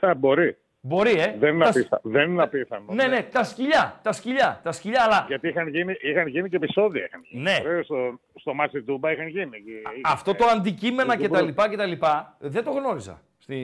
Α, 0.00 0.14
μπορεί. 0.14 0.56
Μπορεί, 0.86 1.10
ε. 1.20 1.34
Δεν 1.38 1.54
είναι, 1.54 1.64
Τα- 1.64 1.70
απίθα... 1.70 2.00
δεν 2.02 2.30
είναι 2.30 2.42
απίθανο. 2.42 2.84
Ναι, 2.92 3.06
ναι, 3.06 3.22
τα 3.22 3.44
σκυλιά, 3.44 4.00
τα 4.02 4.12
σκυλιά, 4.12 4.60
τα 4.62 4.72
σκυλιά, 4.72 5.02
αλλά 5.02 5.24
Γιατί 5.28 5.48
είχαν 5.48 5.68
γίνει, 5.68 5.94
είχαν 6.00 6.26
γίνει 6.26 6.48
και 6.48 6.56
επεισόδια. 6.56 7.04
Είχαν 7.04 7.20
γίνει. 7.28 7.42
Ναι. 7.42 7.56
Ωραίο, 7.64 7.82
Στο, 7.82 8.18
στο 8.34 8.54
Μάτσι 8.54 8.82
Τούμπα 8.82 9.12
είχαν 9.12 9.26
γίνει. 9.28 9.50
Και- 9.62 9.82
αυτό 10.04 10.34
το 10.34 10.44
αντικείμενα 10.46 11.08
δεν 11.08 11.18
και 11.18 11.22
τα 11.28 11.28
μπορώ. 11.34 11.44
λοιπά 11.46 11.68
και 11.68 11.76
τα 11.76 11.86
λοιπά 11.86 12.36
δεν 12.38 12.64
το 12.64 12.70
γνώριζα. 12.70 13.20
Στη... 13.38 13.56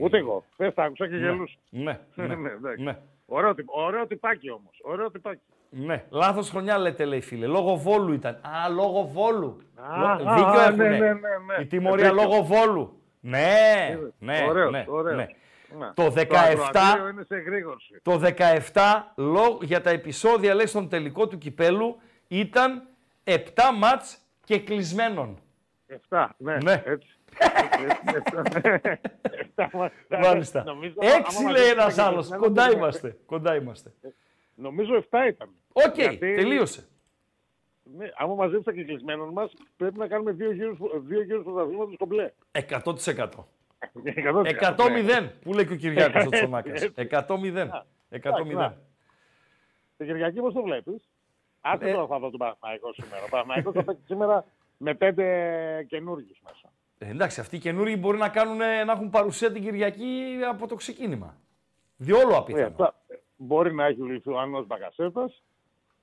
Ούτε 0.00 0.18
εγώ. 0.18 0.44
Δεν 0.56 0.74
τα 0.74 0.82
άκουσα 0.84 1.08
και 1.08 1.16
γελούσα. 1.16 1.56
Ναι, 1.70 1.82
ναι, 2.14 2.26
Ναι, 2.34 2.50
εντάξει. 2.50 2.82
ναι. 2.84 2.96
Ωραίο, 3.26 3.54
τυπ- 3.54 3.68
ωραίο 3.70 4.06
τυπάκι 4.06 4.50
όμως. 4.50 4.80
Ωραίο 4.82 5.10
τυπάκι. 5.10 5.40
Ναι, 5.70 6.04
λάθος 6.10 6.50
χρονιά 6.50 6.78
λέτε, 6.78 7.04
λέει 7.04 7.20
φίλε. 7.20 7.46
Λόγω 7.46 7.76
βόλου 7.76 8.12
ήταν. 8.12 8.34
Α, 8.34 8.68
λόγω 8.68 9.02
βόλου. 9.12 9.60
Α, 9.74 9.98
Λο- 9.98 10.06
α, 10.30 10.34
Δίκιο 10.34 10.60
α, 10.60 10.64
έχουνε. 10.66 10.88
ναι, 10.88 10.98
ναι, 10.98 11.06
ναι, 11.06 11.12
ναι. 11.56 11.62
Η 11.62 11.66
τιμωρία 11.66 12.10
Δίκιο. 12.12 12.22
λόγω 12.28 12.42
βόλου. 12.44 13.00
Ναι, 13.20 13.98
ναι, 14.18 14.44
Ωραίος, 14.48 14.70
ναι, 14.70 14.84
ωραίος. 14.88 15.16
ναι. 15.16 15.26
Ναι. 15.78 15.92
Το 15.94 16.04
17, 16.16 16.18
ακροατήριο 16.34 17.08
είναι 17.08 17.24
σε 17.28 17.36
γρήγορση. 17.36 18.00
το 18.02 18.20
17 18.72 19.12
λόγω, 19.16 19.58
για 19.62 19.80
τα 19.80 19.90
επεισόδια 19.90 20.54
λέει 20.54 20.66
στον 20.66 20.88
τελικό 20.88 21.28
του 21.28 21.38
κυπέλου 21.38 21.96
ήταν 22.28 22.88
7 23.24 23.40
μάτς 23.76 24.18
και 24.44 24.58
κλεισμένων. 24.60 25.38
7, 26.08 26.28
ναι, 26.38 26.56
Ναι. 26.62 26.82
έτσι. 26.86 27.08
Εφτά 29.40 29.70
μας- 29.72 29.90
Μάλιστα. 30.08 30.64
Νομίζω, 30.64 30.94
άμα 30.96 31.10
6 31.10 31.50
λέει 31.50 31.52
μαζέψουμε 31.52 31.60
ένας 31.82 31.94
και 31.94 32.00
άλλος. 32.00 32.14
κλεισμένο, 32.14 32.42
Κοντά 32.42 32.62
μπορούμε. 32.64 32.78
είμαστε. 32.80 33.16
Κοντά 33.26 33.54
είμαστε. 33.56 33.92
Νομίζω 34.54 34.94
7 34.94 35.26
ήταν. 35.28 35.48
Οκ, 35.72 35.94
Γιατί- 35.96 36.34
τελείωσε. 36.34 36.88
Ναι, 37.96 38.10
άμα 38.16 38.34
μαζέψουμε 38.34 38.76
και 38.76 38.84
κλεισμένων 38.84 39.28
μας, 39.28 39.52
πρέπει 39.76 39.98
να 39.98 40.06
κάνουμε 40.06 40.32
δύο 40.32 40.52
γύρους, 40.52 40.78
δύο 41.06 41.22
γύρους 41.22 41.44
πρωταθλήματος 41.44 41.96
κομπλέ. 41.98 42.30
100%. 42.52 43.48
100%. 43.92 44.76
100-0 44.76 45.28
που 45.42 45.52
λέει 45.54 45.66
και 45.66 45.72
ο 45.72 45.76
Κυριάκος 45.76 46.14
ο 46.14 46.26
Έτσι, 46.26 46.40
Τσονάκας. 46.40 46.82
έτσι. 46.82 47.06
100-0. 47.10 47.86
100-0. 48.10 48.72
Την 49.96 50.06
Κυριακή 50.06 50.40
πώς 50.40 50.52
το 50.54 50.62
βλέπεις; 50.62 51.08
Άντε 51.60 51.90
Ε. 51.90 51.92
τώρα 51.92 52.06
θα 52.06 52.18
δω 52.18 52.30
τον 52.30 52.38
Παναθηναϊκό 52.38 52.92
σήμερα. 52.92 53.22
Ο 53.24 53.28
Παναθηναϊκός 53.30 53.72
θα 53.74 53.84
παίξει 53.84 54.02
σήμερα 54.06 54.44
με 54.76 54.94
πέντε 54.94 55.24
καινούργιους 55.88 56.40
μέσα. 56.44 56.72
Ε, 56.98 57.08
εντάξει, 57.10 57.40
αυτοί 57.40 57.56
οι 57.56 57.58
καινούργοι 57.58 57.96
μπορεί 57.98 58.18
να, 58.18 58.28
κάνουν, 58.28 58.56
να 58.56 58.92
έχουν 58.92 59.10
παρουσία 59.10 59.52
την 59.52 59.62
Κυριακή 59.62 60.36
από 60.50 60.66
το 60.66 60.74
ξεκίνημα. 60.74 61.36
Διόλου 61.96 62.30
Ε, 62.32 62.36
απίθανο. 62.36 62.66
αυτά- 62.66 62.94
μπορεί 63.36 63.74
να 63.74 63.84
έχει 63.86 64.00
ο 64.02 64.04
Λιθουανός 64.04 64.66
Μπαγκασέτα. 64.66 65.30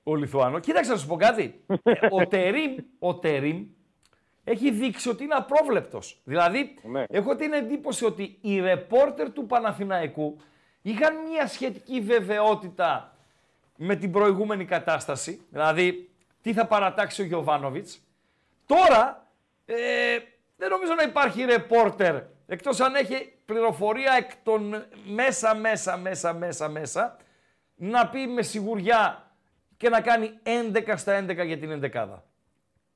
Ο 0.02 0.14
Λιθουανός. 0.14 0.60
Κοίταξε 0.60 0.90
να 0.92 0.96
σου 0.98 1.06
πω 1.06 1.16
κάτι. 1.16 1.64
Ε, 1.82 2.06
ο, 2.10 2.26
Τερίμ, 2.26 2.74
ο 2.98 3.14
Τερίμ 3.18 3.66
έχει 4.44 4.70
δείξει 4.70 5.08
ότι 5.08 5.24
είναι 5.24 5.34
απρόβλεπτος. 5.34 6.20
Δηλαδή, 6.24 6.78
Ναι. 6.82 7.04
έχω 7.08 7.36
την 7.36 7.52
εντύπωση 7.52 8.04
ότι 8.04 8.38
οι 8.40 8.60
ρεπόρτερ 8.60 9.32
του 9.32 9.46
Παναθηναϊκού 9.46 10.36
είχαν 10.82 11.16
μια 11.30 11.46
σχετική 11.46 12.00
βεβαιότητα 12.00 13.16
με 13.76 13.96
την 13.96 14.12
προηγούμενη 14.12 14.64
κατάσταση. 14.64 15.46
Δηλαδή, 15.50 16.10
τι 16.42 16.52
θα 16.52 16.66
παρατάξει 16.66 17.22
ο 17.22 17.24
Γιωβάνοβιτς. 17.24 18.00
Τώρα, 18.66 19.26
ε, 19.64 19.74
δεν 20.56 20.70
νομίζω 20.70 20.94
να 20.94 21.02
υπάρχει 21.02 21.44
ρεπόρτερ, 21.44 22.22
εκτός 22.46 22.80
αν 22.80 22.94
έχει 22.94 23.32
πληροφορία 23.44 24.12
εκ 24.12 24.30
των 24.42 24.84
μέσα, 25.04 25.54
μέσα, 25.54 25.96
μέσα, 25.96 26.32
μέσα, 26.32 26.68
μέσα, 26.68 27.16
να 27.74 28.08
πει 28.08 28.26
με 28.26 28.42
σιγουριά 28.42 29.30
και 29.76 29.88
να 29.88 30.00
κάνει 30.00 30.38
11 30.42 30.96
στα 30.96 31.12
11 31.12 31.44
για 31.44 31.58
την 31.58 31.70
ενδεκάδα 31.70 32.24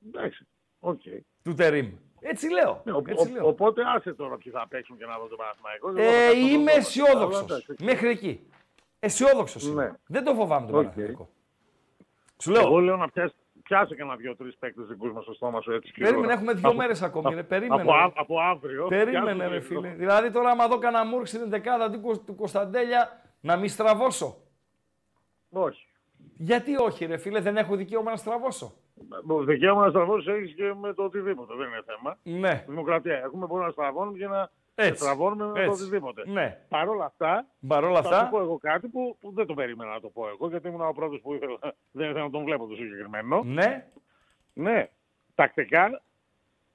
Εντάξει. 0.07 0.47
Οκ. 0.79 1.01
Του 1.43 1.53
Τερίμ. 1.53 1.91
Έτσι 2.21 2.49
λέω. 2.49 2.81
Ναι, 2.85 2.91
ο- 2.91 3.03
έτσι 3.07 3.27
ο- 3.27 3.31
λέω. 3.33 3.47
οπότε 3.47 3.81
άσε 3.95 4.13
τώρα 4.13 4.37
ποιοι 4.37 4.51
θα 4.51 4.67
παίξουν 4.69 4.97
και 4.97 5.05
να 5.05 5.17
δω 5.19 5.27
το 5.27 5.35
Παναθηναϊκό. 5.35 5.87
Εγώ 5.89 5.97
θα 5.97 6.03
Ε, 6.03 6.25
κάτσω 6.27 6.41
να 6.41 6.47
είμαι 6.47 6.65
το 6.65 6.71
δω. 6.71 6.77
αισιόδοξος. 6.77 7.43
Αλλά 7.43 7.55
εντάξει, 7.63 7.83
Μέχρι 7.83 8.09
εκεί. 8.09 8.47
Αισιόδοξος 8.99 9.63
είμαι. 9.67 9.83
Ναι. 9.85 9.91
Δεν 10.07 10.23
το 10.23 10.33
φοβάμαι 10.33 10.65
τον 10.67 10.75
Οκ. 10.75 10.81
Παναθηναϊκό. 10.81 11.29
Σου 12.41 12.51
λέω. 12.51 12.61
Εγώ 12.61 12.79
λέω 12.79 12.97
να 12.97 13.09
πιάσει, 13.09 13.33
πιάσε 13.63 13.95
και 13.95 14.01
ένα 14.01 14.15
δύο-τρεις 14.15 14.53
παίκτες 14.59 14.87
δικούς 14.87 15.11
μας 15.11 15.23
στο 15.23 15.33
στόμα 15.33 15.61
σου 15.61 15.71
έτσι. 15.71 15.91
Περίμενε, 15.91 16.17
σκληρό. 16.23 16.33
έχουμε 16.39 16.53
δύο 16.53 16.67
Από- 16.69 16.77
μέρες 16.77 17.01
ακόμη. 17.01 17.25
από- 17.27 17.35
ρε, 17.35 17.43
περίμενε. 17.43 17.81
Από, 17.81 17.91
ρε. 17.91 17.97
α- 17.97 18.11
από 18.15 18.39
αύριο. 18.39 18.87
Περίμενε, 18.87 19.33
πιάσε 19.33 19.49
ρε 19.49 19.59
το 19.59 19.65
φίλε. 19.65 19.79
λίγο. 19.87 19.95
Δηλαδή 19.97 20.31
τώρα, 20.31 20.49
άμα 20.49 20.67
δω 20.67 20.77
κανένα 20.77 21.05
μούρκ 21.05 21.27
στην 21.27 21.49
δεκάδα 21.49 21.89
του, 21.91 22.01
Κω- 22.01 22.19
του 22.19 22.35
Κωνσταντέλια, 22.35 23.21
να 23.41 23.55
μην 23.55 23.69
στραβώσω. 23.69 24.37
Όχι. 25.49 25.87
Γιατί 26.37 26.75
όχι, 26.77 27.05
ρε 27.05 27.17
φίλε, 27.17 27.39
δεν 27.39 27.57
έχω 27.57 27.75
δικαίωμα 27.75 28.11
να 28.11 28.17
στραβώσω. 28.17 28.73
Το 29.27 29.43
δικαίωμα 29.43 29.83
να 29.83 29.89
στραβώσεις 29.89 30.27
έχεις 30.33 30.53
και 30.53 30.73
με 30.73 30.93
το 30.93 31.03
οτιδήποτε. 31.03 31.53
Δεν 31.55 31.67
είναι 31.67 31.81
θέμα. 31.85 32.17
Ναι, 32.23 32.63
Δημοκρατία. 32.67 33.17
Έχουμε 33.17 33.45
μπορούμε 33.45 33.65
να 33.65 33.71
στραβώνουμε 33.71 34.17
και 34.17 34.27
να 34.27 34.49
Έτσι. 34.75 34.95
στραβώνουμε 35.03 35.45
με 35.45 35.53
το 35.53 35.59
Έτσι. 35.59 35.81
οτιδήποτε. 35.83 36.23
ναι. 36.29 36.59
Παρ' 36.69 36.89
όλα 36.89 37.05
αυτά, 37.05 37.45
Παρ' 37.67 37.83
όλα 37.83 38.01
θα 38.01 38.07
σου 38.07 38.15
αυτά, 38.15 38.29
πω 38.29 38.39
εγώ 38.39 38.57
κάτι 38.57 38.87
που, 38.87 39.17
που 39.19 39.31
δεν 39.33 39.45
το 39.45 39.53
περίμενα 39.53 39.91
να 39.93 39.99
το 39.99 40.09
πω 40.09 40.27
εγώ, 40.29 40.47
γιατί 40.49 40.67
ήμουν 40.67 40.81
ο 40.81 40.91
πρώτος 40.91 41.19
που 41.21 41.33
ήθελα, 41.33 41.57
δεν 41.91 42.09
ήθελα 42.09 42.23
να 42.23 42.29
τον 42.29 42.43
βλέπω 42.43 42.67
το 42.67 42.75
συγκεκριμένο. 42.75 43.41
ναι, 43.43 43.87
Ναι, 44.53 44.89
τακτικά 45.35 46.01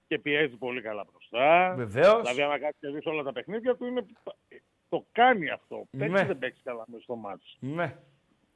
και 0.06 0.18
πιέζει 0.18 0.56
πολύ 0.56 0.80
καλά 0.82 1.04
μπροστά. 1.10 1.74
βεβαίως. 1.76 2.20
Δηλαδή, 2.20 2.42
αν 2.42 2.60
κάτσεις 2.60 2.76
και 2.80 2.88
δεις 2.88 3.06
όλα 3.06 3.22
τα 3.22 3.32
παιχνίδια 3.32 3.76
του, 3.76 3.84
είναι... 3.84 4.06
το 4.88 5.06
κάνει 5.12 5.50
αυτό. 5.50 5.84
Παίξεις 5.98 6.20
Ναι. 6.20 6.26
δεν 6.26 6.38
παίξεις 6.38 6.62
καλά 6.64 6.84
μέσα 6.86 7.02
στο 7.02 7.16
μάτι. 7.16 7.44
Ναι. 7.60 7.96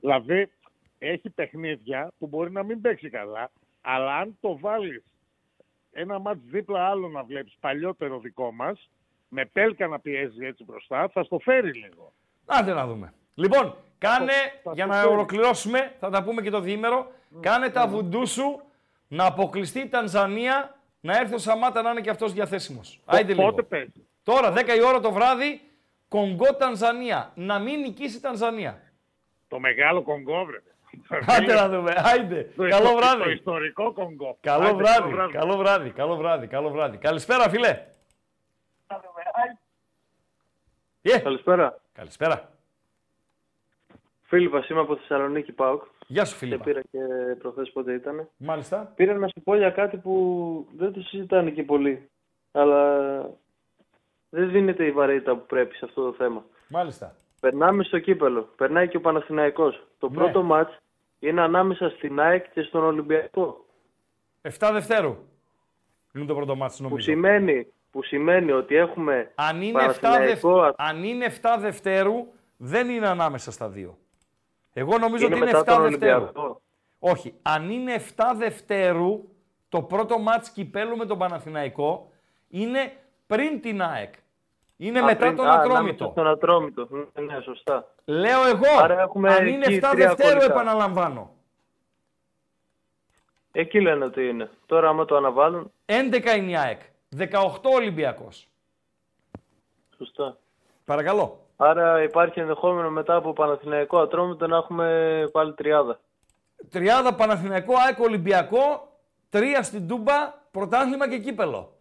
Δηλαδή, 0.01 0.51
έχει 0.99 1.31
παιχνίδια 1.31 2.11
που 2.19 2.27
μπορεί 2.27 2.51
να 2.51 2.63
μην 2.63 2.81
παίξει 2.81 3.11
καλά, 3.11 3.51
αλλά 3.81 4.17
αν 4.17 4.37
το 4.41 4.59
βάλεις 4.59 5.05
ένα 5.93 6.19
μάτς 6.19 6.41
δίπλα 6.45 6.89
άλλο 6.89 7.09
να 7.09 7.23
βλέπεις 7.23 7.57
παλιότερο 7.61 8.19
δικό 8.19 8.53
μας, 8.53 8.91
με 9.29 9.45
πέλκα 9.45 9.87
να 9.87 10.01
πιέζει 10.01 10.47
έτσι 10.47 10.65
μπροστά, 10.65 11.09
θα 11.09 11.23
στο 11.23 11.39
φέρει 11.39 11.73
λίγο. 11.73 12.13
Άντε 12.47 12.73
να 12.73 12.87
δούμε. 12.87 13.13
Λοιπόν, 13.35 13.77
κάνε, 13.99 14.33
θα 14.63 14.73
για 14.75 14.87
το 14.87 14.93
να 14.93 15.01
φέρει. 15.01 15.13
ολοκληρώσουμε, 15.13 15.95
θα 16.01 16.11
τα 16.11 16.23
πούμε 16.23 16.43
και 16.43 16.51
το 16.51 16.61
διήμερο, 16.61 17.11
κάνε 17.41 17.69
τα 17.69 17.89
βουντού 17.89 18.27
σου 18.27 18.63
να 19.09 19.27
αποκλειστεί 19.27 19.81
η 19.81 19.89
Τανζανία, 19.89 20.77
να 21.01 21.19
έρθει 21.19 21.35
ο 21.35 21.39
Σαμάτα 21.39 21.83
να 21.83 21.91
είναι 21.91 22.01
και 22.01 22.11
αυτός 22.11 22.33
διαθέσιμος. 22.33 23.01
Άιντε 23.05 23.35
λίγο. 23.35 23.51
Πότε 23.51 23.63
παίζει. 23.63 24.07
Τώρα, 24.23 24.53
10 24.53 24.77
η 24.77 24.83
ώρα 24.83 25.01
το 25.01 25.13
βράδυ, 25.13 25.61
Κονγκό 26.09 26.55
Τανζανία. 26.55 27.33
Να 27.35 27.59
μην 27.59 27.81
νικήσει 27.81 28.17
η 28.17 28.21
Τανζανία. 28.21 28.83
Το 29.49 29.59
μεγάλο 29.59 30.03
Κονγκό, 30.03 30.45
βρε. 30.45 30.63
Άντε 31.27 31.55
να 31.55 31.69
δούμε. 31.69 31.93
Άιντε. 31.97 32.53
Το 32.57 32.69
Καλό 32.69 32.75
ιστο- 32.85 32.91
Το 32.91 32.97
βράδυ. 32.97 33.33
ιστορικό 33.33 33.93
Κονγκό. 33.93 34.37
Καλό 34.41 34.65
Άντε, 34.67 34.75
βράδυ. 34.83 35.33
Καλό 35.33 35.57
βράδυ. 35.57 35.91
Καλό 35.91 36.17
βράδυ. 36.17 36.47
Καλό 36.47 36.71
βράδυ. 36.71 36.97
Καλησπέρα, 36.97 37.49
φίλε. 37.49 37.87
Yeah. 41.03 41.21
Καλησπέρα. 41.23 41.81
Καλησπέρα. 41.93 42.51
Φίλιππας 44.23 44.69
είμαι 44.69 44.81
από 44.81 44.97
Θεσσαλονίκη 44.97 45.53
ΠΑΟΚ 45.53 45.83
Γεια 46.07 46.25
σου, 46.25 46.33
και 46.33 46.39
Φίλιππα. 46.39 46.65
πήρα 46.65 46.81
και 46.91 46.99
προχθές 47.39 47.71
πότε 47.73 47.93
ήταν. 47.93 48.29
Μάλιστα. 48.37 48.93
Πήρα 48.95 49.15
να 49.15 49.27
σου 49.29 49.41
πω 49.45 49.57
για 49.57 49.71
κάτι 49.71 49.97
που 49.97 50.67
δεν 50.77 50.93
το 50.93 51.01
συζητάνε 51.01 51.51
και 51.51 51.63
πολύ. 51.63 52.11
Αλλά 52.53 52.97
δεν 54.29 54.51
δίνεται 54.51 54.85
η 54.85 54.91
βαρύτητα 54.93 55.37
που 55.37 55.47
πρέπει 55.47 55.77
σε 55.77 55.85
αυτό 55.85 56.03
το 56.05 56.13
θέμα. 56.13 56.45
Μάλιστα. 56.69 57.15
Περνάμε 57.41 57.85
στο 57.85 57.99
κύπελο. 57.99 58.43
Περνάει 58.57 58.89
και 58.89 58.97
ο 58.97 59.01
Παναθηναϊκός. 59.01 59.87
Το 59.99 60.09
Ναι. 60.09 60.15
πρώτο 60.15 60.43
μάτς 60.43 60.79
είναι 61.19 61.41
ανάμεσα 61.41 61.89
στην 61.91 62.21
ΑΕΚ 62.21 62.53
και 62.53 62.63
στον 62.63 62.85
Ολυμπιακό. 62.85 63.65
7 64.43 64.71
Δευτέρου. 64.73 65.17
Είναι 66.15 66.25
το 66.25 66.35
πρώτο 66.35 66.57
μάτι, 66.57 66.75
Που 66.77 66.83
νομίζω. 66.83 67.11
σημαίνει, 67.11 67.67
που 67.91 68.03
σημαίνει 68.03 68.53
ότι 68.53 68.75
έχουμε 68.77 69.33
Αν 69.35 69.63
είναι, 69.63 69.83
7 69.83 69.87
δευ... 69.87 70.01
Παναθηναϊκό, 70.01 70.75
Αν 70.77 71.05
είναι 71.05 71.27
7 71.43 71.57
Δευτέρου, 71.61 72.27
δεν 72.57 72.89
είναι 72.89 73.09
ανάμεσα 73.09 73.51
στα 73.53 73.69
δύο. 73.69 73.99
Εγώ 74.73 74.99
νομίζω 74.99 75.27
είναι 75.27 75.35
ότι 75.35 75.43
είναι 75.45 75.53
μετά 75.59 75.73
7 75.73 75.77
τον 75.77 75.83
Δευτέρου. 75.91 76.15
Ολυμπιακό. 76.23 76.61
Όχι. 76.99 77.35
Αν 77.43 77.71
είναι 77.71 77.95
7 78.17 78.25
Δευτέρου, 78.37 79.25
το 79.69 79.83
πρώτο 79.83 80.19
μάτς 80.19 80.51
κυπέλου 80.51 80.97
με 80.97 81.05
τον 81.07 81.19
Παναθηναϊκό 81.19 82.11
είναι 82.49 82.93
πριν 83.27 83.61
την 83.61 83.83
ΑΕΚ. 83.83 84.15
Είναι 84.81 84.99
Α, 85.01 85.05
μετά 85.05 85.17
πριν- 85.19 85.37
τον 85.37 85.47
α, 85.47 85.51
ανάμεσα 85.51 85.73
Ατρόμητο. 85.75 86.09
Στον 86.11 86.27
Ατρόμητο. 86.27 86.89
Ναι, 86.91 87.23
ναι, 87.35 87.41
σωστά. 87.41 87.95
Λέω 88.05 88.45
εγώ. 88.45 88.79
Άρα 88.83 89.01
έχουμε 89.01 89.35
αν 89.35 89.47
είναι 89.47 89.65
εκεί 89.67 89.75
7 89.83 89.91
τρία 89.91 90.07
Δευτέρου, 90.07 90.37
κολλητά. 90.39 90.53
επαναλαμβάνω. 90.53 91.31
Εκεί 93.53 93.81
λένε 93.81 94.05
ότι 94.05 94.29
είναι. 94.29 94.51
Τώρα 94.67 94.89
άμα 94.89 95.05
το 95.05 95.17
αναβάλουν, 95.17 95.73
11 95.87 96.37
είναι 96.37 96.51
η 96.51 96.57
ΑΕΚ. 96.57 96.81
18 97.19 97.71
Ολυμπιακός. 97.75 98.49
σωστά. 99.97 100.37
Παρακαλώ. 100.85 101.39
Άρα 101.57 102.03
υπάρχει 102.03 102.41
ενδεχόμενο 102.41 102.91
μετά 102.91 103.15
από 103.15 103.33
Παναθηναϊκό 103.33 103.99
Ατρόμητο 103.99 104.47
να 104.47 104.57
έχουμε 104.57 105.25
πάλι 105.33 105.55
τριάδα. 105.55 106.01
Τριάδα 106.71 107.15
Παναθηναϊκό, 107.15 107.75
ΑΕΚ 107.87 107.99
Ολυμπιακό, 108.01 108.93
τρία 109.31 109.63
στην 109.63 109.89
Τούμπα, 109.89 110.35
πρωτάθλημα 110.51 111.09
και 111.09 111.19
κύπελο. 111.19 111.73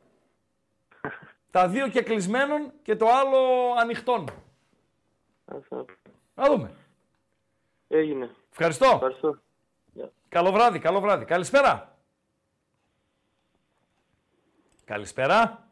Τα 1.51 1.67
δύο 1.67 1.87
και 1.87 2.01
κλεισμένων 2.01 2.71
και 2.81 2.95
το 2.95 3.07
άλλο 3.07 3.71
ανοιχτών. 3.79 4.25
Αυτό. 5.45 5.85
Να 6.35 6.47
δούμε. 6.49 6.71
Έγινε. 7.87 8.35
Ευχαριστώ. 8.51 8.91
Ευχαριστώ. 8.93 9.39
Καλό 10.29 10.51
βράδυ, 10.51 10.79
καλό 10.79 10.99
βράδυ. 10.99 11.25
Καλησπέρα. 11.25 11.97
Καλησπέρα. 14.85 15.67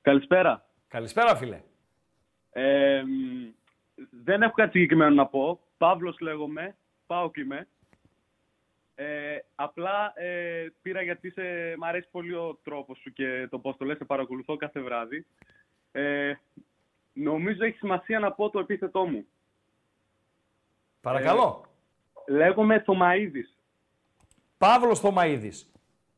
Καλησπέρα. 0.00 0.66
Καλησπέρα, 0.88 1.36
φίλε. 1.36 1.62
Ε, 2.50 3.02
μ, 3.02 3.50
δεν 4.24 4.42
έχω 4.42 4.52
κάτι 4.52 4.70
συγκεκριμένο 4.70 5.14
να 5.14 5.26
πω. 5.26 5.60
Παύλος 5.78 6.20
λέγομαι. 6.20 6.76
Πάω 7.06 7.30
και 7.30 7.40
είμαι. 7.40 7.68
Ε, 8.94 9.38
απλά 9.54 10.12
ε, 10.16 10.66
πήρα 10.82 11.02
γιατί 11.02 11.30
σε, 11.30 11.42
μ' 11.78 11.84
αρέσει 11.84 12.08
πολύ 12.10 12.34
ο 12.34 12.58
τρόπος 12.64 12.98
σου 12.98 13.12
και 13.12 13.46
το 13.50 13.58
πώς 13.58 13.76
το 13.76 13.84
λες, 13.84 13.96
σε 13.96 14.04
παρακολουθώ 14.04 14.56
κάθε 14.56 14.80
βράδυ. 14.80 15.26
Ε, 15.92 16.32
νομίζω 17.12 17.64
έχει 17.64 17.76
σημασία 17.76 18.18
να 18.18 18.32
πω 18.32 18.50
το 18.50 18.58
επίθετό 18.58 19.06
μου. 19.06 19.26
Παρακαλώ. 21.00 21.64
Λέγομαι 22.28 22.80
Θωμαίδης. 22.80 23.56
Παύλος 24.58 25.00
Θωμαίδης. 25.00 25.72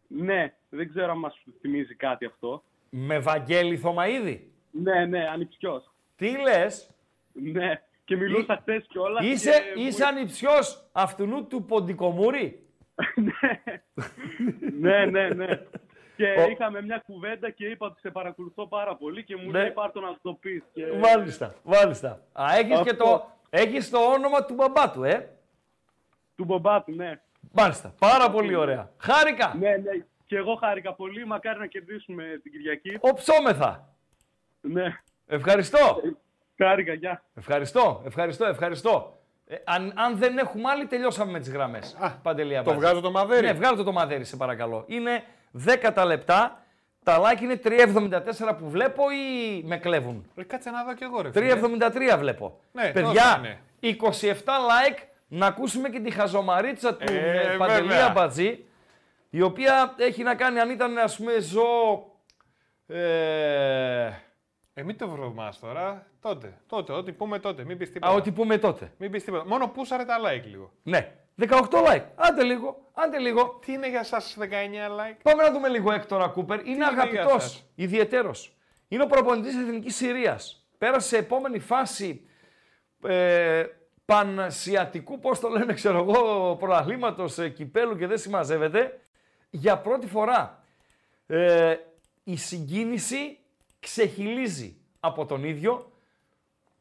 Ναι, 0.09 0.55
δεν 0.69 0.89
ξέρω 0.89 1.11
αν 1.11 1.19
μας 1.19 1.43
θυμίζει 1.61 1.95
κάτι 1.95 2.25
αυτό. 2.25 2.63
Με 2.91 3.19
Βαγγέλη 3.19 3.77
Θωμαίδη; 3.79 4.53
Ναι, 4.71 5.05
ναι, 5.07 5.29
ανιψιός. 5.29 5.93
Τι 6.17 6.39
λες; 6.39 6.91
Ναι, 7.33 7.83
και 8.05 8.17
μιλούσα 8.17 8.57
χθες 8.61 8.87
κιόλας. 8.89 9.25
Είσαι, 9.25 9.51
και 9.51 9.81
μου- 9.81 9.87
είσαι 9.87 10.05
ανιψιός 10.05 10.89
αυτού 10.93 11.47
του 11.47 11.65
Ποντικομούρη; 11.65 12.64
ναι, 14.81 15.05
ναι, 15.05 15.29
ναι. 15.29 15.47
Και 16.17 16.25
Ο- 16.39 16.49
είχαμε 16.51 16.83
μια 16.83 17.03
κουβέντα 17.07 17.51
και 17.51 17.67
είπα 17.67 17.87
ότι 17.87 18.01
σε 18.01 18.11
παρακολουθώ 18.11 18.67
πάρα 18.67 18.97
πολύ 18.97 19.25
και 19.25 19.37
μου 19.37 19.51
Ναι. 19.51 19.59
λέει 19.61 19.71
πάρ' 19.71 19.91
το 19.93 20.01
να 20.01 20.17
το 20.23 20.33
πεις. 20.33 20.63
Και... 20.73 20.85
Μάλιστα, 21.01 21.55
μάλιστα. 21.63 22.21
Α, 22.33 22.45
έχεις 22.59 22.81
και 22.81 22.91
Αυτό. 22.91 23.05
το, 23.05 23.27
έχεις 23.51 23.91
το 23.91 23.99
όνομα 23.99 24.45
του 24.45 24.55
μπαμπά 24.55 24.91
του, 24.91 25.05
ε. 25.05 25.29
Του 26.37 26.45
μπαμπά 26.45 26.83
του, 26.83 26.93
ναι. 26.95 27.21
Μάλιστα, 27.53 27.95
πάρα 27.99 28.31
πολύ 28.31 28.55
ωραία. 28.55 28.91
Χάρηκα. 28.99 29.55
Ναι, 29.59 29.71
ναι. 29.71 30.05
Και 30.27 30.37
εγώ 30.37 30.55
χάρηκα 30.55 30.95
πολύ. 30.95 31.27
Μακάρι 31.27 31.59
να 31.59 31.67
κερδίσουμε 31.67 32.41
την 32.43 32.53
Κυριακή. 32.53 32.97
Οψόμεθα. 33.01 33.89
Ναι. 34.61 34.97
Ευχαριστώ. 35.27 36.01
Χάρηκα, 36.57 36.93
γεια. 36.93 37.23
Ευχαριστώ, 37.35 38.03
ευχαριστώ, 38.07 38.45
ευχαριστώ. 38.45 39.19
Ε, 39.55 39.63
αν, 39.65 39.93
αν 39.97 40.17
δεν 40.19 40.39
έχουμε 40.39 40.71
άλλη, 40.71 40.87
τελειώσαμε 40.87 41.33
με 41.33 41.39
τις 41.41 41.51
γραμμές. 41.51 41.97
Παντελή 42.23 42.53
το 42.53 42.59
Αμπάτζη. 42.59 42.79
βγάζω 42.81 43.01
το 43.01 43.11
μαδέρι. 43.11 43.47
Ναι, 43.47 43.53
βγάλω 43.53 43.77
το 43.77 43.85
το 43.85 43.93
μαδέρι, 43.93 44.25
σε 44.25 44.37
παρακαλώ. 44.37 44.85
Είναι 44.87 45.23
10 45.95 46.05
λεπτά. 46.07 46.59
Τα 47.05 47.19
like 47.21 47.41
είναι 47.41 47.61
3,74 47.65 48.57
που 48.59 48.69
βλέπω 48.71 49.03
ή 49.11 49.63
με 49.65 49.77
κλέβουν; 49.77 50.31
Ρε, 50.37 50.45
κάτσε 50.45 50.71
να 50.71 50.85
δω 50.85 50.95
κι 50.95 51.05
εγώ, 51.05 51.21
ρε. 51.23 51.33
φίλε. 51.33 51.61
3,73 52.15 52.19
βλέπω. 52.19 52.61
Ναι, 52.73 52.91
Παιδιά, 52.93 53.59
τόσο 53.81 54.15
27 54.21 54.33
like 54.35 55.03
να 55.29 55.47
ακούσουμε 55.47 55.89
και 55.89 56.01
τη 56.01 56.11
χαζομαρίτσα 56.11 56.95
του 56.95 57.13
Ε, 57.13 57.53
ε, 57.53 57.57
Παντελή 57.57 57.87
βέβαια. 57.89 58.07
Αμπατζή, 58.07 58.65
η 59.31 59.43
οποία 59.43 59.95
έχει 59.99 60.23
να 60.23 60.35
κάνει, 60.35 60.59
αν 60.61 60.71
ήταν 60.71 60.99
ας 60.99 61.17
πούμε 61.17 61.39
ζώο... 61.39 62.13
Ε, 62.87 64.11
Ε, 64.77 64.83
μην 64.83 64.99
το 64.99 65.09
βρωμάς 65.09 65.59
τώρα. 65.59 66.07
Τότε, 66.21 66.59
τότε, 66.67 66.93
ό,τι 66.93 67.13
πούμε 67.13 67.39
τότε. 67.39 67.65
Μην 67.65 67.79
πεις 67.79 67.89
α, 67.89 67.93
τίποτα. 67.93 68.13
ό,τι 68.13 68.33
πούμε 68.33 68.59
τότε. 68.59 68.93
Μην 68.99 69.11
πεις 69.11 69.25
τίποτα. 69.25 69.47
Μόνο 69.47 69.69
πούσαρε 69.69 70.05
τα 70.05 70.17
like 70.19 70.45
λίγο. 70.45 70.73
Ναι. 70.83 71.13
18 71.41 71.49
like. 71.71 72.05
Άντε 72.15 72.43
λίγο, 72.43 72.91
άντε 72.93 73.19
λίγο. 73.19 73.59
Τι 73.67 73.73
είναι 73.73 73.89
για 73.89 74.05
σας 74.05 74.37
19 74.41 74.45
like; 74.45 75.17
Πάμε 75.23 75.43
να 75.43 75.53
δούμε 75.53 75.69
λίγο 75.69 75.93
Έκτορα 75.93 76.29
Κούπερ. 76.29 76.61
Είναι 76.61 76.71
είναι 76.71 76.77
για 76.77 76.87
αγαπητός, 76.87 77.43
σας; 77.43 77.71
ιδιαίτερος. 77.75 78.57
Είναι 78.89 79.03
ο 79.03 79.07
προπονητής 79.07 79.53
της 79.53 79.63
Εθνικής 79.63 79.97
Συρίας. 79.97 80.67
Πέρασε 80.79 81.09
σε 81.09 81.17
επόμενη 81.17 81.59
φάση 81.59 82.29
ε, 83.05 83.65
πανσιατικού, 84.05 85.19
πώς 85.19 85.41
το 85.41 85.49
λένε, 85.49 85.73
ξέρω 85.73 85.99
εγώ, 85.99 86.57
προαθλήματο 86.57 87.25
κυπέλου 87.55 87.97
και 87.97 88.07
δεν 88.07 88.19
συμμαζεύεται. 88.19 89.01
Για 89.51 89.79
πρώτη 89.79 90.07
φορά 90.07 90.65
ε, 91.27 91.77
η 92.25 92.37
συγκίνηση 92.37 93.39
ξεχυλίζει 93.85 94.77
από 95.01 95.27
τον 95.27 95.45
ίδιο. 95.45 95.93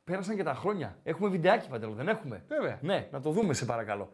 Πέρασαν 0.04 0.36
και 0.36 0.44
τα 0.44 0.54
χρόνια. 0.54 0.98
Έχουμε 1.04 1.30
βιντεάκι, 1.30 1.70
Παντελό, 1.70 1.94
δεν 1.94 2.08
έχουμε; 2.08 2.44
Βέβαια. 2.48 2.80
Ναι, 2.82 3.08
να 3.12 3.22
το 3.22 3.30
δούμε, 3.32 3.54
σε 3.54 3.66
παρακαλώ. 3.66 4.12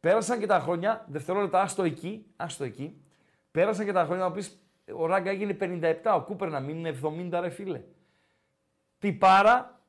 Πέρασαν 0.00 0.38
και 0.38 0.46
τα 0.46 0.60
χρόνια, 0.60 1.04
δευτερόλεπτα, 1.08 1.60
άστο 1.60 1.82
εκεί, 1.82 2.26
άστο 2.36 2.64
εκεί. 2.64 3.02
Πέρασαν 3.50 3.84
και 3.84 3.92
τα 3.92 4.04
χρόνια 4.04 4.24
να 4.24 4.32
πεις, 4.32 4.58
ο 4.96 5.06
Ράγκα 5.06 5.30
έγινε 5.30 5.56
57, 5.60 6.14
ο 6.16 6.20
Κούπερ 6.20 6.50
να 6.50 6.60
μην 6.60 6.76
είναι 6.76 6.98
70, 7.32 7.40
ρε 7.40 7.48
φίλε. 7.50 7.82
Τυπάρα, 8.98 9.80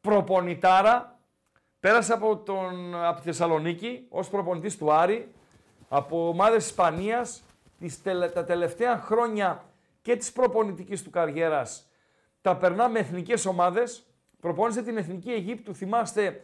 προπονητάρα, 0.00 1.18
πέρασε 1.80 2.12
από, 2.12 2.36
τον, 2.36 2.94
από 3.04 3.18
τη 3.18 3.24
Θεσσαλονίκη 3.24 4.06
ως 4.08 4.28
προπονητής 4.28 4.76
του 4.76 4.92
Άρη, 4.92 5.32
από 5.88 6.28
ομάδες 6.28 6.66
Ισπανίας, 6.66 7.42
τις 7.78 8.02
τελε- 8.02 8.32
τα 8.32 8.44
τελευταία 8.44 8.98
χρόνια 8.98 9.64
και 10.02 10.16
της 10.16 10.32
προπονητικής 10.32 11.02
του 11.02 11.10
καριέρας 11.10 11.85
τα 12.46 12.56
περνά 12.56 12.88
με 12.88 12.98
εθνικές 12.98 13.46
ομάδες. 13.46 14.06
Προπόνησε 14.40 14.82
την 14.82 14.96
Εθνική 14.96 15.30
Αιγύπτου, 15.30 15.74
θυμάστε, 15.74 16.42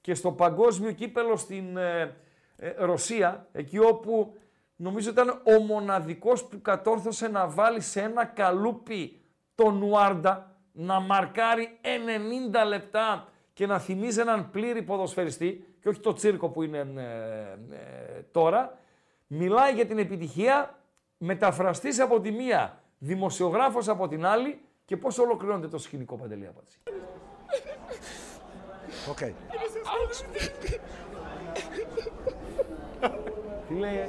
και 0.00 0.14
στο 0.14 0.32
παγκόσμιο 0.32 0.92
κύπελο 0.92 1.36
στην 1.36 1.76
ε, 1.76 2.16
ε, 2.56 2.74
Ρωσία, 2.78 3.48
εκεί 3.52 3.78
όπου 3.78 4.36
νομίζω 4.76 5.10
ήταν 5.10 5.28
ο 5.28 5.62
μοναδικός 5.66 6.44
που 6.44 6.60
κατόρθωσε 6.62 7.28
να 7.28 7.48
βάλει 7.48 7.80
σε 7.80 8.00
ένα 8.00 8.24
καλούπι 8.24 9.20
τον 9.54 9.78
Νουάρντα, 9.78 10.56
να 10.72 11.00
μαρκάρει 11.00 11.78
90 11.82 12.66
λεπτά 12.68 13.28
και 13.52 13.66
να 13.66 13.78
θυμίζει 13.78 14.20
έναν 14.20 14.50
πλήρη 14.50 14.82
ποδοσφαιριστή 14.82 15.76
και 15.80 15.88
όχι 15.88 16.00
το 16.00 16.12
τσίρκο 16.12 16.48
που 16.48 16.62
είναι 16.62 16.78
ε, 16.78 17.74
ε, 17.74 18.22
τώρα. 18.30 18.78
Μιλάει 19.26 19.72
για 19.72 19.86
την 19.86 19.98
επιτυχία, 19.98 20.78
μεταφραστής 21.18 22.00
από 22.00 22.20
τη 22.20 22.30
μία, 22.30 22.82
δημοσιογράφος 22.98 23.88
από 23.88 24.08
την 24.08 24.26
άλλη 24.26 24.58
και 24.84 24.96
πώς 24.96 25.18
ολοκληρώνεται 25.18 25.68
το 25.68 25.78
σκηνικό 25.78 26.16
Παντελή 26.16 26.46
Απάτση. 26.46 26.78
Okay. 29.12 29.32
Τι 33.68 33.74
λέει, 33.74 34.08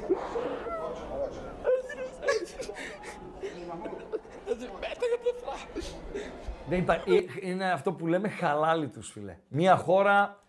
Δεν 6.67 6.79
υπά... 6.79 6.93
ε, 6.93 7.01
Είναι 7.41 7.71
αυτό 7.71 7.93
που 7.93 8.07
λέμε 8.07 8.29
χαλάλι 8.29 8.87
τους, 8.87 9.11
φίλε. 9.11 9.37
Μια 9.47 9.77
χώρα, 9.77 10.43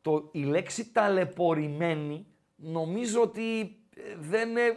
το, 0.00 0.28
η 0.32 0.42
λέξη 0.42 0.92
ταλαιπωρημένη, 0.92 2.26
νομίζω 2.56 3.22
ότι 3.22 3.60
ε, 3.96 4.16
δεν 4.18 4.56
ε, 4.56 4.66
ε, 4.66 4.72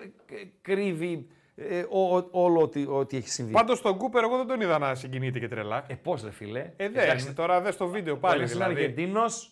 κρύβει 0.62 1.28
ε, 1.56 1.86
ο- 1.90 2.16
ο- 2.18 2.28
όλο 2.32 2.62
ότι, 2.62 2.86
ότι 2.90 3.18
έχει 3.18 3.30
συμβεί. 3.30 3.52
Πάντως 3.52 3.82
τον 3.82 3.98
Κούπερ 3.98 4.24
εγώ 4.24 4.38
δεν 4.38 4.48
τον 4.48 4.62
είδα 4.62 4.78
να 4.78 4.96
συγκινείται 4.96 5.40
και 5.40 5.48
τρελά. 5.48 5.86
Ε, 5.88 5.94
πώς 5.96 6.24
ρε 6.24 6.32
φίλε. 6.32 6.72
Ε, 6.78 6.90
δεν. 6.90 7.36
Τώρα 7.36 7.62
δες 7.62 7.78
το 7.78 7.88
βίντεο 7.88 8.18
πάλι 8.18 8.34
Πάλι 8.34 8.44
είναι 8.44 8.52
δηλαδή. 8.52 8.74
Αργεντίνος 8.74 9.52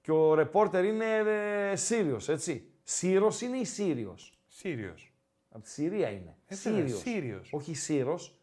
και 0.00 0.12
ο 0.12 0.34
ρεπόρτερ 0.34 0.84
είναι 0.84 1.04
ε, 1.70 1.76
Σύριος, 1.76 2.28
έτσι. 2.28 2.64
Σύρος 2.82 3.40
είναι 3.40 3.56
ή 3.56 3.64
Σύριος; 3.64 4.32
Σύριος. 4.46 5.12
Από 5.50 5.62
τη 5.62 5.68
Συρία 5.70 6.08
είναι. 6.08 6.36
Ε, 6.46 6.54
βέβαια, 6.54 6.78
Σύριος. 6.80 6.98
Σύριος. 7.00 7.48
Όχι 7.52 7.74
Σύρος. 7.74 8.34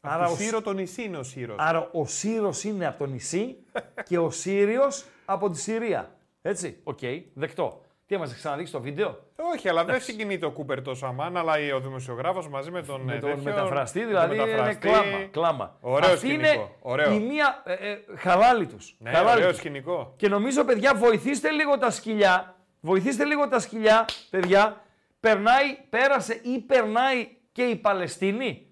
Άρα 0.00 0.26
ο 0.26 0.30
το 0.30 0.36
Σύρο 0.36 0.62
το 0.62 0.72
νησί 0.72 1.02
είναι 1.02 1.16
ο 1.16 1.22
Σύρος. 1.22 1.56
Άρα 1.58 1.90
ο 1.92 2.06
Σύρος 2.06 2.64
είναι 2.64 2.86
από 2.86 2.98
το 2.98 3.06
νησί 3.06 3.56
και 4.08 4.18
ο 4.18 4.30
Σύριος 4.30 5.04
από 5.24 5.50
τη 5.50 5.58
Συρία. 5.58 6.16
Έτσι, 6.42 6.80
οκ, 6.84 6.98
δεκτό. 7.34 7.80
Τι 8.08 8.14
έμαστε 8.14 8.34
ξαναδείξει 8.34 8.72
το 8.72 8.80
βίντεο; 8.80 9.18
Όχι, 9.54 9.68
αλλά 9.68 9.84
δεν 9.84 10.00
συγκινείται 10.00 10.46
ο 10.46 10.50
Κούπερ 10.50 10.82
τόσο 10.82 11.06
αμάν, 11.06 11.36
αλλά 11.36 11.52
ο 11.74 11.80
δημοσιογράφος 11.80 12.48
μαζί 12.48 12.70
με 12.70 12.82
τον, 12.82 13.00
Με 13.00 13.14
ε, 13.14 13.18
τον 13.18 13.30
τέτοιο, 13.30 13.42
μεταφραστή, 13.44 13.98
με 13.98 14.04
τον 14.04 14.12
δηλαδή 14.12 14.34
είναι 14.34 14.44
μεταφραστή. 14.44 14.78
κλάμα. 14.88 15.24
κλάμα. 15.30 15.76
Ωραίο 15.80 16.12
Αυτή 16.12 16.26
σκηνικό. 16.26 16.50
είναι 16.52 16.68
Ωραίο. 16.80 17.12
η 17.12 17.18
μία 17.20 17.62
ε, 17.64 17.72
ε, 17.72 17.98
χαλάλη 18.16 18.66
τους. 18.66 18.96
Ναι, 18.98 19.10
χαλάλη 19.10 19.36
ωραίο 19.36 19.48
τους. 19.48 19.58
σκηνικό. 19.58 20.12
Και 20.16 20.28
νομίζω, 20.28 20.64
παιδιά, 20.64 20.94
βοηθήστε 20.94 21.50
λίγο 21.50 21.78
τα 21.78 21.90
σκυλιά. 21.90 22.54
Βοηθήστε 22.80 23.24
λίγο 23.24 23.48
τα 23.48 23.58
σκυλιά, 23.58 24.04
παιδιά. 24.30 24.80
Περνάει, 25.20 25.78
πέρασε 25.90 26.40
ή 26.42 26.58
περνάει 26.58 27.28
και 27.52 27.62
η 27.62 27.76
Παλαιστίνη. 27.76 28.66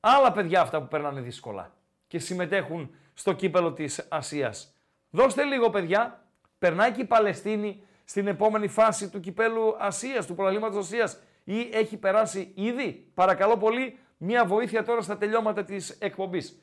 Άλλα 0.00 0.32
παιδιά 0.32 0.60
αυτά 0.60 0.80
που 0.80 0.88
περνάνε 0.88 1.20
δύσκολα 1.20 1.74
και 2.06 2.18
συμμετέχουν 2.18 2.90
στο 3.14 3.32
κύπελο 3.32 3.72
της 3.72 4.06
Ασίας. 4.08 4.74
Δώστε 5.10 5.44
λίγο, 5.44 5.70
παιδιά. 5.70 6.24
Περνάει 6.58 6.92
και 6.92 7.00
η 7.00 7.04
Παλαιστίνη 7.04 7.80
στην 8.08 8.26
επόμενη 8.26 8.68
φάση 8.68 9.10
του 9.10 9.20
κυπέλου 9.20 9.76
Ασίας, 9.78 10.26
του 10.26 10.34
προλαλήματος 10.34 10.84
Ασίας 10.84 11.20
ή 11.44 11.68
έχει 11.72 11.96
περάσει 11.96 12.52
ήδη; 12.54 13.10
Παρακαλώ 13.14 13.56
πολύ, 13.56 13.98
μία 14.16 14.44
βοήθεια 14.44 14.84
τώρα 14.84 15.00
στα 15.00 15.18
τελειώματα 15.18 15.64
της 15.64 15.90
εκπομπής. 15.90 16.60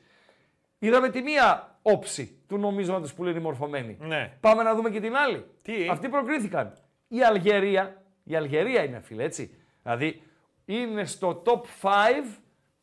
Είδαμε 0.78 1.08
τη 1.08 1.22
μία 1.22 1.78
όψη 1.82 2.42
του 2.48 2.58
νομίσματος 2.58 3.14
που 3.14 3.24
λένε 3.24 3.38
οι 3.38 3.42
μορφωμένοι. 3.42 3.96
Ναι. 4.00 4.36
Πάμε 4.40 4.62
να 4.62 4.74
δούμε 4.74 4.90
και 4.90 5.00
την 5.00 5.16
άλλη. 5.16 5.44
Τι; 5.62 5.88
Αυτοί 5.88 6.08
προκρίθηκαν. 6.08 6.78
Η 7.08 7.22
Αλγερία, 7.22 8.02
η 8.24 8.36
Αλγερία 8.36 8.84
είναι 8.84 9.00
φίλε, 9.00 9.22
έτσι. 9.22 9.56
Δηλαδή 9.82 10.22
είναι 10.64 11.04
στο 11.04 11.42
top 11.46 11.60
5 11.82 11.90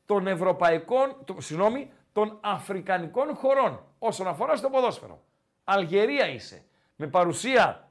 των 0.06 0.28
ευρωπαϊκών, 0.28 1.16
το, 1.26 1.36
συγγνώμη, 1.42 1.92
των 2.12 2.38
αφρικανικών 2.42 3.36
χωρών 3.36 3.86
όσον 4.00 4.28
αφορά 4.28 4.56
στο 4.56 4.70
ποδόσφαιρο. 4.70 5.24
Αλγερία 5.64 6.28
είσαι. 6.30 6.64
Με 6.96 7.08
παρουσία 7.08 7.91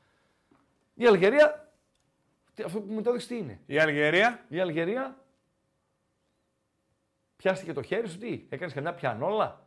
Η 0.94 1.06
Αλγερία, 1.06 1.72
τι- 2.54 2.62
αυτό 2.62 2.80
που 2.80 2.92
μου 2.92 3.02
το 3.02 3.08
έδειξε 3.10 3.28
τι 3.28 3.36
είναι; 3.36 3.60
Η 3.66 3.78
Αλγερία. 3.78 4.44
Η 4.48 4.60
Αλγερία 4.60 5.24
πιάστηκε 7.36 7.72
το 7.72 7.82
χέρι 7.82 8.08
σου, 8.08 8.18
τι, 8.18 8.46
έκανες 8.48 8.74
καμιά 8.74 8.94
πιανόλα; 8.94 9.66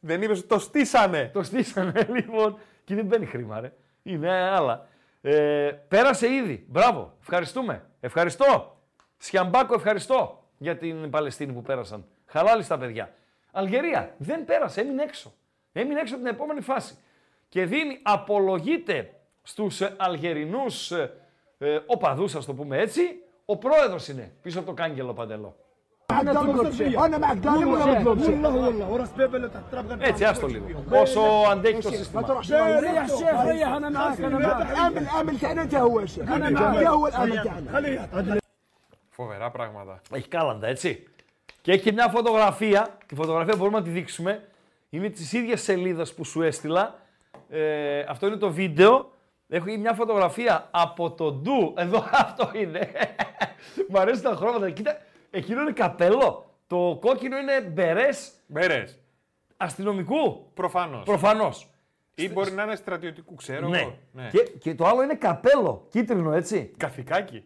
Δεν 0.00 0.22
είπες 0.22 0.38
ότι 0.38 0.48
το 0.48 0.58
στήσανε. 0.58 1.30
Το 1.32 1.42
στήσανε 1.42 2.06
λοιπόν 2.16 2.58
και 2.84 2.94
δεν 2.94 3.04
μπαίνει 3.04 3.26
χρήμα 3.26 3.60
ρε. 3.60 3.72
Είναι 4.02 4.30
άλλα. 4.32 4.88
Ε, 5.20 5.70
πέρασε 5.88 6.32
ήδη. 6.32 6.66
Μπράβο. 6.68 7.16
Ευχαριστούμε. 7.20 7.84
Ευχαριστώ. 8.00 8.80
Σιαμπάκο 9.16 9.74
ευχαριστώ 9.74 10.48
για 10.58 10.76
την 10.76 11.10
Παλαιστίνη 11.10 11.52
που 11.52 11.62
πέρασαν. 11.62 12.06
Χαλάλι 12.26 12.62
στα 12.62 12.78
παιδιά. 12.78 13.14
Αλγερία 13.52 14.14
δεν 14.18 14.44
πέρασε. 14.44 14.80
Έμεινε 14.80 15.02
έξω. 15.02 15.32
Έμεινε 15.72 16.00
έξω 16.00 16.14
από 16.14 16.24
την 16.24 16.32
επόμενη 16.32 16.60
φάση. 16.60 16.96
Και 17.48 17.64
δίνει, 17.64 17.98
απολογείται 18.02 19.10
στους 19.42 19.80
ε, 19.80 19.94
Αλγερινούς 19.98 20.90
ε, 20.90 21.12
ε, 21.58 21.78
οπαδούς, 21.86 22.34
ας 22.34 22.44
το 22.44 22.54
πούμε 22.54 22.78
έτσι, 22.78 23.02
ο 23.44 23.56
πρόεδρος 23.56 24.08
είναι 24.08 24.32
πίσω 24.42 24.58
από 24.58 24.68
το 24.68 24.74
κάγκελο 24.74 25.12
παντελό. 25.12 25.56
Ένα 26.20 26.42
με 29.88 30.06
Έτσι, 30.06 30.24
άστο 30.24 30.46
λίγο. 30.46 30.66
Όσο 30.90 31.20
αντέχει 31.50 31.80
το. 31.82 31.90
Φοβερά 39.10 39.50
πράγματα. 39.50 40.00
Έχει 40.12 40.28
κάλαντα, 40.28 40.66
έτσι. 40.66 41.06
Και 41.60 41.72
έχει 41.72 41.92
μια 41.92 42.08
φωτογραφία. 42.08 42.88
Τη 43.06 43.14
φωτογραφία 43.14 43.56
μπορούμε 43.56 43.78
να 43.78 43.84
τη 43.84 43.90
δείξουμε. 43.90 44.48
Είναι 44.90 45.08
τη 45.08 45.38
ίδια 45.38 45.56
σελίδα 45.56 46.06
που 46.16 46.24
σου 46.24 46.42
έστειλα. 46.42 46.94
Αυτό 48.08 48.26
είναι 48.26 48.36
το 48.36 48.50
βίντεο. 48.50 49.10
Έχω 49.48 49.64
μια 49.78 49.92
φωτογραφία 49.92 50.68
από 50.70 51.10
το 51.10 51.32
ντου. 51.32 51.74
Εδώ 51.76 52.04
αυτό 52.12 52.50
είναι. 52.54 52.90
Μ' 53.88 53.96
αρέσουν 53.96 54.22
τα 54.22 54.34
χρώματα. 54.36 54.70
Κοίτα, 54.70 54.98
εκείνο 55.30 55.60
είναι 55.60 55.72
καπέλο. 55.72 56.54
Το 56.66 56.98
κόκκινο 57.00 57.38
είναι 57.38 57.60
μπερές 57.60 58.32
Μπέρε. 58.46 58.84
αστυνομικού. 59.56 60.50
Προφανώς. 60.54 61.04
Προφανώς. 61.04 61.70
Ή 62.14 62.28
μπορεί 62.32 62.52
να 62.52 62.62
είναι 62.62 62.76
στρατιωτικού, 62.76 63.34
ξέρω 63.34 63.68
Ναι. 63.68 63.78
εγώ. 63.80 63.98
Ναι. 64.12 64.28
Και, 64.32 64.42
και 64.58 64.74
το 64.74 64.86
άλλο 64.86 65.02
είναι 65.02 65.14
καπέλο. 65.14 65.86
Κίτρινο, 65.90 66.32
έτσι. 66.32 66.72
Καθηκάκι. 66.76 67.44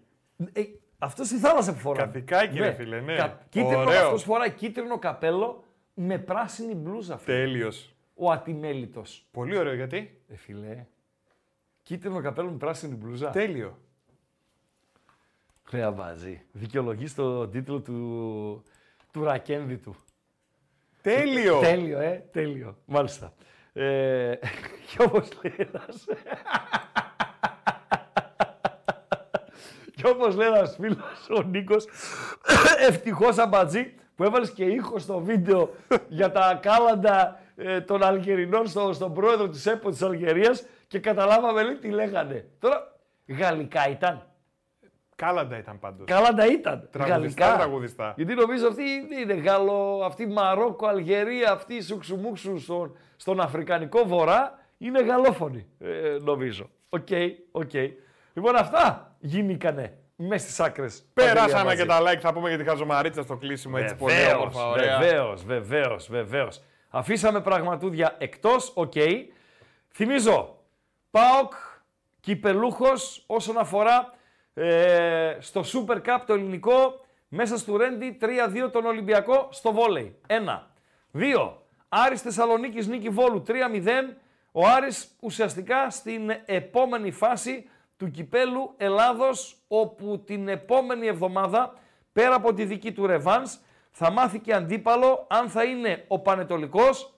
Ε, 0.52 0.62
αυτός 0.98 1.26
στη 1.26 1.36
θάλασσα 1.36 1.72
που 1.72 1.78
φοράει. 1.78 2.04
Καθηκάκι, 2.06 2.58
ρε 2.58 2.72
φίλε, 2.72 3.00
ναι. 3.00 3.34
Κίτρινο, 3.48 3.78
Ωραίο. 3.78 4.04
αυτός 4.04 4.22
φοράει 4.22 4.50
κίτρινο 4.50 4.98
καπέλο 4.98 5.64
με 5.94 6.18
πράσινη 6.18 6.74
μπλούζα. 6.74 7.18
φίλε. 7.18 7.36
Τέλειος. 7.36 7.94
Ο 8.14 8.30
ατιμέλητος. 8.30 9.26
Πολύ 9.30 9.56
ωραίο 9.58 9.74
γιατί; 9.74 10.20
Ε, 10.28 10.36
φίλε. 10.36 10.86
Κίτρινο 11.82 12.20
καπέλο 12.20 12.50
με 12.50 12.56
πράσινη 12.56 12.94
μπλούζα. 12.94 13.30
Τέλειο. 13.30 13.78
Χρέα 15.70 15.92
βάζει. 15.92 16.42
Δικαιολογεί 16.52 17.10
το 17.10 17.48
τίτλο 17.48 17.80
του, 17.80 18.62
του 19.12 19.24
ρακένδη 19.24 19.76
του. 19.76 19.96
Τέλειο. 21.02 21.58
Τέλειο, 21.58 22.00
ε. 22.00 22.24
Τέλειο. 22.32 22.76
Μάλιστα. 22.84 23.32
Ε, 23.72 24.34
και 24.86 25.02
όπως 25.02 25.28
λέει 25.42 25.54
ένας... 25.56 26.04
και 29.94 30.06
όπως 30.06 30.34
λέει 30.36 30.48
ένας 30.48 30.76
φίλος, 30.80 31.28
ο 31.38 31.42
Νίκος, 31.42 31.86
ευτυχώς 32.78 33.38
αμπατζή, 33.38 33.94
που 34.14 34.24
έβαλες 34.24 34.50
και 34.50 34.64
ήχο 34.64 34.98
στο 34.98 35.18
βίντεο 35.18 35.74
για 36.08 36.30
τα 36.30 36.58
κάλαντα 36.62 37.40
ε, 37.56 37.80
των 37.80 38.02
Αλγερινών 38.02 38.66
στο, 38.66 38.92
στον 38.92 39.14
πρόεδρο 39.14 39.48
της 39.48 39.66
ΕΠΟ 39.66 39.90
της 39.90 40.02
Αλγερίας 40.02 40.66
και 40.86 40.98
καταλάβαμε 40.98 41.62
λέει 41.62 41.74
τι 41.74 41.88
λέγανε. 41.88 42.48
Τώρα, 42.58 42.96
γαλλικά 43.26 43.88
ήταν. 43.88 44.29
Κάλαντα 45.20 45.58
ήταν 45.58 45.78
πάντως. 45.78 46.06
Κάλαντα 46.06 46.46
ήταν. 46.46 46.88
Τραγουδιστά, 46.90 47.44
Γαλλικά. 47.44 47.56
τραγουδιστά. 47.56 48.14
Γιατί 48.16 48.34
νομίζω 48.34 48.66
αυτή 48.66 48.82
είναι 49.20 49.34
Γάλλο, 49.34 50.02
αυτή 50.04 50.26
Μαρόκο, 50.26 50.86
Αλγερία, 50.86 51.52
αυτή 51.52 51.74
η 51.74 51.80
σουξουμούξου 51.80 52.58
στον, 52.58 52.96
στον 53.16 53.40
Αφρικανικό 53.40 54.06
βορρά 54.06 54.58
είναι 54.78 55.02
γαλλόφωνη, 55.02 55.66
ε, 55.78 56.16
νομίζω. 56.20 56.70
Οκ, 56.88 57.08
οκ. 57.50 57.72
Λοιπόν, 58.32 58.56
αυτά 58.56 59.14
γίνηκανε 59.18 59.98
μέσα 60.16 60.44
στις 60.44 60.60
άκρες. 60.60 61.04
Περάσαμε 61.14 61.74
και 61.74 61.84
τα 61.84 62.00
like, 62.00 62.18
θα 62.20 62.32
πούμε 62.32 62.48
για 62.48 62.58
τη 62.58 62.64
χαζομαρίτσα 62.64 63.22
στο 63.22 63.36
κλείσιμο 63.36 63.76
έτσι 63.78 63.94
πολύ 63.96 64.14
όμορφα, 64.34 64.68
ωραία. 64.68 64.98
Βεβαίως, 64.98 65.44
βεβαίως, 65.44 66.08
βεβαίως. 66.10 66.62
Αφήσαμε 66.88 67.40
πραγματούδια 67.40 68.14
εκτός, 68.18 68.72
οκ. 68.74 68.92
Θυμίζω, 69.88 70.56
ΠΑΟΚ, 71.10 71.52
κυπελούχος 72.20 73.24
όσον 73.26 73.58
αφορά 73.58 74.18
ε, 74.54 75.36
στο 75.40 75.62
Super 75.72 75.96
Cup 75.96 76.18
το 76.26 76.32
ελληνικό, 76.32 77.04
μέσα 77.28 77.58
στο 77.58 77.76
Ρέντι 77.76 78.18
3-2 78.20 78.70
τον 78.72 78.84
Ολυμπιακό 78.84 79.48
στο 79.50 79.72
βόλεϊ. 79.72 80.16
Ένα. 80.26 80.70
Δύο. 81.10 81.62
Άρης 81.88 82.22
Θεσσαλονίκης 82.22 82.86
νίκη 82.86 83.08
Βόλου 83.08 83.42
3-0. 83.46 83.52
Ο 84.52 84.66
Άρης 84.66 85.16
ουσιαστικά 85.20 85.90
στην 85.90 86.30
επόμενη 86.44 87.10
φάση 87.10 87.68
του 87.96 88.10
κυπέλου 88.10 88.74
Ελλάδος, 88.76 89.56
όπου 89.68 90.22
την 90.26 90.48
επόμενη 90.48 91.06
εβδομάδα, 91.06 91.74
πέρα 92.12 92.34
από 92.34 92.54
τη 92.54 92.64
δική 92.64 92.92
του 92.92 93.06
ρεβάνς, 93.06 93.58
θα 93.90 94.10
μάθει 94.10 94.38
και 94.38 94.54
αντίπαλο 94.54 95.26
αν 95.28 95.48
θα 95.48 95.64
είναι 95.64 96.04
ο 96.08 96.18
Πανετολικός, 96.18 97.14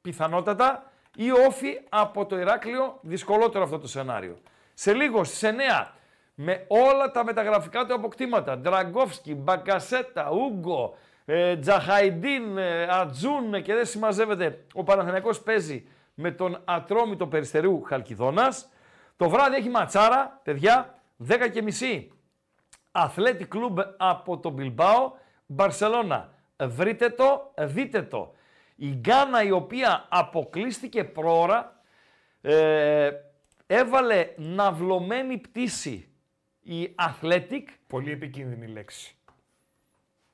πιθανότατα, 0.00 0.90
ή 1.16 1.30
ο 1.30 1.36
Όφη 1.46 1.80
από 1.88 2.26
το 2.26 2.38
Ηράκλειο, 2.38 2.98
δυσκολότερο 3.00 3.64
αυτό 3.64 3.78
το 3.78 3.88
σενάριο. 3.88 4.38
Σε 4.74 4.94
λίγο 4.94 5.24
στις 5.24 5.42
9, 5.42 5.95
με 6.38 6.64
όλα 6.68 7.10
τα 7.10 7.24
μεταγραφικά 7.24 7.86
του 7.86 7.94
αποκτήματα, 7.94 8.58
Ντραγκόφσκι, 8.58 9.34
Μπακασέτα, 9.34 10.30
Ούγκο, 10.30 10.96
ε, 11.24 11.56
Τζαχαϊντίν, 11.56 12.58
ε, 12.58 12.86
Ατζούν 12.90 13.62
και 13.62 13.74
δεν 13.74 13.86
συμμαζεύεται, 13.86 14.64
ο 14.74 14.82
Παναθηναϊκός 14.82 15.40
παίζει 15.40 15.88
με 16.14 16.30
τον 16.30 16.62
Ατρόμητο 16.64 17.26
Περιστερίου 17.26 17.82
Χαλκιδόνας. 17.82 18.68
Το 19.16 19.28
βράδυ 19.28 19.56
έχει 19.56 19.68
ματσάρα, 19.68 20.40
παιδιά, 20.42 20.94
10 21.16 21.48
και 21.48 21.62
μισή. 21.62 22.10
Athletic 22.92 23.48
Club 23.54 23.84
από 23.96 24.38
το 24.38 24.50
Μπιλμπάο, 24.50 25.12
Μπαρσελώνα. 25.46 26.30
Βρείτε 26.62 27.10
το, 27.10 27.52
δείτε 27.58 28.02
το. 28.02 28.34
Η 28.76 28.88
Γκάνα 28.88 29.42
η 29.42 29.50
οποία 29.50 30.06
αποκλείστηκε 30.08 31.04
πρόωρα, 31.04 31.80
ε, 32.40 33.10
έβαλε 33.66 34.28
ναυλωμένη 34.36 35.38
πτήση 35.38 36.10
η 36.66 36.94
Athletic. 36.98 37.62
Πολύ 37.86 38.10
επικίνδυνη 38.10 38.66
λέξη. 38.66 39.14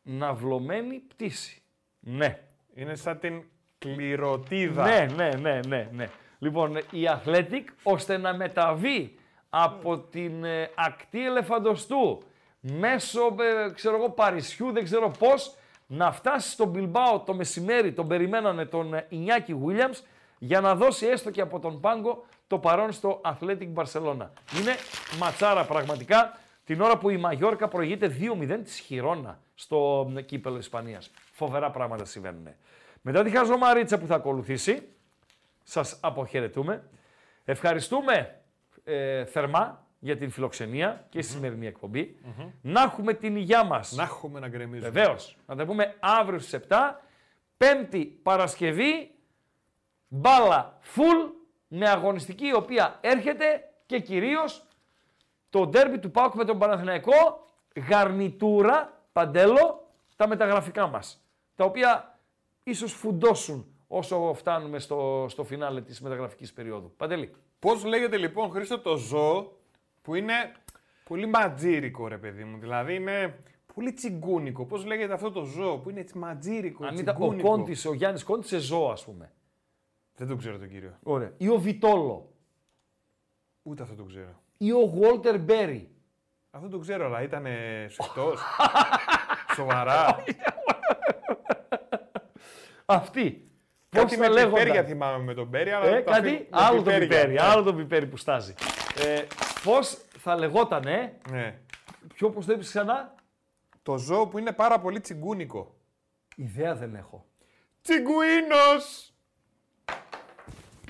Ναυλωμένη 0.03 0.99
πτήση. 0.99 1.63
Ναι. 2.01 2.39
Είναι 2.75 2.95
σαν 2.95 3.19
την 3.19 3.43
κληροτίδα. 3.79 4.85
Ναι, 4.85 5.15
ναι, 5.15 5.31
ναι, 5.41 5.61
ναι, 5.67 5.89
ναι. 5.93 6.09
Λοιπόν, 6.39 6.77
η 6.77 7.03
Athletic, 7.07 7.65
ώστε 7.83 8.17
να 8.17 8.37
μεταβεί 8.37 9.15
από 9.51 9.99
την 9.99 10.45
ε, 10.45 10.71
ακτή 10.75 11.27
ελεφαντοστού 11.27 12.23
μέσω, 12.61 13.21
ε, 13.67 13.71
ξέρω 13.73 13.97
εγώ, 13.97 14.11
Παρισιού, 14.11 14.73
δεν 14.73 14.85
ξέρω 14.85 15.11
πώς, 15.19 15.55
να 15.87 16.13
φτάσει 16.13 16.51
στον 16.51 16.69
Μπιλμπάο 16.69 17.21
το 17.21 17.35
μεσημέρι, 17.35 17.93
τον 17.93 18.09
περιμένανε 18.09 18.65
τον 18.65 18.95
ε, 18.95 19.07
Ινιάκη 19.09 19.57
Williams, 19.67 20.01
για 20.39 20.61
να 20.61 20.75
δώσει 20.75 21.07
έστω 21.07 21.31
και 21.31 21.41
από 21.41 21.59
τον 21.59 21.81
πάγκο 21.81 22.25
το 22.53 22.59
παρόν 22.59 22.93
στο 22.93 23.21
Athletic 23.25 23.73
Barcelona. 23.75 24.27
Είναι 24.61 24.75
ματσάρα 25.19 25.65
πραγματικά 25.65 26.39
την 26.65 26.81
ώρα 26.81 26.99
που 26.99 27.11
η 27.11 27.17
Μαγιόρκα 27.17 27.69
προηγείται 27.69 28.17
2-0 28.21 28.61
της 28.65 28.79
Χιρόνα 28.79 29.41
στο 29.55 30.11
ε, 30.17 30.23
κύπελο 30.23 30.57
Ισπανίας. 30.57 31.11
Φοβερά 31.33 31.71
πράγματα 31.71 32.05
συμβαίνουν. 32.05 32.49
Μετά 33.03 33.23
τη 33.23 33.31
χαζομαρίτσα 33.31 33.99
που 33.99 34.07
θα 34.07 34.15
ακολουθήσει, 34.15 34.89
σας 35.63 35.99
αποχαιρετούμε. 36.01 36.85
Ευχαριστούμε 37.45 38.41
ε, 38.85 39.25
θερμά 39.25 39.87
για 39.99 40.17
την 40.17 40.31
φιλοξενία 40.31 41.07
και 41.09 41.23
στη 41.23 41.33
σημερινή 41.33 41.67
εκπομπή. 41.67 42.17
Να 42.61 42.83
έχουμε 42.83 43.15
την 43.15 43.37
υγειά 43.37 43.65
μας. 43.65 43.93
Να 43.93 44.03
έχουμε 44.03 44.41
να 44.41 44.49
γκρεμίζουμε. 44.49 44.91
Βεβαίως. 44.91 45.37
Να 45.47 45.57
τα 45.57 45.65
πούμε 45.65 45.95
αύριο 46.01 46.39
στις 46.39 46.61
7. 46.69 46.77
Πέμπτη 47.57 48.05
Παρασκευή. 48.05 49.11
Μπάλα 50.09 50.79
full 50.95 51.42
με 51.75 51.89
αγωνιστική 51.89 52.47
η 52.47 52.55
οποία 52.55 52.99
έρχεται 53.01 53.71
και 53.87 54.01
κυρίως 54.01 54.65
το 55.51 55.67
ντέρμπι 55.67 55.99
του 55.99 56.11
Πάουκ 56.11 56.35
με 56.35 56.45
τον 56.45 56.59
Παναθηναϊκό. 56.59 57.47
Γαρνιτούρα, 57.89 59.03
παντέλο, 59.13 59.89
τα 60.17 60.29
μεταγραφικά 60.29 60.87
μας. 60.87 61.25
Τα 61.55 61.65
οποία 61.65 62.19
ίσως 62.63 62.93
φουντώσουν 62.93 63.67
όσο 63.87 64.33
φτάνουμε 64.35 64.79
στο, 64.79 65.27
στο 65.29 65.45
φινάλε 65.45 65.81
της 65.81 66.01
μεταγραφικής 66.01 66.53
περίοδου. 66.53 66.93
Παντελή. 66.97 67.35
Πώς 67.59 67.85
λέγεται 67.85 68.17
λοιπόν, 68.17 68.51
Χρήστο, 68.51 68.79
το 68.79 68.97
ζώο 68.97 69.57
που 70.03 70.15
είναι 70.15 70.35
πολύ 71.05 71.27
ματζήρικο, 71.27 72.09
ρε 72.09 72.19
παιδί 72.19 72.45
μου. 72.45 72.59
Δηλαδή 72.59 72.95
είναι 72.95 73.39
πολύ 73.75 73.93
τσιγκούνικο. 73.93 74.65
Πώς 74.65 74.85
λέγεται 74.85 75.13
αυτό 75.13 75.31
το 75.31 75.45
ζώο 75.45 75.79
που 75.79 75.91
είναι 75.91 76.01
έτσι 76.01 76.19
ματζήρικο, 76.19 76.85
Αν 76.87 76.97
ήταν 76.97 77.15
ο 77.15 77.19
τσιγκούνικο; 77.19 77.49
Κόντης, 77.49 77.87
ο 77.87 77.95
Γιάννης 77.95 78.25
Κόντης 78.25 78.49
σε 78.49 78.59
ζώο 78.59 78.91
ας 78.91 79.05
πούμε. 79.05 79.33
Δεν 80.17 80.29
τον 80.29 80.39
ξέρω 80.39 80.59
τον 80.59 80.69
κύριο. 80.69 80.99
Ωραία. 81.03 81.33
Ή 81.37 81.49
ο 81.49 81.59
Βιτόλο. 81.59 82.33
Ούτε 83.63 83.83
αυτό 83.83 83.95
το 83.95 84.05
ξέρω. 84.05 84.43
Ή 84.59 84.73
ο 84.73 84.79
Γουόλτερ 84.85 85.39
Μπέρι. 85.39 85.91
Αυτό 86.51 86.69
το 86.69 86.79
ξέρω, 86.79 87.07
αλλά 87.07 87.23
ήταν 87.23 87.47
σφιχτός. 87.89 88.41
Σοβαρά. 89.57 90.25
Αυτή. 92.87 93.47
Κάτι 93.89 94.05
Πώς 94.07 94.17
με 94.17 94.25
θα 94.27 94.33
λέγονταν. 94.33 94.59
πιπέρια 94.63 94.85
θυμάμαι 94.85 95.25
με 95.25 95.35
τον 95.35 95.47
Μπέρι, 95.47 95.71
αλλά 95.71 95.87
Ε, 95.87 96.03
τα 96.03 96.13
κάτι, 96.13 96.29
φι- 96.29 96.41
με 96.41 96.47
άλλο 96.51 96.77
το 96.77 96.83
πιπέρια. 96.83 97.09
πιπέρι, 97.09 97.33
Ναι. 97.33 97.43
άλλο 97.43 97.63
το 97.63 97.75
πιπέρι 97.75 98.07
που 98.07 98.17
στάζει. 98.17 98.55
Ε, 99.05 99.23
πώς 99.65 99.99
θα 100.19 100.37
λεγόταν, 100.37 100.87
ε, 100.87 101.19
Ναι. 101.31 101.59
ποιο 102.15 102.31
πώς 102.31 102.47
το 102.47 102.53
είπες 102.53 102.69
ξανά; 102.69 103.15
Το 103.83 103.97
ζώο 103.99 104.29
που 104.29 104.39
είναι 104.39 104.53
πάρα 104.53 104.81
πολύ 104.81 105.01
τσιγκούνικο. 105.01 105.75
Ιδέα 106.37 106.75
δεν 106.75 106.95
έχω. 106.95 107.27
Τσιγκουίνος! 107.83 109.12